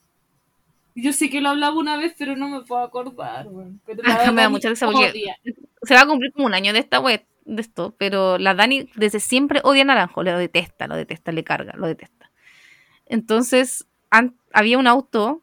Yo 1.00 1.14
sé 1.14 1.30
que 1.30 1.42
lo 1.42 1.50
hablaba 1.50 1.76
una 1.78 1.96
vez, 1.98 2.16
pero 2.18 2.36
no 2.36 2.50
me 2.50 2.62
puedo 2.62 2.82
acordar. 2.82 3.48
weón. 3.48 3.80
Pero 3.86 4.02
la 4.04 4.16
Ah, 4.16 4.18
me 4.18 4.24
da 4.24 4.32
Dani 4.44 4.52
mucha 4.52 4.70
risa 4.70 4.88
porque-. 4.88 5.36
Se 5.84 5.94
va 5.94 6.02
a 6.02 6.08
cumplir 6.08 6.32
como 6.34 6.48
un 6.48 6.54
año 6.56 6.74
de 6.74 6.80
esta 6.80 7.00
web, 7.00 7.24
de 7.46 7.62
esto, 7.62 7.94
pero 7.98 8.38
la 8.40 8.56
Dani 8.56 8.90
desde 8.96 9.20
siempre 9.20 9.62
odia 9.64 9.84
a 9.84 9.86
naranjo, 9.86 10.24
lo 10.24 10.38
detesta, 10.38 10.88
lo 10.88 10.96
detesta, 10.96 11.32
le 11.32 11.44
carga, 11.44 11.74
lo 11.78 11.86
detesta. 11.88 12.32
Entonces, 13.06 13.88
an- 14.10 14.36
había 14.54 14.78
un 14.78 14.88
auto 14.88 15.42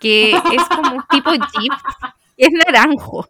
que 0.00 0.30
es 0.32 0.64
como 0.74 0.96
un 0.96 1.02
tipo 1.10 1.30
Jeep, 1.32 1.72
que 2.36 2.44
es 2.46 2.50
naranjo. 2.52 3.28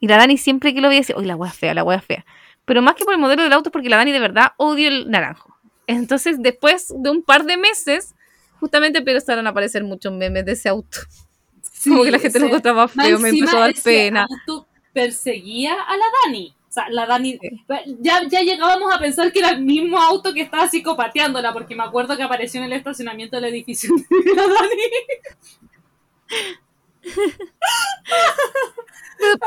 Y 0.00 0.06
la 0.08 0.16
Dani 0.18 0.36
siempre 0.36 0.74
que 0.74 0.80
lo 0.80 0.88
veía 0.88 1.00
decía, 1.00 1.16
uy, 1.16 1.24
la 1.24 1.34
wea 1.36 1.50
fea, 1.50 1.74
la 1.74 1.82
wea 1.82 2.00
fea. 2.00 2.24
Pero 2.64 2.82
más 2.82 2.94
que 2.94 3.04
por 3.04 3.14
el 3.14 3.20
modelo 3.20 3.42
del 3.42 3.52
auto, 3.52 3.70
es 3.70 3.72
porque 3.72 3.88
la 3.88 3.96
Dani 3.96 4.12
de 4.12 4.20
verdad 4.20 4.52
odia 4.58 4.88
el 4.88 5.10
naranjo. 5.10 5.56
Entonces, 5.86 6.36
después 6.40 6.92
de 6.96 7.10
un 7.10 7.22
par 7.22 7.44
de 7.44 7.56
meses, 7.56 8.14
justamente 8.60 8.98
empezaron 8.98 9.46
a 9.46 9.50
aparecer 9.50 9.84
muchos 9.84 10.12
memes 10.12 10.44
de 10.44 10.52
ese 10.52 10.68
auto. 10.68 10.98
como 11.84 12.02
que 12.04 12.10
la 12.10 12.18
gente 12.18 12.38
lo 12.38 12.46
ese- 12.46 12.52
encontraba 12.54 12.90
más 12.94 13.06
feo, 13.06 13.18
me 13.18 13.28
empezó 13.30 13.56
a 13.56 13.60
dar 13.60 13.74
pena. 13.82 14.26
auto 14.46 14.66
perseguía 14.92 15.74
a 15.74 15.96
la 15.96 16.04
Dani. 16.24 16.54
O 16.68 16.72
sea, 16.74 16.88
la 16.90 17.06
Dani. 17.06 17.38
Sí. 17.40 17.60
Ya, 18.00 18.22
ya 18.28 18.40
llegábamos 18.40 18.92
a 18.92 18.98
pensar 18.98 19.30
que 19.32 19.38
era 19.40 19.50
el 19.50 19.60
mismo 19.62 19.98
auto 19.98 20.32
que 20.34 20.40
estaba 20.40 20.68
psicopateándola, 20.68 21.52
porque 21.52 21.76
me 21.76 21.84
acuerdo 21.84 22.16
que 22.16 22.22
apareció 22.24 22.60
en 22.60 22.66
el 22.66 22.72
estacionamiento 22.72 23.36
del 23.36 23.44
edificio 23.46 23.94
de 24.10 24.34
la 24.34 24.42
Dani. 24.42 24.82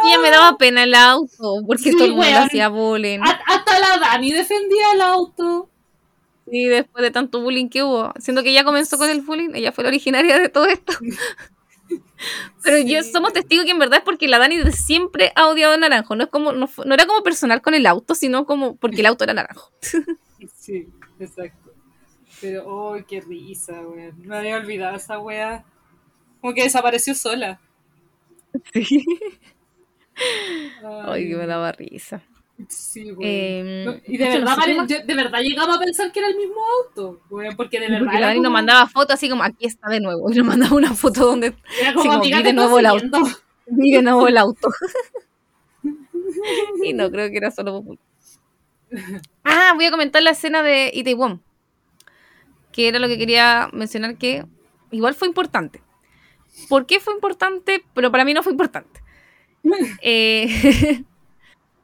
Y 0.04 0.08
ella 0.10 0.20
me 0.20 0.30
daba 0.32 0.58
pena 0.58 0.84
el 0.84 0.94
auto, 0.94 1.56
porque 1.66 1.84
Sí, 1.84 1.92
todo 1.92 2.06
el 2.06 2.14
mundo 2.14 2.38
hacía 2.38 2.70
bullying. 2.70 3.20
Hasta 3.22 3.80
la 3.80 3.98
Dani 3.98 4.32
defendía 4.32 4.92
el 4.94 5.02
auto. 5.02 5.70
Y 6.50 6.66
después 6.68 7.02
de 7.04 7.12
tanto 7.12 7.42
bullying 7.42 7.70
que 7.70 7.84
hubo, 7.84 8.14
siendo 8.20 8.42
que 8.44 8.52
ella 8.52 8.64
comenzó 8.64 8.98
con 8.98 9.10
el 9.10 9.22
bullying, 9.22 9.52
ella 9.56 9.72
fue 9.72 9.84
la 9.84 9.90
originaria 9.90 10.40
de 10.40 10.50
todo 10.50 10.66
esto. 10.66 10.94
Pero 12.64 12.80
yo 12.80 13.02
Sí. 13.04 13.12
somos 13.12 13.34
testigos 13.34 13.66
que 13.66 13.72
en 13.72 13.80
verdad 13.80 14.00
es 14.00 14.04
porque 14.04 14.28
la 14.28 14.40
Dani 14.40 14.58
siempre 14.72 15.32
ha 15.36 15.48
odiado 15.48 15.74
a 15.74 15.78
Naranjo. 15.78 16.16
No 16.16 16.24
es 16.26 16.30
como, 16.30 16.52
no, 16.52 16.70
no 16.86 16.94
era 16.94 17.06
como 17.06 17.24
personal 17.24 17.62
con 17.62 17.74
el 17.74 17.86
auto, 17.86 18.16
sino 18.16 18.46
como 18.46 18.76
porque 18.76 19.00
el 19.02 19.06
auto 19.06 19.24
era 19.24 19.34
naranjo. 19.34 19.72
Sí, 20.56 20.88
exacto. 21.20 21.74
Pero, 22.42 22.64
oh, 22.68 22.96
qué 23.08 23.22
risa, 23.22 23.82
weón. 23.82 24.14
Me 24.20 24.38
había 24.38 24.58
olvidado 24.58 24.96
esa 24.98 25.18
wea. 25.18 25.66
Como 26.42 26.54
que 26.54 26.64
desapareció 26.64 27.16
sola. 27.16 27.60
Sí. 28.74 29.04
Ay, 30.84 31.04
Ay, 31.06 31.30
que 31.30 31.36
me 31.36 31.48
daba 31.48 31.72
risa. 31.72 32.22
Sí. 32.70 33.14
Eh, 33.22 33.84
No, 33.86 33.96
y 34.06 34.18
de 34.18 34.26
no 34.26 34.32
verdad, 34.32 34.58
sé 34.64 34.76
yo- 34.88 35.06
de 35.06 35.14
verdad 35.16 35.40
llegaba 35.42 35.76
a 35.76 35.80
pensar 35.80 36.12
que 36.12 36.20
era 36.20 36.28
el 36.30 36.36
mismo 36.38 36.56
auto, 36.80 37.22
weón, 37.30 37.56
porque 37.56 37.80
de 37.80 37.88
verdad 37.90 38.06
Porque 38.06 38.20
la 38.20 38.34
nos 38.36 38.52
mandaba 38.52 38.88
fotos 38.88 39.14
así 39.14 39.30
como, 39.30 39.44
aquí 39.44 39.66
está 39.68 39.90
de 39.90 40.00
nuevo. 40.00 40.32
Y 40.32 40.36
nos 40.36 40.46
mandaba 40.48 40.76
una 40.76 40.94
foto 40.94 41.26
donde 41.26 41.54
era 41.80 41.94
como 41.94 42.10
como, 42.14 42.22
vi 42.24 42.32
de 42.44 42.54
nuevo 42.54 42.80
el 42.80 42.86
auto. 42.88 43.20
vi 43.68 43.92
de 43.92 44.02
nuevo 44.02 44.28
el 44.28 44.38
auto. 44.38 44.70
y 46.84 46.94
no 46.94 47.10
creo 47.12 47.30
que 47.30 47.38
era 47.38 47.52
solo 47.52 47.74
popular. 47.74 48.00
Ah, 49.44 49.74
voy 49.76 49.86
a 49.86 49.92
comentar 49.92 50.22
la 50.24 50.32
escena 50.32 50.64
de 50.64 50.92
Itaewon. 50.94 51.42
Que 52.72 52.88
era 52.88 53.00
lo 53.00 53.08
que 53.08 53.18
quería 53.18 53.70
mencionar 53.74 54.18
que 54.18 54.46
igual 54.92 55.14
fue 55.14 55.28
importante. 55.28 55.82
¿Por 56.70 56.86
qué 56.86 57.00
fue 57.00 57.14
importante? 57.14 57.84
Pero 57.94 58.12
para 58.12 58.26
mí 58.26 58.34
no 58.34 58.44
fue 58.44 58.52
importante. 58.52 59.02
Eh, 60.02 61.04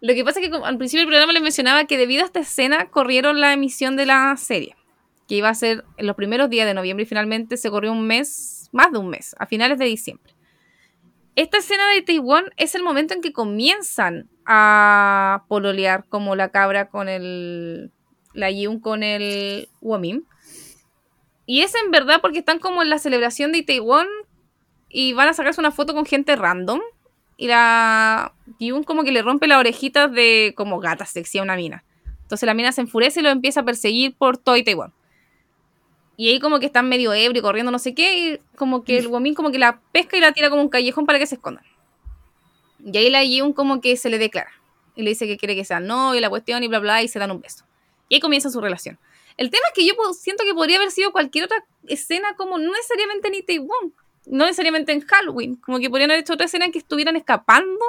lo 0.03 0.13
que 0.13 0.25
pasa 0.25 0.41
es 0.41 0.49
que 0.49 0.55
al 0.57 0.77
principio 0.77 0.99
del 0.99 1.07
programa 1.07 1.31
les 1.31 1.41
mencionaba 1.41 1.85
que 1.85 1.97
debido 1.97 2.23
a 2.23 2.25
esta 2.25 2.41
escena 2.41 2.89
corrieron 2.89 3.39
la 3.39 3.53
emisión 3.53 3.95
de 3.95 4.05
la 4.05 4.35
serie. 4.35 4.75
Que 5.29 5.35
iba 5.35 5.47
a 5.47 5.53
ser 5.53 5.85
en 5.95 6.07
los 6.07 6.17
primeros 6.17 6.49
días 6.49 6.67
de 6.67 6.73
noviembre 6.73 7.03
y 7.03 7.05
finalmente 7.05 7.55
se 7.55 7.69
corrió 7.69 7.93
un 7.93 8.05
mes, 8.05 8.67
más 8.73 8.91
de 8.91 8.97
un 8.97 9.07
mes, 9.07 9.33
a 9.39 9.45
finales 9.45 9.79
de 9.79 9.85
diciembre. 9.85 10.35
Esta 11.37 11.59
escena 11.59 11.89
de 11.89 12.01
Taiwán 12.01 12.43
es 12.57 12.75
el 12.75 12.83
momento 12.83 13.13
en 13.13 13.21
que 13.21 13.31
comienzan 13.31 14.29
a 14.45 15.45
pololear 15.47 16.03
como 16.09 16.35
la 16.35 16.49
cabra 16.49 16.89
con 16.89 17.07
el. 17.07 17.93
La 18.33 18.51
Yun 18.51 18.81
con 18.81 19.03
el 19.03 19.69
Womim. 19.79 20.25
Y 21.45 21.61
es 21.61 21.73
en 21.75 21.91
verdad 21.91 22.19
porque 22.21 22.39
están 22.39 22.59
como 22.59 22.81
en 22.81 22.89
la 22.89 22.99
celebración 22.99 23.53
de 23.53 23.63
Taiwán 23.63 24.07
y 24.89 25.13
van 25.13 25.29
a 25.29 25.33
sacarse 25.33 25.61
una 25.61 25.71
foto 25.71 25.93
con 25.93 26.05
gente 26.05 26.35
random. 26.35 26.81
Y 27.43 27.47
la 27.47 28.31
Yun 28.57 28.85
como 28.85 29.03
que 29.03 29.11
le 29.11 29.21
rompe 29.21 29.47
las 29.47 29.59
orejitas 29.59 30.09
de 30.09 30.53
como 30.55 30.79
gata 30.79 31.05
sexy 31.05 31.39
a 31.39 31.43
una 31.43 31.57
mina. 31.57 31.83
Entonces 32.21 32.47
la 32.47 32.53
mina 32.53 32.71
se 32.71 32.79
enfurece 32.79 33.19
y 33.19 33.23
lo 33.23 33.31
empieza 33.31 33.59
a 33.59 33.65
perseguir 33.65 34.15
por 34.15 34.37
todo 34.37 34.55
Taiwán. 34.63 34.93
Y 36.15 36.29
ahí 36.29 36.39
como 36.39 36.61
que 36.61 36.67
están 36.67 36.87
medio 36.87 37.13
ebrio, 37.13 37.41
corriendo 37.41 37.69
no 37.69 37.79
sé 37.79 37.93
qué, 37.93 38.17
y 38.17 38.39
como 38.55 38.85
que 38.85 38.97
el 38.97 39.07
Womín 39.07 39.33
como 39.33 39.51
que 39.51 39.59
la 39.59 39.81
pesca 39.91 40.15
y 40.15 40.21
la 40.21 40.31
tira 40.31 40.49
como 40.49 40.61
un 40.61 40.69
callejón 40.69 41.05
para 41.05 41.19
que 41.19 41.27
se 41.27 41.35
escondan. 41.35 41.65
Y 42.79 42.97
ahí 42.97 43.09
la 43.09 43.25
Yun 43.25 43.51
como 43.51 43.81
que 43.81 43.97
se 43.97 44.09
le 44.09 44.19
declara. 44.19 44.53
Y 44.95 45.01
le 45.01 45.09
dice 45.09 45.27
que 45.27 45.35
quiere 45.35 45.53
que 45.53 45.65
sea 45.65 45.81
novio, 45.81 46.21
la 46.21 46.29
cuestión 46.29 46.63
y 46.63 46.69
bla 46.69 46.79
bla, 46.79 47.03
y 47.03 47.09
se 47.09 47.19
dan 47.19 47.31
un 47.31 47.41
beso. 47.41 47.65
Y 48.07 48.15
ahí 48.15 48.21
comienza 48.21 48.51
su 48.51 48.61
relación. 48.61 48.97
El 49.35 49.49
tema 49.49 49.63
es 49.67 49.73
que 49.73 49.85
yo 49.85 49.95
siento 50.13 50.45
que 50.45 50.53
podría 50.53 50.77
haber 50.77 50.91
sido 50.91 51.11
cualquier 51.11 51.43
otra 51.43 51.65
escena 51.87 52.37
como 52.37 52.57
no 52.57 52.71
necesariamente 52.71 53.27
en 53.27 53.33
Itaewon, 53.33 53.93
no 54.27 54.45
necesariamente 54.45 54.91
en 54.93 55.01
Halloween, 55.01 55.55
como 55.55 55.79
que 55.79 55.89
podrían 55.89 56.11
haber 56.11 56.21
hecho 56.21 56.33
otra 56.33 56.45
escena 56.45 56.65
en 56.65 56.71
que 56.71 56.79
estuvieran 56.79 57.15
escapando 57.15 57.79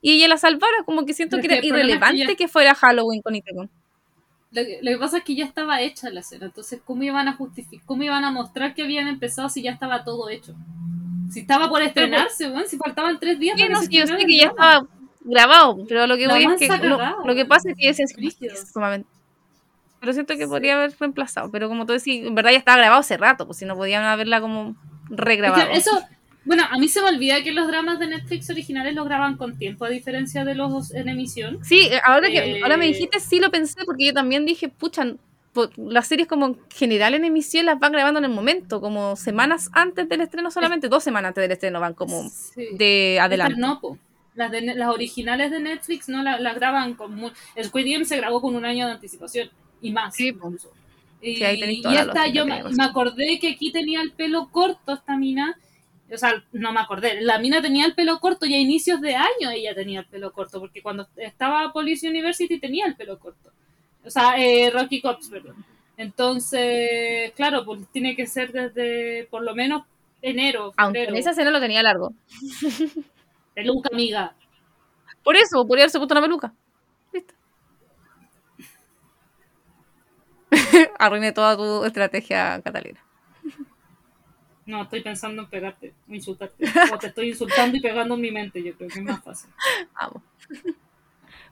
y 0.00 0.12
ella 0.12 0.28
la 0.28 0.36
salvara, 0.38 0.84
como 0.84 1.04
que 1.04 1.12
siento 1.14 1.36
Es 1.36 1.40
que 1.42 1.46
era 1.46 1.56
es 1.56 1.60
que 1.62 1.66
irrelevante 1.68 2.16
ya- 2.26 2.34
que 2.36 2.48
fuera 2.48 2.74
Halloween 2.74 3.22
con 3.22 3.34
Itaewon. 3.34 3.68
Lo 4.52 4.62
que, 4.64 4.78
lo 4.82 4.90
que 4.90 4.98
pasa 4.98 5.18
es 5.18 5.24
que 5.24 5.34
ya 5.36 5.44
estaba 5.44 5.80
hecha 5.80 6.10
la 6.10 6.20
escena, 6.20 6.46
entonces 6.46 6.80
¿cómo 6.84 7.02
iban 7.04 7.28
a 7.28 7.34
justificar, 7.34 7.86
cómo 7.86 8.02
iban 8.02 8.24
a 8.24 8.30
mostrar 8.32 8.74
que 8.74 8.82
habían 8.82 9.06
empezado 9.06 9.48
si 9.48 9.62
ya 9.62 9.70
estaba 9.72 10.02
todo 10.04 10.28
hecho? 10.28 10.54
Si 11.30 11.40
estaba 11.40 11.68
por 11.68 11.82
estrenarse, 11.82 12.52
si 12.66 12.76
faltaban 12.76 13.20
tres 13.20 13.38
días 13.38 13.56
Sí, 13.56 13.62
para 13.68 13.74
no, 13.80 13.88
que 13.88 13.96
yo 13.98 14.06
sé 14.08 14.16
que 14.26 14.36
ya 14.36 14.46
estaba 14.48 14.86
grabado, 15.20 15.84
pero 15.88 16.06
lo 16.08 16.16
que 16.16 16.26
La 16.26 16.34
voy 16.34 16.42
es 16.44 16.58
que 16.58 16.68
lo, 16.88 17.34
que 17.36 17.44
pasa 17.46 17.70
es 17.70 17.76
que 17.78 17.86
decía, 17.86 18.06
Brígido. 18.16 18.56
sumamente. 18.72 19.08
Pero 20.00 20.12
siento 20.14 20.34
que 20.34 20.44
Sí. 20.44 20.48
podría 20.48 20.74
haber 20.76 20.96
reemplazado, 20.98 21.50
pero 21.52 21.68
como 21.68 21.86
tú 21.86 21.92
decís, 21.92 22.26
en 22.26 22.34
verdad 22.34 22.50
ya 22.52 22.58
estaba 22.58 22.78
grabado 22.78 23.00
hace 23.00 23.16
rato, 23.18 23.46
pues 23.46 23.58
si 23.58 23.66
no 23.66 23.76
podían 23.76 24.02
haberla 24.02 24.40
como 24.40 24.74
Es 25.10 25.16
regrabado. 25.16 25.70
que 25.70 25.76
eso, 25.78 25.90
bueno, 26.44 26.64
a 26.70 26.78
mí 26.78 26.88
se 26.88 27.00
me 27.02 27.08
olvida 27.08 27.42
que 27.42 27.52
los 27.52 27.66
dramas 27.68 27.98
de 27.98 28.06
Netflix 28.08 28.48
originales 28.50 28.94
los 28.94 29.04
graban 29.04 29.36
con 29.36 29.58
tiempo, 29.58 29.84
a 29.84 29.88
diferencia 29.88 30.44
de 30.44 30.54
los 30.54 30.92
en 30.94 31.08
emisión. 31.08 31.58
Sí, 31.64 31.88
ahora 32.04 32.28
que 32.28 32.38
Eh, 32.38 32.60
ahora 32.62 32.76
me 32.76 32.86
dijiste, 32.86 33.20
sí 33.20 33.38
lo 33.40 33.50
pensé, 33.50 33.84
porque 33.84 34.06
yo 34.06 34.14
también 34.14 34.46
dije, 34.46 34.68
pucha, 34.68 35.14
las 35.76 36.06
series 36.06 36.28
como 36.28 36.46
en 36.46 36.58
general 36.72 37.14
en 37.14 37.24
emisión 37.24 37.66
las 37.66 37.78
van 37.78 37.92
grabando 37.92 38.18
en 38.18 38.24
el 38.24 38.30
momento, 38.30 38.80
como 38.80 39.16
semanas 39.16 39.68
antes 39.72 40.08
del 40.08 40.20
estreno 40.20 40.50
solamente, 40.50 40.88
dos 40.88 41.02
semanas 41.02 41.30
antes 41.30 41.42
del 41.42 41.50
estreno 41.52 41.80
van 41.80 41.94
como 41.94 42.28
Sí. 42.30 42.68
de 42.72 43.14
Estas 43.14 43.26
adelante. 43.26 43.60
no, 43.60 43.80
po. 43.80 43.98
Las, 44.36 44.52
de, 44.52 44.60
las 44.62 44.88
originales 44.88 45.50
de 45.50 45.58
Netflix 45.58 46.08
no 46.08 46.22
la- 46.22 46.38
las 46.38 46.54
graban 46.54 46.94
con... 46.94 47.20
Squid 47.62 47.92
Game 47.92 48.04
se 48.04 48.16
grabó 48.16 48.40
con 48.40 48.54
un 48.54 48.64
año 48.64 48.86
de 48.86 48.92
anticipación 48.92 49.50
y 49.82 49.90
más. 49.90 50.14
Sí, 50.14 50.28
incluso. 50.28 50.70
Y, 51.20 51.36
Sí, 51.36 51.44
ahí 51.44 51.62
y 51.62 51.82
toda 51.82 51.94
la 51.94 52.00
esta, 52.02 52.26
yo 52.28 52.46
me, 52.46 52.62
acordé 52.82 53.38
que 53.40 53.50
aquí 53.50 53.70
tenía 53.70 54.00
el 54.00 54.12
pelo 54.12 54.48
corto 54.50 54.94
esta 54.94 55.16
mina, 55.16 55.58
O 56.12 56.16
sea, 56.16 56.42
no 56.52 56.72
me 56.72 56.80
acordé. 56.80 57.20
La 57.20 57.38
mina 57.38 57.60
tenía 57.60 57.86
el 57.86 57.94
pelo 57.94 58.18
corto 58.20 58.46
y 58.46 58.54
a 58.54 58.58
inicios 58.58 59.00
de 59.00 59.14
año 59.14 59.50
ella 59.52 59.74
tenía 59.74 60.00
el 60.00 60.06
pelo 60.06 60.32
corto, 60.32 60.58
porque 60.60 60.82
cuando 60.82 61.06
estaba 61.16 61.72
Police 61.72 62.08
University 62.08 62.58
tenía 62.58 62.86
el 62.86 62.96
pelo 62.96 63.18
corto. 63.18 63.50
O 64.04 64.10
sea, 64.10 64.34
eh, 64.38 64.70
Rocky 64.70 65.00
Cops, 65.00 65.28
perdón. 65.28 65.64
Entonces, 65.96 67.32
claro, 67.36 67.64
pues 67.64 67.86
tiene 67.92 68.16
que 68.16 68.26
ser 68.26 68.52
desde 68.52 69.26
por 69.30 69.42
lo 69.42 69.54
menos 69.54 69.82
enero, 70.22 70.72
Aunque 70.76 71.00
febrero. 71.00 71.12
en 71.12 71.20
esa 71.20 71.30
escena 71.32 71.50
lo 71.50 71.60
tenía 71.60 71.82
largo. 71.82 72.14
Peluca, 73.54 73.90
amiga. 73.92 74.34
Por 75.22 75.36
eso, 75.36 75.66
podría 75.66 75.84
haberse 75.84 75.98
puesto 75.98 76.14
una 76.14 76.22
peluca. 76.22 76.54
Arruiné 80.98 81.32
toda 81.32 81.56
tu 81.56 81.84
estrategia, 81.84 82.60
Catalina. 82.62 83.00
No, 84.66 84.82
estoy 84.82 85.02
pensando 85.02 85.42
en 85.42 85.48
pegarte, 85.48 85.94
o 86.08 86.14
insultarte. 86.14 86.64
O 86.92 86.98
te 86.98 87.08
estoy 87.08 87.30
insultando 87.30 87.76
y 87.76 87.80
pegando 87.80 88.14
en 88.14 88.20
mi 88.20 88.30
mente, 88.30 88.62
yo 88.62 88.74
creo 88.76 88.88
que 88.88 88.98
es 89.00 89.04
más 89.04 89.22
fácil. 89.22 89.50
Vamos. 90.00 90.22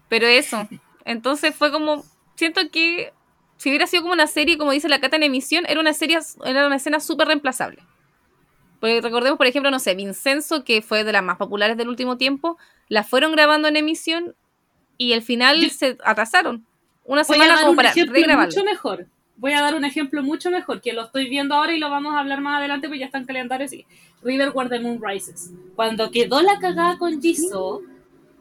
Pero 0.09 0.27
eso. 0.27 0.69
Entonces 1.05 1.55
fue 1.55 1.73
como. 1.73 2.05
Siento 2.37 2.61
que 2.71 3.13
si 3.57 3.71
hubiera 3.71 3.87
sido 3.89 4.03
como 4.03 4.15
una 4.15 4.29
serie, 4.29 4.57
como 4.57 4.71
dice 4.71 4.89
la 4.89 5.01
Cata 5.01 5.17
en 5.17 5.25
emisión, 5.25 5.65
era 5.69 5.81
una 5.81 5.93
serie, 5.93 6.19
era 6.45 6.67
una 6.67 6.77
escena 6.77 7.01
súper 7.01 7.27
reemplazable. 7.27 7.83
Porque 8.79 9.01
recordemos, 9.01 9.37
por 9.39 9.49
ejemplo, 9.49 9.73
no 9.73 9.81
sé, 9.81 9.97
Vincenzo, 9.97 10.63
que 10.63 10.83
fue 10.83 11.03
de 11.03 11.11
las 11.13 11.23
más 11.25 11.37
populares 11.37 11.77
del 11.77 11.89
último 11.89 12.17
tiempo, 12.17 12.57
la 12.89 13.03
fueron 13.03 13.33
grabando 13.33 13.67
en 13.67 13.77
emisión 13.77 14.37
y 14.97 15.15
al 15.15 15.23
final 15.23 15.61
Yo- 15.61 15.71
se 15.71 15.99
atrasaron. 16.05 16.65
Una 17.09 17.23
Voy 17.23 17.39
semana 17.39 17.57
como 17.61 17.71
un 17.71 17.77
para 17.77 17.91
regrabarlo. 17.91 18.45
mucho 18.45 18.65
mejor. 18.65 19.07
Voy 19.37 19.55
a 19.55 19.63
dar 19.63 19.75
un 19.75 19.87
ejemplo 19.87 20.23
mucho 20.23 20.51
mejor, 20.51 20.83
que 20.83 20.93
lo 20.93 21.05
estoy 21.05 21.31
viendo 21.31 21.55
ahora 21.55 21.73
y 21.75 21.79
lo 21.79 21.89
vamos 21.89 22.15
a 22.15 22.19
hablar 22.19 22.43
más 22.43 22.59
adelante, 22.59 22.87
pues 22.87 23.01
ya 23.01 23.07
está 23.07 23.17
en 23.17 23.25
calendario, 23.25 23.67
sí. 23.67 23.87
River 24.23 24.51
Where 24.55 24.69
the 24.69 24.79
Moon 24.79 25.01
Rises. 25.03 25.51
Cuando 25.75 26.11
quedó 26.11 26.43
la 26.43 26.59
cagada 26.59 26.99
con 26.99 27.23
Jisoo, 27.23 27.83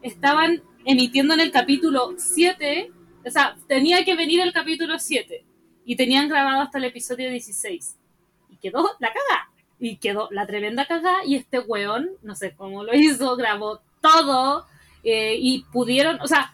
estaban 0.02 0.60
emitiendo 0.84 1.32
en 1.32 1.40
el 1.40 1.50
capítulo 1.50 2.12
7, 2.18 2.92
o 3.24 3.30
sea, 3.30 3.56
tenía 3.68 4.04
que 4.04 4.14
venir 4.16 4.40
el 4.40 4.52
capítulo 4.52 4.98
7, 4.98 5.44
y 5.86 5.96
tenían 5.96 6.28
grabado 6.28 6.60
hasta 6.60 6.76
el 6.76 6.84
episodio 6.84 7.30
16. 7.30 7.96
Y 8.50 8.56
quedó 8.56 8.82
la 8.98 9.08
cagada. 9.08 9.50
Y 9.80 9.96
quedó 9.96 10.28
la 10.30 10.46
tremenda 10.46 10.84
cagada, 10.84 11.24
y 11.24 11.36
este 11.36 11.60
weón, 11.60 12.10
no 12.22 12.34
sé 12.34 12.54
cómo 12.54 12.84
lo 12.84 12.94
hizo, 12.94 13.34
grabó 13.36 13.80
todo, 14.02 14.66
eh, 15.04 15.36
y 15.38 15.64
pudieron, 15.72 16.20
o 16.20 16.26
sea, 16.26 16.52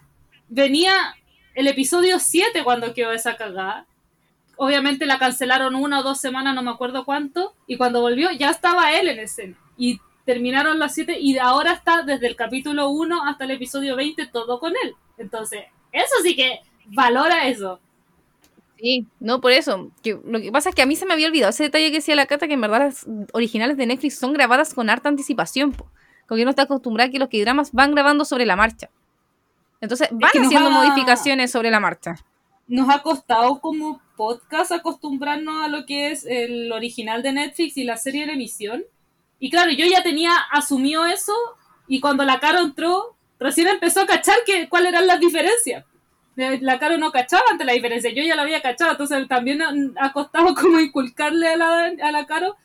venía 0.49 1.17
el 1.55 1.66
episodio 1.66 2.18
7 2.18 2.64
cuando 2.64 2.94
quedó 2.94 3.12
esa 3.12 3.36
cagada. 3.36 3.86
Obviamente 4.57 5.07
la 5.07 5.18
cancelaron 5.18 5.74
una 5.74 6.00
o 6.00 6.02
dos 6.02 6.20
semanas, 6.20 6.55
no 6.55 6.62
me 6.62 6.70
acuerdo 6.70 7.05
cuánto, 7.05 7.55
y 7.66 7.76
cuando 7.76 8.00
volvió 8.00 8.30
ya 8.30 8.50
estaba 8.50 8.92
él 8.92 9.09
en 9.09 9.18
escena. 9.18 9.57
Y 9.76 10.00
terminaron 10.24 10.78
las 10.78 10.94
7 10.94 11.18
y 11.20 11.38
ahora 11.38 11.72
está 11.72 12.02
desde 12.02 12.26
el 12.26 12.36
capítulo 12.36 12.88
1 12.88 13.24
hasta 13.26 13.44
el 13.44 13.52
episodio 13.52 13.96
20 13.96 14.26
todo 14.26 14.59
con 14.61 14.72
él. 14.84 14.94
Entonces, 15.18 15.64
eso 15.92 16.14
sí 16.22 16.36
que 16.36 16.61
valora 16.86 17.48
eso. 17.48 17.80
Sí, 18.78 19.07
no 19.20 19.40
por 19.40 19.52
eso. 19.52 19.90
Que, 20.02 20.18
lo 20.24 20.40
que 20.40 20.52
pasa 20.52 20.70
es 20.70 20.74
que 20.74 20.82
a 20.82 20.86
mí 20.86 20.96
se 20.96 21.07
me 21.07 21.14
había 21.14 21.28
olvidado 21.28 21.50
ese 21.50 21.64
detalle 21.64 21.90
que 21.90 21.98
decía 21.98 22.14
la 22.16 22.26
Cata, 22.26 22.48
que 22.48 22.55
en 22.55 22.61
verdad 22.61 22.80
las 22.80 23.07
originales 23.32 23.76
de 23.76 23.86
Netflix 23.86 24.18
son 24.18 24.32
grabadas 24.32 24.74
con 24.74 24.90
harta 24.90 25.09
anticipación. 25.09 25.72
Po. 25.72 25.86
Como 26.26 26.36
que 26.36 26.42
uno 26.42 26.50
está 26.50 26.62
acostumbrado 26.62 27.09
a 27.09 27.12
que 27.12 27.18
los 27.18 27.28
K-dramas 27.28 27.72
van 27.72 27.92
grabando 27.92 28.24
sobre 28.24 28.46
la 28.46 28.57
marcha. 28.57 28.90
Entonces 29.81 30.09
van 30.12 30.31
que 30.33 30.41
haciendo 30.41 30.68
ha- 30.68 30.72
modificaciones 30.85 31.51
sobre 31.51 31.70
la 31.70 31.81
marcha. 31.81 32.14
Nos 32.66 32.89
ha 32.89 33.03
costado 33.03 33.61
como 33.61 34.01
podcast 34.16 34.72
acostumbrarnos 34.72 35.64
a 35.64 35.68
lo 35.68 35.85
que 35.87 36.11
es 36.11 36.25
el 36.25 36.72
original 36.72 37.22
de 37.22 37.33
Netflix 37.33 37.77
y 37.77 37.85
la 37.85 37.97
serie 37.97 38.25
en 38.25 38.31
emisión. 38.31 38.85
Y 39.39 39.51
claro, 39.51 39.70
yo 39.72 39.85
ya 39.87 40.03
tenía 40.03 40.33
asumido 40.51 41.05
eso 41.05 41.35
y 41.89 42.01
cuando 42.01 42.25
la 42.25 42.41
Caro 42.41 42.61
entró, 42.61 43.16
recién 43.39 43.66
empezó 43.68 44.01
a 44.01 44.07
cachar 44.07 44.37
que, 44.47 44.68
cuáles 44.68 44.91
eran 44.91 45.07
las 45.07 45.20
diferencias. 45.20 45.85
Eh, 46.37 46.59
La 46.62 46.79
Caro 46.79 46.97
no 46.99 47.12
cachaba 47.12 47.45
ante 47.51 47.64
la 47.64 47.75
diferencia, 47.75 48.11
yo 48.12 48.22
ya 48.22 48.35
la 48.35 48.43
había 48.43 48.62
cachado, 48.62 48.93
entonces 48.93 49.29
también 49.29 49.61
ha, 49.62 49.72
ha 50.01 50.12
costado 50.12 50.55
como 50.61 50.81
inculcarle 50.81 51.49
a 51.49 51.57
la, 51.57 51.93
a 52.03 52.11
la 52.12 52.27
Caro. 52.27 52.57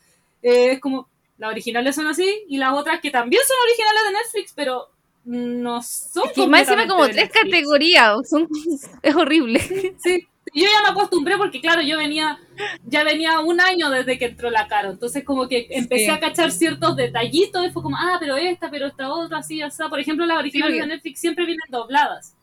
eh, 0.42 0.72
es 0.72 0.80
como, 0.80 1.08
las 1.36 1.50
originales 1.50 1.94
son 1.94 2.06
así 2.06 2.44
y 2.48 2.56
las 2.58 2.72
otras 2.72 3.00
que 3.00 3.10
también 3.10 3.42
son 3.46 3.56
originales 3.66 4.02
de 4.06 4.12
Netflix, 4.12 4.52
pero 4.54 4.88
no 5.24 5.82
son 5.82 6.24
Que 6.34 6.46
más 6.46 6.62
encima 6.62 6.86
como 6.86 7.04
tres 7.04 7.16
Netflix. 7.16 7.42
categorías. 7.42 8.28
Son, 8.28 8.48
es 9.02 9.14
horrible. 9.14 9.60
Sí, 9.98 10.26
yo 10.54 10.64
ya 10.64 10.82
me 10.82 10.88
acostumbré 10.90 11.36
porque 11.36 11.60
claro, 11.60 11.82
yo 11.82 11.98
venía, 11.98 12.38
ya 12.86 13.04
venía 13.04 13.38
un 13.40 13.60
año 13.60 13.90
desde 13.90 14.18
que 14.18 14.24
entró 14.26 14.50
la 14.50 14.66
Caro, 14.66 14.90
entonces 14.90 15.22
como 15.24 15.46
que 15.48 15.68
empecé 15.70 16.06
Sí. 16.06 16.10
a 16.10 16.18
cachar 16.18 16.50
ciertos 16.50 16.96
detallitos 16.96 17.64
y 17.66 17.70
fue 17.70 17.82
como, 17.82 17.96
ah, 17.96 18.16
pero 18.18 18.36
esta, 18.36 18.70
pero 18.70 18.86
esta 18.86 19.12
otra, 19.12 19.38
así, 19.38 19.62
así. 19.62 19.82
Por 19.88 20.00
ejemplo, 20.00 20.26
las 20.26 20.38
originales 20.38 20.80
de 20.80 20.86
Netflix 20.86 21.20
siempre 21.20 21.44
vienen 21.46 21.62
dobladas. 21.70 22.34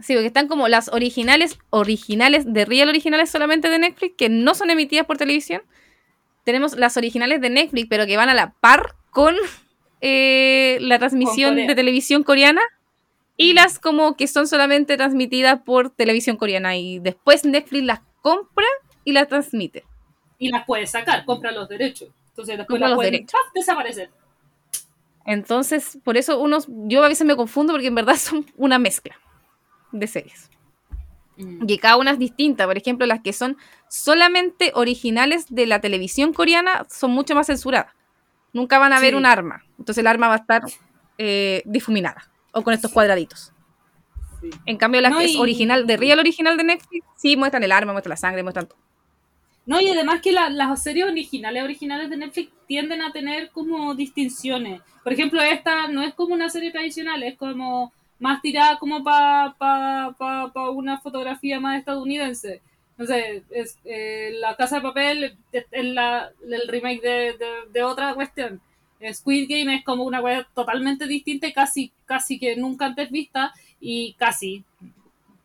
Sí, 0.00 0.14
porque 0.14 0.26
están 0.26 0.48
como 0.48 0.66
las 0.66 0.88
originales, 0.88 1.58
originales, 1.70 2.52
de 2.52 2.64
real 2.64 2.88
originales 2.88 3.30
solamente 3.30 3.68
de 3.68 3.78
Netflix, 3.78 4.14
que 4.16 4.28
no 4.28 4.54
son 4.54 4.70
emitidas 4.70 5.06
por 5.06 5.16
televisión. 5.16 5.62
Tenemos 6.42 6.76
las 6.76 6.96
originales 6.96 7.40
de 7.40 7.50
Netflix, 7.50 7.86
pero 7.88 8.04
que 8.06 8.16
van 8.16 8.28
a 8.28 8.34
la 8.34 8.52
par 8.54 8.96
con 9.12 9.36
eh, 10.02 10.78
la 10.80 10.98
transmisión 10.98 11.54
de 11.54 11.74
televisión 11.74 12.24
coreana. 12.24 12.60
Y 13.38 13.54
las 13.54 13.78
como 13.78 14.16
que 14.16 14.26
son 14.26 14.46
solamente 14.46 14.96
transmitidas 14.96 15.62
por 15.62 15.90
televisión 15.90 16.36
coreana. 16.36 16.76
Y 16.76 16.98
después 16.98 17.44
Netflix 17.44 17.84
las 17.84 18.00
compra 18.20 18.66
y 19.04 19.12
las 19.12 19.28
transmite. 19.28 19.84
Y 20.38 20.50
las 20.50 20.66
puedes 20.66 20.90
sacar, 20.90 21.24
compra 21.24 21.52
los 21.52 21.68
derechos. 21.68 22.10
Entonces 22.28 22.58
después 22.58 22.80
las 22.80 22.94
pueden 22.94 23.26
desaparecer. 23.54 24.10
Entonces, 25.24 25.98
por 26.04 26.16
eso 26.16 26.40
unos, 26.40 26.66
yo 26.68 27.04
a 27.04 27.08
veces 27.08 27.26
me 27.26 27.36
confundo 27.36 27.72
porque 27.72 27.86
en 27.86 27.94
verdad 27.94 28.16
son 28.18 28.44
una 28.56 28.78
mezcla 28.78 29.16
de 29.92 30.06
series. 30.06 30.50
Y 31.36 31.78
cada 31.78 31.96
una 31.96 32.12
es 32.12 32.18
distinta. 32.18 32.66
Por 32.66 32.76
ejemplo, 32.76 33.06
las 33.06 33.20
que 33.20 33.32
son 33.32 33.56
solamente 33.88 34.72
originales 34.74 35.46
de 35.48 35.66
la 35.66 35.80
televisión 35.80 36.32
coreana 36.32 36.86
son 36.90 37.12
mucho 37.12 37.34
más 37.34 37.46
censuradas. 37.46 37.92
Nunca 38.52 38.78
van 38.78 38.92
a 38.92 39.00
ver 39.00 39.14
un 39.14 39.26
arma. 39.26 39.64
Entonces 39.78 39.98
el 39.98 40.06
arma 40.06 40.28
va 40.28 40.34
a 40.34 40.38
estar 40.38 40.62
eh, 41.18 41.62
difuminada. 41.64 42.30
O 42.52 42.62
con 42.62 42.74
estos 42.74 42.92
cuadraditos. 42.92 43.52
Sí. 44.40 44.50
En 44.66 44.76
cambio, 44.76 45.00
las 45.00 45.12
No, 45.12 45.18
que 45.18 45.24
es 45.26 45.34
y- 45.34 45.38
original, 45.38 45.86
de 45.86 45.96
real 45.96 46.18
original 46.18 46.56
de 46.56 46.64
Netflix, 46.64 47.06
sí 47.16 47.36
muestran 47.36 47.62
el 47.62 47.72
arma, 47.72 47.92
muestran 47.92 48.10
la 48.10 48.16
sangre, 48.16 48.42
muestran 48.42 48.66
todo. 48.66 48.78
No, 49.64 49.80
y 49.80 49.88
además 49.88 50.20
que 50.20 50.32
la- 50.32 50.50
las 50.50 50.82
series 50.82 51.06
originales 51.06 51.62
originales 51.62 52.10
de 52.10 52.16
Netflix 52.16 52.50
tienden 52.66 53.00
a 53.02 53.12
tener 53.12 53.50
como 53.50 53.94
distinciones. 53.94 54.82
Por 55.04 55.12
ejemplo, 55.12 55.40
esta 55.40 55.86
no 55.88 56.02
es 56.02 56.12
como 56.14 56.34
una 56.34 56.50
serie 56.50 56.72
tradicional, 56.72 57.22
es 57.22 57.36
como 57.38 57.92
más 58.18 58.42
tirada 58.42 58.78
como 58.78 59.02
para 59.04 59.54
pa, 59.58 60.14
pa, 60.18 60.52
pa 60.52 60.70
una 60.70 60.98
fotografía 61.00 61.60
más 61.60 61.78
estadounidense. 61.78 62.60
No 62.98 63.06
sé, 63.06 63.42
es, 63.50 63.78
eh, 63.84 64.32
La 64.38 64.56
Casa 64.56 64.76
de 64.76 64.82
Papel 64.82 65.24
es, 65.52 65.64
es 65.70 65.84
la, 65.84 66.30
el 66.48 66.68
remake 66.68 67.00
de, 67.02 67.10
de, 67.38 67.46
de 67.72 67.82
otra 67.82 68.14
cuestión. 68.14 68.60
Squid 69.12 69.48
Game 69.48 69.74
es 69.74 69.84
como 69.84 70.04
una 70.04 70.20
cuestión 70.20 70.46
totalmente 70.54 71.06
distinta 71.08 71.48
y 71.48 71.52
casi, 71.52 71.92
casi 72.06 72.38
que 72.38 72.54
nunca 72.56 72.86
antes 72.86 73.10
vista 73.10 73.52
y 73.80 74.12
casi. 74.14 74.62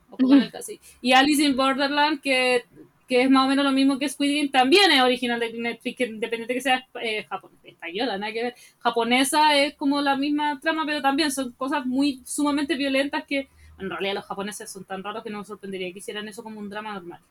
Ojo 0.09 0.27
con 0.27 0.41
el 0.41 0.51
casi. 0.51 0.79
Y 1.01 1.13
Alice 1.13 1.43
in 1.43 1.55
Borderland, 1.55 2.21
que 2.21 2.63
que 3.07 3.21
es 3.21 3.29
más 3.29 3.45
o 3.45 3.47
menos 3.47 3.63
lo 3.63 3.71
mismo 3.71 3.97
que 3.97 4.09
Squid 4.09 4.35
Game, 4.35 4.49
también 4.49 4.91
es 4.91 5.01
original 5.01 5.39
de 5.39 5.53
Netflix, 5.53 5.95
que 5.95 6.07
independiente 6.07 6.53
que 6.53 6.59
sea 6.59 6.85
eh, 7.01 7.25
japon- 7.29 7.51
española, 7.63 8.17
nada 8.17 8.33
que 8.33 8.43
ver. 8.43 8.55
Japonesa 8.79 9.57
es 9.57 9.75
como 9.75 10.01
la 10.01 10.17
misma 10.17 10.59
trama, 10.59 10.85
pero 10.85 11.01
también 11.01 11.31
son 11.31 11.53
cosas 11.53 11.85
muy 11.85 12.21
sumamente 12.25 12.75
violentas 12.75 13.23
que 13.25 13.47
en 13.79 13.89
realidad 13.89 14.15
los 14.15 14.25
japoneses 14.25 14.69
son 14.71 14.85
tan 14.85 15.03
raros 15.03 15.23
que 15.23 15.29
no 15.29 15.39
me 15.39 15.45
sorprendería 15.45 15.91
que 15.93 15.99
hicieran 15.99 16.27
eso 16.27 16.43
como 16.43 16.59
un 16.59 16.69
drama 16.69 16.93
normal. 16.93 17.21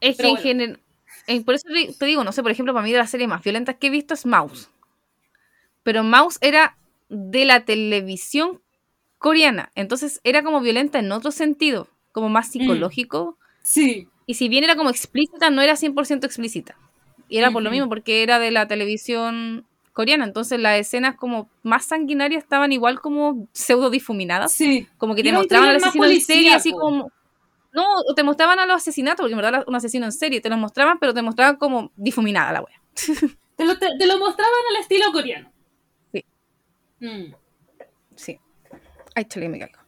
Es 0.00 0.16
que 0.16 0.28
en 0.28 0.36
general. 0.36 0.80
eh, 1.26 1.40
por 1.44 1.54
eso 1.54 1.66
te 1.98 2.06
digo, 2.06 2.24
no 2.24 2.32
sé, 2.32 2.42
por 2.42 2.50
ejemplo, 2.52 2.72
para 2.72 2.84
mí 2.84 2.92
de 2.92 2.98
las 2.98 3.10
series 3.10 3.28
más 3.28 3.42
violentas 3.42 3.76
que 3.76 3.88
he 3.88 3.90
visto 3.90 4.14
es 4.14 4.26
Mouse. 4.26 4.70
Pero 5.82 6.02
Mouse 6.04 6.38
era 6.40 6.76
de 7.08 7.44
la 7.44 7.64
televisión 7.64 8.60
coreana. 9.18 9.72
Entonces 9.76 10.20
era 10.24 10.44
como 10.44 10.62
violenta 10.62 11.00
en 11.00 11.12
otro 11.12 11.32
sentido, 11.32 11.88
como 12.12 12.30
más 12.30 12.50
psicológico. 12.50 13.38
Sí, 13.62 14.08
Y 14.26 14.34
si 14.36 14.48
bien 14.50 14.64
era 14.64 14.76
como 14.76 14.90
explícita, 14.90 15.50
no 15.50 15.62
era 15.62 15.76
100% 15.76 16.26
explícita. 16.26 16.76
Y 17.28 17.38
era 17.38 17.52
por 17.52 17.62
lo 17.64 17.72
mismo, 17.72 17.88
porque 17.90 18.24
era 18.24 18.40
de 18.40 18.52
la 18.52 18.68
televisión 18.68 19.67
coreana. 19.98 20.24
Entonces 20.24 20.60
las 20.60 20.78
escenas 20.78 21.16
como 21.16 21.50
más 21.64 21.84
sanguinarias 21.84 22.44
estaban 22.44 22.70
igual 22.70 23.00
como 23.00 23.48
pseudo 23.52 23.90
difuminadas. 23.90 24.52
sí. 24.52 24.86
Como 24.96 25.16
que 25.16 25.24
te 25.24 25.32
mostraban 25.32 25.70
al 25.70 25.76
asesino 25.76 26.06
en 26.06 26.20
serie, 26.20 26.54
así 26.54 26.70
como. 26.70 27.10
No, 27.72 27.84
te 28.14 28.22
mostraban 28.22 28.60
a 28.60 28.66
los 28.66 28.76
asesinatos, 28.76 29.24
porque 29.24 29.32
en 29.32 29.40
verdad 29.40 29.64
un 29.66 29.74
asesino 29.74 30.06
en 30.06 30.12
serie. 30.12 30.40
Te 30.40 30.48
los 30.48 30.58
mostraban, 30.58 31.00
pero 31.00 31.12
te 31.12 31.20
mostraban 31.20 31.56
como 31.56 31.90
difuminada 31.96 32.52
la 32.52 32.62
wea. 32.62 32.80
Te 33.58 33.64
lo, 33.64 33.76
te, 33.76 33.88
te 33.98 34.06
lo 34.06 34.20
mostraban 34.20 34.54
al 34.70 34.80
estilo 34.82 35.06
coreano. 35.10 35.50
Sí. 36.12 36.24
Mm. 37.00 37.34
Sí. 38.14 38.38
Ay, 39.16 39.24
chale, 39.24 39.48
me 39.48 39.58
caigo. 39.58 39.80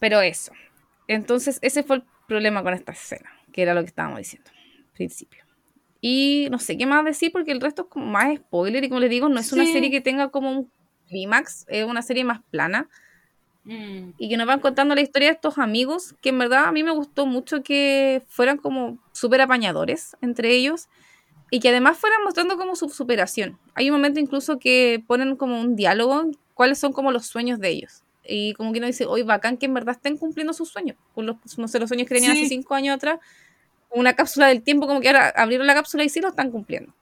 Pero 0.00 0.20
eso. 0.20 0.50
Entonces, 1.06 1.60
ese 1.62 1.84
fue 1.84 1.98
el 1.98 2.04
problema 2.26 2.64
con 2.64 2.74
esta 2.74 2.90
escena, 2.90 3.30
que 3.52 3.62
era 3.62 3.74
lo 3.74 3.82
que 3.82 3.86
estábamos 3.86 4.18
diciendo 4.18 4.50
al 4.50 4.92
principio. 4.92 5.44
Y 6.00 6.48
no 6.50 6.58
sé 6.58 6.76
qué 6.78 6.86
más 6.86 7.04
decir 7.04 7.32
porque 7.32 7.52
el 7.52 7.60
resto 7.60 7.82
es 7.82 7.88
como 7.88 8.06
más 8.06 8.36
spoiler 8.36 8.84
y 8.84 8.88
como 8.88 9.00
les 9.00 9.10
digo, 9.10 9.28
no 9.28 9.40
es 9.40 9.52
una 9.52 9.66
serie 9.66 9.90
que 9.90 10.00
tenga 10.00 10.28
como 10.30 10.50
un 10.52 10.70
clímax, 11.08 11.64
es 11.68 11.84
una 11.86 12.02
serie 12.02 12.24
más 12.24 12.40
plana 12.50 12.88
Mm. 13.64 14.12
y 14.16 14.28
que 14.30 14.36
nos 14.38 14.46
van 14.46 14.60
contando 14.60 14.94
la 14.94 15.02
historia 15.02 15.28
de 15.28 15.34
estos 15.34 15.58
amigos, 15.58 16.14
que 16.22 16.30
en 16.30 16.38
verdad 16.38 16.64
a 16.66 16.72
mí 16.72 16.82
me 16.82 16.90
gustó 16.92 17.26
mucho 17.26 17.62
que 17.62 18.22
fueran 18.28 18.56
como 18.56 18.98
súper 19.12 19.42
apañadores 19.42 20.16
entre 20.22 20.52
ellos 20.54 20.88
y 21.50 21.60
que 21.60 21.68
además 21.68 21.98
fueran 21.98 22.22
mostrando 22.24 22.56
como 22.56 22.76
su 22.76 22.88
superación. 22.88 23.58
Hay 23.74 23.90
un 23.90 23.96
momento 23.96 24.20
incluso 24.20 24.58
que 24.58 25.04
ponen 25.06 25.36
como 25.36 25.60
un 25.60 25.76
diálogo, 25.76 26.30
cuáles 26.54 26.78
son 26.78 26.92
como 26.94 27.12
los 27.12 27.26
sueños 27.26 27.58
de 27.58 27.68
ellos. 27.68 28.04
Y 28.24 28.54
como 28.54 28.72
que 28.72 28.78
uno 28.78 28.86
dice, 28.86 29.04
hoy 29.04 29.22
bacán 29.22 29.58
que 29.58 29.66
en 29.66 29.74
verdad 29.74 29.96
estén 29.96 30.16
cumpliendo 30.16 30.52
sus 30.54 30.70
sueños, 30.70 30.96
con 31.14 31.26
los, 31.26 31.36
no 31.58 31.68
sé, 31.68 31.78
los 31.78 31.88
sueños 31.88 32.08
que 32.08 32.14
tenían 32.14 32.36
Sí. 32.36 32.40
hace 32.42 32.48
cinco 32.48 32.74
años 32.74 32.94
atrás, 32.96 33.18
una 33.90 34.14
cápsula 34.14 34.48
del 34.48 34.62
tiempo, 34.62 34.86
como 34.86 35.00
que 35.00 35.08
ahora 35.08 35.28
abrieron 35.36 35.66
la 35.66 35.74
cápsula 35.74 36.04
y 36.04 36.08
sí 36.08 36.20
lo 36.20 36.28
están 36.28 36.50
cumpliendo. 36.50 36.92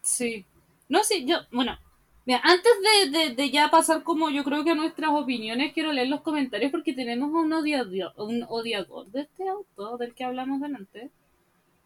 Sí. 0.00 0.44
No, 0.88 1.02
sí, 1.02 1.24
yo, 1.26 1.38
bueno, 1.50 1.78
mira, 2.26 2.40
antes 2.44 2.72
de, 3.12 3.34
de, 3.34 3.50
ya 3.50 3.70
pasar 3.70 4.02
como 4.02 4.30
yo 4.30 4.44
creo 4.44 4.64
que 4.64 4.70
a 4.70 4.74
nuestras 4.74 5.10
opiniones, 5.10 5.72
quiero 5.72 5.92
leer 5.92 6.08
los 6.08 6.20
comentarios 6.20 6.70
porque 6.70 6.92
tenemos 6.92 7.30
un 7.30 7.52
odiador, 7.52 8.12
un 8.18 8.44
odiador 8.48 9.06
de 9.10 9.22
este 9.22 9.48
auto 9.48 9.96
del 9.96 10.14
que 10.14 10.24
hablamos 10.24 10.60
delante. 10.60 11.10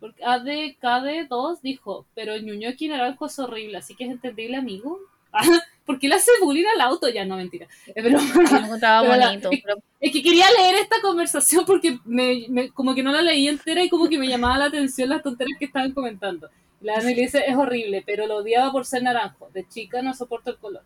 Porque 0.00 0.22
ADKD2 0.22 1.60
dijo, 1.60 2.06
pero 2.14 2.36
Ñuñoki 2.36 2.88
Naranjo 2.88 3.26
es 3.26 3.38
horrible, 3.38 3.78
así 3.78 3.96
que 3.96 4.04
es 4.04 4.10
entendible, 4.10 4.56
amigo. 4.56 4.98
¿Por 5.88 5.98
qué 5.98 6.06
le 6.06 6.16
hace 6.16 6.30
bullying 6.42 6.66
al 6.74 6.82
auto? 6.82 7.08
Ya, 7.08 7.24
no, 7.24 7.36
mentira. 7.36 7.66
Encontraba 7.94 9.00
Pero 9.02 9.16
la- 9.16 9.26
bonito. 9.28 9.50
pero- 9.64 9.78
es 10.00 10.12
que 10.12 10.22
quería 10.22 10.46
leer 10.52 10.74
esta 10.76 10.96
conversación 11.00 11.64
porque 11.64 11.98
me, 12.04 12.44
me- 12.50 12.68
como 12.70 12.94
que 12.94 13.02
no 13.02 13.10
la 13.10 13.22
leí 13.22 13.48
entera 13.48 13.82
y 13.82 13.88
como 13.88 14.06
que 14.08 14.18
me 14.18 14.28
llamaba 14.28 14.58
la 14.58 14.66
atención 14.66 15.08
las 15.08 15.22
tonterías 15.22 15.58
que 15.58 15.64
estaban 15.64 15.92
comentando. 15.92 16.50
La 16.82 16.98
Dani 16.98 17.14
le 17.14 17.22
dice, 17.22 17.42
es 17.46 17.56
horrible, 17.56 18.02
pero 18.06 18.26
lo 18.26 18.36
odiaba 18.36 18.70
por 18.70 18.84
ser 18.84 19.02
naranjo. 19.02 19.48
De 19.54 19.66
chica 19.66 20.02
no 20.02 20.14
soporto 20.14 20.50
el 20.50 20.58
color. 20.58 20.82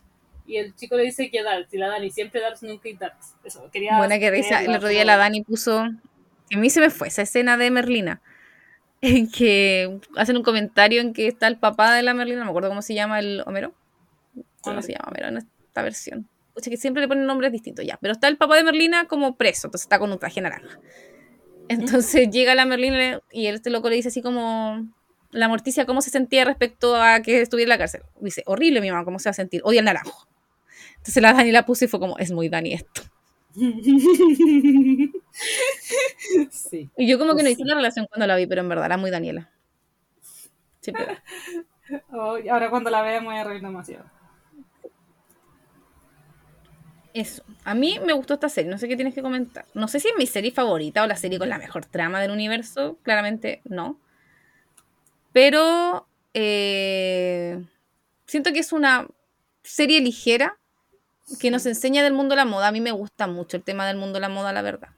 Y 0.47 0.57
el 0.57 0.75
chico 0.77 0.97
le 0.97 1.03
dice 1.03 1.31
que 1.31 1.43
Darks, 1.43 1.75
y 1.75 1.79
la 1.79 1.89
Dani, 1.89 2.11
siempre 2.11 2.41
Darks, 2.41 2.63
nunca 2.63 2.89
y 2.89 2.95
Darks. 2.95 3.35
Eso, 3.45 3.69
quería... 3.73 3.99
Buena 3.99 4.19
que 4.21 4.31
risa. 4.31 4.63
El 4.63 4.75
otro 4.75 4.89
día 4.89 5.05
la 5.05 5.17
Dani 5.17 5.43
puso. 5.43 5.85
que 6.49 6.57
A 6.57 6.59
mí 6.61 6.71
se 6.71 6.81
me 6.81 6.91
fue 6.91 7.09
esa 7.09 7.23
escena 7.23 7.57
de 7.57 7.71
Merlina. 7.71 8.21
En 9.05 9.29
que 9.29 9.99
hacen 10.17 10.37
un 10.37 10.45
comentario 10.45 11.01
en 11.01 11.13
que 11.13 11.27
está 11.27 11.49
el 11.49 11.57
papá 11.59 11.93
de 11.95 12.05
la 12.05 12.15
Merlina. 12.15 12.39
No 12.39 12.45
me 12.45 12.51
acuerdo 12.51 12.69
cómo 12.69 12.83
se 12.83 12.95
llama 12.95 13.19
el 13.19 13.43
Homero. 13.47 13.75
¿Cómo 14.63 14.83
se 14.83 14.93
llama 14.93 15.09
Homero 15.09 15.29
en 15.29 15.39
esta 15.39 15.83
versión? 15.83 16.29
O 16.55 16.61
sea 16.61 16.71
que 16.71 16.77
siempre 16.77 17.01
le 17.01 17.09
ponen 17.09 17.27
nombres 17.27 17.53
distintos 17.53 17.85
ya. 17.85 17.99
Pero 18.01 18.13
está 18.13 18.29
el 18.29 18.37
papá 18.37 18.57
de 18.57 18.65
Merlina 18.65 19.07
como 19.07 19.37
preso. 19.37 19.67
Entonces 19.67 19.85
está 19.85 19.99
con 19.99 20.13
un 20.13 20.19
traje 20.19 20.41
naranja. 20.41 20.79
Entonces 21.69 22.31
llega 22.31 22.55
la 22.55 22.67
Merlina 22.67 23.21
y 23.31 23.47
este 23.47 23.71
loco 23.71 23.89
le 23.89 23.97
dice 23.97 24.09
así 24.09 24.23
como. 24.23 24.87
La 25.31 25.49
Morticia, 25.49 25.87
¿cómo 25.87 26.03
se 26.03 26.11
sentía 26.11 26.45
respecto 26.45 26.95
a 26.95 27.23
que 27.23 27.41
estuviera 27.41 27.65
en 27.65 27.69
la 27.71 27.79
cárcel? 27.79 28.03
Dice, 28.21 28.43
horrible 28.45 28.83
mi 28.83 28.91
mamá, 28.91 29.07
¿cómo 29.07 29.19
se 29.19 29.29
va 29.29 29.31
a 29.31 29.35
sentir? 29.35 29.63
Odia 29.65 29.79
el 29.79 29.87
naranjo. 29.87 30.29
Entonces 30.99 31.23
la 31.23 31.33
Dani 31.33 31.53
la 31.53 31.65
puso 31.65 31.87
y 31.87 31.89
fue 31.89 31.99
como, 31.99 32.19
es 32.19 32.33
muy 32.33 32.51
Dani 32.51 32.75
esto. 32.75 33.01
sí. 36.51 36.91
Y 36.99 37.09
yo 37.09 37.19
como 37.19 37.35
que 37.35 37.43
no 37.43 37.49
hice 37.49 37.57
sí. 37.57 37.63
una 37.63 37.77
relación 37.77 38.07
cuando 38.07 38.27
la 38.27 38.37
vi, 38.37 38.47
pero 38.47 38.61
en 38.61 38.69
verdad 38.69 38.85
era 38.85 38.99
muy 38.99 39.11
Daniela. 39.11 39.51
Oh, 42.13 42.39
y 42.39 42.49
ahora 42.49 42.71
cuando 42.71 42.91
la 42.91 43.03
vea 43.03 43.21
me 43.21 43.27
voy 43.27 43.37
a 43.37 43.45
reír 43.45 43.63
demasiado. 43.63 44.05
Eso. 47.15 47.43
A 47.65 47.75
mí 47.75 47.99
me 48.05 48.15
gustó 48.15 48.35
esta 48.35 48.49
serie, 48.49 48.71
no 48.71 48.79
sé 48.79 48.89
qué 48.89 48.97
tienes 48.97 49.15
que 49.15 49.23
comentar. 49.23 49.67
No 49.75 49.87
sé 49.89 50.01
si 50.01 50.09
es 50.09 50.15
mi 50.17 50.27
serie 50.27 50.51
favorita 50.51 51.03
o 51.03 51.07
la 51.07 51.17
serie 51.17 51.39
con 51.39 51.49
la 51.49 51.59
mejor 51.59 51.85
trama 51.85 52.21
del 52.21 52.31
universo, 52.31 52.99
claramente 53.03 53.61
no. 53.65 53.99
Pero 55.33 56.07
eh, 56.35 57.63
siento 58.27 58.53
que 58.53 58.61
es 58.61 58.73
una 58.73 59.09
serie 59.63 60.01
ligera 60.01 60.59
que 61.39 61.51
nos 61.51 61.67
enseña 61.67 62.03
del 62.03 62.15
mundo 62.15 62.35
de 62.35 62.37
la 62.37 62.45
moda. 62.45 62.69
A 62.69 62.73
mí 62.73 62.81
me 62.81 62.93
gusta 62.93 63.27
mucho 63.27 63.57
el 63.57 63.63
tema 63.63 63.87
del 63.87 63.97
mundo 63.97 64.15
de 64.15 64.21
la 64.21 64.29
moda, 64.29 64.53
la 64.53 64.63
verdad. 64.63 64.89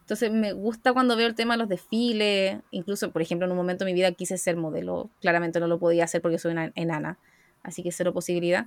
Entonces 0.00 0.30
me 0.30 0.52
gusta 0.52 0.92
cuando 0.92 1.16
veo 1.16 1.26
el 1.26 1.34
tema 1.34 1.54
de 1.54 1.58
los 1.58 1.68
desfiles. 1.68 2.58
Incluso, 2.70 3.10
por 3.10 3.22
ejemplo, 3.22 3.46
en 3.46 3.52
un 3.52 3.56
momento 3.56 3.84
de 3.84 3.92
mi 3.92 3.94
vida 3.94 4.12
quise 4.12 4.36
ser 4.38 4.56
modelo. 4.56 5.10
Claramente 5.20 5.60
no 5.60 5.66
lo 5.66 5.78
podía 5.78 6.04
hacer 6.04 6.20
porque 6.20 6.38
soy 6.38 6.52
una 6.52 6.72
enana. 6.74 7.18
Así 7.62 7.82
que 7.82 7.90
cero 7.90 8.12
posibilidad. 8.12 8.66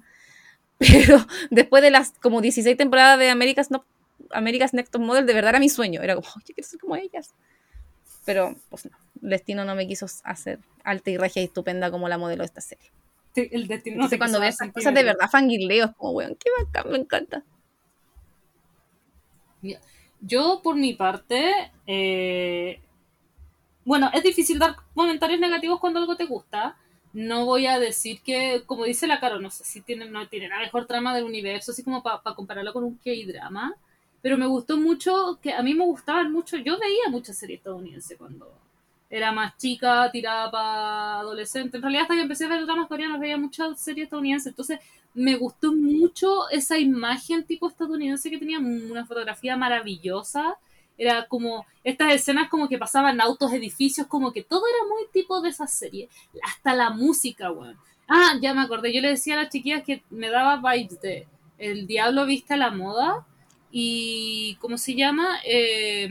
Pero 0.79 1.25
después 1.49 1.81
de 1.83 1.91
las 1.91 2.11
como 2.21 2.41
16 2.41 2.77
temporadas 2.77 3.19
de 3.19 3.29
America's, 3.29 3.71
no, 3.71 3.85
America's 4.31 4.73
Next 4.73 4.91
Top 4.91 5.01
Model, 5.01 5.25
de 5.25 5.33
verdad 5.33 5.49
era 5.49 5.59
mi 5.59 5.69
sueño. 5.69 6.01
Era 6.01 6.15
como, 6.15 6.27
"Ay, 6.27 6.43
yo 6.47 6.55
quiero 6.55 6.67
ser 6.67 6.79
como 6.79 6.95
ellas. 6.95 7.33
Pero, 8.25 8.55
pues 8.69 8.85
no. 8.85 8.97
El 9.23 9.29
destino 9.29 9.65
no 9.65 9.73
me 9.75 9.87
quiso 9.87 10.05
hacer 10.23 10.59
alta 10.83 11.09
y 11.09 11.17
regia 11.17 11.41
y 11.41 11.45
estupenda 11.45 11.89
como 11.89 12.07
la 12.09 12.17
modelo 12.17 12.41
de 12.43 12.47
esta 12.47 12.61
serie. 12.61 12.91
Sí, 13.33 13.47
El 13.51 13.67
destino 13.67 13.97
no 13.97 14.03
Entonces, 14.03 14.19
cuando 14.19 14.39
veo 14.39 14.49
esas 14.49 14.71
cosas 14.71 14.93
de 14.93 15.03
verdad 15.03 15.29
fangirleo, 15.29 15.85
es 15.85 15.95
como, 15.95 16.11
weón, 16.11 16.35
qué 16.35 16.49
bacán, 16.63 16.91
me 16.91 16.97
encanta. 16.97 17.43
Yo, 20.21 20.61
por 20.63 20.75
mi 20.75 20.93
parte, 20.93 21.51
eh, 21.85 22.79
bueno, 23.85 24.09
es 24.13 24.23
difícil 24.23 24.59
dar 24.59 24.75
comentarios 24.93 25.39
negativos 25.39 25.79
cuando 25.79 25.99
algo 25.99 26.15
te 26.15 26.25
gusta. 26.25 26.75
No 27.13 27.45
voy 27.45 27.65
a 27.67 27.79
decir 27.79 28.21
que, 28.21 28.63
como 28.65 28.83
dice 28.85 29.07
la 29.07 29.19
Caro, 29.19 29.39
no 29.39 29.49
sé 29.49 29.63
si 29.63 29.81
tiene, 29.81 30.05
no 30.09 30.27
tiene 30.27 30.49
la 30.49 30.59
mejor 30.59 30.85
trama 30.85 31.15
del 31.15 31.23
universo, 31.23 31.71
así 31.71 31.83
como 31.83 32.03
para 32.03 32.21
compararlo 32.35 32.73
con 32.73 32.83
un 32.83 32.95
K-drama. 32.97 33.75
Pero 34.21 34.37
me 34.37 34.47
gustó 34.47 34.77
mucho, 34.77 35.39
que 35.41 35.53
a 35.53 35.61
mí 35.63 35.73
me 35.73 35.85
gustaban 35.85 36.31
mucho, 36.31 36.57
yo 36.57 36.77
veía 36.79 37.09
muchas 37.09 37.37
series 37.37 37.59
estadounidenses 37.59 38.17
cuando 38.17 38.51
era 39.09 39.31
más 39.31 39.57
chica, 39.57 40.09
tirada 40.11 40.51
para 40.51 41.19
adolescente. 41.19 41.77
En 41.77 41.83
realidad, 41.83 42.03
hasta 42.03 42.15
que 42.15 42.21
empecé 42.21 42.45
a 42.45 42.49
ver 42.49 42.65
dramas 42.65 42.87
coreanos, 42.87 43.19
veía 43.19 43.37
muchas 43.37 43.79
series 43.79 44.05
estadounidenses. 44.05 44.47
Entonces, 44.47 44.79
me 45.13 45.35
gustó 45.35 45.73
mucho 45.73 46.49
esa 46.49 46.77
imagen 46.77 47.45
tipo 47.45 47.67
estadounidense 47.67 48.29
que 48.29 48.37
tenía 48.37 48.59
una 48.59 49.05
fotografía 49.05 49.55
maravillosa. 49.55 50.57
Era 50.97 51.27
como 51.27 51.65
estas 51.83 52.13
escenas 52.13 52.49
como 52.49 52.67
que 52.67 52.77
pasaban 52.77 53.21
autos, 53.21 53.53
edificios, 53.53 54.07
como 54.07 54.31
que 54.33 54.43
todo 54.43 54.63
era 54.67 54.87
muy 54.89 55.03
tipo 55.11 55.41
de 55.41 55.49
esa 55.49 55.67
serie. 55.67 56.09
Hasta 56.43 56.73
la 56.73 56.89
música, 56.89 57.51
weón. 57.51 57.77
Ah, 58.07 58.35
ya 58.41 58.53
me 58.53 58.61
acordé. 58.61 58.93
Yo 58.93 59.01
le 59.01 59.09
decía 59.09 59.35
a 59.35 59.43
las 59.43 59.49
chiquillas 59.49 59.83
que 59.83 60.01
me 60.09 60.29
daba 60.29 60.57
vibes 60.57 60.99
de 61.01 61.27
El 61.57 61.87
Diablo 61.87 62.25
Viste 62.25 62.53
a 62.55 62.57
la 62.57 62.71
Moda. 62.71 63.25
Y, 63.69 64.57
¿cómo 64.61 64.77
se 64.77 64.95
llama? 64.95 65.39
Eh, 65.43 66.07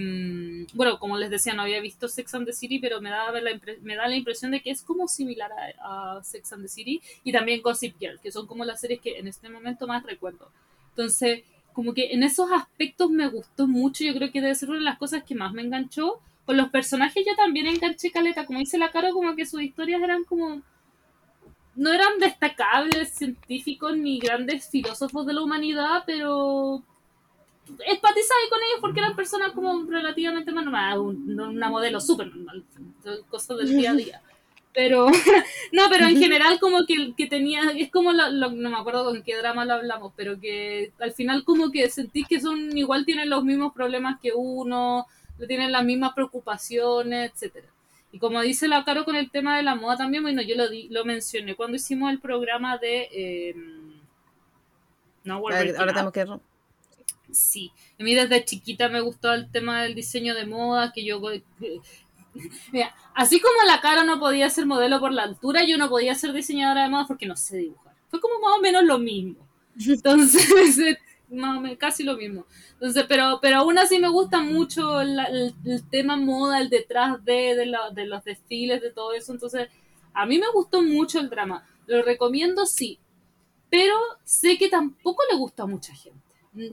bueno, 0.75 0.99
como 0.99 1.17
les 1.17 1.31
decía, 1.31 1.55
no 1.55 1.63
había 1.63 1.81
visto 1.81 2.07
Sex 2.07 2.35
and 2.35 2.47
the 2.47 2.53
City, 2.53 2.79
pero 2.79 3.01
me 3.01 3.09
da 3.09 3.33
la, 3.33 3.51
me 3.81 3.97
da 3.97 4.07
la 4.07 4.15
impresión 4.15 4.51
de 4.51 4.61
que 4.61 4.71
es 4.71 4.83
como 4.83 5.09
similar 5.09 5.51
a, 5.83 6.19
a 6.19 6.23
Sex 6.23 6.53
and 6.53 6.63
the 6.63 6.69
City 6.69 7.01
y 7.25 7.33
también 7.33 7.63
Gossip 7.63 7.99
Girl, 7.99 8.21
que 8.21 8.31
son 8.31 8.47
como 8.47 8.65
las 8.65 8.81
series 8.83 9.01
que 9.01 9.19
en 9.19 9.27
este 9.27 9.49
momento 9.49 9.87
más 9.87 10.05
recuerdo. 10.05 10.51
Entonces, 10.91 11.45
como 11.77 11.93
que 11.95 12.13
en 12.15 12.23
esos 12.23 12.51
aspectos 12.51 13.11
me 13.11 13.29
gustó 13.29 13.67
mucho, 13.69 14.03
yo 14.03 14.15
creo 14.15 14.33
que 14.33 14.41
debe 14.41 14.55
ser 14.55 14.71
una 14.71 14.79
de 14.79 14.85
las 14.87 14.99
cosas 14.99 15.23
que 15.25 15.35
más 15.35 15.53
me 15.53 15.61
enganchó. 15.63 16.19
Con 16.47 16.57
los 16.57 16.71
personajes 16.71 17.23
yo 17.27 17.37
también 17.37 17.67
enganché 17.67 18.11
caleta, 18.11 18.47
como 18.47 18.61
dice 18.61 18.79
la 18.79 18.91
cara, 18.91 19.11
como 19.13 19.37
que 19.37 19.45
sus 19.45 19.61
historias 19.63 20.03
eran 20.03 20.25
como... 20.25 20.63
No 21.75 21.93
eran 21.93 22.19
destacables 22.19 23.11
científicos 23.13 23.95
ni 23.97 24.19
grandes 24.19 24.71
filósofos 24.71 25.27
de 25.27 25.35
la 25.35 25.43
humanidad, 25.43 26.05
pero 26.07 26.83
empatizaba 27.69 28.41
con 28.49 28.59
ellos 28.63 28.79
porque 28.81 29.01
eran 29.01 29.15
personas 29.15 29.53
como 29.53 29.85
relativamente 29.91 30.53
normales, 30.53 30.99
un- 30.99 31.39
una 31.39 31.69
modelo 31.69 32.01
súper 32.01 32.29
normal, 32.29 32.65
cosas 33.29 33.59
del 33.59 33.77
día 33.77 33.91
a 33.91 33.95
día. 33.95 34.23
Pero, 34.77 35.07
no, 35.73 35.85
pero 35.91 36.07
en 36.07 36.19
general 36.19 36.61
como 36.61 36.85
que, 36.87 37.15
que 37.17 37.27
tenía, 37.27 37.63
es 37.77 37.91
como, 37.91 38.13
lo- 38.13 38.29
lo- 38.31 38.51
no 38.53 38.71
me 38.71 38.77
acuerdo 38.77 39.07
con 39.07 39.23
qué 39.23 39.35
drama 39.37 39.65
lo 39.65 39.73
hablamos, 39.75 40.13
pero 40.17 40.39
que 40.39 40.93
al 41.01 41.13
final 41.13 41.45
como 41.45 41.71
que 41.73 41.89
sentí 41.91 42.25
que 42.25 42.41
son, 42.41 42.77
igual 42.77 43.07
tienen 43.07 43.31
los 43.31 43.43
mismos 43.43 43.73
problemas 43.73 44.21
que 44.21 44.33
uno, 44.35 45.07
tienen 45.49 45.73
las 45.73 45.85
mismas 45.85 46.13
preocupaciones, 46.15 47.33
etcétera. 47.33 47.69
Y 48.13 48.19
como 48.19 48.41
dice 48.43 48.69
la 48.69 48.85
Caro 48.85 49.07
con 49.07 49.17
el 49.17 49.31
tema 49.31 49.57
de 49.57 49.63
la 49.63 49.77
moda 49.77 49.97
también, 49.97 50.23
bueno, 50.23 50.43
yo 50.43 50.55
lo, 50.57 50.69
di- 50.69 50.89
lo 50.91 51.05
mencioné 51.07 51.55
cuando 51.57 51.77
hicimos 51.77 52.11
el 52.13 52.21
programa 52.21 52.77
de... 52.79 53.09
eh, 53.13 53.55
no, 55.25 55.35
Ahora 55.37 55.93
tenemos 55.95 56.13
que. 56.13 56.25
Sí, 57.33 57.73
a 57.99 58.03
mí 58.05 58.15
desde 58.15 58.45
chiquita 58.45 58.89
me 58.89 59.01
gustó 59.01 59.33
el 59.35 59.51
tema 59.51 59.83
del 59.83 59.95
diseño 59.95 60.35
de 60.35 60.47
moda, 60.47 60.93
que 60.95 61.05
yo... 61.05 61.21
Mira, 62.73 62.95
así 63.15 63.41
como 63.41 63.55
la 63.67 63.81
cara 63.81 64.05
no 64.05 64.19
podía 64.19 64.49
ser 64.51 64.67
modelo 64.67 65.01
por 65.01 65.13
la 65.13 65.23
altura, 65.25 65.65
yo 65.65 65.79
no 65.79 65.89
podía 65.89 66.15
ser 66.15 66.33
diseñadora 66.33 66.85
de 66.85 66.89
moda 66.91 67.07
porque 67.07 67.27
no 67.27 67.37
sé 67.37 67.59
dibujar. 67.59 67.95
Fue 68.09 68.21
como 68.21 68.39
más 68.41 68.59
o 68.59 68.61
menos 68.61 68.85
lo 68.85 68.99
mismo. 68.99 69.47
Entonces, 69.87 70.49
más 71.31 71.59
o 71.59 71.61
menos, 71.61 71.79
casi 71.79 72.03
lo 72.05 72.17
mismo. 72.17 72.47
Entonces, 72.75 73.05
pero, 73.09 73.39
pero 73.43 73.59
aún 73.59 73.79
así 73.79 73.99
me 73.99 74.09
gusta 74.09 74.41
mucho 74.41 75.03
la- 75.03 75.25
el, 75.27 75.55
el 75.65 75.89
tema 75.89 76.17
moda, 76.17 76.61
el 76.61 76.71
detrás 76.71 77.25
de, 77.25 77.55
de, 77.57 77.73
de 77.93 78.07
los 78.07 78.25
desfiles, 78.25 78.81
de 78.81 78.91
todo 78.93 79.13
eso. 79.13 79.33
Entonces, 79.33 79.69
a 80.15 80.27
mí 80.27 80.39
me 80.39 80.51
gustó 80.53 80.83
mucho 80.83 81.21
el 81.21 81.29
drama. 81.31 81.67
Lo 81.87 82.03
recomiendo, 82.03 82.67
sí. 82.67 82.99
Pero 83.71 83.95
sé 84.25 84.57
que 84.59 84.69
tampoco 84.69 85.23
le 85.31 85.37
gusta 85.37 85.65
a 85.65 85.67
mucha 85.67 85.95
gente. 85.95 86.21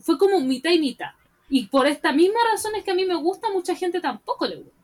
Fue 0.02 0.18
como 0.18 0.40
mitad 0.42 0.72
y 0.72 0.80
mitad. 0.80 1.12
Y 1.50 1.68
por 1.68 1.88
esta 1.88 2.12
misma 2.14 2.40
razón 2.52 2.76
es 2.76 2.84
que 2.84 2.92
a 2.92 2.96
mí 2.96 3.06
me 3.06 3.16
gusta, 3.16 3.50
mucha 3.52 3.76
gente 3.76 4.00
tampoco 4.00 4.46
le 4.48 4.58
gustó. 4.58 4.83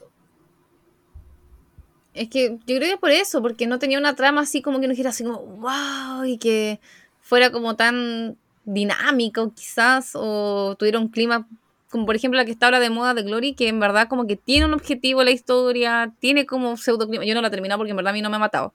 Es 2.13 2.29
que 2.29 2.57
yo 2.65 2.77
creo 2.77 2.95
que 2.95 2.97
por 2.97 3.11
eso, 3.11 3.41
porque 3.41 3.67
no 3.67 3.79
tenía 3.79 3.99
una 3.99 4.15
trama 4.15 4.41
así 4.41 4.61
como 4.61 4.79
que 4.79 4.87
no 4.87 4.91
dijera 4.91 5.11
así 5.11 5.23
como, 5.23 5.39
wow, 5.39 6.25
y 6.25 6.37
que 6.37 6.79
fuera 7.21 7.51
como 7.51 7.75
tan 7.75 8.37
dinámico 8.65 9.53
quizás, 9.53 10.11
o 10.15 10.75
tuviera 10.77 10.99
un 10.99 11.09
clima, 11.09 11.47
como 11.89 12.05
por 12.05 12.15
ejemplo 12.15 12.37
la 12.37 12.45
que 12.45 12.51
está 12.51 12.67
ahora 12.67 12.79
de 12.79 12.89
moda 12.89 13.13
de 13.13 13.23
Glory, 13.23 13.53
que 13.53 13.67
en 13.67 13.79
verdad 13.79 14.07
como 14.07 14.27
que 14.27 14.35
tiene 14.35 14.65
un 14.65 14.73
objetivo 14.73 15.23
la 15.23 15.31
historia, 15.31 16.13
tiene 16.19 16.45
como 16.45 16.77
pseudo 16.77 17.07
clima. 17.07 17.25
Yo 17.25 17.35
no 17.35 17.41
la 17.41 17.47
he 17.47 17.51
terminado 17.51 17.79
porque 17.79 17.91
en 17.91 17.97
verdad 17.97 18.11
a 18.11 18.13
mí 18.13 18.21
no 18.21 18.29
me 18.29 18.37
ha 18.37 18.39
matado. 18.39 18.73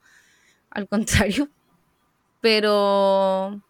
Al 0.69 0.87
contrario. 0.89 1.49
Pero... 2.41 3.61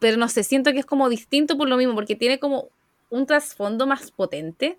Pero 0.00 0.16
no 0.16 0.28
sé, 0.28 0.44
siento 0.44 0.72
que 0.72 0.78
es 0.78 0.86
como 0.86 1.08
distinto 1.08 1.58
por 1.58 1.68
lo 1.68 1.76
mismo, 1.76 1.94
porque 1.94 2.14
tiene 2.14 2.38
como 2.38 2.68
un 3.10 3.26
trasfondo 3.26 3.86
más 3.86 4.12
potente, 4.12 4.78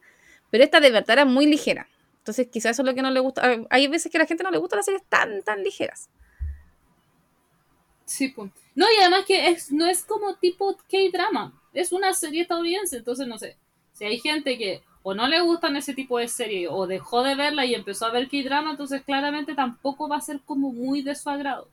pero 0.49 0.63
esta 0.63 0.79
de 0.79 0.91
verdad 0.91 1.11
era 1.11 1.25
muy 1.25 1.45
ligera. 1.45 1.87
Entonces, 2.29 2.47
quizás 2.51 2.73
eso 2.73 2.83
es 2.83 2.85
lo 2.85 2.93
que 2.93 3.01
no 3.01 3.09
le 3.09 3.19
gusta. 3.19 3.41
Hay 3.71 3.87
veces 3.87 4.11
que 4.11 4.19
a 4.19 4.21
la 4.21 4.27
gente 4.27 4.43
no 4.43 4.51
le 4.51 4.59
gusta 4.59 4.75
las 4.75 4.85
series 4.85 5.03
tan, 5.09 5.41
tan 5.41 5.63
ligeras. 5.63 6.11
Sí, 8.05 8.27
pues. 8.27 8.51
No, 8.75 8.85
y 8.85 9.01
además 9.01 9.25
que 9.25 9.47
es, 9.47 9.71
no 9.71 9.87
es 9.87 10.05
como 10.05 10.35
tipo 10.35 10.77
K-drama. 10.91 11.59
Es 11.73 11.91
una 11.91 12.13
serie 12.13 12.43
estadounidense, 12.43 12.97
entonces 12.97 13.25
no 13.25 13.39
sé. 13.39 13.57
Si 13.93 14.05
hay 14.05 14.19
gente 14.19 14.59
que 14.59 14.83
o 15.01 15.15
no 15.15 15.27
le 15.27 15.41
gustan 15.41 15.75
ese 15.75 15.95
tipo 15.95 16.19
de 16.19 16.27
serie 16.27 16.67
o 16.67 16.85
dejó 16.85 17.23
de 17.23 17.33
verla 17.33 17.65
y 17.65 17.73
empezó 17.73 18.05
a 18.05 18.11
ver 18.11 18.29
K-drama, 18.29 18.71
entonces 18.71 19.01
claramente 19.01 19.55
tampoco 19.55 20.07
va 20.07 20.17
a 20.17 20.21
ser 20.21 20.39
como 20.41 20.71
muy 20.71 21.01
de 21.01 21.15
su 21.15 21.31
agrado. 21.31 21.67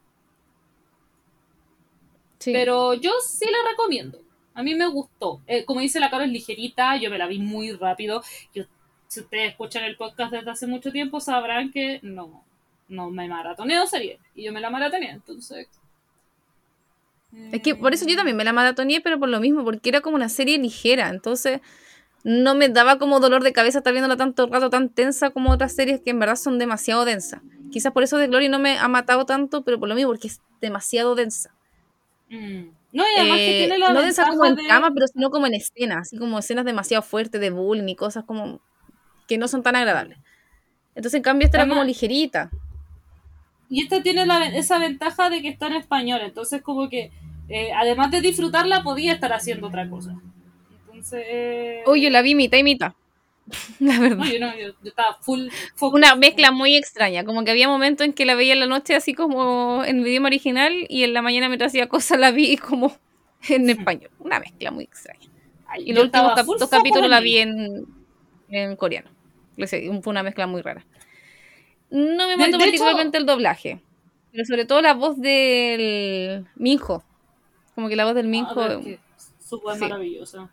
Sí. 2.39 2.55
Pero 2.55 2.95
yo 2.95 3.13
sí 3.23 3.45
la 3.45 3.71
recomiendo. 3.71 4.23
A 4.55 4.63
mí 4.63 4.75
me 4.75 4.87
gustó. 4.87 5.43
Eh, 5.47 5.67
como 5.67 5.81
dice 5.81 6.01
la 6.01 6.09
cara, 6.09 6.25
es 6.25 6.31
ligerita. 6.31 6.97
Yo 6.97 7.11
me 7.11 7.19
la 7.19 7.27
vi 7.27 7.41
muy 7.41 7.73
rápido. 7.73 8.23
Yo, 8.55 8.65
si 9.09 9.21
ustedes 9.21 9.51
escuchan 9.51 9.85
el 9.85 9.97
podcast 9.97 10.33
desde 10.33 10.51
hace 10.51 10.67
mucho 10.67 10.91
tiempo, 10.93 11.21
sabrán 11.21 11.71
que 11.71 12.01
no, 12.03 12.45
no 12.89 13.11
me 13.11 13.29
maratoneo 13.29 13.87
serie. 13.87 14.19
Y 14.35 14.45
yo 14.45 14.53
me 14.53 14.61
la 14.61 14.71
maratoneé, 14.71 15.11
entonces. 15.11 15.69
Es 17.53 17.61
que 17.63 17.75
por 17.75 17.93
eso 17.93 18.07
yo 18.07 18.17
también 18.17 18.37
me 18.37 18.45
la 18.45 18.53
maratoneé, 18.53 19.01
pero 19.01 19.19
por 19.19 19.29
lo 19.29 19.41
mismo, 19.41 19.63
porque 19.65 19.89
era 19.91 20.01
como 20.01 20.17
una 20.17 20.29
serie 20.29 20.59
ligera. 20.59 21.09
Entonces 21.11 21.61
no 22.25 22.55
me 22.55 22.69
daba 22.69 22.99
como 22.99 23.21
dolor 23.21 23.43
de 23.45 23.53
cabeza 23.53 23.79
estar 23.79 23.93
viéndola 23.93 24.17
tanto 24.17 24.47
rato, 24.47 24.71
tan 24.71 24.89
tensa 24.89 25.31
como 25.31 25.51
otras 25.51 25.75
series 25.75 26.01
que 26.01 26.11
en 26.11 26.19
verdad 26.19 26.37
son 26.37 26.59
demasiado 26.59 27.05
densas. 27.05 27.41
Quizás 27.71 27.93
por 27.93 28.03
eso 28.03 28.17
de 28.17 28.29
Glory 28.29 28.49
no 28.49 28.59
me 28.59 28.79
ha 28.79 28.89
matado 28.89 29.27
tanto, 29.27 29.63
pero 29.63 29.79
por 29.79 29.89
lo 29.89 29.95
mismo, 29.95 30.11
porque 30.11 30.29
es 30.29 30.41
demasiado 30.61 31.15
densa. 31.15 31.53
Mm. 32.31 32.69
No, 32.93 33.03
y 33.05 33.19
además 33.21 33.39
que 33.39 33.57
Eh, 33.57 33.59
tiene 33.67 33.79
la 33.79 33.93
no 33.93 34.01
densa 34.01 34.27
como 34.27 34.47
en 34.47 34.55
de- 34.55 34.65
trama, 34.65 34.91
pero 34.95 35.07
sino 35.07 35.31
como 35.31 35.47
en 35.47 35.55
escenas, 35.55 35.99
así 36.03 36.17
como 36.17 36.39
escenas 36.39 36.65
demasiado 36.65 37.03
fuertes 37.03 37.41
de 37.41 37.51
bullying 37.51 37.89
y 37.89 37.97
cosas 37.97 38.25
como 38.25 38.61
que 39.27 39.39
no 39.39 39.49
son 39.49 39.63
tan 39.63 39.77
agradables. 39.77 40.19
Entonces, 40.95 41.19
en 41.19 41.23
cambio, 41.23 41.47
esta 41.47 41.59
era 41.59 41.69
como 41.69 41.85
ligerita. 41.85 42.51
Y 43.69 43.83
esta 43.83 44.03
tiene 44.03 44.25
la- 44.27 44.47
esa 44.47 44.79
ventaja 44.79 45.29
de 45.29 45.43
que 45.43 45.49
está 45.49 45.67
en 45.67 45.75
español, 45.75 46.21
entonces 46.23 46.63
como 46.63 46.89
que 46.89 47.11
eh, 47.49 47.73
además 47.75 48.11
de 48.11 48.21
disfrutarla 48.21 48.83
podía 48.83 49.13
estar 49.13 49.33
haciendo 49.33 49.67
otra 49.69 49.89
cosa. 49.89 50.17
Entonces... 50.89 51.23
eh, 51.27 51.83
Uy, 51.87 52.03
yo 52.03 52.11
la 52.11 52.23
vi 52.23 52.35
mitad 52.35 52.59
y 52.59 52.63
mitad. 52.65 52.93
La 53.79 53.99
verdad. 54.01 54.17
No, 54.17 54.27
yo 54.27 54.41
no, 54.41 54.53
yo, 54.57 54.69
yo 54.83 54.89
estaba 54.89 55.19
full 55.21 55.49
focus. 55.77 55.95
Una 55.97 56.17
mezcla 56.17 56.51
muy 56.51 56.75
extraña, 56.77 57.25
como 57.25 57.45
que 57.45 57.51
había 57.53 57.69
momentos 57.69 58.05
en 58.05 58.13
que 58.13 58.25
la 58.27 58.35
veía 58.35 58.55
en 58.55 58.61
la 58.61 58.67
noche 58.67 58.95
así 58.97 59.15
como 59.15 59.85
en 59.85 60.01
el 60.01 60.07
idioma 60.09 60.27
original 60.29 60.73
y 60.89 61.05
en 61.05 61.13
la 61.13 61.23
mañana 61.23 61.49
mientras 61.49 61.71
hacía 61.71 61.89
cosas 61.89 62.19
la 62.19 62.31
vi 62.33 62.57
como 62.57 62.97
en 63.49 63.69
español. 63.71 64.11
Una 64.19 64.41
mezcla 64.41 64.71
muy 64.73 64.85
extraña. 64.85 65.29
Ay, 65.69 65.85
Y 65.91 65.93
los 65.93 66.05
últimos 66.05 66.33
cap- 66.35 66.71
capítulos 66.71 67.09
la 67.09 67.21
vi 67.21 67.39
en, 67.39 67.87
en 68.49 68.77
coreano. 68.77 69.11
Fue 69.57 70.11
una 70.11 70.23
mezcla 70.23 70.47
muy 70.47 70.63
rara. 70.63 70.85
No 71.91 72.27
me 72.27 72.37
mató 72.37 72.59
particularmente 72.59 73.19
el 73.19 73.27
doblaje, 73.27 73.81
pero 74.33 74.45
sobre 74.45 74.65
todo 74.65 74.83
la 74.83 74.95
voz 74.95 75.19
del 75.21 76.47
Minjo. 76.57 77.05
Como 77.75 77.89
que 77.89 77.97
la 77.97 78.05
voz 78.05 78.15
del 78.15 78.27
Ah, 78.27 78.31
Minjo, 78.31 78.55
pero 78.55 78.79
es 78.79 78.85
que 78.85 79.01
su 79.39 79.61
voz 79.61 79.75
es 79.75 79.79
sí. 79.79 79.85
maravillosa. 79.85 80.51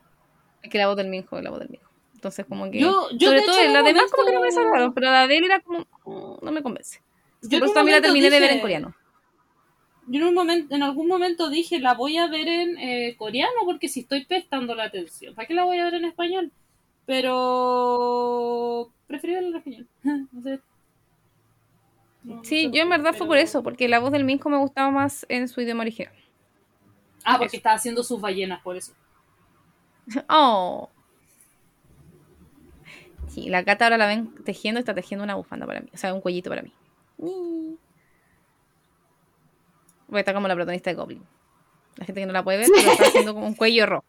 es 0.61 0.69
que 0.69 0.77
la 0.77 0.87
voz 0.87 0.97
del 0.97 1.07
Minjo 1.07 1.37
es 1.37 1.43
la 1.43 1.49
voz 1.49 1.59
del 1.59 1.69
Minjo. 1.69 1.89
Entonces 2.13 2.45
como 2.45 2.69
que... 2.71 2.79
Yo, 2.79 3.09
yo 3.11 3.27
sobre 3.27 3.41
todo 3.41 3.61
la 3.71 3.83
demás 3.83 4.11
como 4.11 4.25
que 4.25 4.33
no 4.33 4.39
me 4.39 4.47
desagradaron, 4.47 4.93
pero 4.93 5.11
la 5.11 5.27
de 5.27 5.37
él 5.37 5.43
era 5.43 5.59
como... 5.59 5.85
No 6.41 6.51
me 6.51 6.63
convence. 6.63 7.01
Yo 7.41 7.59
Por 7.59 7.67
eso 7.67 7.73
también 7.73 7.97
la 7.97 8.01
terminé 8.01 8.29
de 8.29 8.39
ver 8.39 8.51
en 8.51 8.61
coreano. 8.61 8.95
Yo 10.07 10.21
en, 10.21 10.27
un 10.27 10.33
momento, 10.33 10.73
en 10.73 10.83
algún 10.83 11.07
momento 11.07 11.49
dije, 11.49 11.79
la 11.79 11.93
voy 11.93 12.17
a 12.17 12.27
ver 12.27 12.47
en 12.47 12.77
eh, 12.77 13.15
coreano 13.17 13.53
porque 13.65 13.89
si 13.89 14.01
estoy 14.01 14.25
prestando 14.25 14.75
la 14.75 14.85
atención. 14.85 15.35
¿Para 15.35 15.47
qué 15.47 15.53
la 15.53 15.65
voy 15.65 15.79
a 15.79 15.85
ver 15.85 15.95
en 15.95 16.05
español? 16.05 16.51
Pero 17.05 18.91
preferí 19.07 19.35
en 19.35 19.55
español. 19.55 19.87
no 20.31 20.41
sé. 20.41 20.59
No- 22.23 22.35
no 22.35 22.43
Sí, 22.45 22.63
sé 22.65 22.71
yo 22.71 22.83
en 22.83 22.89
verdad 22.89 23.09
fue 23.11 23.19
pero- 23.19 23.27
por 23.27 23.37
eso, 23.37 23.63
porque 23.63 23.87
la 23.89 23.99
voz 23.99 24.11
del 24.11 24.23
Minjo 24.23 24.49
me 24.49 24.57
gustaba 24.57 24.89
más 24.91 25.25
en 25.29 25.47
su 25.47 25.59
idioma 25.61 25.81
original. 25.81 26.13
Ah, 27.25 27.33
porque 27.37 27.47
eso. 27.47 27.57
estaba 27.57 27.75
haciendo 27.75 28.03
sus 28.03 28.19
ballenas, 28.21 28.61
por 28.61 28.75
eso. 28.77 28.93
Oh. 30.29 30.89
Sí, 33.27 33.49
la 33.49 33.63
Cata 33.65 33.85
ahora 33.85 33.97
la 33.97 34.05
ven 34.07 34.33
tejiendo, 34.43 34.79
está 34.79 34.93
tejiendo 34.93 35.23
una 35.23 35.35
bufanda 35.35 35.65
para 35.65 35.79
mí, 35.81 35.89
o 35.93 35.97
sea, 35.97 36.13
un 36.13 36.21
cuellito 36.21 36.49
para 36.51 36.61
mí. 36.61 36.71
Estar 40.13 40.35
como 40.35 40.47
la 40.47 40.53
protagonista 40.53 40.91
de 40.91 40.95
Goblin. 40.95 41.23
La 41.97 42.05
gente 42.05 42.21
que 42.21 42.27
no 42.27 42.33
la 42.33 42.43
puede 42.43 42.59
ver, 42.59 42.67
pero 42.75 42.91
está 42.91 43.03
haciendo 43.05 43.33
como 43.33 43.47
un 43.47 43.55
cuello 43.55 43.85
rojo. 43.87 44.05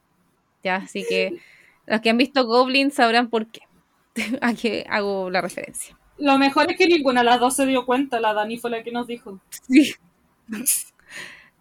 Ya, 0.63 0.77
así 0.77 1.05
que 1.09 1.39
los 1.87 2.01
que 2.01 2.11
han 2.11 2.19
visto 2.19 2.47
Goblin 2.47 2.91
sabrán 2.91 3.29
por 3.31 3.47
qué. 3.49 3.61
A 4.41 4.55
qué 4.55 4.85
hago 4.89 5.31
la 5.31 5.41
referencia. 5.41 5.97
Lo 6.19 6.39
mejor 6.39 6.71
es 6.71 6.79
que 6.79 6.87
ninguna 6.87 7.21
de 7.23 7.27
las 7.27 7.41
dos 7.41 7.57
se 7.57 7.67
dio 7.67 7.85
cuenta. 7.87 8.21
La 8.21 8.33
Dani 8.35 8.57
fue 8.59 8.71
la 8.71 8.83
que 8.83 8.93
nos 8.93 9.07
dijo. 9.07 9.41
Sí. 9.51 9.95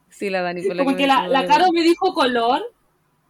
Sí, 0.10 0.30
la 0.30 0.42
Dani 0.42 0.62
fue 0.64 0.76
la 0.76 0.84
como 0.84 0.96
que 0.96 1.08
la, 1.08 1.28
la 1.28 1.46
Caro 1.48 1.66
me 1.74 1.82
dijo 1.82 2.14
color. 2.14 2.62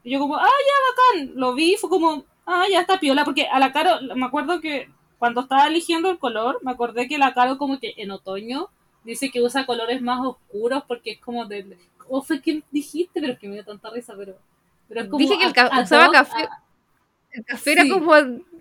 Y 0.04 0.12
yo 0.12 0.20
como, 0.20 0.36
ah, 0.36 0.42
ya, 0.42 1.22
bacán. 1.24 1.40
Lo 1.40 1.54
vi, 1.54 1.76
fue 1.78 1.90
como, 1.90 2.26
ah, 2.46 2.66
ya 2.70 2.82
está 2.82 3.00
piola. 3.00 3.24
Porque 3.24 3.48
a 3.48 3.60
la 3.60 3.72
Caro, 3.72 4.00
me 4.16 4.26
acuerdo 4.26 4.60
que 4.60 4.90
cuando 5.18 5.42
estaba 5.42 5.68
eligiendo 5.68 6.12
el 6.12 6.20
color, 6.20 6.60
me 6.64 6.72
acordé 6.72 7.08
que 7.08 7.18
la 7.18 7.34
Caro 7.34 7.58
como 7.58 7.80
que 7.80 7.94
en 7.98 8.12
otoño 8.12 8.68
dice 9.06 9.32
que 9.32 9.42
usa 9.42 9.66
colores 9.66 10.02
más 10.02 10.20
oscuros 10.26 10.84
porque 10.88 11.12
es 11.12 11.20
como 11.20 11.46
de... 11.46 11.78
¿Cómo 11.98 12.22
fue 12.22 12.42
que 12.42 12.64
dijiste? 12.72 13.22
Pero 13.22 13.34
es 13.34 13.40
que 13.40 13.48
me 13.48 13.54
dio 13.54 13.64
tanta 13.64 13.90
risa, 13.90 14.14
pero... 14.18 14.36
pero 14.90 15.02
es 15.02 15.08
como 15.08 15.20
Dije 15.20 15.38
que 15.38 15.46
el 15.46 15.54
ca- 15.54 15.72
usaba 15.82 16.12
café. 16.12 16.44
a- 16.44 16.63
El 17.34 17.46
café 17.46 17.74
era 17.74 17.84
Sí. 17.84 17.90
como 17.90 18.12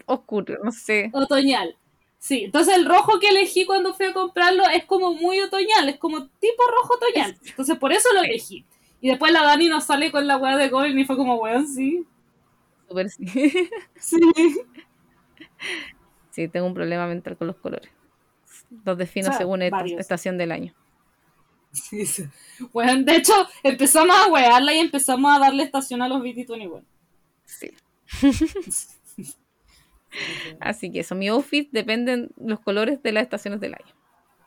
oscuro, 0.06 0.58
no 0.64 0.72
sé. 0.72 1.10
otoñal. 1.12 1.76
Sí, 2.18 2.44
entonces 2.44 2.74
el 2.76 2.86
rojo 2.86 3.18
que 3.18 3.28
elegí 3.28 3.64
cuando 3.66 3.94
fui 3.94 4.06
a 4.06 4.12
comprarlo 4.12 4.62
es 4.68 4.84
como 4.84 5.12
muy 5.14 5.40
otoñal, 5.40 5.88
es 5.88 5.98
como 5.98 6.26
tipo 6.28 6.62
rojo 6.70 6.94
otoñal. 6.94 7.36
Entonces 7.44 7.76
por 7.78 7.92
eso 7.92 8.08
lo 8.14 8.22
elegí. 8.22 8.64
Y 9.00 9.08
después 9.08 9.32
la 9.32 9.42
Dani 9.42 9.68
nos 9.68 9.84
sale 9.84 10.12
con 10.12 10.26
la 10.28 10.36
weá 10.36 10.56
de 10.56 10.68
Goblin 10.68 10.98
y 10.98 11.04
fue 11.04 11.16
como, 11.16 11.34
weón, 11.36 11.66
sí. 11.66 12.06
Súper 12.88 13.10
sí. 13.10 13.24
Sí. 13.98 14.18
Sí, 16.30 16.48
tengo 16.48 16.66
un 16.66 16.74
problema 16.74 17.06
mental 17.06 17.36
con 17.36 17.46
los 17.48 17.56
colores. 17.56 17.90
Los 18.84 18.96
defino 18.96 19.26
O 19.28 19.30
sea, 19.32 19.38
según 19.38 19.62
esta 19.62 19.84
estación 19.84 20.38
del 20.38 20.52
año. 20.52 20.74
sí, 21.72 22.06
sí. 22.06 22.24
Bueno, 22.72 23.02
de 23.04 23.16
hecho, 23.16 23.32
empezamos 23.62 24.14
a 24.16 24.30
wearla 24.30 24.72
y 24.74 24.78
empezamos 24.78 25.34
a 25.34 25.38
darle 25.38 25.64
estación 25.64 26.00
a 26.02 26.08
los 26.08 26.22
BT21. 26.22 26.82
Sí. 27.44 27.70
Así 30.60 30.90
que 30.92 31.00
eso, 31.00 31.14
mi 31.14 31.28
outfit 31.28 31.70
dependen 31.72 32.30
los 32.36 32.60
colores 32.60 33.02
de 33.02 33.12
las 33.12 33.22
estaciones 33.22 33.60
del 33.60 33.74
año. 33.74 33.94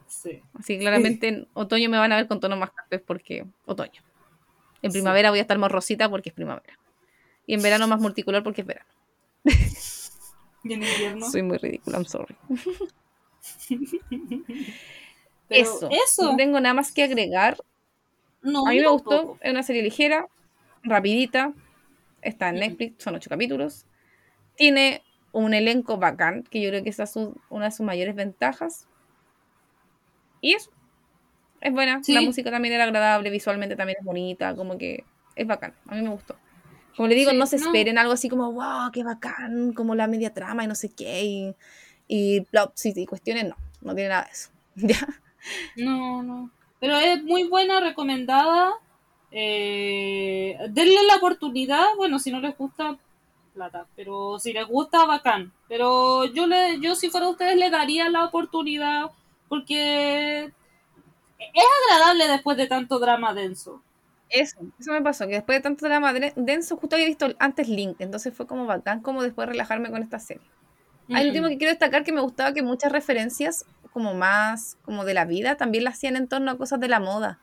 Sí. 0.07 0.41
Así 0.53 0.73
que 0.75 0.79
claramente 0.81 1.27
en 1.27 1.47
otoño 1.53 1.89
me 1.89 1.97
van 1.97 2.11
a 2.11 2.17
ver 2.17 2.27
con 2.27 2.39
tonos 2.39 2.59
más 2.59 2.71
cafés 2.71 3.01
porque 3.05 3.45
otoño. 3.65 4.01
En 4.81 4.91
Sí. 4.91 4.97
primavera 4.97 5.31
voy 5.31 5.39
a 5.39 5.41
estar 5.41 5.57
más 5.57 5.71
rosita 5.71 6.09
porque 6.09 6.29
es 6.29 6.35
primavera. 6.35 6.77
Y 7.47 7.55
en 7.55 7.61
verano 7.61 7.87
más 7.87 7.99
multicolor 7.99 8.43
porque 8.43 8.61
es 8.61 8.67
verano. 8.67 8.89
Y 10.63 10.73
en 10.73 10.83
invierno. 10.83 11.29
Soy 11.29 11.41
muy 11.43 11.57
ridícula, 11.57 11.97
I'm 11.97 12.05
sorry. 12.05 12.35
Eso. 15.49 15.89
eso. 15.91 16.31
No 16.31 16.35
tengo 16.37 16.59
nada 16.59 16.73
más 16.73 16.91
que 16.91 17.03
agregar. 17.03 17.57
No, 18.41 18.65
A 18.67 18.71
mí 18.71 18.79
me 18.79 18.87
gustó, 18.87 19.37
es 19.41 19.51
una 19.51 19.63
serie 19.63 19.83
ligera, 19.83 20.27
rapidita, 20.83 21.53
está 22.27 22.49
en. 22.49 22.55
Netflix, 22.55 23.03
son 23.03 23.15
ocho 23.15 23.29
capítulos. 23.29 23.85
Tiene 24.55 25.03
un 25.31 25.53
elenco 25.53 25.97
bacán, 25.97 26.43
que 26.43 26.61
yo 26.61 26.69
creo 26.69 26.83
que 26.83 26.89
esa 26.89 27.03
es 27.03 27.11
su- 27.11 27.39
una 27.49 27.65
de 27.65 27.71
sus 27.71 27.85
mayores 27.85 28.15
ventajas. 28.15 28.87
Y 30.41 30.53
eso, 30.53 30.71
es 31.61 31.71
buena, 31.73 32.03
Sí. 32.03 32.13
la 32.13 32.21
música 32.21 32.51
también 32.51 32.73
era 32.75 32.83
agradable, 32.83 33.29
visualmente 33.29 33.75
también 33.75 33.97
es 33.99 34.05
bonita, 34.05 34.55
como 34.55 34.77
que 34.77 35.03
es 35.35 35.47
bacán, 35.47 35.73
a 35.87 35.95
mí 35.95 36.01
me 36.01 36.09
gustó. 36.09 36.35
Como 36.95 37.07
le 37.09 37.15
digo, 37.15 37.31
Sí, 37.31 37.37
no 37.37 37.45
se 37.47 37.57
no. 37.57 37.65
esperen 37.65 37.97
algo 37.97 38.13
así 38.13 38.29
como, 38.29 38.51
wow, 38.53 38.91
qué 38.93 39.03
bacán, 39.03 39.73
como 39.73 39.95
la 39.95 40.07
media 40.07 40.33
trama 40.33 40.63
y 40.63 40.67
no 40.67 40.75
sé 40.75 40.89
qué, 40.93 41.23
y, 41.25 41.55
y 42.07 42.41
plots 42.41 42.85
y, 42.85 42.93
y 42.95 43.05
cuestiones, 43.05 43.45
no, 43.49 43.55
no 43.81 43.95
tiene 43.95 44.09
nada 44.09 44.25
de 44.25 44.31
eso. 44.31 44.49
¿Ya? 44.75 45.07
No, 45.75 46.23
no. 46.23 46.51
Pero 46.79 46.97
es 46.97 47.21
muy 47.23 47.43
buena, 47.45 47.79
recomendada. 47.79 48.71
Eh, 49.37 50.57
denle 50.69 51.03
la 51.07 51.17
oportunidad. 51.17 51.83
Bueno, 51.97 52.19
si 52.19 52.31
no 52.31 52.39
les 52.39 52.57
gusta, 52.57 52.97
plata. 53.53 53.85
Pero 53.95 54.39
si 54.39 54.53
les 54.53 54.65
gusta, 54.65 55.05
bacán. 55.05 55.51
Pero 55.67 56.23
yo, 56.25 56.47
le, 56.47 56.79
yo 56.79 56.95
si 56.95 57.09
fuera 57.09 57.27
ustedes, 57.27 57.57
le 57.57 57.69
daría 57.69 58.09
la 58.09 58.23
oportunidad 58.25 59.11
porque 59.49 60.45
es 61.37 61.63
agradable 61.91 62.27
después 62.29 62.55
de 62.57 62.67
tanto 62.67 62.97
drama 62.99 63.33
denso. 63.33 63.81
Eso, 64.29 64.57
eso 64.79 64.91
me 64.91 65.01
pasó, 65.01 65.27
que 65.27 65.33
después 65.35 65.57
de 65.59 65.63
tanto 65.63 65.85
drama 65.85 66.13
denso, 66.13 66.77
justo 66.77 66.95
había 66.95 67.07
visto 67.07 67.27
antes 67.37 67.67
Link, 67.69 67.97
entonces 67.99 68.33
fue 68.33 68.47
como 68.47 68.65
bacán 68.65 69.01
como 69.01 69.21
después 69.21 69.47
relajarme 69.47 69.91
con 69.91 70.01
esta 70.01 70.17
serie. 70.19 70.47
Hay 71.09 71.25
Mm. 71.25 71.27
último 71.27 71.47
que 71.49 71.57
quiero 71.57 71.71
destacar 71.71 72.03
que 72.03 72.11
me 72.11 72.21
gustaba 72.21 72.53
que 72.53 72.63
muchas 72.63 72.91
referencias 72.91 73.65
como 73.93 74.13
más 74.15 74.77
como 74.83 75.05
de 75.05 75.13
la 75.13 75.25
vida 75.25 75.55
también 75.57 75.83
las 75.83 75.95
hacían 75.95 76.15
en 76.15 76.27
torno 76.27 76.51
a 76.51 76.57
cosas 76.57 76.79
de 76.79 76.87
la 76.87 76.99
moda. 76.99 77.39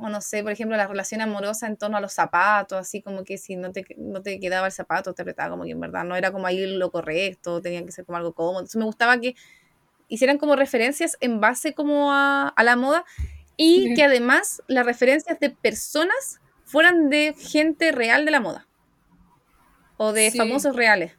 O 0.00 0.08
no 0.08 0.20
sé, 0.20 0.42
por 0.42 0.52
ejemplo, 0.52 0.76
la 0.76 0.86
relación 0.86 1.20
amorosa 1.20 1.66
en 1.66 1.76
torno 1.76 1.96
a 1.96 2.00
los 2.00 2.12
zapatos, 2.12 2.78
así 2.78 3.02
como 3.02 3.24
que 3.24 3.36
si 3.36 3.56
no 3.56 3.72
te, 3.72 3.84
no 3.96 4.22
te 4.22 4.38
quedaba 4.38 4.66
el 4.66 4.72
zapato, 4.72 5.12
te 5.12 5.22
apretaba 5.22 5.50
como 5.50 5.64
que 5.64 5.72
en 5.72 5.80
verdad 5.80 6.04
no 6.04 6.14
era 6.14 6.30
como 6.30 6.46
ahí 6.46 6.64
lo 6.76 6.90
correcto, 6.92 7.60
tenía 7.60 7.84
que 7.84 7.90
ser 7.92 8.04
como 8.06 8.16
algo 8.18 8.32
cómodo. 8.32 8.60
Entonces 8.60 8.76
me 8.78 8.84
gustaba 8.84 9.18
que 9.18 9.34
hicieran 10.06 10.38
como 10.38 10.54
referencias 10.56 11.16
en 11.20 11.40
base 11.40 11.74
como 11.74 12.12
a, 12.12 12.48
a 12.48 12.62
la 12.64 12.76
moda 12.76 13.04
y 13.56 13.88
Sí. 13.88 13.94
que 13.94 14.04
además 14.04 14.62
las 14.68 14.86
referencias 14.86 15.40
de 15.40 15.50
personas 15.50 16.40
fueran 16.64 17.10
de 17.10 17.34
gente 17.36 17.90
real 17.90 18.24
de 18.24 18.30
la 18.30 18.40
moda. 18.40 18.68
O 19.96 20.12
de 20.12 20.30
Sí. 20.30 20.38
famosos 20.38 20.76
reales. 20.76 21.18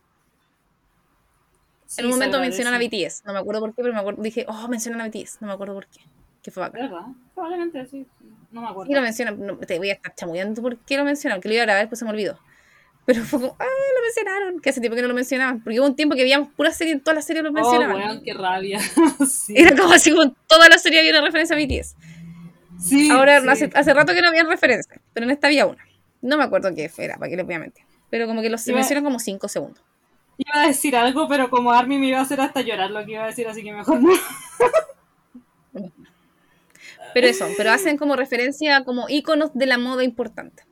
Sí, 1.85 2.01
En 2.01 2.06
un 2.06 2.11
momento 2.14 2.39
mencionan 2.39 2.76
a 2.76 2.77
BTS, 2.77 3.23
no 3.26 3.34
me 3.34 3.39
acuerdo 3.39 3.61
por 3.61 3.73
qué, 3.76 3.81
pero 3.81 3.93
me 3.93 3.99
acuerdo, 3.99 4.22
dije, 4.22 4.45
oh, 4.47 4.68
mencionan 4.68 5.01
a 5.01 5.06
BTS, 5.10 5.39
no 5.41 5.47
me 5.47 5.53
acuerdo 5.53 5.73
por 5.73 5.88
qué. 5.88 5.99
Que 6.43 6.51
fue 6.51 6.61
bacán. 6.61 6.84
¿Verdad? 6.84 7.06
Probablemente 7.34 7.85
sí. 7.88 8.06
No 8.51 8.61
me 8.61 8.67
acuerdo. 8.67 8.89
Sí 8.89 8.95
lo 8.95 9.01
mencionan, 9.01 9.45
no, 9.45 9.57
te 9.57 9.77
voy 9.77 9.89
a 9.89 9.93
estar 9.93 10.13
chamullando 10.15 10.61
por 10.61 10.77
qué 10.80 10.97
lo 10.97 11.03
mencionan, 11.05 11.39
que 11.41 11.47
lo 11.47 11.53
iba 11.53 11.63
a 11.63 11.65
grabar, 11.65 11.88
pues 11.89 11.99
se 11.99 12.05
me 12.05 12.11
olvidó. 12.11 12.39
Pero 13.05 13.23
fue 13.23 13.39
como, 13.41 13.55
ah, 13.59 13.63
lo 13.63 14.01
mencionaron, 14.03 14.59
que 14.59 14.69
hace 14.69 14.81
tiempo 14.81 14.95
que 14.95 15.01
no 15.01 15.07
lo 15.07 15.13
mencionaban, 15.15 15.63
porque 15.63 15.80
hubo 15.80 15.88
un 15.88 15.95
tiempo 15.95 16.15
que 16.15 16.21
veíamos 16.23 16.49
pura 16.53 16.71
serie, 16.71 16.93
en 16.93 16.99
todas 17.01 17.15
las 17.15 17.26
series 17.26 17.43
lo 17.43 17.49
Oh, 17.49 17.53
mencionaban. 17.53 17.95
weón, 17.95 18.21
qué 18.23 18.34
rabia. 18.34 18.80
sí. 19.27 19.53
Era 19.55 19.76
como 19.76 19.93
así, 19.93 20.11
como 20.11 20.31
toda 20.47 20.69
la 20.69 20.77
serie 20.77 20.99
había 20.99 21.11
una 21.11 21.21
referencia 21.21 21.55
a 21.55 21.59
BTS. 21.59 21.95
Sí, 22.80 23.09
Ahora, 23.09 23.41
sí. 23.41 23.47
hace, 23.49 23.69
hace 23.73 23.93
rato 23.93 24.13
que 24.13 24.21
no 24.21 24.27
habían 24.30 24.47
referencias, 24.47 24.99
pero 25.13 25.26
en 25.26 25.31
esta 25.31 25.47
había 25.47 25.65
una. 25.65 25.84
No 26.21 26.38
me 26.38 26.43
acuerdo 26.43 26.73
qué 26.76 26.89
era, 26.97 27.17
para 27.17 27.30
qué 27.30 27.35
les 27.38 27.45
voy 27.45 27.55
a 27.55 27.59
mentir. 27.59 27.84
Pero 28.09 28.26
como 28.27 28.41
que 28.41 28.49
los 28.49 28.65
Iba- 28.67 28.76
mencionan 28.77 29.03
como 29.03 29.19
5 29.19 29.47
segundos. 29.47 29.84
Iba 30.38 30.61
a 30.63 30.67
decir 30.67 30.95
algo, 30.95 31.27
pero 31.27 31.49
como 31.49 31.71
Army 31.71 31.97
me 31.97 32.07
iba 32.07 32.19
a 32.19 32.21
hacer 32.21 32.39
hasta 32.41 32.61
llorar 32.61 32.91
lo 32.91 33.03
que 33.05 33.11
iba 33.13 33.23
a 33.23 33.27
decir, 33.27 33.47
así 33.47 33.63
que 33.63 33.73
mejor 33.73 34.01
no. 34.01 34.09
Pero 37.14 37.27
eso, 37.27 37.48
pero 37.57 37.72
hacen 37.72 37.98
como 37.98 38.15
referencia 38.15 38.84
como 38.84 39.10
íconos 39.10 39.52
de 39.53 39.65
la 39.65 39.77
moda 39.77 40.03
importante. 40.03 40.64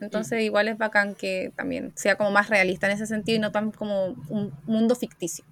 Entonces 0.00 0.42
igual 0.42 0.68
es 0.68 0.78
bacán 0.78 1.14
que 1.14 1.52
también 1.56 1.92
sea 1.96 2.16
como 2.16 2.30
más 2.30 2.48
realista 2.48 2.86
en 2.86 2.92
ese 2.92 3.06
sentido 3.06 3.36
y 3.36 3.40
no 3.40 3.52
tan 3.52 3.72
como 3.72 4.14
un 4.28 4.52
mundo 4.64 4.94
ficticio. 4.94 5.44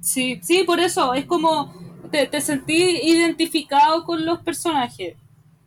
Sí, 0.00 0.40
sí, 0.42 0.64
por 0.64 0.80
eso, 0.80 1.12
es 1.14 1.26
como 1.26 1.72
te, 2.10 2.26
te 2.26 2.40
sentí 2.40 3.00
identificado 3.02 4.04
con 4.04 4.24
los 4.24 4.40
personajes. 4.40 5.16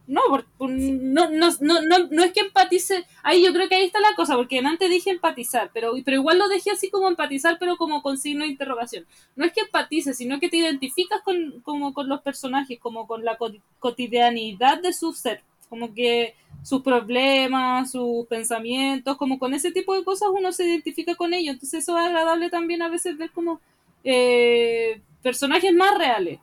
No, 0.06 0.20
no, 0.60 1.30
no, 1.30 1.50
no, 1.62 1.82
no, 1.82 2.08
no 2.12 2.24
es 2.24 2.34
que 2.34 2.42
empatice, 2.42 3.06
ahí 3.24 3.42
yo 3.42 3.54
creo 3.54 3.70
que 3.70 3.76
ahí 3.76 3.86
está 3.86 4.02
la 4.02 4.14
cosa, 4.18 4.36
porque 4.36 4.60
antes 4.60 4.90
dije 4.90 5.12
empatizar, 5.12 5.72
pero, 5.74 5.94
pero 6.04 6.18
igual 6.18 6.38
lo 6.40 6.50
dejé 6.50 6.72
así 6.72 6.90
como 6.90 7.08
empatizar, 7.08 7.58
pero 7.58 7.78
como 7.78 8.02
con 8.02 8.18
signo 8.18 8.44
de 8.44 8.52
interrogación. 8.52 9.06
No 9.38 9.46
es 9.46 9.54
que 9.54 9.62
empatices, 9.62 10.18
sino 10.18 10.42
que 10.42 10.50
te 10.50 10.58
identificas 10.58 11.22
con, 11.22 11.62
como 11.62 11.94
con 11.94 12.10
los 12.10 12.20
personajes, 12.22 12.80
como 12.82 13.08
con 13.08 13.24
la 13.24 13.38
co- 13.38 13.54
cotidianidad 13.80 14.82
de 14.82 14.92
su 14.92 15.14
ser, 15.14 15.42
como 15.70 15.94
que 15.94 16.36
sus 16.64 16.82
problemas, 16.82 17.92
sus 17.92 18.26
pensamientos, 18.28 19.16
como 19.16 19.40
con 19.40 19.54
ese 19.54 19.72
tipo 19.72 19.96
de 19.96 20.04
cosas 20.04 20.30
uno 20.38 20.52
se 20.52 20.66
identifica 20.66 21.16
con 21.16 21.34
ellos, 21.34 21.54
entonces 21.54 21.84
eso 21.84 21.98
es 21.98 22.06
agradable 22.06 22.50
también 22.50 22.82
a 22.82 22.90
veces 22.90 23.18
ver 23.18 23.32
como 23.32 23.62
eh, 24.04 25.02
personajes 25.22 25.74
más 25.74 25.98
reales, 25.98 26.40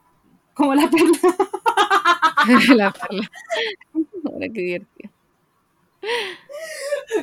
como 0.61 0.74
la 0.74 0.89
perla. 0.91 1.37
la 2.77 2.93
perla. 2.93 3.31
Ahora 4.24 4.47
qué 4.55 4.61
divertido. 4.61 5.11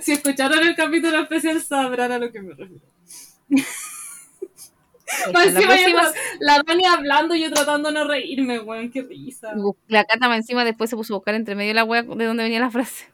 Si 0.01 0.11
escucharon 0.11 0.59
el 0.67 0.75
capítulo 0.75 1.19
especial 1.21 1.61
sabrán 1.61 2.11
a 2.11 2.19
lo 2.19 2.31
que 2.31 2.41
me 2.41 2.53
refiero. 2.53 2.81
Más 5.33 5.47
encima 5.47 5.67
próxima, 5.67 6.01
tra- 6.03 6.13
la 6.41 6.61
Dani 6.65 6.85
hablando 6.85 7.33
y 7.35 7.41
yo 7.41 7.51
tratando 7.51 7.89
de 7.89 7.95
no 7.95 8.07
reírme, 8.07 8.59
weón, 8.59 8.91
qué 8.91 9.01
risa. 9.03 9.53
la 9.87 10.03
Cata 10.03 10.27
más 10.27 10.37
encima 10.39 10.65
después 10.65 10.89
se 10.89 10.95
puso 10.97 11.13
a 11.13 11.17
buscar 11.17 11.33
entre 11.35 11.55
medio 11.55 11.69
de 11.69 11.75
la 11.75 11.85
wea 11.85 12.03
de 12.03 12.25
dónde 12.25 12.43
venía 12.43 12.59
la 12.59 12.69
frase. 12.69 13.05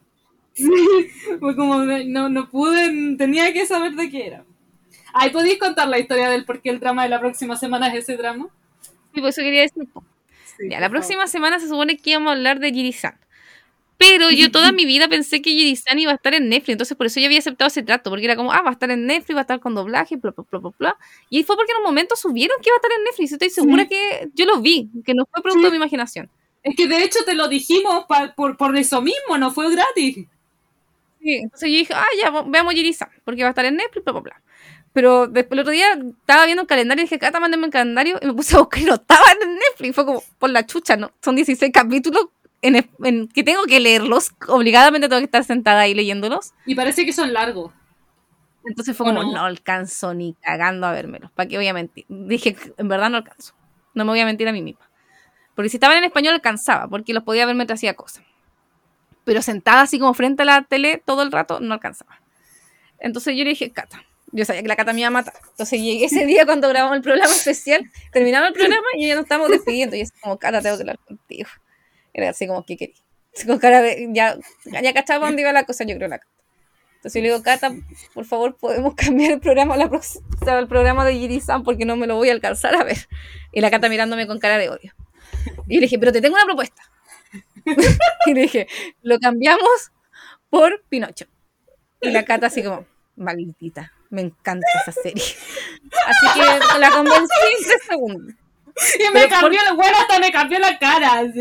Fue 1.40 1.56
como, 1.56 1.80
de- 1.86 2.06
no, 2.06 2.30
no 2.30 2.50
pude, 2.50 3.16
tenía 3.18 3.54
que 3.54 3.66
saber 3.66 3.94
de 3.94 4.10
qué 4.10 4.28
era. 4.28 4.44
Ay, 5.14 5.30
¿podéis 5.30 5.60
contar 5.60 5.88
la 5.88 6.00
historia 6.00 6.30
del 6.30 6.46
por 6.46 6.62
qué 6.62 6.72
el 6.72 6.80
drama 6.80 7.04
de 7.04 7.10
la 7.10 7.20
próxima 7.20 7.56
semana 7.56 7.88
es 7.90 7.96
ese 8.04 8.18
drama? 8.18 8.48
Y 9.14 9.20
por 9.22 9.30
eso 9.30 9.42
quería 9.42 9.62
decir. 9.62 9.88
Sí, 10.58 10.70
Ya, 10.70 10.80
la 10.80 10.90
próxima 10.90 11.28
semana 11.28 11.60
se 11.60 11.68
supone 11.68 11.98
que 11.98 12.12
íbamos 12.12 12.30
a 12.30 12.34
hablar 12.34 12.60
de 12.60 12.72
Jiri-san. 12.72 13.18
Pero 13.98 14.32
yo 14.32 14.52
toda 14.52 14.72
mi 14.72 14.86
vida 14.86 15.08
pensé 15.08 15.42
que 15.42 15.52
Jiri-san 15.52 15.98
iba 16.00 16.12
a 16.12 16.16
estar 16.16 16.34
en 16.34 16.50
Netflix, 16.50 16.70
entonces 16.74 16.98
por 16.98 17.06
eso 17.06 17.20
yo 17.20 17.28
había 17.28 17.40
aceptado 17.40 17.68
ese 17.70 17.84
trato, 17.84 18.10
porque 18.10 18.26
era 18.26 18.36
como, 18.36 18.52
ah, 18.52 18.62
va 18.62 18.70
a 18.70 18.74
estar 18.74 18.90
en 18.92 19.06
Netflix, 19.06 19.36
va 19.36 19.40
a 19.40 19.44
estar 19.44 19.60
con 19.60 19.76
doblaje, 19.76 20.18
bla, 20.18 20.32
bla, 20.32 20.44
bla, 20.50 20.60
bla, 20.60 20.72
bla. 20.78 20.98
Y 21.30 21.44
fue 21.44 21.56
porque 21.56 21.72
en 21.72 21.78
un 21.78 21.84
momento 21.84 22.16
subieron 22.16 22.58
que 22.62 22.70
iba 22.70 22.76
a 22.76 22.78
estar 22.78 22.92
en 22.98 23.04
Netflix, 23.06 23.32
estoy 23.32 23.50
segura 23.50 23.84
Sí. 23.84 23.90
que 23.90 24.30
yo 24.34 24.46
lo 24.46 24.60
vi, 24.62 24.90
que 25.06 25.14
no 25.14 25.26
fue 25.32 25.42
producto 25.42 25.62
Sí. 25.62 25.66
de 25.66 25.72
mi 25.72 25.78
imaginación. 25.78 26.30
Es 26.64 26.76
que 26.76 26.88
de 26.88 27.04
hecho 27.04 27.20
te 27.26 27.34
lo 27.36 27.48
dijimos 27.48 28.06
pa- 28.10 28.34
por, 28.36 28.58
por 28.58 28.76
eso 28.76 29.02
mismo, 29.02 29.38
no 29.38 29.52
fue 29.52 29.72
gratis. 29.72 30.26
Sí, 31.22 31.36
entonces 31.36 31.70
yo 31.72 31.78
dije, 31.78 31.94
ah, 31.96 32.06
ya, 32.22 32.32
veamos 32.46 32.74
Jiri-san, 32.74 33.10
porque 33.24 33.44
va 33.44 33.50
a 33.50 33.52
estar 33.52 33.66
en 33.66 33.78
Netflix, 33.78 34.04
bla, 34.04 34.12
bla, 34.14 34.22
bla. 34.22 34.42
Pero 34.94 35.28
después 35.28 35.54
el 35.58 35.60
otro 35.62 35.72
día 35.72 35.94
estaba 35.94 36.46
viendo 36.46 36.62
el 36.62 36.68
calendario 36.68 37.02
y 37.02 37.06
dije, 37.06 37.20
Cata, 37.20 37.40
mándame 37.40 37.66
el 37.66 37.72
calendario, 37.72 38.20
y 38.22 38.28
me 38.28 38.34
puse 38.34 38.56
a 38.56 38.60
buscar 38.60 38.82
y 38.82 38.86
no 38.86 38.94
estaba 38.94 39.26
en 39.42 39.56
Netflix. 39.56 39.96
Fue 39.96 40.06
como, 40.06 40.24
por 40.38 40.52
la 40.52 40.66
chucha, 40.66 40.96
¿no? 40.96 41.12
Son 41.22 41.36
16 41.36 41.72
capítulos 41.74 42.28
en, 42.62 42.90
en 43.04 43.28
que 43.28 43.44
tengo 43.44 43.64
que 43.66 43.80
leerlos, 43.80 44.32
obligadamente 44.48 45.10
tengo 45.10 45.20
que 45.20 45.26
estar 45.26 45.44
sentada 45.44 45.82
ahí 45.82 45.94
leyéndolos. 45.94 46.54
Y 46.66 46.76
parece 46.76 47.06
que 47.06 47.12
son 47.12 47.34
largos. 47.34 47.74
Entonces 48.66 48.96
fue 48.96 49.06
¿O 49.06 49.10
como, 49.10 49.24
no? 49.24 49.34
no? 49.34 49.46
alcanzo 49.46 50.14
ni 50.14 50.36
cagando 50.36 50.88
a 50.88 50.92
vérmelos. 50.92 51.32
¿Para 51.32 51.50
qué 51.50 51.58
voy 51.58 51.68
a 51.68 51.74
mentir? 51.74 52.06
Dije, 52.08 52.56
en 52.78 52.88
verdad 52.88 53.10
no 53.10 53.18
alcanzo. 53.18 53.54
No 53.94 54.06
me 54.06 54.12
voy 54.12 54.20
a 54.20 54.26
mentir 54.26 54.48
a 54.48 54.54
mí 54.54 54.62
misma. 54.62 54.90
Porque 55.56 55.70
si 55.70 55.78
estaban 55.78 55.98
en 55.98 56.06
español 56.06 56.34
alcanzaba, 56.34 56.88
porque 56.88 57.14
los 57.14 57.24
podía 57.24 57.46
ver 57.46 57.56
mientras 57.56 57.80
hacía 57.80 57.96
cosas. 57.96 58.24
Pero 59.24 59.42
sentada 59.42 59.82
así 59.82 60.00
como 60.00 60.14
frente 60.14 60.44
a 60.44 60.46
la 60.46 60.62
tele 60.64 61.02
todo 61.06 61.24
el 61.24 61.32
rato, 61.32 61.60
no 61.60 61.74
alcanzaba. 61.74 62.20
Entonces 63.00 63.36
yo 63.36 63.44
le 63.44 63.52
dije, 63.52 63.72
Cata. 63.72 64.04
Yo 64.34 64.46
sabía 64.46 64.64
que 64.64 64.68
la 64.68 64.76
Cata 64.76 64.94
me 64.94 65.00
iba 65.00 65.08
a 65.08 65.12
matar. 65.12 65.36
Entonces 65.52 65.80
llegué 65.80 66.06
ese 66.06 66.26
día 66.26 66.46
cuando 66.46 66.68
grabamos 66.68 66.98
el 66.98 67.04
programa 67.04 67.32
especial, 67.32 67.90
terminamos 68.12 68.50
el 68.50 68.54
programa 68.54 68.84
y 68.98 69.08
ya 69.08 69.16
nos 69.16 69.24
estábamos 69.24 69.52
despidiendo. 69.52 69.96
Y 69.96 70.02
es 70.02 70.12
como, 70.12 70.38
Cata, 70.40 70.62
tengo 70.62 70.76
que 70.76 70.82
hablar 70.82 71.00
contigo. 71.00 71.50
Era 72.14 72.32
así 72.32 72.48
como, 72.48 72.66
¿qué 72.66 72.76
quería? 72.76 72.96
Con 73.48 73.58
cara 73.60 73.82
de, 73.82 74.10
ya, 74.12 74.38
ya 74.66 74.94
cachaba 74.94 75.28
dónde 75.28 75.42
iba 75.42 75.52
la 75.52 75.66
cosa, 75.66 75.84
yo 75.86 75.96
creo 75.96 76.08
la 76.08 76.20
Cata. 76.20 76.34
Entonces 76.96 77.22
yo 77.22 77.24
le 77.24 77.30
digo, 77.30 77.44
Cata, 77.44 77.72
por 78.14 78.26
favor, 78.26 78.58
podemos 78.58 78.96
cambiar 78.96 79.34
el 79.34 79.40
programa, 79.40 79.78
la 79.78 79.90
el 80.60 80.68
programa 80.68 81.06
de 81.06 81.14
Giri-san 81.14 81.64
porque 81.64 81.86
no 81.86 81.96
me 81.96 82.08
lo 82.08 82.16
voy 82.16 82.30
a 82.30 82.34
alcanzar 82.34 82.76
a 82.76 82.84
ver. 82.84 83.08
Y 83.52 83.62
la 83.62 83.70
Cata 83.70 83.88
mirándome 83.88 84.26
con 84.26 84.40
cara 84.40 84.58
de 84.58 84.70
odio. 84.70 84.94
Y 85.68 85.76
le 85.76 85.82
dije, 85.82 86.00
pero 86.00 86.12
te 86.12 86.22
tengo 86.22 86.36
una 86.36 86.46
propuesta. 86.46 86.82
y 88.26 88.34
le 88.34 88.42
dije, 88.42 88.68
lo 89.04 89.20
cambiamos 89.20 89.92
por 90.50 90.84
Pinocho. 90.90 91.26
Y 92.02 92.10
la 92.12 92.26
Cata 92.26 92.48
así 92.48 92.64
como, 92.64 92.86
maldita, 93.16 93.93
me 94.14 94.22
encanta 94.22 94.66
esa 94.82 94.92
serie. 94.92 95.24
Así 96.08 96.28
que 96.40 96.80
la 96.80 96.92
convencí 96.92 97.40
en 97.58 97.66
tres 97.66 97.82
segundos. 97.90 98.34
Y 99.00 99.04
me 99.04 99.12
Pero 99.14 99.30
cambió, 99.30 99.62
la 99.64 99.74
bueno, 99.74 99.98
hasta 100.00 100.20
me 100.20 100.32
cambió 100.32 100.60
la 100.60 100.78
cara. 100.80 101.24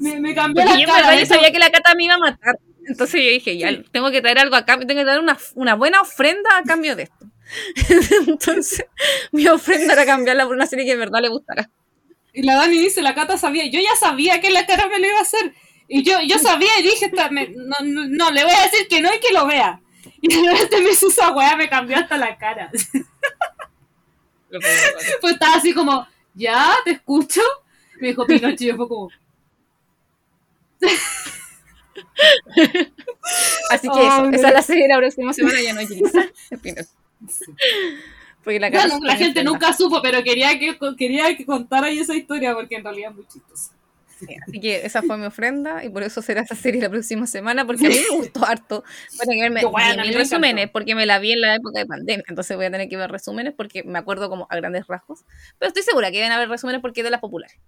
me, 0.00 0.20
me 0.20 0.34
cambió 0.34 0.62
Porque 0.64 0.74
la 0.74 0.80
yo 0.80 0.86
cara. 0.86 1.06
verdad 1.08 1.20
yo 1.20 1.26
sabía 1.26 1.52
que 1.52 1.58
la 1.58 1.70
Cata 1.70 1.94
me 1.94 2.04
iba 2.04 2.14
a 2.14 2.18
matar. 2.18 2.58
Entonces 2.86 3.22
yo 3.22 3.30
dije, 3.30 3.56
ya, 3.56 3.70
tengo 3.92 4.10
que 4.10 4.20
traer 4.20 4.38
algo 4.38 4.56
a 4.56 4.64
cambio, 4.64 4.86
tengo 4.86 5.00
que 5.00 5.04
traer 5.04 5.20
una, 5.20 5.38
una 5.54 5.74
buena 5.74 6.00
ofrenda 6.00 6.50
a 6.58 6.62
cambio 6.62 6.96
de 6.96 7.04
esto. 7.04 7.26
Entonces, 8.26 8.84
mi 9.32 9.46
ofrenda 9.48 9.92
era 9.94 10.06
cambiarla 10.06 10.46
por 10.46 10.54
una 10.54 10.66
serie 10.66 10.84
que 10.84 10.92
de 10.92 10.96
verdad 10.98 11.20
le 11.20 11.28
gustara. 11.28 11.70
Y 12.32 12.42
la 12.42 12.56
Dani 12.56 12.78
dice, 12.78 13.02
la 13.02 13.14
Cata 13.14 13.36
sabía. 13.38 13.66
Yo 13.66 13.80
ya 13.80 13.94
sabía 13.98 14.40
que 14.40 14.50
la 14.50 14.66
cara 14.66 14.88
me 14.88 14.98
lo 14.98 15.06
iba 15.06 15.18
a 15.18 15.22
hacer. 15.22 15.54
Y 15.92 16.04
yo, 16.04 16.18
yo 16.24 16.38
sabía 16.38 16.70
y 16.78 16.84
dije, 16.84 17.06
"Esta- 17.06 17.30
me- 17.30 17.48
no, 17.48 17.74
no, 17.82 18.04
no, 18.08 18.30
le 18.30 18.44
voy 18.44 18.52
a 18.52 18.62
decir 18.62 18.86
que 18.88 19.00
no 19.00 19.12
y 19.12 19.18
que 19.18 19.32
lo 19.32 19.44
vea. 19.44 19.80
Y 20.20 20.28
de 20.32 20.52
repente 20.52 20.80
me 20.82 20.90
hizo 20.90 21.08
esa 21.08 21.32
weá, 21.32 21.56
me 21.56 21.68
cambió 21.68 21.96
hasta 21.96 22.16
la 22.16 22.38
cara. 22.38 22.70
Pues 25.20 25.34
estaba 25.34 25.54
así 25.54 25.72
como, 25.72 26.04
ya, 26.34 26.74
te 26.84 26.90
escucho. 26.90 27.40
Me 28.00 28.08
dijo 28.08 28.26
Pinocho 28.26 28.64
y 28.64 28.66
yo 28.66 28.76
fue 28.76 28.88
como, 28.88 29.08
Así 33.70 33.88
que 33.88 33.94
Oh, 33.94 34.24
eso, 34.26 34.30
esa 34.30 34.48
es 34.48 34.54
la 34.54 34.62
serie 34.62 34.82
de 34.84 34.88
la 34.88 34.98
próxima 34.98 35.32
semana, 35.32 35.60
ya 35.60 35.72
no 35.72 35.80
hay 35.80 35.86
Gilisa. 35.86 36.28
Porque 38.42 38.58
la, 38.58 38.70
gente 39.16 39.44
nunca 39.44 39.72
supo, 39.72 40.00
pero 40.02 40.22
quería 40.24 40.58
que, 40.58 40.76
quería 40.96 41.36
que 41.36 41.44
contara 41.44 41.88
ahí 41.88 41.98
esa 41.98 42.16
historia 42.16 42.54
porque 42.54 42.76
en 42.76 42.84
realidad 42.84 43.10
es 43.10 43.16
muy 43.16 43.26
chistosa. 43.26 43.72
Sí, 44.20 44.36
así 44.46 44.60
que 44.60 44.84
esa 44.84 45.02
fue 45.02 45.16
mi 45.16 45.24
ofrenda 45.24 45.82
y 45.82 45.88
por 45.88 46.02
eso 46.02 46.20
será 46.20 46.42
esa 46.42 46.54
serie 46.54 46.82
la 46.82 46.90
próxima 46.90 47.26
semana 47.26 47.64
porque 47.66 47.86
a 47.86 47.88
mí 47.88 47.96
me 48.10 48.16
gustó 48.18 48.44
harto. 48.44 48.84
Voy 49.12 49.20
a 49.20 49.24
tener 49.24 49.36
que 49.36 49.42
verme 49.42 49.60
Qué 49.60 49.66
buena, 49.66 49.90
mil 49.90 50.00
a 50.00 50.04
mí 50.04 50.10
me 50.10 50.16
resúmenes 50.18 50.70
porque 50.70 50.94
me 50.94 51.06
la 51.06 51.18
vi 51.18 51.32
en 51.32 51.40
la 51.40 51.54
época 51.54 51.78
de 51.78 51.86
pandemia, 51.86 52.24
entonces 52.28 52.54
voy 52.56 52.66
a 52.66 52.70
tener 52.70 52.88
que 52.88 52.96
ver 52.96 53.10
resúmenes 53.10 53.54
porque 53.56 53.82
me 53.82 53.98
acuerdo 53.98 54.28
como 54.28 54.46
a 54.50 54.56
grandes 54.56 54.86
rasgos. 54.86 55.24
Pero 55.58 55.68
estoy 55.68 55.82
segura 55.82 56.10
que 56.10 56.18
deben 56.18 56.32
haber 56.32 56.48
resúmenes 56.48 56.82
porque 56.82 57.00
es 57.00 57.04
de 57.04 57.10
las 57.10 57.20
populares. 57.20 57.58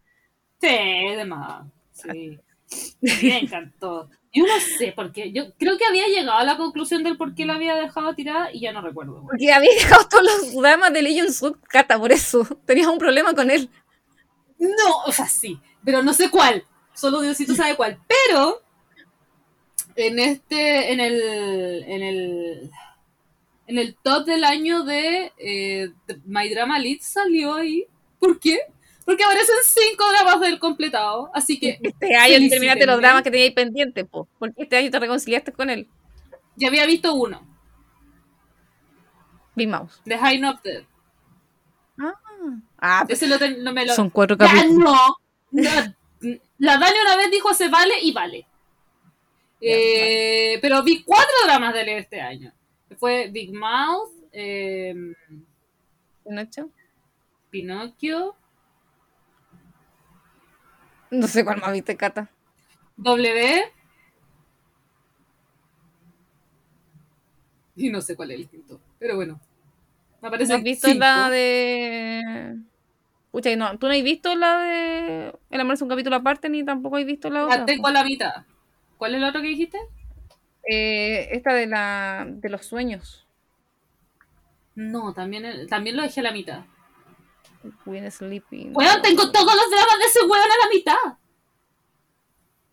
Sí, 0.61 0.69
de 0.69 1.25
más. 1.25 1.67
Sí. 1.93 2.39
Me 3.01 3.39
encantó. 3.41 4.11
Yo 4.33 4.45
no 4.47 4.61
sé 4.79 4.93
por 4.93 5.13
qué. 5.13 5.33
Yo 5.33 5.53
creo 5.59 5.77
que 5.77 5.85
había 5.85 6.07
llegado 6.07 6.39
a 6.39 6.45
la 6.45 6.57
conclusión 6.57 7.03
del 7.03 7.17
por 7.17 7.35
qué 7.35 7.45
la 7.45 7.55
había 7.55 7.75
dejado 7.75 8.15
tirada 8.15 8.51
y 8.53 8.61
ya 8.61 8.73
no 8.73 8.81
recuerdo. 8.81 9.23
Porque 9.23 9.53
había 9.53 9.73
dejado 9.73 10.09
todos 10.09 10.25
los 10.25 10.55
dramas 10.55 10.93
de 10.93 11.03
Legion 11.03 11.33
Sub, 11.33 11.61
Cata, 11.69 11.99
por 11.99 12.13
eso. 12.13 12.45
Tenías 12.65 12.87
un 12.87 12.99
problema 12.99 13.35
con 13.35 13.51
él. 13.51 13.69
No, 14.59 14.97
o 15.07 15.13
sea, 15.13 15.27
sí, 15.27 15.61
pero 15.85 16.03
no 16.03 16.13
sé 16.13 16.31
cuál. 16.31 16.65
Solo 16.95 17.21
Diosito 17.21 17.55
sabe 17.55 17.75
cuál. 17.77 17.99
Pero 18.07 18.63
en 19.97 20.19
este, 20.19 20.93
en 20.93 21.01
el, 21.01 21.85
en 21.87 22.03
el, 22.03 22.71
en 23.67 23.79
el 23.79 23.97
top 24.03 24.25
del 24.27 24.45
año 24.45 24.85
de, 24.85 25.33
eh, 25.39 25.91
My 26.25 26.49
Drama 26.49 26.79
Lead 26.79 26.99
salió 27.01 27.55
ahí. 27.55 27.87
¿Por 28.19 28.39
qué? 28.39 28.59
Porque 29.05 29.25
aparecen 29.25 29.57
cinco 29.65 30.05
dramas 30.13 30.41
del 30.41 30.59
completado. 30.61 31.31
Así 31.35 31.59
que 31.59 31.79
Este 31.83 32.15
año 32.17 32.49
terminaste 32.49 32.87
los 32.87 32.99
dramas 32.99 33.23
que 33.23 33.31
teníais 33.31 33.53
pendientes, 33.53 34.07
po. 34.07 34.29
Porque 34.39 34.63
este 34.63 34.77
año 34.77 34.91
te 34.91 35.01
reconciliaste 35.01 35.53
con 35.53 35.71
él. 35.71 35.89
ya 36.57 36.69
había 36.69 36.87
visto 36.87 37.13
uno, 37.15 37.45
Big 39.57 39.69
Mouse. 39.69 40.01
The 40.05 40.17
High 40.19 40.39
Not 40.39 40.63
Dead. 40.63 40.85
Ah, 42.79 43.05
pues 43.07 43.23
Ese 43.23 43.29
lo 43.29 43.39
ten- 43.39 43.63
no 43.63 43.73
me 43.73 43.87
lo... 43.87 43.95
son 43.95 44.11
cuatro 44.11 44.37
Ya 44.37 44.47
capítulos. 44.47 44.79
no. 44.79 44.93
No. 44.95 45.17
La 45.53 46.79
Dani 46.79 46.97
una 47.05 47.17
vez 47.17 47.31
dijo 47.31 47.53
se 47.55 47.69
vale 47.69 47.95
y 48.03 48.13
vale. 48.13 48.47
Eh, 49.61 50.59
pero 50.61 50.83
vi 50.83 51.03
cuatro 51.03 51.35
dramas 51.45 51.73
de 51.75 51.83
él 51.83 51.89
este 51.91 52.21
año. 52.21 52.53
Fue 52.99 53.29
Big 53.31 53.53
Mouth, 53.55 54.11
eh, 54.33 54.95
Pinocho. 56.25 56.71
Pinocchio, 57.51 58.35
No 61.13 61.29
sé 61.29 61.45
cuál 61.45 61.61
más 61.61 61.73
viste, 61.73 61.95
Cata. 61.95 62.31
W. 62.97 63.71
Y 67.77 67.91
no 67.91 68.01
sé 68.01 68.17
cuál 68.17 68.31
es 68.31 68.41
el 68.41 68.49
quinto. 68.49 68.81
Pero 68.99 69.17
bueno. 69.17 69.39
Me 70.23 70.29
¿No 70.29 70.31
parece 70.31 70.55
has 70.55 70.63
visto 70.63 70.89
la 70.95 71.29
de. 71.29 72.57
Pucha, 73.33 73.51
y 73.51 73.57
no, 73.57 73.77
tú 73.79 73.89
no 73.89 73.95
has 73.95 74.03
visto 74.03 74.35
la 74.37 74.59
de. 74.59 75.35
El 75.51 75.61
amor 75.61 75.75
es 75.75 75.83
un 75.83 75.89
capítulo 75.89 76.15
aparte, 76.17 76.49
ni 76.49 76.65
tampoco 76.65 76.97
has 76.99 77.05
visto 77.07 77.31
la 77.31 77.47
otra. 77.47 77.59
La 77.59 77.65
tengo 77.65 77.89
a 77.89 77.93
la 77.93 78.05
mitad. 78.05 78.45
¿Cuál 78.99 79.15
es 79.17 79.21
la 79.21 79.31
otra 79.31 79.41
que 79.43 79.49
dijiste? 79.49 79.79
Eh, 80.71 81.29
esta 81.33 81.53
de 81.55 81.67
la 81.67 82.25
de 82.29 82.49
los 82.51 82.65
sueños. 82.67 83.27
No, 84.75 85.13
también, 85.13 85.67
también 85.67 85.97
lo 85.97 86.03
dejé 86.03 86.21
a 86.21 86.25
la 86.25 86.33
mitad. 86.33 86.61
When 87.87 88.11
Sleeping. 88.11 88.73
Weón, 88.77 89.03
tengo 89.03 89.31
todos 89.33 89.55
los 89.55 89.71
dramas 89.71 89.99
de 89.99 90.05
ese 90.05 90.21
weón 90.27 90.45
a 90.45 90.65
la 90.65 90.71
mitad. 90.73 91.19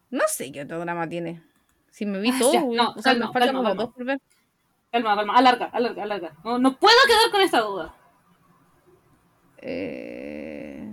No 0.09 0.23
sé 0.27 0.51
qué 0.51 0.63
otro 0.63 0.79
drama 0.79 1.07
tiene. 1.07 1.41
Si 1.91 2.05
me 2.05 2.19
vi 2.19 2.31
Ah, 2.31 2.37
todo, 2.39 2.53
ya, 2.53 2.61
no, 2.61 2.89
o 2.91 3.01
sea, 3.01 3.13
calma, 3.13 3.27
me 3.27 3.33
faltan 3.33 3.53
calma. 3.55 3.73
dos 3.75 3.93
por 3.93 4.03
ver. 4.05 4.19
Calma, 4.91 5.15
calma, 5.15 5.35
alarga, 5.35 5.65
alarga, 5.67 6.03
alarga. 6.03 6.33
No, 6.43 6.57
no 6.59 6.77
puedo 6.77 6.95
quedar 7.07 7.31
con 7.31 7.41
esta 7.41 7.59
duda. 7.61 7.95
Eh, 9.61 10.87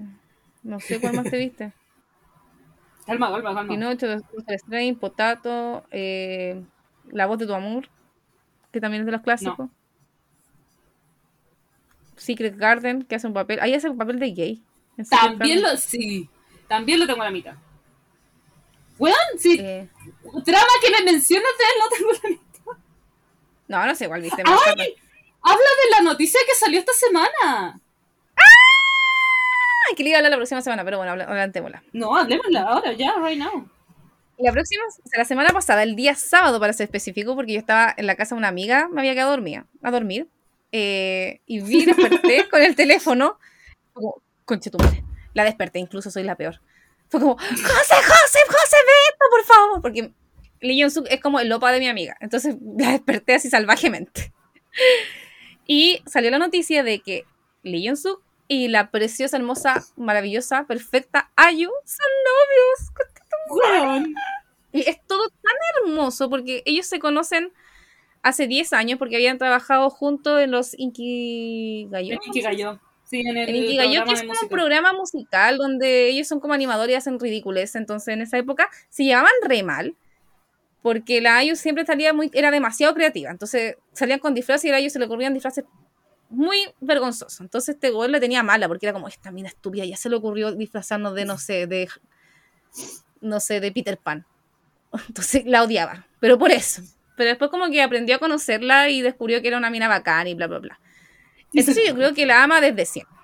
no 0.62 0.80
sé 0.80 1.00
cuál 1.00 1.14
más 1.14 1.30
te 1.30 1.38
viste. 1.38 1.72
Calma, 3.06 3.30
calma, 3.30 3.54
calma. 3.54 3.68
Pinocho, 3.72 4.08
Doctor 4.08 4.54
Strange, 4.54 4.98
Potato, 4.98 5.84
eh, 5.92 6.60
La 7.12 7.26
voz 7.26 7.38
de 7.38 7.46
tu 7.46 7.54
amor, 7.54 7.88
que 8.72 8.80
también 8.80 9.02
es 9.02 9.06
de 9.06 9.12
los 9.12 9.20
clásicos. 9.22 9.70
Secret 12.16 12.56
Garden, 12.56 13.04
que 13.04 13.14
hace 13.14 13.26
un 13.28 13.32
papel. 13.34 13.60
Ahí 13.60 13.74
hace 13.74 13.88
un 13.88 13.96
papel 13.98 14.18
de 14.18 14.32
gay. 14.32 14.62
También 15.08 15.62
lo, 15.62 15.76
sí, 15.76 16.28
también 16.66 16.98
lo 16.98 17.06
tengo 17.06 17.22
a 17.22 17.26
la 17.26 17.30
mitad. 17.30 17.54
Weón, 18.98 19.14
sí, 19.38 19.56
Eh, 19.60 19.88
drama 20.44 20.66
que 20.82 20.90
me 20.90 21.12
mencionas 21.12 21.50
de 21.58 21.64
él 21.64 21.78
no 21.78 21.88
tengo 21.96 22.10
la 22.22 22.28
mitad. 22.30 22.82
no, 23.68 23.86
no 23.86 23.94
sé 23.94 24.08
cuál 24.08 24.22
viste. 24.22 24.42
¡Ay! 24.44 24.94
Habla 25.42 25.58
de 25.84 25.90
la 25.96 26.10
noticia 26.10 26.40
que 26.44 26.54
salió 26.56 26.80
esta 26.80 26.92
semana. 26.94 27.78
Ay, 29.88 29.94
que 29.94 30.02
le 30.02 30.10
iba 30.10 30.16
a 30.16 30.20
hablar 30.20 30.30
la 30.32 30.36
próxima 30.36 30.62
semana, 30.62 30.84
pero 30.84 30.96
bueno, 30.98 31.12
habla- 31.12 31.24
adelantémosla. 31.24 31.82
No, 31.92 32.16
hablemosla 32.16 32.62
ahora, 32.62 32.92
ya, 32.92 33.14
right 33.24 33.38
now. 33.38 33.68
La 34.38 34.52
próxima, 34.52 34.82
o 34.86 35.08
sea, 35.08 35.18
la 35.18 35.24
semana 35.24 35.50
pasada, 35.50 35.82
el 35.82 35.96
día 35.96 36.14
sábado 36.14 36.60
para 36.60 36.72
ser 36.72 36.84
específico, 36.84 37.34
porque 37.34 37.54
yo 37.54 37.58
estaba 37.58 37.94
en 37.96 38.06
la 38.06 38.16
casa 38.16 38.34
de 38.34 38.38
una 38.38 38.48
amiga, 38.48 38.88
me 38.92 39.00
había 39.00 39.14
quedado 39.14 39.30
dormida, 39.30 39.66
a 39.82 39.90
dormir, 39.90 40.28
eh, 40.72 41.40
y 41.46 41.60
vi, 41.60 41.84
desperté 41.86 42.46
con 42.50 42.60
el 42.62 42.74
teléfono, 42.76 43.38
como, 43.94 44.20
conche 44.44 44.70
tu 44.70 44.78
madre. 44.78 45.02
La 45.32 45.44
desperté, 45.44 45.78
incluso 45.78 46.10
soy 46.10 46.22
la 46.24 46.34
peor. 46.36 46.60
Fue 47.08 47.20
como, 47.20 47.36
José, 47.38 47.54
José, 47.56 48.38
José, 48.46 48.76
ve 48.76 48.92
esto, 49.08 49.24
por 49.30 49.44
favor, 49.44 49.82
porque 49.82 50.10
Lee 50.60 50.82
Jong 50.82 50.90
Suk 50.90 51.06
es 51.08 51.20
como 51.20 51.40
el 51.40 51.48
lopa 51.48 51.70
de 51.72 51.78
mi 51.78 51.88
amiga, 51.88 52.16
entonces 52.20 52.56
la 52.76 52.90
desperté 52.92 53.34
así 53.36 53.48
salvajemente. 53.48 54.32
Y 55.66 56.02
salió 56.06 56.30
la 56.30 56.38
noticia 56.38 56.82
de 56.82 57.00
que 57.00 57.24
Lee 57.62 57.86
Jong 57.86 57.96
Suk 57.96 58.22
y 58.48 58.68
la 58.68 58.90
preciosa, 58.90 59.36
hermosa, 59.36 59.84
maravillosa, 59.96 60.66
perfecta 60.66 61.30
Ayu 61.36 61.70
son 61.84 62.06
novios. 63.50 63.96
Y 64.72 64.88
es 64.88 65.00
todo 65.06 65.28
tan 65.28 65.86
hermoso 65.86 66.28
porque 66.28 66.62
ellos 66.64 66.86
se 66.86 66.98
conocen 66.98 67.52
hace 68.22 68.46
10 68.46 68.72
años 68.72 68.98
porque 68.98 69.16
habían 69.16 69.38
trabajado 69.38 69.88
juntos 69.90 70.40
en 70.40 70.50
los 70.50 70.78
Inkigayo. 70.78 72.14
En 72.14 72.20
Ikigayo. 72.28 72.80
Sí, 73.04 73.20
en 73.20 73.36
el 73.36 73.48
En 73.48 73.56
Inkigayo, 73.56 74.04
que 74.04 74.12
es 74.12 74.22
como 74.22 74.34
un 74.42 74.48
programa 74.48 74.92
musical 74.92 75.58
donde 75.58 76.08
ellos 76.08 76.26
son 76.26 76.40
como 76.40 76.54
animadores 76.54 76.92
y 76.92 76.96
hacen 76.96 77.20
ridículos. 77.20 77.74
Entonces, 77.76 78.14
en 78.14 78.22
esa 78.22 78.36
época 78.36 78.68
se 78.90 79.04
llevaban 79.04 79.32
re 79.42 79.62
mal 79.62 79.94
porque 80.82 81.20
la 81.20 81.38
Ayu 81.38 81.56
siempre 81.56 81.84
salía 81.84 82.12
muy, 82.12 82.30
era 82.32 82.50
demasiado 82.50 82.94
creativa. 82.94 83.30
Entonces, 83.30 83.76
salían 83.92 84.18
con 84.18 84.34
disfraces 84.34 84.66
y 84.66 84.68
a 84.68 84.72
la 84.72 84.78
Ayu 84.78 84.90
se 84.90 84.98
le 84.98 85.06
ocurrían 85.06 85.34
disfraces 85.34 85.64
muy 86.28 86.58
vergonzosos. 86.80 87.40
Entonces, 87.40 87.74
este 87.74 87.90
güey 87.90 88.10
le 88.10 88.20
tenía 88.20 88.42
mala 88.42 88.68
porque 88.68 88.86
era 88.86 88.92
como, 88.92 89.08
esta 89.08 89.30
mina 89.30 89.48
estúpida, 89.48 89.84
ya 89.84 89.96
se 89.96 90.08
le 90.08 90.16
ocurrió 90.16 90.52
disfrazarnos 90.52 91.14
de, 91.14 91.24
no 91.24 91.38
sé, 91.38 91.66
de, 91.66 91.88
no 93.20 93.40
sé, 93.40 93.60
de 93.60 93.72
Peter 93.72 93.98
Pan. 93.98 94.26
Entonces, 95.08 95.44
la 95.46 95.62
odiaba, 95.62 96.06
pero 96.20 96.38
por 96.38 96.50
eso. 96.50 96.82
Pero 97.16 97.30
después 97.30 97.50
como 97.50 97.70
que 97.70 97.82
aprendió 97.82 98.16
a 98.16 98.18
conocerla 98.18 98.90
y 98.90 99.00
descubrió 99.00 99.40
que 99.40 99.48
era 99.48 99.56
una 99.56 99.70
mina 99.70 99.88
bacán 99.88 100.26
y 100.26 100.34
bla, 100.34 100.46
bla, 100.46 100.58
bla. 100.58 100.80
Entonces 101.54 101.84
yo 101.86 101.94
creo 101.94 102.12
que 102.12 102.26
la 102.26 102.42
ama 102.42 102.60
desde 102.60 102.84
siempre. 102.84 103.16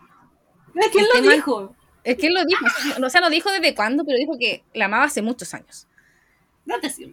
Es 0.74 0.88
que 0.88 1.00
él 1.00 1.06
lo 1.14 1.30
dijo. 1.30 1.76
Es 2.02 2.16
que 2.16 2.26
él 2.26 2.34
lo 2.34 2.44
dijo, 2.44 2.64
o 3.04 3.10
sea, 3.10 3.20
no 3.20 3.30
dijo 3.30 3.50
desde 3.52 3.74
cuándo, 3.74 4.04
pero 4.04 4.16
dijo 4.18 4.36
que 4.38 4.64
la 4.74 4.86
amaba 4.86 5.04
hace 5.04 5.22
muchos 5.22 5.54
años. 5.54 5.86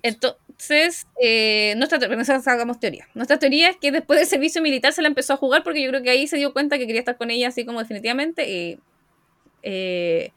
Entonces, 0.03 1.07
eh, 1.21 1.73
nuestra 1.77 1.99
teoría, 1.99 2.23
hagamos 2.45 2.79
teoría. 2.79 3.07
Nuestra 3.13 3.39
teoría 3.39 3.69
es 3.69 3.77
que 3.77 3.91
después 3.91 4.19
del 4.19 4.27
servicio 4.27 4.61
militar 4.61 4.93
se 4.93 5.01
la 5.01 5.07
empezó 5.07 5.33
a 5.33 5.37
jugar 5.37 5.63
porque 5.63 5.81
yo 5.81 5.89
creo 5.89 6.03
que 6.03 6.09
ahí 6.09 6.27
se 6.27 6.37
dio 6.37 6.53
cuenta 6.53 6.77
que 6.77 6.85
quería 6.85 7.01
estar 7.01 7.17
con 7.17 7.31
ella 7.31 7.47
así 7.47 7.65
como 7.65 7.79
definitivamente. 7.79 8.71
eh, 8.71 8.79
eh, 9.63 10.31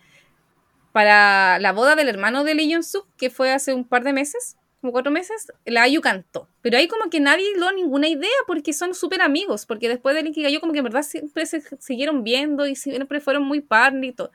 para 0.92 1.58
la 1.58 1.72
boda 1.72 1.96
del 1.96 2.08
hermano 2.08 2.44
de 2.44 2.54
Lee 2.54 2.72
Jong 2.72 2.82
Suk, 2.82 3.06
que 3.16 3.30
fue 3.30 3.50
hace 3.50 3.72
un 3.72 3.84
par 3.84 4.04
de 4.04 4.12
meses, 4.12 4.56
como 4.80 4.92
cuatro 4.92 5.10
meses, 5.10 5.52
la 5.64 5.82
Ayu 5.82 6.00
cantó. 6.00 6.48
Pero 6.60 6.76
ahí 6.76 6.86
como 6.86 7.08
que 7.08 7.20
nadie 7.20 7.46
lo 7.56 7.72
ninguna 7.72 8.08
idea 8.08 8.30
porque 8.46 8.72
son 8.72 8.94
súper 8.94 9.22
amigos, 9.22 9.64
porque 9.64 9.88
después 9.88 10.14
del 10.14 10.26
Inkigayo 10.26 10.60
como 10.60 10.72
que 10.72 10.80
en 10.80 10.84
verdad 10.84 11.02
siempre 11.02 11.46
se 11.46 11.62
siguieron 11.78 12.24
viendo 12.24 12.66
y 12.66 12.76
siempre 12.76 13.20
fueron 13.20 13.44
muy 13.44 13.60
partner 13.60 14.10
y 14.10 14.12
todo. 14.12 14.30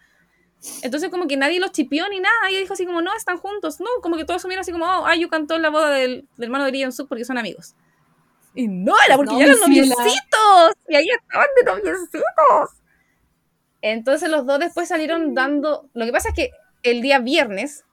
Entonces 0.82 1.10
como 1.10 1.28
que 1.28 1.38
nadie 1.38 1.60
los 1.60 1.72
chipió 1.72 2.08
ni 2.10 2.20
nada. 2.20 2.52
Y 2.52 2.58
dijo 2.58 2.74
así 2.74 2.86
como, 2.86 3.02
no, 3.02 3.16
están 3.16 3.38
juntos. 3.38 3.80
No, 3.80 3.88
como 4.02 4.18
que 4.18 4.26
todos 4.26 4.42
asumieron 4.42 4.62
así 4.62 4.72
como, 4.72 4.86
oh, 4.86 5.06
Ayu 5.06 5.30
cantó 5.30 5.56
en 5.56 5.62
la 5.62 5.70
boda 5.70 5.92
del, 5.92 6.28
del 6.38 6.46
hermano 6.46 6.66
de 6.66 6.72
Lee 6.72 6.92
Suk 6.92 7.08
porque 7.08 7.26
son 7.26 7.38
amigos. 7.38 7.76
Y 8.56 8.68
no, 8.68 8.96
era 9.06 9.16
porque 9.16 9.34
No, 9.34 9.40
ya 9.40 9.46
eran 9.46 9.60
noviecitos. 9.60 10.74
Y 10.90 10.96
ahí 10.96 11.08
estaban 11.10 11.48
de 11.56 11.64
noviecitos. 11.64 12.24
Entonces 13.82 14.30
los 14.30 14.46
dos 14.46 14.60
después 14.60 14.88
salieron 14.88 15.34
dando... 15.36 15.90
Lo 15.94 16.06
que 16.06 16.12
pasa 16.12 16.30
es 16.30 16.36
que 16.36 16.52
el 16.84 17.02
día 17.02 17.20
viernes 17.20 17.86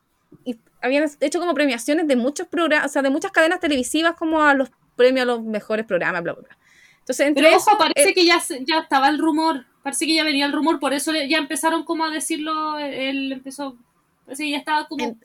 y 0.45 0.59
habían 0.81 1.09
hecho 1.21 1.39
como 1.39 1.55
premiaciones 1.55 2.07
de 2.07 2.17
muchos 2.17 2.49
programas, 2.49 2.91
o 2.91 2.93
sea, 2.93 3.03
de 3.03 3.11
muchas 3.11 3.33
cadenas 3.33 3.61
televisivas 3.61 4.17
como 4.17 4.43
a 4.43 4.55
los 4.55 4.71
premios 4.97 5.23
a 5.23 5.27
los 5.27 5.43
mejores 5.43 5.87
programas, 5.87 6.23
bla, 6.23 6.33
bla, 6.33 6.43
bla. 6.43 6.59
Entonces, 7.01 7.27
entre 7.27 7.45
Pero 7.45 7.57
eso, 7.57 7.71
ojo, 7.71 7.79
parece 7.79 8.11
eh, 8.11 8.15
que 8.15 8.25
ya, 8.25 8.43
ya 8.61 8.79
estaba 8.81 9.09
el 9.09 9.19
rumor. 9.19 9.67
Parece 9.85 10.07
que 10.07 10.15
ya 10.15 10.25
venía 10.25 10.47
el 10.47 10.53
rumor, 10.53 10.81
por 10.81 10.95
eso 10.95 11.13
ya 11.13 11.37
empezaron 11.37 11.85
como 11.85 12.07
a 12.07 12.11
decirlo. 12.11 12.79
Él 12.79 13.31
empezó. 13.31 13.77
Parece 14.25 14.45
que 14.45 14.51
ya 14.53 14.57
estaba 14.57 14.89
como. 14.89 15.19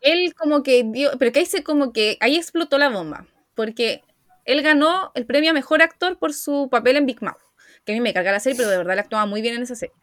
Él 0.00 0.32
como 0.34 0.62
que 0.62 0.84
dio, 0.84 1.10
pero 1.18 1.32
que 1.32 1.44
se 1.44 1.64
como 1.64 1.92
que 1.92 2.16
ahí 2.20 2.36
explotó 2.36 2.78
la 2.78 2.90
bomba, 2.90 3.26
porque 3.56 4.02
él 4.44 4.62
ganó 4.62 5.10
el 5.14 5.26
premio 5.26 5.50
a 5.50 5.52
mejor 5.54 5.82
actor 5.82 6.16
por 6.16 6.32
su 6.32 6.68
papel 6.70 6.96
en 6.96 7.06
Big 7.06 7.22
Mouth, 7.22 7.42
que 7.84 7.90
a 7.90 7.94
mí 7.96 8.00
me 8.00 8.14
carga 8.14 8.30
la 8.30 8.38
serie, 8.38 8.56
pero 8.56 8.70
de 8.70 8.76
verdad 8.76 8.94
le 8.94 9.00
actuaba 9.00 9.26
muy 9.26 9.42
bien 9.42 9.56
en 9.56 9.62
esa 9.62 9.74
serie. 9.74 9.96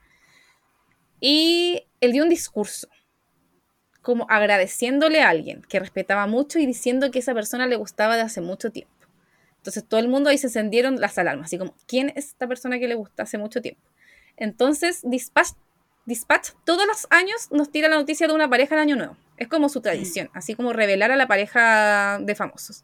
Y 1.22 1.84
él 2.02 2.12
dio 2.12 2.24
un 2.24 2.30
discurso 2.30 2.90
como 4.02 4.26
agradeciéndole 4.30 5.22
a 5.22 5.30
alguien 5.30 5.62
que 5.70 5.80
respetaba 5.80 6.28
mucho 6.28 6.60
y 6.60 6.66
diciendo 6.66 7.12
que 7.12 7.20
esa 7.20 7.34
persona 7.34 7.66
le 7.66 7.78
gustaba 7.78 8.18
de 8.18 8.24
hace 8.24 8.42
mucho 8.42 8.72
tiempo. 8.72 8.92
Entonces 9.56 9.86
todo 9.88 10.02
el 10.02 10.10
mundo 10.10 10.32
ahí 10.32 10.38
se 10.38 10.48
encendieron 10.48 11.00
las 11.00 11.18
alarmas, 11.18 11.46
así 11.46 11.58
como, 11.58 11.76
¿quién 11.88 12.10
es 12.10 12.26
esta 12.26 12.48
persona 12.48 12.78
que 12.78 12.90
le 12.90 12.96
gusta 12.96 13.24
hace 13.24 13.38
mucho 13.38 13.62
tiempo? 13.62 13.91
Entonces 14.42 15.02
Dispatch, 15.04 15.50
Dispatch 16.08 16.50
todos 16.66 16.88
los 16.88 17.06
años 17.12 17.50
nos 17.52 17.70
tira 17.72 17.88
la 17.90 17.96
noticia 17.96 18.28
de 18.28 18.34
una 18.34 18.50
pareja 18.50 18.74
en 18.74 18.82
Año 18.82 18.96
Nuevo. 18.96 19.16
Es 19.38 19.48
como 19.48 19.70
su 19.70 19.82
tradición, 19.82 20.32
así 20.34 20.56
como 20.56 20.74
revelar 20.74 21.12
a 21.12 21.16
la 21.16 21.28
pareja 21.28 22.18
de 22.20 22.34
famosos. 22.34 22.84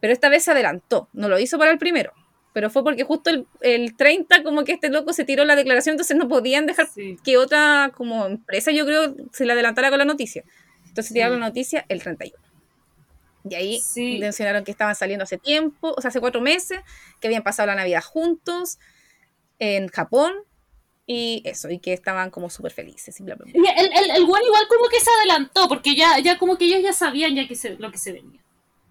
Pero 0.00 0.12
esta 0.12 0.28
vez 0.28 0.42
se 0.42 0.50
adelantó, 0.50 1.08
no 1.12 1.28
lo 1.28 1.38
hizo 1.38 1.58
para 1.58 1.70
el 1.70 1.78
primero, 1.78 2.12
pero 2.52 2.70
fue 2.70 2.82
porque 2.82 3.04
justo 3.04 3.30
el, 3.30 3.46
el 3.60 3.96
30 3.96 4.42
como 4.42 4.64
que 4.64 4.72
este 4.72 4.88
loco 4.90 5.12
se 5.12 5.24
tiró 5.24 5.44
la 5.44 5.54
declaración, 5.54 5.92
entonces 5.92 6.16
no 6.16 6.26
podían 6.26 6.66
dejar 6.66 6.88
Sí. 6.88 7.16
que 7.22 7.36
otra 7.38 7.92
como 7.96 8.26
empresa, 8.26 8.72
yo 8.72 8.84
creo, 8.84 9.14
se 9.32 9.44
le 9.46 9.52
adelantara 9.52 9.90
con 9.90 9.98
la 10.00 10.04
noticia. 10.04 10.42
Entonces 10.88 11.12
tiraron 11.12 11.38
la 11.38 11.46
noticia 11.46 11.84
el 11.88 12.02
31. 12.02 12.42
Y 13.48 13.54
ahí 13.54 13.80
Sí. 13.80 14.18
mencionaron 14.18 14.64
que 14.64 14.72
estaban 14.72 14.96
saliendo 14.96 15.22
hace 15.22 15.38
tiempo, 15.38 15.94
o 15.96 16.00
sea, 16.00 16.08
hace 16.08 16.18
cuatro 16.18 16.40
meses, 16.40 16.80
que 17.20 17.28
habían 17.28 17.44
pasado 17.44 17.68
la 17.68 17.76
Navidad 17.76 18.02
juntos 18.02 18.80
en 19.60 19.86
Japón 19.86 20.34
y 21.12 21.42
eso, 21.44 21.68
y 21.68 21.80
que 21.80 21.92
estaban 21.92 22.30
como 22.30 22.48
súper 22.48 22.70
felices 22.70 23.18
y 23.18 23.24
bla, 23.24 23.34
bla, 23.34 23.46
bla. 23.46 23.52
Y 23.52 23.80
El, 23.80 23.86
el, 23.86 24.10
el 24.12 24.24
weón 24.24 24.44
igual 24.44 24.68
como 24.68 24.88
que 24.88 25.00
se 25.00 25.10
adelantó, 25.10 25.66
porque 25.66 25.96
ya, 25.96 26.20
ya 26.20 26.38
como 26.38 26.56
que 26.56 26.66
ellos 26.66 26.82
ya 26.84 26.92
sabían 26.92 27.34
ya 27.34 27.48
que 27.48 27.56
se, 27.56 27.70
lo 27.78 27.90
que 27.90 27.98
se 27.98 28.12
venía. 28.12 28.40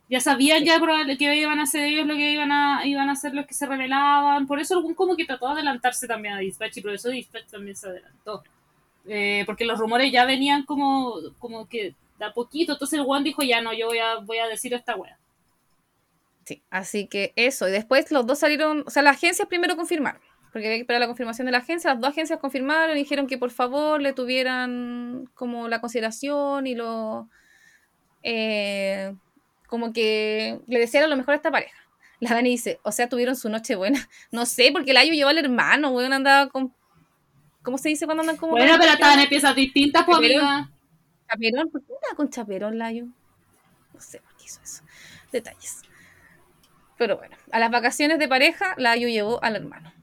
Ya 0.10 0.20
sabían 0.20 0.66
ya 0.66 0.82
que 1.18 1.36
iban 1.36 1.60
a 1.62 1.64
hacer 1.64 1.86
ellos 1.86 2.06
lo 2.06 2.16
que 2.16 2.30
iban 2.34 2.52
a, 2.52 2.86
iban 2.86 3.08
a 3.08 3.14
hacer 3.14 3.34
los 3.34 3.46
que 3.46 3.54
se 3.54 3.66
revelaban. 3.68 4.48
Por 4.48 4.60
eso 4.60 4.74
algún 4.74 4.96
como 4.96 5.16
que 5.16 5.24
trató 5.24 5.46
de 5.48 5.54
adelantarse 5.54 6.08
también 6.08 6.34
a 6.34 6.40
Dispatch 6.40 6.78
y 6.78 6.82
por 6.82 6.91
eso 6.91 7.08
Dispatch 7.10 7.46
también 7.52 7.78
se 7.78 7.88
adelantó. 7.88 8.44
Eh, 9.08 9.44
porque 9.46 9.64
los 9.64 9.80
rumores 9.80 10.12
ya 10.12 10.26
venían 10.26 10.66
como, 10.66 11.22
como 11.38 11.70
que 11.70 11.96
de 12.18 12.26
a 12.26 12.34
poquito. 12.34 12.74
Entonces 12.74 13.00
el 13.00 13.06
Juan 13.06 13.24
dijo, 13.24 13.44
ya 13.44 13.62
no, 13.62 13.72
yo 13.72 13.88
voy 13.88 14.00
a, 14.00 14.16
voy 14.16 14.40
a 14.40 14.48
decir 14.48 14.74
esta 14.74 14.98
wea. 14.98 15.18
Sí, 16.44 16.64
así 16.70 17.08
que 17.08 17.32
eso, 17.38 17.70
y 17.70 17.72
después 17.72 18.12
los 18.12 18.26
dos 18.26 18.40
salieron, 18.40 18.84
o 18.86 18.90
sea, 18.90 19.04
las 19.04 19.16
agencias 19.16 19.48
primero 19.48 19.78
confirmaron, 19.78 20.20
porque 20.52 20.68
había 20.68 20.78
que 20.78 20.82
esperar 20.82 21.00
la 21.00 21.08
confirmación 21.08 21.46
de 21.46 21.52
la 21.52 21.60
agencia, 21.60 21.92
las 21.92 22.02
dos 22.02 22.10
agencias 22.10 22.40
confirmaron 22.40 22.96
y 22.96 23.00
dijeron 23.00 23.28
que 23.28 23.38
por 23.38 23.52
favor 23.52 24.02
le 24.02 24.14
tuvieran 24.14 25.30
como 25.34 25.68
la 25.68 25.80
consideración 25.80 26.66
y 26.66 26.76
lo, 26.76 27.30
eh, 28.24 29.14
como 29.68 29.94
que 29.94 30.60
le 30.68 30.80
desearon 30.80 31.10
lo 31.10 31.18
mejor 31.18 31.34
a 31.34 31.38
esta 31.38 31.52
pareja. 31.52 31.78
La 32.20 32.32
Dani 32.32 32.50
dice, 32.50 32.80
o 32.84 32.92
sea, 32.92 33.08
tuvieron 33.08 33.36
su 33.36 33.50
noche 33.50 33.76
buena. 33.76 34.10
No 34.32 34.46
sé, 34.46 34.72
porque 34.74 34.92
el 34.92 34.98
Ayu 34.98 35.14
llevó 35.14 35.30
al 35.30 35.38
hermano, 35.38 35.92
weón, 35.92 36.14
andaba 36.14 36.50
con, 36.50 36.74
¿cómo 37.62 37.78
se 37.78 37.90
dice 37.90 38.06
cuando 38.06 38.22
andan 38.22 38.38
como... 38.38 38.54
Bueno, 38.54 38.76
pero 38.80 38.92
estaban 38.92 39.20
en 39.20 39.30
piezas 39.30 39.56
distintas, 39.56 40.04
pues 40.06 40.18
amiga. 40.18 40.70
Chaperón, 41.30 41.70
¿por 41.70 41.82
qué 41.82 41.94
andaba 41.94 42.16
con 42.16 42.30
chaperón 42.30 42.78
Layo? 42.78 43.06
No 43.94 44.02
sé 44.02 44.20
por 44.20 44.36
qué 44.36 44.46
hizo 44.46 44.60
eso. 44.64 44.84
Detalles. 45.32 45.84
Pero 46.98 47.18
bueno, 47.18 47.38
a 47.52 47.60
las 47.60 47.72
vacaciones 47.72 48.20
de 48.20 48.28
pareja, 48.28 48.74
Layo 48.78 49.08
llevó 49.08 49.42
al 49.44 49.56
hermano. 49.56 49.94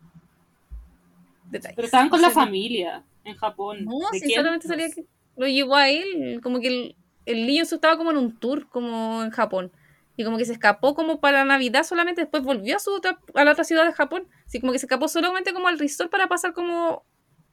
Detalles. 1.51 1.77
Pero 1.77 1.87
estaban 1.87 2.09
con 2.09 2.21
la 2.21 2.29
O 2.29 2.31
sea, 2.33 2.43
familia 2.45 3.05
en 3.25 3.37
Japón. 3.37 3.85
No, 3.85 3.99
¿De 4.13 4.19
si 4.21 4.27
quién? 4.27 4.39
solamente 4.41 4.69
salía 4.69 4.91
que 4.91 5.05
lo 5.37 5.47
llevó 5.47 5.77
a 5.77 5.89
él, 5.89 6.41
como 6.43 6.61
que 6.61 6.69
el, 6.69 6.97
el 7.27 7.47
Yeon-soo 7.47 7.77
estaba 7.77 7.97
como 7.97 8.11
en 8.11 8.17
un 8.17 8.37
tour, 8.39 8.69
como 8.69 9.23
en 9.23 9.31
Japón. 9.31 9.71
Y 10.17 10.25
como 10.25 10.39
que 10.39 10.45
se 10.47 10.53
escapó 10.53 10.95
como 10.95 11.21
para 11.21 11.45
Navidad 11.45 11.85
solamente, 11.85 12.23
después 12.23 12.43
volvió 12.43 12.77
a, 12.77 12.79
su 12.79 12.91
otra, 12.95 13.19
a 13.35 13.45
la 13.45 13.53
otra 13.53 13.65
ciudad 13.65 13.85
de 13.85 13.93
Japón. 13.93 14.27
Así 14.47 14.61
como 14.61 14.73
que 14.73 14.79
se 14.79 14.87
escapó 14.87 15.09
solamente 15.09 15.53
como 15.53 15.69
al 15.69 15.79
resort 15.79 16.11
para 16.11 16.27
pasar 16.27 16.53
como 16.55 17.05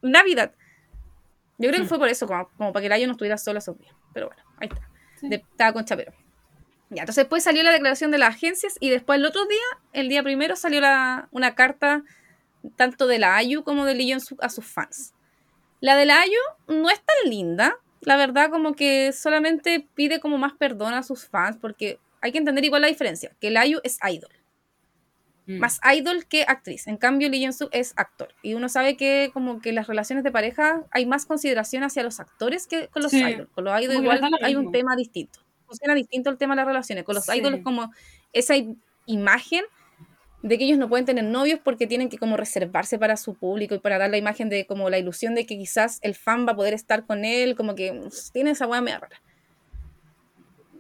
Navidad. 0.01 0.53
Yo 1.57 1.69
creo 1.69 1.81
que 1.81 1.85
Hmm. 1.85 1.89
fue 1.89 1.99
por 1.99 2.07
eso, 2.07 2.25
como, 2.25 2.47
como 2.57 2.71
para 2.73 2.83
que 2.83 2.89
Layo 2.89 3.05
no 3.07 3.11
estuviera 3.13 3.37
solo 3.37 3.59
esos 3.59 3.77
días. 3.77 3.93
Pero 4.13 4.27
bueno, 4.27 4.41
ahí 4.59 4.67
está. 4.71 4.89
Sí. 5.19 5.27
De- 5.29 5.35
estaba 5.35 5.73
con 5.73 5.85
Chapero. 5.85 6.13
Ya, 6.89 7.01
entonces 7.01 7.23
después 7.23 7.43
salió 7.43 7.63
la 7.63 7.71
declaración 7.71 8.11
de 8.11 8.17
las 8.19 8.35
agencias 8.35 8.77
y 8.79 8.89
después 8.89 9.17
el 9.19 9.25
otro 9.25 9.45
día, 9.45 9.59
el 9.93 10.07
día 10.09 10.23
primero, 10.23 10.55
salió 10.55 10.79
la, 10.79 11.27
una 11.31 11.55
carta 11.55 12.03
tanto 12.75 13.07
de 13.07 13.19
la 13.19 13.35
Ayu 13.37 13.63
como 13.63 13.85
de 13.85 13.95
Lee 13.95 14.07
Yeon-suk 14.07 14.43
a 14.43 14.49
sus 14.49 14.65
fans. 14.65 15.13
La 15.81 15.95
de 15.95 16.05
la 16.05 16.21
Ayu 16.21 16.39
no 16.67 16.89
es 16.89 17.01
tan 17.03 17.29
linda, 17.29 17.75
la 18.01 18.17
verdad 18.17 18.49
como 18.49 18.73
que 18.73 19.11
solamente 19.13 19.87
pide 19.95 20.19
como 20.19 20.37
más 20.37 20.53
perdón 20.53 20.93
a 20.93 21.03
sus 21.03 21.27
fans 21.27 21.57
porque 21.61 21.99
hay 22.21 22.31
que 22.31 22.37
entender 22.37 22.63
igual 22.65 22.81
la 22.83 22.87
diferencia, 22.87 23.31
que 23.41 23.51
la 23.51 23.61
Ayu 23.61 23.79
es 23.83 23.97
idol, 24.09 24.31
Mm. 25.45 25.57
más 25.59 25.81
idol 25.93 26.25
que 26.25 26.43
actriz. 26.47 26.87
En 26.87 26.95
cambio, 26.95 27.27
Lee 27.27 27.41
Yeon-suk 27.41 27.67
es 27.73 27.91
actor. 27.97 28.29
Y 28.43 28.53
uno 28.53 28.69
sabe 28.69 28.95
que 28.95 29.29
como 29.33 29.59
que 29.59 29.73
las 29.73 29.87
relaciones 29.87 30.23
de 30.23 30.31
pareja 30.31 30.85
hay 30.89 31.05
más 31.05 31.25
consideración 31.25 31.83
hacia 31.83 32.01
los 32.01 32.21
actores 32.21 32.65
que 32.65 32.87
con 32.87 33.03
los 33.03 33.11
Sí. 33.11 33.19
idols. 33.21 33.49
Con 33.53 33.65
los 33.65 33.81
idols 33.81 33.99
igual 33.99 34.21
hay 34.41 34.55
un 34.55 34.71
tema 34.71 34.95
distinto. 34.95 35.39
Funciona 35.65 35.95
distinto 35.95 36.29
el 36.29 36.37
tema 36.37 36.53
de 36.53 36.57
las 36.61 36.67
relaciones. 36.67 37.03
Con 37.03 37.15
los 37.15 37.25
Sí. 37.25 37.37
idols 37.39 37.61
como 37.61 37.91
esa 38.31 38.53
imagen 39.05 39.65
de 40.43 40.57
que 40.57 40.65
ellos 40.65 40.77
no 40.77 40.89
pueden 40.89 41.05
tener 41.05 41.23
novios 41.23 41.59
porque 41.63 41.87
tienen 41.87 42.09
que 42.09 42.17
como 42.17 42.35
reservarse 42.35 42.99
para 42.99 43.15
su 43.15 43.33
público 43.33 43.73
y 43.73 43.79
para 43.79 43.97
dar 43.97 44.11
la 44.11 44.17
imagen 44.17 44.49
de 44.49 44.65
como 44.67 44.89
la 44.89 44.99
ilusión 44.99 45.35
de 45.35 45.45
que 45.45 45.57
quizás 45.57 45.99
el 46.03 46.15
fan 46.15 46.45
va 46.45 46.51
a 46.51 46.55
poder 46.55 46.73
estar 46.73 47.05
con 47.05 47.23
él, 47.23 47.55
como 47.55 47.75
que 47.75 47.99
tiene 48.33 48.51
esa 48.51 48.67
hueá 48.67 48.81
media 48.81 48.99
rara. 48.99 49.21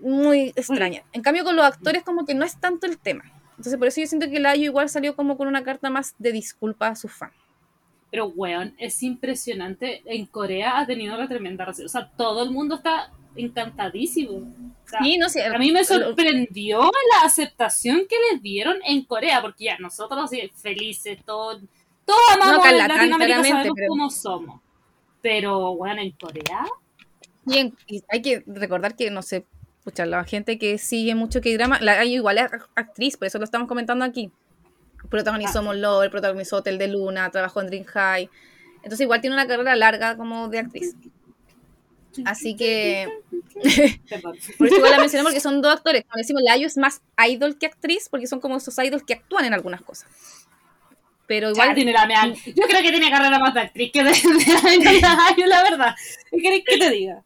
Muy 0.01 0.49
extraña. 0.57 1.03
En 1.13 1.21
cambio 1.21 1.45
con 1.45 1.55
los 1.55 1.65
actores 1.65 2.03
como 2.03 2.25
que 2.25 2.35
no 2.35 2.43
es 2.43 2.59
tanto 2.59 2.85
el 2.85 2.99
tema. 2.99 3.23
Entonces 3.51 3.77
por 3.77 3.87
eso 3.87 4.01
yo 4.01 4.07
siento 4.07 4.29
que 4.29 4.41
Layo 4.41 4.65
igual 4.65 4.89
salió 4.89 5.15
como 5.15 5.37
con 5.37 5.47
una 5.47 5.63
carta 5.63 5.89
más 5.89 6.13
de 6.19 6.33
disculpa 6.33 6.89
a 6.89 6.95
sus 6.95 7.13
fans. 7.13 7.33
Pero, 8.11 8.27
weón, 8.27 8.75
es 8.77 9.01
impresionante. 9.01 10.03
En 10.05 10.27
Corea 10.27 10.79
ha 10.79 10.85
tenido 10.85 11.15
una 11.15 11.27
tremenda 11.27 11.65
recepción. 11.65 11.87
O 11.87 11.89
sea, 11.89 12.11
todo 12.15 12.43
el 12.43 12.51
mundo 12.51 12.75
está 12.75 13.11
encantadísimo. 13.35 14.37
O 14.85 14.87
sea, 14.87 14.99
Sí, 15.01 15.17
no 15.17 15.29
sé. 15.29 15.43
a 15.45 15.57
mí 15.57 15.71
me 15.71 15.83
sorprendió 15.83 16.81
la 16.81 17.25
aceptación 17.25 18.03
que 18.09 18.15
les 18.31 18.41
dieron 18.41 18.77
en 18.85 19.03
Corea, 19.05 19.41
porque 19.41 19.65
ya 19.65 19.77
nosotros 19.79 20.29
felices, 20.55 21.19
todos, 21.25 21.61
todos 22.05 22.19
amamos 22.33 22.59
acá 22.59 22.71
en 22.71 22.77
Latinoamérica, 22.77 23.43
sabemos 23.43 23.73
pero- 23.75 23.87
cómo 23.89 24.09
somos. 24.09 24.61
Pero, 25.21 25.75
bueno, 25.75 26.01
en 26.01 26.11
Corea, 26.11 26.65
Y, 27.45 27.57
en- 27.57 27.75
y 27.87 28.01
hay 28.09 28.21
que 28.21 28.43
recordar 28.47 28.95
que, 28.95 29.09
no 29.11 29.21
sé, 29.21 29.45
escuchar 29.79 30.07
la 30.07 30.23
gente 30.23 30.57
que 30.57 30.77
sigue 30.77 31.13
mucho 31.13 31.41
K-drama, 31.41 31.79
la 31.81 31.99
Ayu 31.99 32.13
igual 32.15 32.37
es 32.37 32.45
ac- 32.45 32.67
actriz, 32.75 33.17
por 33.17 33.27
eso 33.27 33.37
lo 33.37 33.43
estamos 33.43 33.67
comentando 33.67 34.05
aquí. 34.05 34.31
Protagonizó 35.09 35.59
Ah. 35.59 35.61
Mon 35.61 35.81
Lover, 35.81 36.09
protagonizó 36.09 36.57
Hotel 36.57 36.77
de 36.77 36.87
Luna, 36.87 37.29
trabajó 37.31 37.59
en 37.61 37.67
Dream 37.67 37.83
High. 37.85 38.29
Entonces 38.77 39.01
igual 39.01 39.19
tiene 39.21 39.35
una 39.35 39.45
carrera 39.47 39.75
larga 39.75 40.15
como 40.15 40.47
de 40.47 40.59
actriz. 40.59 40.95
Así 42.25 42.55
que, 42.55 43.07
por 44.57 44.67
eso 44.67 44.75
igual 44.77 44.91
la 44.91 44.99
mencioné 44.99 45.23
porque 45.23 45.39
son 45.39 45.61
dos 45.61 45.73
actores. 45.73 46.03
Como 46.03 46.17
decimos, 46.19 46.41
la 46.43 46.53
Ayu 46.53 46.67
es 46.67 46.77
más 46.77 47.01
idol 47.27 47.57
que 47.57 47.65
actriz 47.67 48.07
porque 48.09 48.27
son 48.27 48.39
como 48.39 48.57
esos 48.57 48.77
idols 48.77 49.03
que 49.03 49.13
actúan 49.13 49.45
en 49.45 49.53
algunas 49.53 49.81
cosas. 49.81 50.09
Pero 51.25 51.51
Igual 51.51 51.73
tiene 51.73 51.93
la 51.93 52.05
meal. 52.05 52.35
Yo 52.45 52.63
creo 52.67 52.81
que 52.81 52.91
tiene 52.91 53.09
carrera 53.09 53.39
más 53.39 53.53
de 53.53 53.61
actriz 53.61 53.91
que 53.91 54.03
de, 54.03 54.11
de, 54.11 54.91
de- 54.91 55.01
la 55.47 55.63
verdad. 55.63 55.95
¿Qué 56.31 56.37
querés 56.37 56.63
que 56.67 56.77
te 56.77 56.89
diga? 56.89 57.23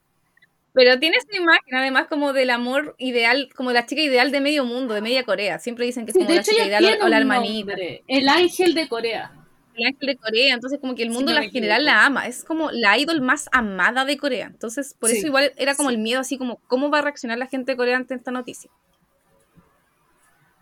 pero 0.78 1.00
tiene 1.00 1.18
esa 1.18 1.36
imagen 1.36 1.74
además 1.74 2.06
como 2.08 2.34
del 2.34 2.52
amor 2.52 2.94
ideal, 3.00 3.50
como 3.56 3.72
la 3.72 3.88
chica 3.88 4.00
ideal 4.04 4.32
de 4.32 4.42
medio 4.42 4.64
mundo, 4.64 4.94
de 4.94 5.02
media 5.02 5.24
Corea. 5.24 5.58
Siempre 5.58 5.88
dicen 5.88 6.06
que 6.06 6.12
es 6.12 6.14
Sí, 6.14 6.20
como 6.20 6.30
de 6.30 6.36
la 6.36 6.42
hecho, 6.42 6.52
chica 6.52 6.68
ideal 6.68 7.00
o, 7.02 7.08
la 7.08 7.18
hermanita. 7.18 7.74
El 8.08 8.30
ángel 8.30 8.76
de 8.76 8.88
Corea. 8.88 9.32
El 9.78 9.86
ángel 9.88 10.08
de 10.08 10.18
Corea, 10.18 10.54
entonces 10.54 10.80
como 10.80 10.96
que 10.96 11.04
el 11.04 11.10
Si 11.10 11.16
mundo 11.16 11.32
no 11.32 11.36
la 11.36 11.42
me 11.42 11.50
general 11.52 11.86
la 11.86 12.06
ama, 12.06 12.28
es 12.28 12.44
como 12.44 12.72
la 12.72 12.98
idol 12.98 13.22
más 13.22 13.48
amada 13.52 14.06
de 14.06 14.18
Corea, 14.18 14.48
entonces 14.48 14.94
por 15.00 15.10
Sí, 15.10 15.18
eso 15.18 15.28
igual 15.28 15.54
era 15.58 15.76
como 15.76 15.90
sí. 15.90 15.96
el 15.96 16.02
miedo 16.02 16.20
así 16.20 16.38
como 16.38 16.58
cómo 16.68 16.90
va 16.90 17.00
a 17.00 17.02
reaccionar 17.04 17.38
la 17.38 17.48
gente 17.48 17.72
de 17.74 17.78
Corea 17.78 17.98
ante 17.98 18.16
esta 18.16 18.32
noticia. 18.32 18.70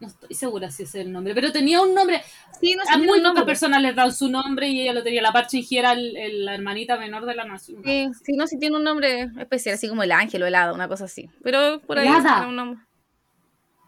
No 0.02 0.08
estoy 0.08 0.36
segura 0.36 0.70
si 0.70 0.84
ese 0.84 1.00
es 1.00 1.06
el 1.06 1.12
nombre, 1.14 1.34
pero 1.34 1.54
tenía 1.54 1.82
un 1.82 1.96
nombre. 1.96 2.22
Sí, 2.60 2.76
no 2.76 2.84
sé 2.86 2.92
A 2.94 2.98
muy 2.98 3.22
pocas 3.22 3.46
personas 3.46 3.82
les 3.82 3.96
dan 3.96 4.12
su 4.14 4.30
nombre 4.30 4.68
y 4.68 4.82
ella 4.82 4.92
lo 4.94 5.02
tenía. 5.04 5.22
La 5.22 5.32
Parche 5.32 5.62
era 5.72 5.94
el- 5.94 6.18
el- 6.18 6.44
la 6.46 6.54
hermanita 6.56 6.98
menor 6.98 7.26
de 7.26 7.34
la 7.34 7.46
nación. 7.46 7.82
Sí, 7.82 8.10
sí, 8.26 8.34
no, 8.36 8.46
sí 8.46 8.60
tiene 8.60 8.76
un 8.76 8.84
nombre 8.84 9.30
especial, 9.40 9.76
así 9.76 9.88
como 9.88 10.04
el 10.04 10.12
ángel 10.12 10.44
o 10.44 10.48
el 10.48 10.56
hada, 10.56 10.74
una 10.74 10.90
cosa 10.90 11.06
así. 11.06 11.30
Pero 11.42 11.80
por 11.88 11.98
ahí 11.98 12.10
era 12.10 12.46
un 12.46 12.56
nombre. 12.58 12.82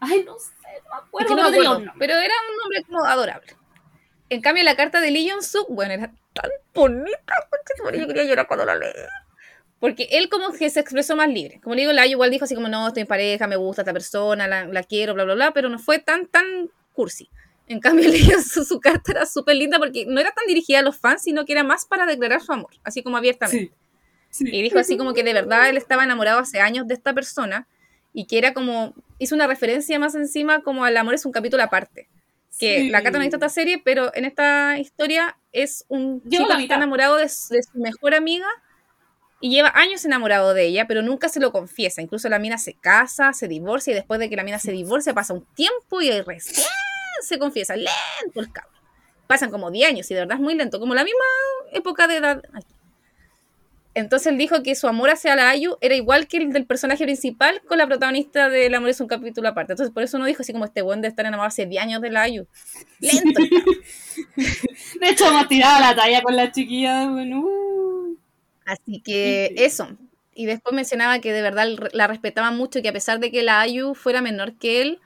Ay, 0.00 0.24
no 0.24 0.38
sé, 0.38 0.54
no 0.84 0.90
me 0.90 0.96
Es 0.96 1.06
acuerdo. 1.06 1.28
que 1.28 1.34
no 1.34 1.42
me 1.42 1.48
acuerdo, 1.48 1.92
pero 1.98 2.14
era 2.14 2.34
un 2.50 2.56
nombre 2.56 2.82
como 2.84 3.04
adorable. 3.04 3.56
En 4.30 4.40
cambio, 4.40 4.62
la 4.64 4.76
carta 4.76 5.00
de 5.00 5.10
Lee 5.10 5.30
Jong-suk, 5.30 5.68
bueno, 5.70 5.94
era 5.94 6.12
tan 6.34 6.50
bonita, 6.74 7.34
su 7.76 7.90
yo 7.98 8.06
quería 8.06 8.24
llorar 8.24 8.46
cuando 8.46 8.64
la 8.64 8.76
leí. 8.76 8.92
Porque 9.80 10.08
él 10.10 10.28
como 10.28 10.52
que 10.52 10.70
se 10.70 10.80
expresó 10.80 11.16
más 11.16 11.28
libre. 11.28 11.60
Como 11.62 11.74
le 11.74 11.82
digo, 11.82 11.92
la 11.92 12.02
Ayu 12.02 12.12
igual 12.12 12.30
dijo 12.30 12.44
así 12.44 12.54
como, 12.54 12.68
no, 12.68 12.88
estoy 12.88 13.02
en 13.02 13.06
pareja, 13.06 13.46
me 13.46 13.56
gusta 13.56 13.82
esta 13.82 13.92
persona, 13.92 14.48
la, 14.48 14.66
la 14.66 14.82
quiero, 14.82 15.14
bla, 15.14 15.24
bla, 15.24 15.34
bla, 15.34 15.52
pero 15.52 15.68
no 15.68 15.78
fue 15.78 15.98
tan, 15.98 16.26
tan 16.26 16.70
cursi. 16.92 17.30
En 17.68 17.80
cambio, 17.80 18.08
Lee 18.10 18.28
Jong-suk, 18.30 18.64
su 18.64 18.80
carta 18.80 19.12
era 19.12 19.26
súper 19.26 19.56
linda 19.56 19.78
porque 19.78 20.04
no 20.06 20.20
era 20.20 20.32
tan 20.32 20.46
dirigida 20.46 20.80
a 20.80 20.82
los 20.82 20.98
fans, 20.98 21.22
sino 21.22 21.44
que 21.44 21.52
era 21.52 21.62
más 21.62 21.86
para 21.86 22.06
declarar 22.06 22.40
su 22.40 22.52
amor, 22.52 22.72
así 22.84 23.02
como 23.02 23.16
abiertamente. 23.16 23.72
Sí. 23.72 23.72
Sí. 24.30 24.44
Y 24.52 24.62
dijo 24.62 24.78
así 24.78 24.96
como 24.98 25.14
que 25.14 25.22
de 25.22 25.32
verdad 25.32 25.70
él 25.70 25.76
estaba 25.78 26.04
enamorado 26.04 26.40
hace 26.40 26.60
años 26.60 26.86
de 26.86 26.94
esta 26.94 27.14
persona 27.14 27.66
y 28.12 28.26
que 28.26 28.38
era 28.38 28.52
como, 28.52 28.94
hizo 29.18 29.34
una 29.34 29.46
referencia 29.46 29.98
más 29.98 30.14
encima 30.14 30.62
como 30.62 30.84
al 30.84 30.96
amor 30.96 31.14
es 31.14 31.24
un 31.24 31.32
capítulo 31.32 31.62
aparte. 31.62 32.08
Que 32.58 32.80
Sí. 32.80 32.90
la 32.90 32.98
Cata 33.02 33.12
no 33.12 33.18
ha 33.18 33.22
visto 33.22 33.36
esta 33.36 33.48
serie, 33.48 33.80
pero 33.84 34.12
en 34.14 34.24
esta 34.24 34.78
historia 34.78 35.36
es 35.52 35.84
un 35.88 36.20
Llevo 36.24 36.44
chico 36.46 36.56
que 36.56 36.62
está 36.64 36.74
enamorado 36.74 37.16
de, 37.16 37.28
su- 37.28 37.54
de 37.54 37.62
su 37.62 37.78
mejor 37.78 38.14
amiga 38.14 38.46
Y 39.40 39.50
lleva 39.50 39.70
años 39.76 40.04
enamorado 40.04 40.52
de 40.52 40.64
ella, 40.66 40.86
pero 40.88 41.00
nunca 41.00 41.28
se 41.28 41.38
lo 41.38 41.52
confiesa. 41.52 42.02
Incluso 42.02 42.28
la 42.28 42.40
mina 42.40 42.58
se 42.58 42.74
casa, 42.74 43.32
se 43.32 43.46
divorcia 43.46 43.92
y 43.92 43.94
después 43.94 44.18
de 44.18 44.28
que 44.28 44.34
la 44.34 44.42
mina 44.42 44.58
se 44.58 44.72
divorcia 44.72 45.14
pasa 45.14 45.32
un 45.32 45.46
tiempo 45.54 46.02
y 46.02 46.10
recién 46.22 46.66
se 47.22 47.38
confiesa. 47.38 47.76
Lento 47.76 48.40
el 48.40 48.50
cabrón. 48.52 48.74
Pasan 49.28 49.50
como 49.52 49.70
10 49.70 49.90
años 49.90 50.10
y 50.10 50.14
de 50.14 50.20
verdad 50.20 50.38
es 50.38 50.42
muy 50.42 50.54
lento, 50.56 50.80
como 50.80 50.92
la 50.94 51.04
misma 51.04 51.24
época 51.72 52.08
de 52.08 52.16
edad. 52.16 52.42
aquí. 52.52 52.74
Entonces 54.00 54.28
él 54.28 54.38
dijo 54.38 54.62
que 54.62 54.74
su 54.74 54.86
amor 54.86 55.10
hacia 55.10 55.34
la 55.34 55.50
Ayu 55.50 55.76
era 55.80 55.94
igual 55.94 56.28
que 56.28 56.36
el 56.36 56.52
del 56.52 56.66
personaje 56.66 57.04
principal 57.04 57.60
con 57.66 57.78
la 57.78 57.86
protagonista 57.86 58.48
del 58.48 58.74
amor 58.74 58.90
es 58.90 59.00
un 59.00 59.08
capítulo 59.08 59.48
aparte. 59.48 59.72
Entonces 59.72 59.92
por 59.92 60.02
eso 60.02 60.18
no 60.18 60.24
dijo 60.24 60.42
así 60.42 60.52
como 60.52 60.64
este 60.64 60.82
buen 60.82 61.00
de 61.00 61.08
estar 61.08 61.26
enamorado 61.26 61.48
hace 61.48 61.66
10 61.66 61.82
años 61.82 62.00
de 62.00 62.10
la 62.10 62.22
Ayu. 62.22 62.46
Lento. 63.00 63.40
De 65.00 65.08
hecho, 65.08 65.26
hemos 65.28 65.48
tirado 65.48 65.80
la 65.80 65.94
talla 65.94 66.22
con 66.22 66.36
la 66.36 66.50
chiquilla. 66.52 67.08
Bueno, 67.08 67.40
uh. 67.40 68.16
Así 68.64 69.00
que 69.00 69.54
eso. 69.56 69.88
Y 70.34 70.46
después 70.46 70.74
mencionaba 70.74 71.18
que 71.18 71.32
de 71.32 71.42
verdad 71.42 71.66
la 71.92 72.06
respetaba 72.06 72.50
mucho 72.52 72.78
y 72.78 72.82
que 72.82 72.90
a 72.90 72.92
pesar 72.92 73.18
de 73.18 73.32
que 73.32 73.42
la 73.42 73.60
Ayu 73.60 73.94
fuera 73.94 74.22
menor 74.22 74.56
que 74.58 74.82
él, 74.82 75.00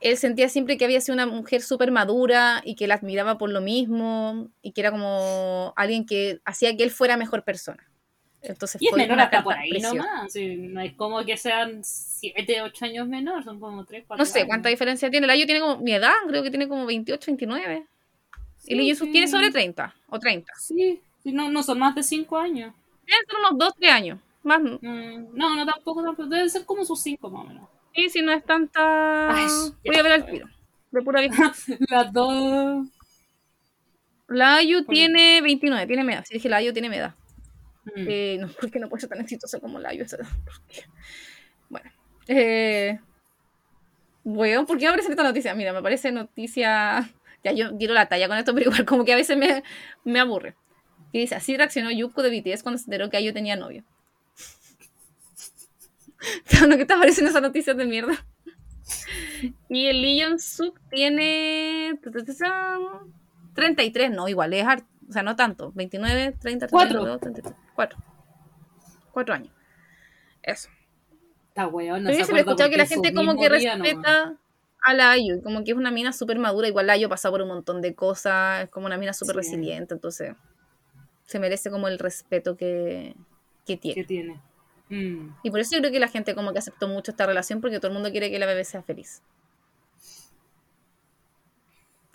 él 0.00 0.16
sentía 0.18 0.48
siempre 0.48 0.76
que 0.76 0.84
había 0.84 1.00
sido 1.00 1.14
una 1.14 1.26
mujer 1.26 1.62
súper 1.62 1.90
madura 1.90 2.60
y 2.64 2.74
que 2.74 2.86
la 2.86 2.94
admiraba 2.94 3.38
por 3.38 3.50
lo 3.50 3.60
mismo 3.60 4.50
y 4.60 4.72
que 4.72 4.82
era 4.82 4.90
como 4.90 5.72
alguien 5.76 6.04
que 6.04 6.40
hacía 6.44 6.76
que 6.76 6.82
él 6.82 6.90
fuera 6.90 7.16
mejor 7.16 7.44
persona. 7.44 7.85
Entonces 8.48 8.80
Y 8.80 8.88
es 8.88 8.92
menor 8.94 9.20
hasta 9.20 9.42
por 9.42 9.54
ahí 9.54 9.70
preciosa. 9.70 9.94
nomás. 9.94 10.32
sí, 10.32 10.56
no 10.56 10.80
es 10.80 10.92
como 10.94 11.24
que 11.24 11.36
sean 11.36 11.82
7, 11.82 12.62
8 12.62 12.84
años 12.84 13.08
menor, 13.08 13.42
son 13.44 13.58
como 13.60 13.84
3, 13.84 14.04
4 14.06 14.22
No 14.24 14.30
sé 14.30 14.46
cuánta 14.46 14.68
diferencia 14.68 15.10
tiene. 15.10 15.26
La 15.26 15.32
Ayu 15.34 15.46
tiene 15.46 15.60
como 15.60 15.78
mi 15.78 15.92
edad, 15.92 16.12
creo 16.28 16.42
que 16.42 16.50
tiene 16.50 16.68
como 16.68 16.86
28, 16.86 17.26
29. 17.26 17.86
y 18.66 18.74
Lee 18.74 18.90
Jung-suk 18.90 19.12
tiene 19.12 19.28
sobre 19.28 19.50
30 19.50 19.94
o 20.08 20.18
30. 20.18 20.52
Sí, 20.58 21.00
sí, 21.22 21.32
no, 21.32 21.48
no 21.50 21.62
son 21.62 21.78
más 21.78 21.94
de 21.94 22.02
5 22.02 22.36
años. 22.38 22.74
Deben 23.06 23.24
ser 23.26 23.36
unos 23.38 23.58
2, 23.58 23.74
3 23.78 23.92
años. 23.92 24.18
Más, 24.42 24.60
Mm, 24.60 25.34
No, 25.34 25.56
no, 25.56 25.66
tampoco, 25.66 26.02
tampoco. 26.04 26.28
Deben 26.28 26.48
ser 26.50 26.64
como 26.64 26.84
sus 26.84 27.00
5 27.00 27.28
más 27.30 27.44
o 27.44 27.48
menos. 27.48 27.68
sí, 27.94 28.08
si 28.10 28.22
no 28.22 28.32
es 28.32 28.44
tanta. 28.44 29.34
Ay, 29.34 29.46
Voy 29.84 29.96
a 29.96 30.02
ver 30.02 30.12
al 30.12 30.26
tiro. 30.26 30.46
De 30.92 31.02
pura 31.02 31.20
vista. 31.20 31.52
Las 31.90 32.12
dos. 32.12 32.86
La 34.28 34.56
Ayu 34.56 34.84
tiene 34.84 35.40
29, 35.40 35.86
tiene 35.86 36.02
mi 36.04 36.12
edad. 36.12 36.24
Si 36.26 36.34
dije 36.34 36.48
la 36.48 36.56
Ayu 36.56 36.72
tiene 36.72 36.88
mi 36.88 36.96
edad. 36.96 37.14
Mm. 37.94 38.06
Eh, 38.08 38.38
no, 38.40 38.48
porque 38.60 38.78
no 38.78 38.88
puede 38.88 39.00
ser 39.00 39.10
tan 39.10 39.20
exitosa 39.20 39.60
como 39.60 39.78
la 39.78 39.90
Ayu. 39.90 40.02
esa 40.02 40.16
edad? 40.16 40.26
¿Por 40.44 40.60
qué? 40.66 40.84
Bueno. 41.68 41.90
Eh, 42.28 42.98
¿por 44.24 44.78
qué 44.78 44.86
me 44.86 44.88
aparece 44.88 45.10
esta 45.10 45.22
noticia? 45.22 45.54
Mira, 45.54 45.72
me 45.72 45.78
aparece 45.78 46.12
noticia... 46.12 47.10
Ya 47.44 47.52
yo 47.52 47.76
tiro 47.76 47.94
la 47.94 48.08
talla 48.08 48.26
con 48.26 48.38
esto, 48.38 48.54
pero 48.56 48.70
igual 48.70 48.84
como 48.84 49.04
que 49.04 49.12
a 49.12 49.16
veces 49.16 49.36
me, 49.36 49.62
me 50.04 50.18
aburre. 50.18 50.56
Y 51.12 51.20
dice, 51.20 51.36
así 51.36 51.56
reaccionó 51.56 51.90
Yuko 51.90 52.22
de 52.22 52.30
BTS 52.30 52.62
cuando 52.62 52.78
se 52.78 52.86
enteró 52.86 53.08
que 53.08 53.16
Ayu 53.18 53.32
tenía 53.32 53.56
novio. 53.56 53.84
¿Qué 56.48 56.84
te 56.84 56.92
aparecen 56.92 57.26
esas 57.26 57.42
noticias 57.42 57.76
de 57.76 57.86
mierda? 57.86 58.26
Y 59.68 59.86
el 59.86 60.02
Lee 60.02 60.22
Jong-suk 60.22 60.80
tiene... 60.90 61.98
33, 63.54 64.10
no, 64.10 64.28
igual, 64.28 64.52
es 64.52 64.64
harto. 64.64 64.95
O 65.08 65.12
sea, 65.12 65.22
no 65.22 65.36
tanto. 65.36 65.72
29, 65.74 66.36
30, 66.40 66.68
Cuatro. 66.68 67.00
32, 67.04 67.20
33. 67.20 67.56
4. 67.74 67.98
4 69.12 69.34
años. 69.34 69.52
Eso. 70.42 70.68
Está 71.48 71.66
weón, 71.68 72.02
no 72.02 72.08
Pero 72.10 72.14
se 72.14 72.18
yo 72.20 72.24
siempre 72.26 72.40
he 72.40 72.44
escuchado 72.44 72.70
que 72.70 72.76
la 72.76 72.86
gente 72.86 73.14
como 73.14 73.36
que 73.36 73.48
nomás. 73.48 73.62
respeta 73.62 74.36
a 74.82 74.94
la 74.94 75.10
Ayu, 75.12 75.42
como 75.42 75.64
que 75.64 75.70
es 75.72 75.76
una 75.76 75.90
mina 75.90 76.12
súper 76.12 76.38
madura, 76.38 76.68
igual 76.68 76.86
la 76.86 76.92
Ayu 76.92 77.06
ha 77.06 77.10
pasado 77.10 77.32
por 77.32 77.42
un 77.42 77.48
montón 77.48 77.80
de 77.80 77.94
cosas, 77.94 78.64
es 78.64 78.70
como 78.70 78.86
una 78.86 78.98
mina 78.98 79.12
súper 79.12 79.34
Sí. 79.36 79.38
resiliente, 79.38 79.94
entonces 79.94 80.34
se 81.24 81.38
merece 81.40 81.70
como 81.70 81.88
el 81.88 81.98
respeto 81.98 82.56
que, 82.56 83.16
que 83.64 83.76
tiene. 83.76 83.94
que 84.02 84.04
tiene. 84.04 84.40
Mm. 84.90 85.30
Y 85.42 85.50
por 85.50 85.58
eso 85.60 85.74
yo 85.74 85.80
creo 85.80 85.90
que 85.90 85.98
la 85.98 86.06
gente 86.08 86.34
como 86.36 86.52
que 86.52 86.58
aceptó 86.60 86.86
mucho 86.88 87.10
esta 87.10 87.26
relación, 87.26 87.60
porque 87.60 87.78
todo 87.78 87.88
el 87.88 87.94
mundo 87.94 88.10
quiere 88.12 88.30
que 88.30 88.38
la 88.38 88.46
bebé 88.46 88.64
sea 88.64 88.82
feliz. 88.82 89.22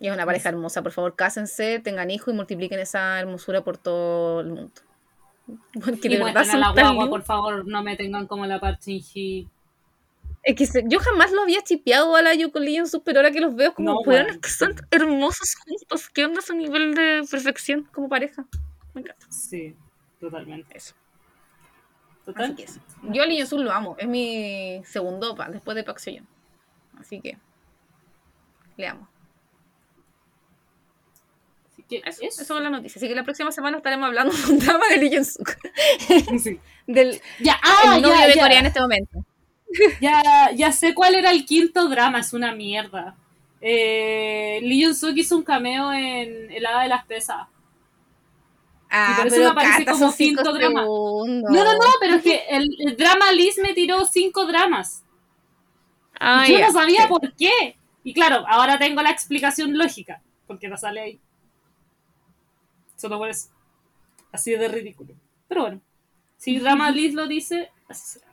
Y 0.02 0.08
es 0.08 0.14
una 0.16 0.26
pareja 0.26 0.50
hermosa, 0.50 0.82
por 0.82 0.92
favor, 0.92 1.16
cásense, 1.16 1.80
tengan 1.80 2.10
hijos 2.10 2.34
y 2.34 2.36
multipliquen 2.36 2.80
esa 2.80 3.20
hermosura 3.20 3.64
por 3.64 3.78
todo 3.78 4.42
el 4.42 4.48
mundo. 4.48 4.72
Porque 5.74 6.08
Y 6.08 6.18
de 6.18 6.18
verdad 6.24 6.34
muestren 6.34 6.50
a 6.50 6.52
son 6.52 6.60
la 6.60 6.72
guagua, 6.72 7.10
por 7.10 7.22
favor, 7.24 7.68
no 7.68 7.84
me 7.84 7.96
tengan 7.96 8.26
como 8.26 8.46
la 8.48 8.60
Parchinji. 8.60 9.48
Es 10.44 10.56
que 10.56 10.66
se- 10.66 10.84
yo 10.88 11.00
jamás 11.00 11.32
lo 11.32 11.44
había 11.44 11.62
chipeado 11.62 12.16
a 12.16 12.22
la 12.24 12.34
Yu 12.34 12.52
con 12.52 12.66
Lee 12.66 12.78
Jong-suk, 12.80 13.04
pero 13.04 13.20
ahora 13.20 13.30
que 13.32 13.40
los 13.42 13.56
veo 13.56 13.76
como 13.76 14.02
No, 14.04 14.12
es 14.12 14.38
que 14.40 14.50
son 14.50 14.74
hermosos 14.90 15.56
juntos. 15.64 16.10
¿Qué 16.10 16.26
onda 16.26 16.42
su 16.42 16.56
nivel 16.56 16.96
de 16.96 17.22
perfección 17.30 17.84
como 17.94 18.10
pareja? 18.10 18.46
Me 18.96 19.02
encanta 19.02 19.28
Sí, 19.30 19.76
totalmente. 20.20 20.76
eso. 20.76 20.96
Total. 22.26 22.46
Así 22.46 22.56
que 22.56 22.64
eso. 22.64 22.80
Yo 23.04 23.22
a 23.22 23.28
Lee 23.28 23.38
Jong-suk 23.38 23.60
lo 23.60 23.72
amo. 23.72 23.96
Es 24.00 24.08
mi 24.08 24.82
segundo 24.84 25.34
opa 25.34 25.48
después 25.50 25.76
de 25.76 25.84
Park. 25.84 26.00
Así 27.00 27.22
que 27.22 27.38
le 28.78 28.88
amo. 28.88 29.08
Eso, 31.98 32.22
eso. 32.24 32.42
es 32.58 32.64
la 32.64 32.70
noticia. 32.70 33.00
Así 33.00 33.08
que 33.08 33.16
la 33.16 33.24
próxima 33.24 33.52
semana 33.52 33.78
estaremos 33.78 34.08
hablando 34.08 34.34
de 34.36 34.54
un 34.54 34.60
drama 34.60 34.86
de 34.90 34.98
Lee 34.98 35.16
Jong-suk. 35.16 35.58
Sí. 36.42 36.60
Del 36.88 37.22
Ya, 37.40 37.60
ah, 37.64 37.96
el 37.96 38.02
novio 38.02 38.16
ya, 38.18 38.28
de 38.28 38.36
ya. 38.36 38.42
Corea 38.42 38.60
en 38.60 38.66
este 38.66 38.80
momento. 38.82 39.26
Ya, 40.02 40.52
ya 40.54 40.72
sé 40.72 40.94
cuál 40.94 41.16
era 41.16 41.32
el 41.32 41.46
quinto 41.46 41.88
drama, 41.90 42.20
es 42.20 42.34
una 42.34 42.54
mierda. 42.54 43.16
Eh, 43.62 44.60
Lee 44.64 44.84
Jun-suk 44.86 45.16
hizo 45.18 45.38
un 45.38 45.44
cameo 45.44 45.94
en 45.94 46.52
El 46.52 46.66
Hada 46.66 46.84
de 46.84 46.90
las 46.90 47.06
Pesas. 47.06 47.48
Ah, 48.90 49.14
por 49.18 49.28
eso 49.28 49.36
pero 49.38 49.54
me 49.54 49.62
aparece 49.62 49.86
Cata, 49.86 49.92
como 49.98 50.14
quinto 50.16 50.52
drama. 50.54 50.82
segundos. 50.82 51.52
No, 51.52 51.64
no, 51.64 51.74
no, 51.74 51.86
pero 52.02 52.16
es 52.16 52.24
que 52.24 52.44
el, 52.50 52.76
el 52.80 52.98
drama 52.98 53.32
Liz 53.32 53.58
me 53.64 53.74
tiró 53.74 54.06
cinco 54.06 54.46
dramas. 54.46 55.04
Ah, 56.20 56.46
Y 56.48 56.54
yo 56.54 56.60
no 56.60 56.72
sabía 56.74 57.04
sí. 57.04 57.08
por 57.08 57.34
qué. 57.36 57.78
Y 58.04 58.14
claro, 58.14 58.44
ahora 58.50 58.78
tengo 58.78 59.02
la 59.02 59.12
explicación 59.12 59.78
lógica, 59.78 60.22
porque 60.48 60.68
no 60.68 60.76
sale 60.78 61.00
ahí. 61.02 61.20
Solo 63.02 63.18
por 63.18 63.30
eso. 63.30 63.50
Así 64.32 64.52
de 64.52 64.68
ridículo. 64.68 65.16
Pero 65.48 65.62
bueno, 65.62 65.82
si 66.38 66.60
drama 66.60 66.92
Liz 66.92 67.16
lo 67.16 67.26
dice, 67.28 67.72
así 67.90 68.20
será. 68.20 68.32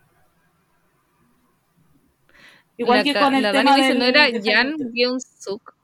Igual 2.76 2.98
La 2.98 3.04
que 3.04 3.14
con 3.18 3.34
el 3.34 3.42
la 3.42 3.52
tema 3.52 3.74
dice, 3.76 3.88
del, 3.88 3.98
¿no 3.98 4.04
era 4.04 4.26
Jan. 4.44 4.76
Geun-suk? 4.94 5.74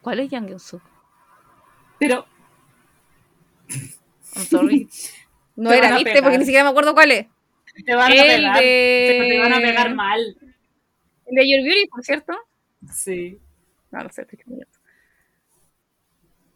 ¿Cuál 0.00 0.18
es 0.18 0.30
Jan 0.30 0.48
Geun-suk? 0.48 0.82
Pero 2.00 2.26
I'm 4.34 4.44
sorry. 4.46 4.88
No 5.54 5.70
Te 5.70 5.78
era, 5.78 5.94
a 5.94 5.98
¿viste? 5.98 6.20
Porque 6.22 6.38
ni 6.38 6.44
siquiera 6.44 6.64
me 6.64 6.70
acuerdo 6.70 6.92
cuál 6.92 7.12
es. 7.12 7.26
te 7.86 7.94
van 7.94 8.10
a 8.10 8.14
El 8.16 8.36
pegar. 8.36 8.56
de- 8.60 9.28
te 9.30 9.38
van 9.38 9.52
a 9.52 9.56
pegar 9.58 9.94
mal. 9.94 10.36
El 11.26 11.34
de 11.36 11.48
Your 11.48 11.62
Beauty, 11.64 11.86
por 11.86 12.02
cierto. 12.02 12.34
Sí. 12.92 13.38
No, 13.92 14.02
no 14.02 14.10
sé. 14.10 14.26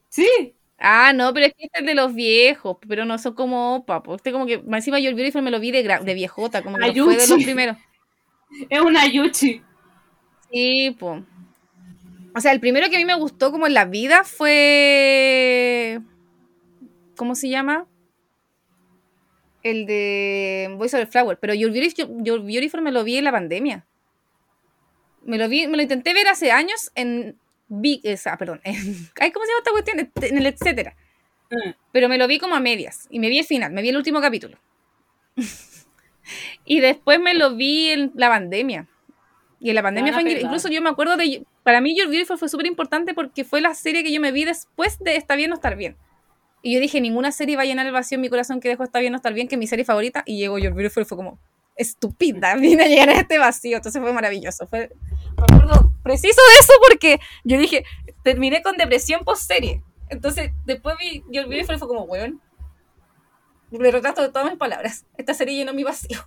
Sí. 0.09 0.56
Ah, 0.79 1.13
no, 1.15 1.33
pero 1.33 1.47
es 1.47 1.55
que 1.55 1.65
este 1.65 1.81
es 1.81 1.87
de 1.87 1.95
los 1.95 2.15
viejos, 2.15 2.77
pero 2.87 3.05
no 3.05 3.19
son 3.19 3.35
como 3.35 3.77
opa. 3.77 4.03
po. 4.03 4.17
Este 4.17 4.33
como 4.33 4.47
que, 4.47 4.59
más 4.59 4.79
encima 4.79 4.99
Your 4.99 5.15
Beautiful 5.15 5.43
me 5.43 5.51
lo 5.51 5.59
vi 5.59 5.71
de, 5.71 5.83
de 5.83 6.15
viejota, 6.15 6.63
como 6.63 6.77
que 6.77 7.03
fue 7.03 7.17
de 7.17 7.27
los 7.27 7.43
primeros. 7.43 7.77
Es 8.71 8.81
una 8.81 9.07
Yuchi. 9.07 9.61
Sí, 10.53 10.97
pues. 10.99 11.23
O 12.35 12.41
sea, 12.41 12.53
el 12.53 12.61
primero 12.61 12.89
que 12.89 12.97
a 12.97 12.99
mí 12.99 13.05
me 13.05 13.17
gustó 13.17 13.51
como 13.51 13.67
en 13.67 13.75
la 13.75 13.87
vida 13.87 14.23
fue. 14.25 16.01
¿Cómo 17.17 17.35
se 17.35 17.49
llama? 17.49 17.87
El 19.63 19.87
de 19.87 20.73
Voice 20.77 20.97
of 20.97 21.05
the 21.05 21.11
Flower. 21.11 21.39
Pero 21.41 21.55
Your 21.55 21.73
Beautiful, 21.73 22.23
Your 22.23 22.43
Beautiful 22.43 22.83
me 22.83 22.93
lo 22.93 23.05
vi 23.05 23.17
en 23.17 23.25
la 23.25 23.33
pandemia. 23.33 23.87
Me 25.23 25.39
lo 25.39 25.49
vi, 25.49 25.67
me 25.67 25.77
lo 25.77 25.83
intenté 25.83 26.15
ver 26.15 26.29
hace 26.29 26.53
años 26.53 26.93
en. 26.95 27.37
Vi, 27.69 28.01
esa, 28.05 28.37
perdón. 28.37 28.61
En, 28.65 28.75
ay, 29.21 29.33
¿Cómo 29.33 29.45
se 29.45 29.53
llama 29.53 29.59
esta 29.59 29.71
cuestión? 29.71 30.31
En 30.31 30.39
el 30.39 30.47
etcétera. 30.47 30.97
Mm. 31.51 31.71
Pero 31.93 32.09
me 32.09 32.19
lo 32.19 32.27
vi 32.27 32.39
como 32.39 32.55
a 32.55 32.61
medias. 32.61 33.07
Y 33.11 33.19
me 33.19 33.29
vi 33.29 33.39
el 33.39 33.45
final, 33.45 33.73
me 33.73 33.83
vi 33.83 33.91
el 33.91 33.97
último 33.97 34.21
capítulo. 34.21 34.59
y 36.65 36.81
después 36.81 37.21
me 37.21 37.35
lo 37.35 37.57
vi 37.57 37.91
en 37.91 38.13
la 38.15 38.29
pandemia. 38.29 38.87
Y 39.59 39.71
en 39.71 39.75
la 39.75 39.83
pandemia 39.83 40.13
van 40.13 40.27
a 40.27 40.31
fue 40.31 40.41
incluso 40.41 40.69
yo 40.69 40.83
me 40.83 40.91
acuerdo 40.91 41.17
de 41.17 41.47
para 41.63 41.81
mí 41.81 41.97
Your 41.97 42.09
Beautiful 42.09 42.39
fue 42.39 42.49
súper 42.49 42.67
importante 42.67 43.15
porque 43.15 43.43
fue 43.43 43.61
la 43.61 43.75
serie 43.75 44.05
que 44.05 44.13
yo 44.13 44.21
me 44.21 44.31
vi 44.31 44.45
después 44.45 44.99
de 44.99 45.17
Está 45.17 45.35
bien 45.35 45.51
o 45.53 45.55
estar 45.55 45.77
bien. 45.77 45.97
Y 46.63 46.75
yo 46.75 46.81
dije, 46.81 47.01
ninguna 47.01 47.33
serie 47.33 47.57
va 47.57 47.63
a 47.63 47.65
llenar 47.65 47.87
el 47.87 47.93
vacío 47.93 48.17
en 48.17 48.23
mi 48.23 48.29
corazón 48.29 48.61
que 48.61 48.69
dejó 48.69 48.85
Está 48.85 48.99
bien 48.99 49.15
o 49.15 49.17
estar 49.17 49.33
bien, 49.33 49.49
que 49.49 49.55
es 49.55 49.59
mi 49.59 49.67
serie 49.67 49.85
favorita. 49.85 50.23
Y 50.27 50.39
llegó 50.39 50.59
Your 50.59 50.75
Beautiful 50.75 51.03
y 51.03 51.07
fue 51.07 51.17
como, 51.17 51.39
estúpida, 51.77 52.55
vine 52.61 52.85
a 52.85 52.89
llegar 52.89 53.09
a 53.11 53.21
este 53.21 53.39
vacío. 53.39 53.77
Entonces 53.77 54.01
fue 54.03 54.13
maravilloso. 54.13 54.67
Fue, 54.67 54.91
me 55.37 55.57
acuerdo 55.57 55.93
preciso 56.03 56.41
de 56.55 56.61
eso 56.61 56.73
porque 56.89 57.21
yo 57.45 57.59
dije, 57.59 57.85
terminé 58.23 58.63
con 58.63 58.77
depresión 58.77 59.25
post 59.25 59.47
serie. 59.47 59.83
Entonces 60.09 60.53
después 60.65 60.97
vi 60.99 61.23
Your 61.31 61.49
Beautiful 61.49 61.77
y 61.77 61.79
fue 61.79 61.89
como, 61.89 62.03
weón, 62.03 62.41
me 63.71 63.91
retrato 63.91 64.23
de 64.23 64.29
todas 64.29 64.49
mis 64.49 64.59
palabras. 64.59 65.05
Esta 65.17 65.35
serie 65.35 65.57
llenó 65.57 65.75
mi 65.75 65.85
vacío. 65.85 66.19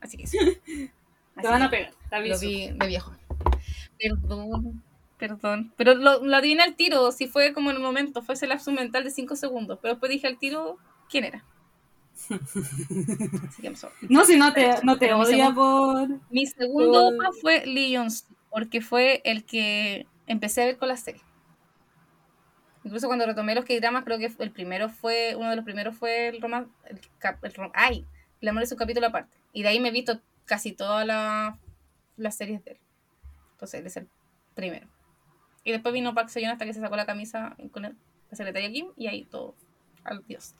Así 0.00 0.16
que 0.16 0.24
eso. 0.24 0.38
Te 1.40 1.48
van 1.48 1.62
a 1.62 1.70
pegar. 1.70 1.92
Te 2.08 2.16
Lo 2.16 2.16
aviso. 2.16 2.40
vi 2.40 2.70
de 2.70 2.86
viejo. 2.86 3.12
Perdón, 3.98 4.82
perdón. 5.18 5.72
Pero 5.76 5.94
lo, 5.94 6.24
lo 6.24 6.36
adiviné 6.36 6.62
al 6.62 6.76
tiro, 6.76 7.12
si 7.12 7.26
fue 7.26 7.52
como 7.52 7.70
en 7.70 7.76
el 7.76 7.82
momento, 7.82 8.22
fue 8.22 8.34
ese 8.34 8.46
lapso 8.46 8.72
mental 8.72 9.04
de 9.04 9.10
5 9.10 9.36
segundos. 9.36 9.78
Pero 9.82 9.94
después 9.94 10.10
dije 10.10 10.26
al 10.26 10.38
tiro 10.38 10.78
quién 11.10 11.24
era. 11.24 11.44
No, 14.08 14.24
si 14.24 14.36
no 14.36 14.52
te, 14.52 14.74
no 14.82 14.98
te 14.98 15.06
mi 15.06 15.12
odia 15.12 15.52
por. 15.52 16.08
Mi 16.30 16.46
segundo. 16.46 17.08
OPA 17.08 17.30
fue 17.40 17.66
Lee 17.66 17.96
Jong-suk, 17.96 18.26
porque 18.50 18.80
fue 18.80 19.20
el 19.24 19.44
que 19.44 20.06
empecé 20.26 20.62
a 20.62 20.66
ver 20.66 20.78
con 20.78 20.88
la 20.88 20.96
serie. 20.96 21.20
Incluso 22.84 23.08
cuando 23.08 23.26
retomé 23.26 23.54
los 23.54 23.64
K-dramas, 23.64 24.04
creo 24.04 24.18
que 24.18 24.32
el 24.38 24.50
primero 24.52 24.88
fue, 24.88 25.34
uno 25.36 25.50
de 25.50 25.56
los 25.56 25.64
primeros 25.64 25.96
fue 25.96 26.28
el 26.28 26.40
romance, 26.40 26.70
el, 26.84 27.00
cap- 27.18 27.44
el 27.44 27.52
rom- 27.52 27.72
ay, 27.74 28.06
el 28.40 28.48
amor 28.48 28.62
es 28.62 28.70
un 28.70 28.78
capítulo 28.78 29.08
aparte. 29.08 29.36
Y 29.52 29.62
de 29.62 29.68
ahí 29.70 29.80
me 29.80 29.88
he 29.88 29.92
visto 29.92 30.20
casi 30.44 30.72
todas 30.72 31.04
la- 31.06 31.58
las 32.16 32.36
series 32.36 32.64
de 32.64 32.72
él. 32.72 32.78
Entonces 33.52 33.80
él 33.80 33.86
es 33.86 33.96
el 33.96 34.08
primero. 34.54 34.86
Y 35.64 35.72
después 35.72 35.92
vino 35.92 36.14
Park 36.14 36.28
Seo-yeon 36.28 36.52
hasta 36.52 36.64
que 36.64 36.74
se 36.74 36.80
sacó 36.80 36.94
la 36.94 37.06
camisa 37.06 37.56
con 37.72 37.84
el- 37.86 37.96
la 38.30 38.36
secretaria 38.36 38.70
Kim 38.70 38.88
y 38.96 39.08
ahí 39.08 39.24
todo, 39.24 39.56
al 40.04 40.24
dios. 40.28 40.54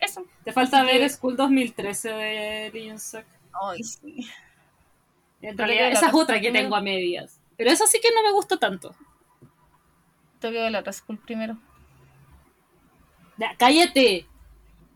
Eso. 0.00 0.24
Te 0.44 0.52
falta 0.52 0.80
Así 0.80 0.90
que- 0.92 0.98
ver 0.98 1.10
School 1.10 1.36
2013 1.36 2.08
de 2.72 2.88
Jong-suk. 2.88 3.24
Ay, 3.52 3.82
sí. 3.82 4.26
En 5.42 5.56
realidad, 5.58 5.90
esa 5.92 6.08
es 6.08 6.14
otra 6.14 6.40
que 6.40 6.50
tengo 6.52 6.74
a 6.76 6.80
medias. 6.80 7.40
Pero 7.56 7.70
esa 7.70 7.86
sí 7.86 8.00
que 8.00 8.10
no 8.14 8.22
me 8.22 8.32
gustó 8.32 8.58
tanto. 8.58 8.94
Tengo 10.38 10.54
que 10.54 10.60
ver 10.62 10.72
la 10.72 10.80
otra 10.80 10.92
school 10.92 11.18
primero. 11.18 11.58
Ya, 13.36 13.54
cállate. 13.58 14.26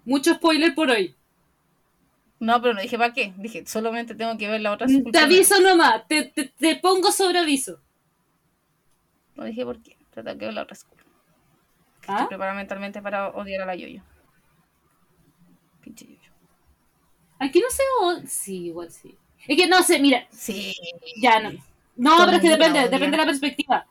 Mucho 0.05 0.35
spoiler 0.35 0.75
por 0.75 0.91
hoy. 0.91 1.15
No, 2.41 2.61
pero 2.61 2.75
no 2.75 2.81
dije 2.83 2.99
para 2.99 3.13
qué. 3.13 3.33
Dije, 3.37 3.67
solamente 3.67 4.15
tengo 4.15 4.37
que 4.39 4.49
ver 4.49 4.61
la 4.61 4.73
otra 4.73 4.87
school 4.89 5.05
Te 5.05 5.11
primero. 5.11 5.27
aviso 5.27 5.61
nomás. 5.61 6.07
Te, 6.09 6.25
te, 6.25 6.49
te 6.49 6.77
pongo 6.77 7.11
sobre 7.13 7.39
aviso. 7.39 7.81
No 9.35 9.45
dije 9.45 9.65
por 9.65 9.81
qué, 9.83 9.97
pero 10.15 10.25
tengo 10.25 10.39
que 10.39 10.45
ver 10.47 10.55
la 10.55 10.63
otra 10.63 10.77
school. 10.77 10.99
¿Ah? 12.07 12.13
Estoy 12.15 12.27
preparada 12.29 12.57
mentalmente 12.57 13.01
para 13.03 13.29
odiar 13.31 13.63
a 13.63 13.67
la 13.67 13.75
Yoyo. 13.75 14.03
Pinche 15.85 16.07
Yoyo. 16.07 16.31
Aquí 17.39 17.61
no 17.61 17.69
sé. 17.71 17.83
o- 18.01 18.27
Sí, 18.27 18.67
igual 18.67 18.91
sí. 18.91 19.17
Es 19.47 19.57
que 19.57 19.67
no 19.69 19.83
sé, 19.83 19.99
mira. 20.01 20.27
Sí. 20.31 20.75
Ya 21.21 21.39
no. 21.41 21.51
No, 21.97 22.17
pero 22.25 22.33
es 22.39 22.41
que 22.41 22.47
el 22.49 22.59
depende, 22.59 22.81
depende 22.89 23.11
de 23.13 23.17
la 23.19 23.27
perspectiva. 23.27 23.87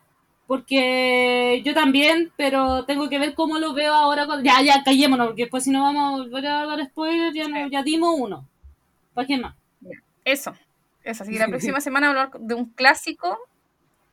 Porque 0.46 1.62
yo 1.64 1.72
también, 1.72 2.30
pero 2.36 2.84
tengo 2.84 3.08
que 3.08 3.18
ver 3.18 3.34
cómo 3.34 3.58
lo 3.58 3.72
veo 3.72 3.94
ahora. 3.94 4.26
cuando- 4.26 4.44
Ya, 4.44 4.60
ya, 4.62 4.82
callémonos, 4.84 5.28
porque 5.28 5.42
después 5.42 5.64
si 5.64 5.70
no 5.70 5.82
vamos 5.82 6.02
a 6.12 6.22
volver 6.22 6.46
a 6.46 6.66
dar 6.66 6.84
spoilers, 6.86 7.34
ya, 7.34 7.48
no, 7.48 7.66
ya 7.68 7.82
dimos 7.82 8.14
uno. 8.18 8.46
¿Para 9.14 9.26
qué 9.26 9.38
más? 9.38 9.54
Eso. 10.24 10.54
Eso. 11.04 11.22
Así 11.22 11.32
que 11.32 11.38
la 11.38 11.46
próxima 11.76 11.80
semana 11.80 12.08
voy 12.08 12.18
a 12.18 12.22
hablar 12.24 12.40
de 12.40 12.54
un 12.54 12.66
clásico. 12.70 13.38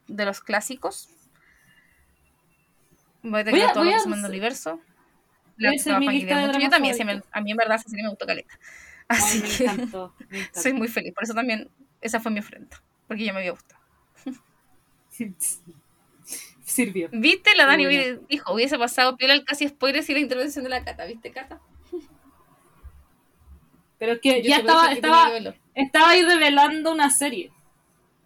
De 0.08 0.26
los 0.26 0.40
clásicos. 0.41 1.10
Voy 3.24 3.41
a 3.41 3.44
tener 3.44 3.60
Voy 3.62 3.70
a- 3.70 3.74
todo 3.74 3.84
voy 3.84 3.94
lo 3.94 3.99
a 3.99 4.03
que 4.03 4.10
hacer- 4.10 4.30
universo. 4.30 4.80
Mi 5.70 6.10
lista 6.10 6.40
de 6.40 6.48
mucho. 6.48 6.60
Yo 6.60 6.70
también, 6.70 6.96
sí, 6.96 7.04
me- 7.04 7.12
favoritos. 7.14 7.30
a 7.34 7.42
mí 7.42 7.52
en 7.52 7.58
verdad 7.58 7.76
esa 7.78 7.90
serie 7.90 8.04
me 8.04 8.10
gustó 8.10 8.26
caleta. 8.26 8.54
Ay, 9.08 9.18
Así 9.20 9.40
me 9.42 9.48
que 9.50 9.64
encantó. 9.66 10.14
me 10.30 10.40
encantó. 10.40 10.62
soy 10.62 10.74
muy 10.74 10.88
feliz. 10.88 11.14
Por 11.14 11.24
eso 11.24 11.34
también 11.34 11.70
esa 12.02 12.20
fue 12.20 12.32
mi 12.32 12.40
ofrenda. 12.40 12.82
Porque 13.08 13.24
ya 13.26 13.34
me 13.34 13.40
había 13.40 13.52
gustado. 13.52 13.82
Sirvió. 16.64 17.10
¿Viste? 17.12 17.52
La 17.58 17.66
Dani 17.66 17.86
Bueno. 17.86 18.22
dijo, 18.30 18.54
hubiese 18.54 18.78
pasado 18.78 19.18
piola 19.18 19.34
el 19.34 19.44
casi 19.44 19.68
spoilers 19.68 20.10
y 20.10 20.14
la 20.14 20.20
intervención 20.20 20.64
de 20.64 20.70
la 20.70 20.84
Cata. 20.86 21.06
¿Viste, 21.06 21.32
Cata? 21.32 21.60
Pero 24.00 24.14
es 24.14 24.20
que 24.22 24.42
Yo 24.42 24.50
ya 24.50 24.58
estaba, 24.58 24.88
que 24.88 24.94
estaba, 24.96 25.30
estaba 25.76 26.10
ahí 26.12 26.24
revelando 26.24 26.92
una 26.92 27.10
serie. 27.10 27.52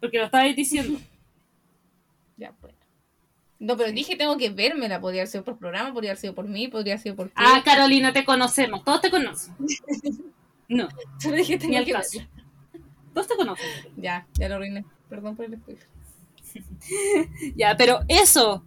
Porque 0.00 0.18
lo 0.18 0.26
estabais 0.26 0.54
diciendo. 0.54 1.00
Ya, 2.36 2.52
bueno. 2.60 2.75
No, 3.58 3.76
pero 3.76 3.90
dije 3.92 4.16
tengo 4.16 4.36
que 4.36 4.50
vérmela. 4.50 5.00
Podría 5.00 5.22
haber 5.22 5.28
sido 5.28 5.44
por 5.44 5.56
programa, 5.58 5.92
podría 5.92 6.10
haber 6.10 6.20
sido 6.20 6.34
por 6.34 6.46
mí, 6.46 6.68
podría 6.68 6.94
haber 6.94 7.02
sido 7.02 7.16
por 7.16 7.28
ti. 7.28 7.32
Ah, 7.36 7.62
Carolina, 7.64 8.12
te 8.12 8.24
conocemos. 8.24 8.84
Todos 8.84 9.00
te 9.00 9.10
conocen. 9.10 9.54
No, 10.68 10.88
Pero 11.22 11.36
dije 11.36 11.58
tengo 11.58 11.78
al 11.78 11.84
que 11.84 11.92
verla. 11.92 12.28
Todos 13.14 13.28
te 13.28 13.36
conocen. 13.36 13.64
Ya, 13.96 14.26
ya 14.34 14.48
lo 14.48 14.56
arruiné. 14.56 14.84
Perdón 15.08 15.36
por 15.36 15.44
el 15.44 15.56
spoiler. 15.58 15.86
Ya, 17.56 17.76
pero 17.76 18.00
eso. 18.08 18.64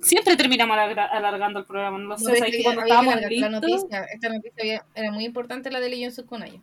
Siempre 0.00 0.34
terminamos 0.36 0.74
alarga- 0.76 1.10
alargando 1.12 1.58
el 1.60 1.66
programa. 1.66 1.98
No 1.98 2.04
lo 2.08 2.18
sé, 2.18 2.24
No, 2.24 2.30
es 2.32 2.38
¿sabes 2.38 2.56
que 2.56 2.62
cuando 2.62 2.82
estábamos 2.82 3.14
la 3.30 3.48
noticia. 3.50 4.04
Esta 4.04 4.28
noticia 4.30 4.84
era 4.94 5.12
muy 5.12 5.24
importante, 5.26 5.70
la 5.70 5.78
de 5.80 5.90
Legion 5.90 6.10
Sukunayo. 6.10 6.60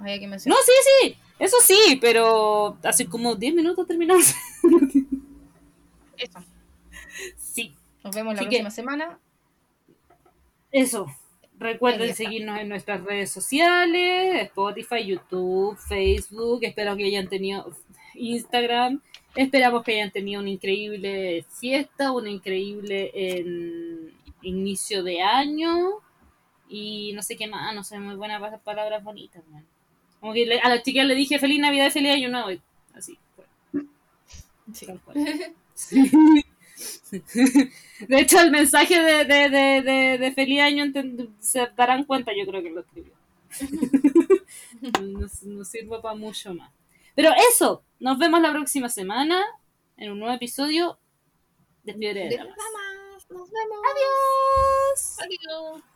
Había 0.00 0.18
que 0.20 0.26
No, 0.26 0.30
mencionar. 0.30 0.58
sí, 0.64 0.72
sí. 1.02 1.16
Eso 1.40 1.56
sí, 1.60 1.98
pero 2.00 2.78
hace 2.84 3.06
como 3.06 3.34
10 3.34 3.54
minutos 3.54 3.86
terminamos. 3.86 4.32
Eso. 6.16 6.38
Nos 8.04 8.14
vemos 8.14 8.34
la 8.34 8.40
que- 8.40 8.46
próxima 8.46 8.70
semana. 8.70 9.18
eso. 10.70 11.06
Recuerden 11.58 12.12
seguirnos 12.14 12.58
en 12.58 12.68
nuestras 12.68 13.04
redes 13.04 13.30
sociales, 13.30 14.42
Spotify, 14.46 15.04
YouTube, 15.06 15.76
Facebook. 15.76 16.60
Espero 16.64 16.96
que 16.96 17.04
hayan 17.04 17.28
tenido 17.28 17.70
Instagram. 18.14 19.00
Esperamos 19.36 19.84
que 19.84 19.92
hayan 19.92 20.10
tenido 20.10 20.40
una 20.40 20.50
increíble 20.50 21.44
fiesta, 21.60 22.10
una 22.10 22.30
increíble 22.30 23.12
en- 23.14 24.12
inicio 24.42 25.04
de 25.04 25.22
año. 25.22 25.90
Y 26.68 27.12
no 27.14 27.22
sé 27.22 27.36
qué 27.36 27.46
más, 27.46 27.72
no 27.74 27.84
sé, 27.84 27.98
muy 28.00 28.16
buenas 28.16 28.40
pa- 28.40 28.58
palabras 28.58 29.04
bonitas. 29.04 29.46
man. 29.48 29.64
Como 30.20 30.32
que 30.32 30.58
a 30.60 30.68
las 30.68 30.82
chicas 30.82 31.06
le 31.06 31.14
dije 31.14 31.38
feliz 31.38 31.60
Navidad 31.60 31.90
feliz 31.92 32.12
año 32.12 32.28
nuevo. 32.28 32.60
Así. 32.94 33.18
Sí. 34.72 34.86
Tal 34.86 35.00
cual. 35.00 35.16
Sí. 35.74 36.10
De 38.08 38.20
hecho, 38.20 38.40
el 38.40 38.50
mensaje 38.50 39.00
de, 39.00 39.24
de, 39.24 39.48
de, 39.48 39.82
de, 39.82 40.18
de 40.18 40.32
feliz 40.32 40.60
año 40.60 40.84
se 41.38 41.68
darán 41.76 42.04
cuenta, 42.04 42.32
yo 42.36 42.46
creo 42.46 42.62
que 42.62 42.70
lo 42.70 42.80
escribió. 42.80 43.12
No, 44.80 45.28
no 45.42 45.64
sirve 45.64 46.00
para 46.00 46.14
mucho 46.14 46.54
más. 46.54 46.72
Pero 47.14 47.30
eso, 47.50 47.84
nos 48.00 48.18
vemos 48.18 48.40
la 48.40 48.52
próxima 48.52 48.88
semana 48.88 49.44
en 49.96 50.12
un 50.12 50.18
nuevo 50.18 50.34
episodio 50.34 50.98
de 51.84 51.94
Fiebre 51.94 52.20
de 52.28 52.36
dramas. 52.36 52.56
Nos 53.30 53.50
vemos. 53.50 53.78
Adiós. 53.90 55.18
Adiós. 55.20 55.91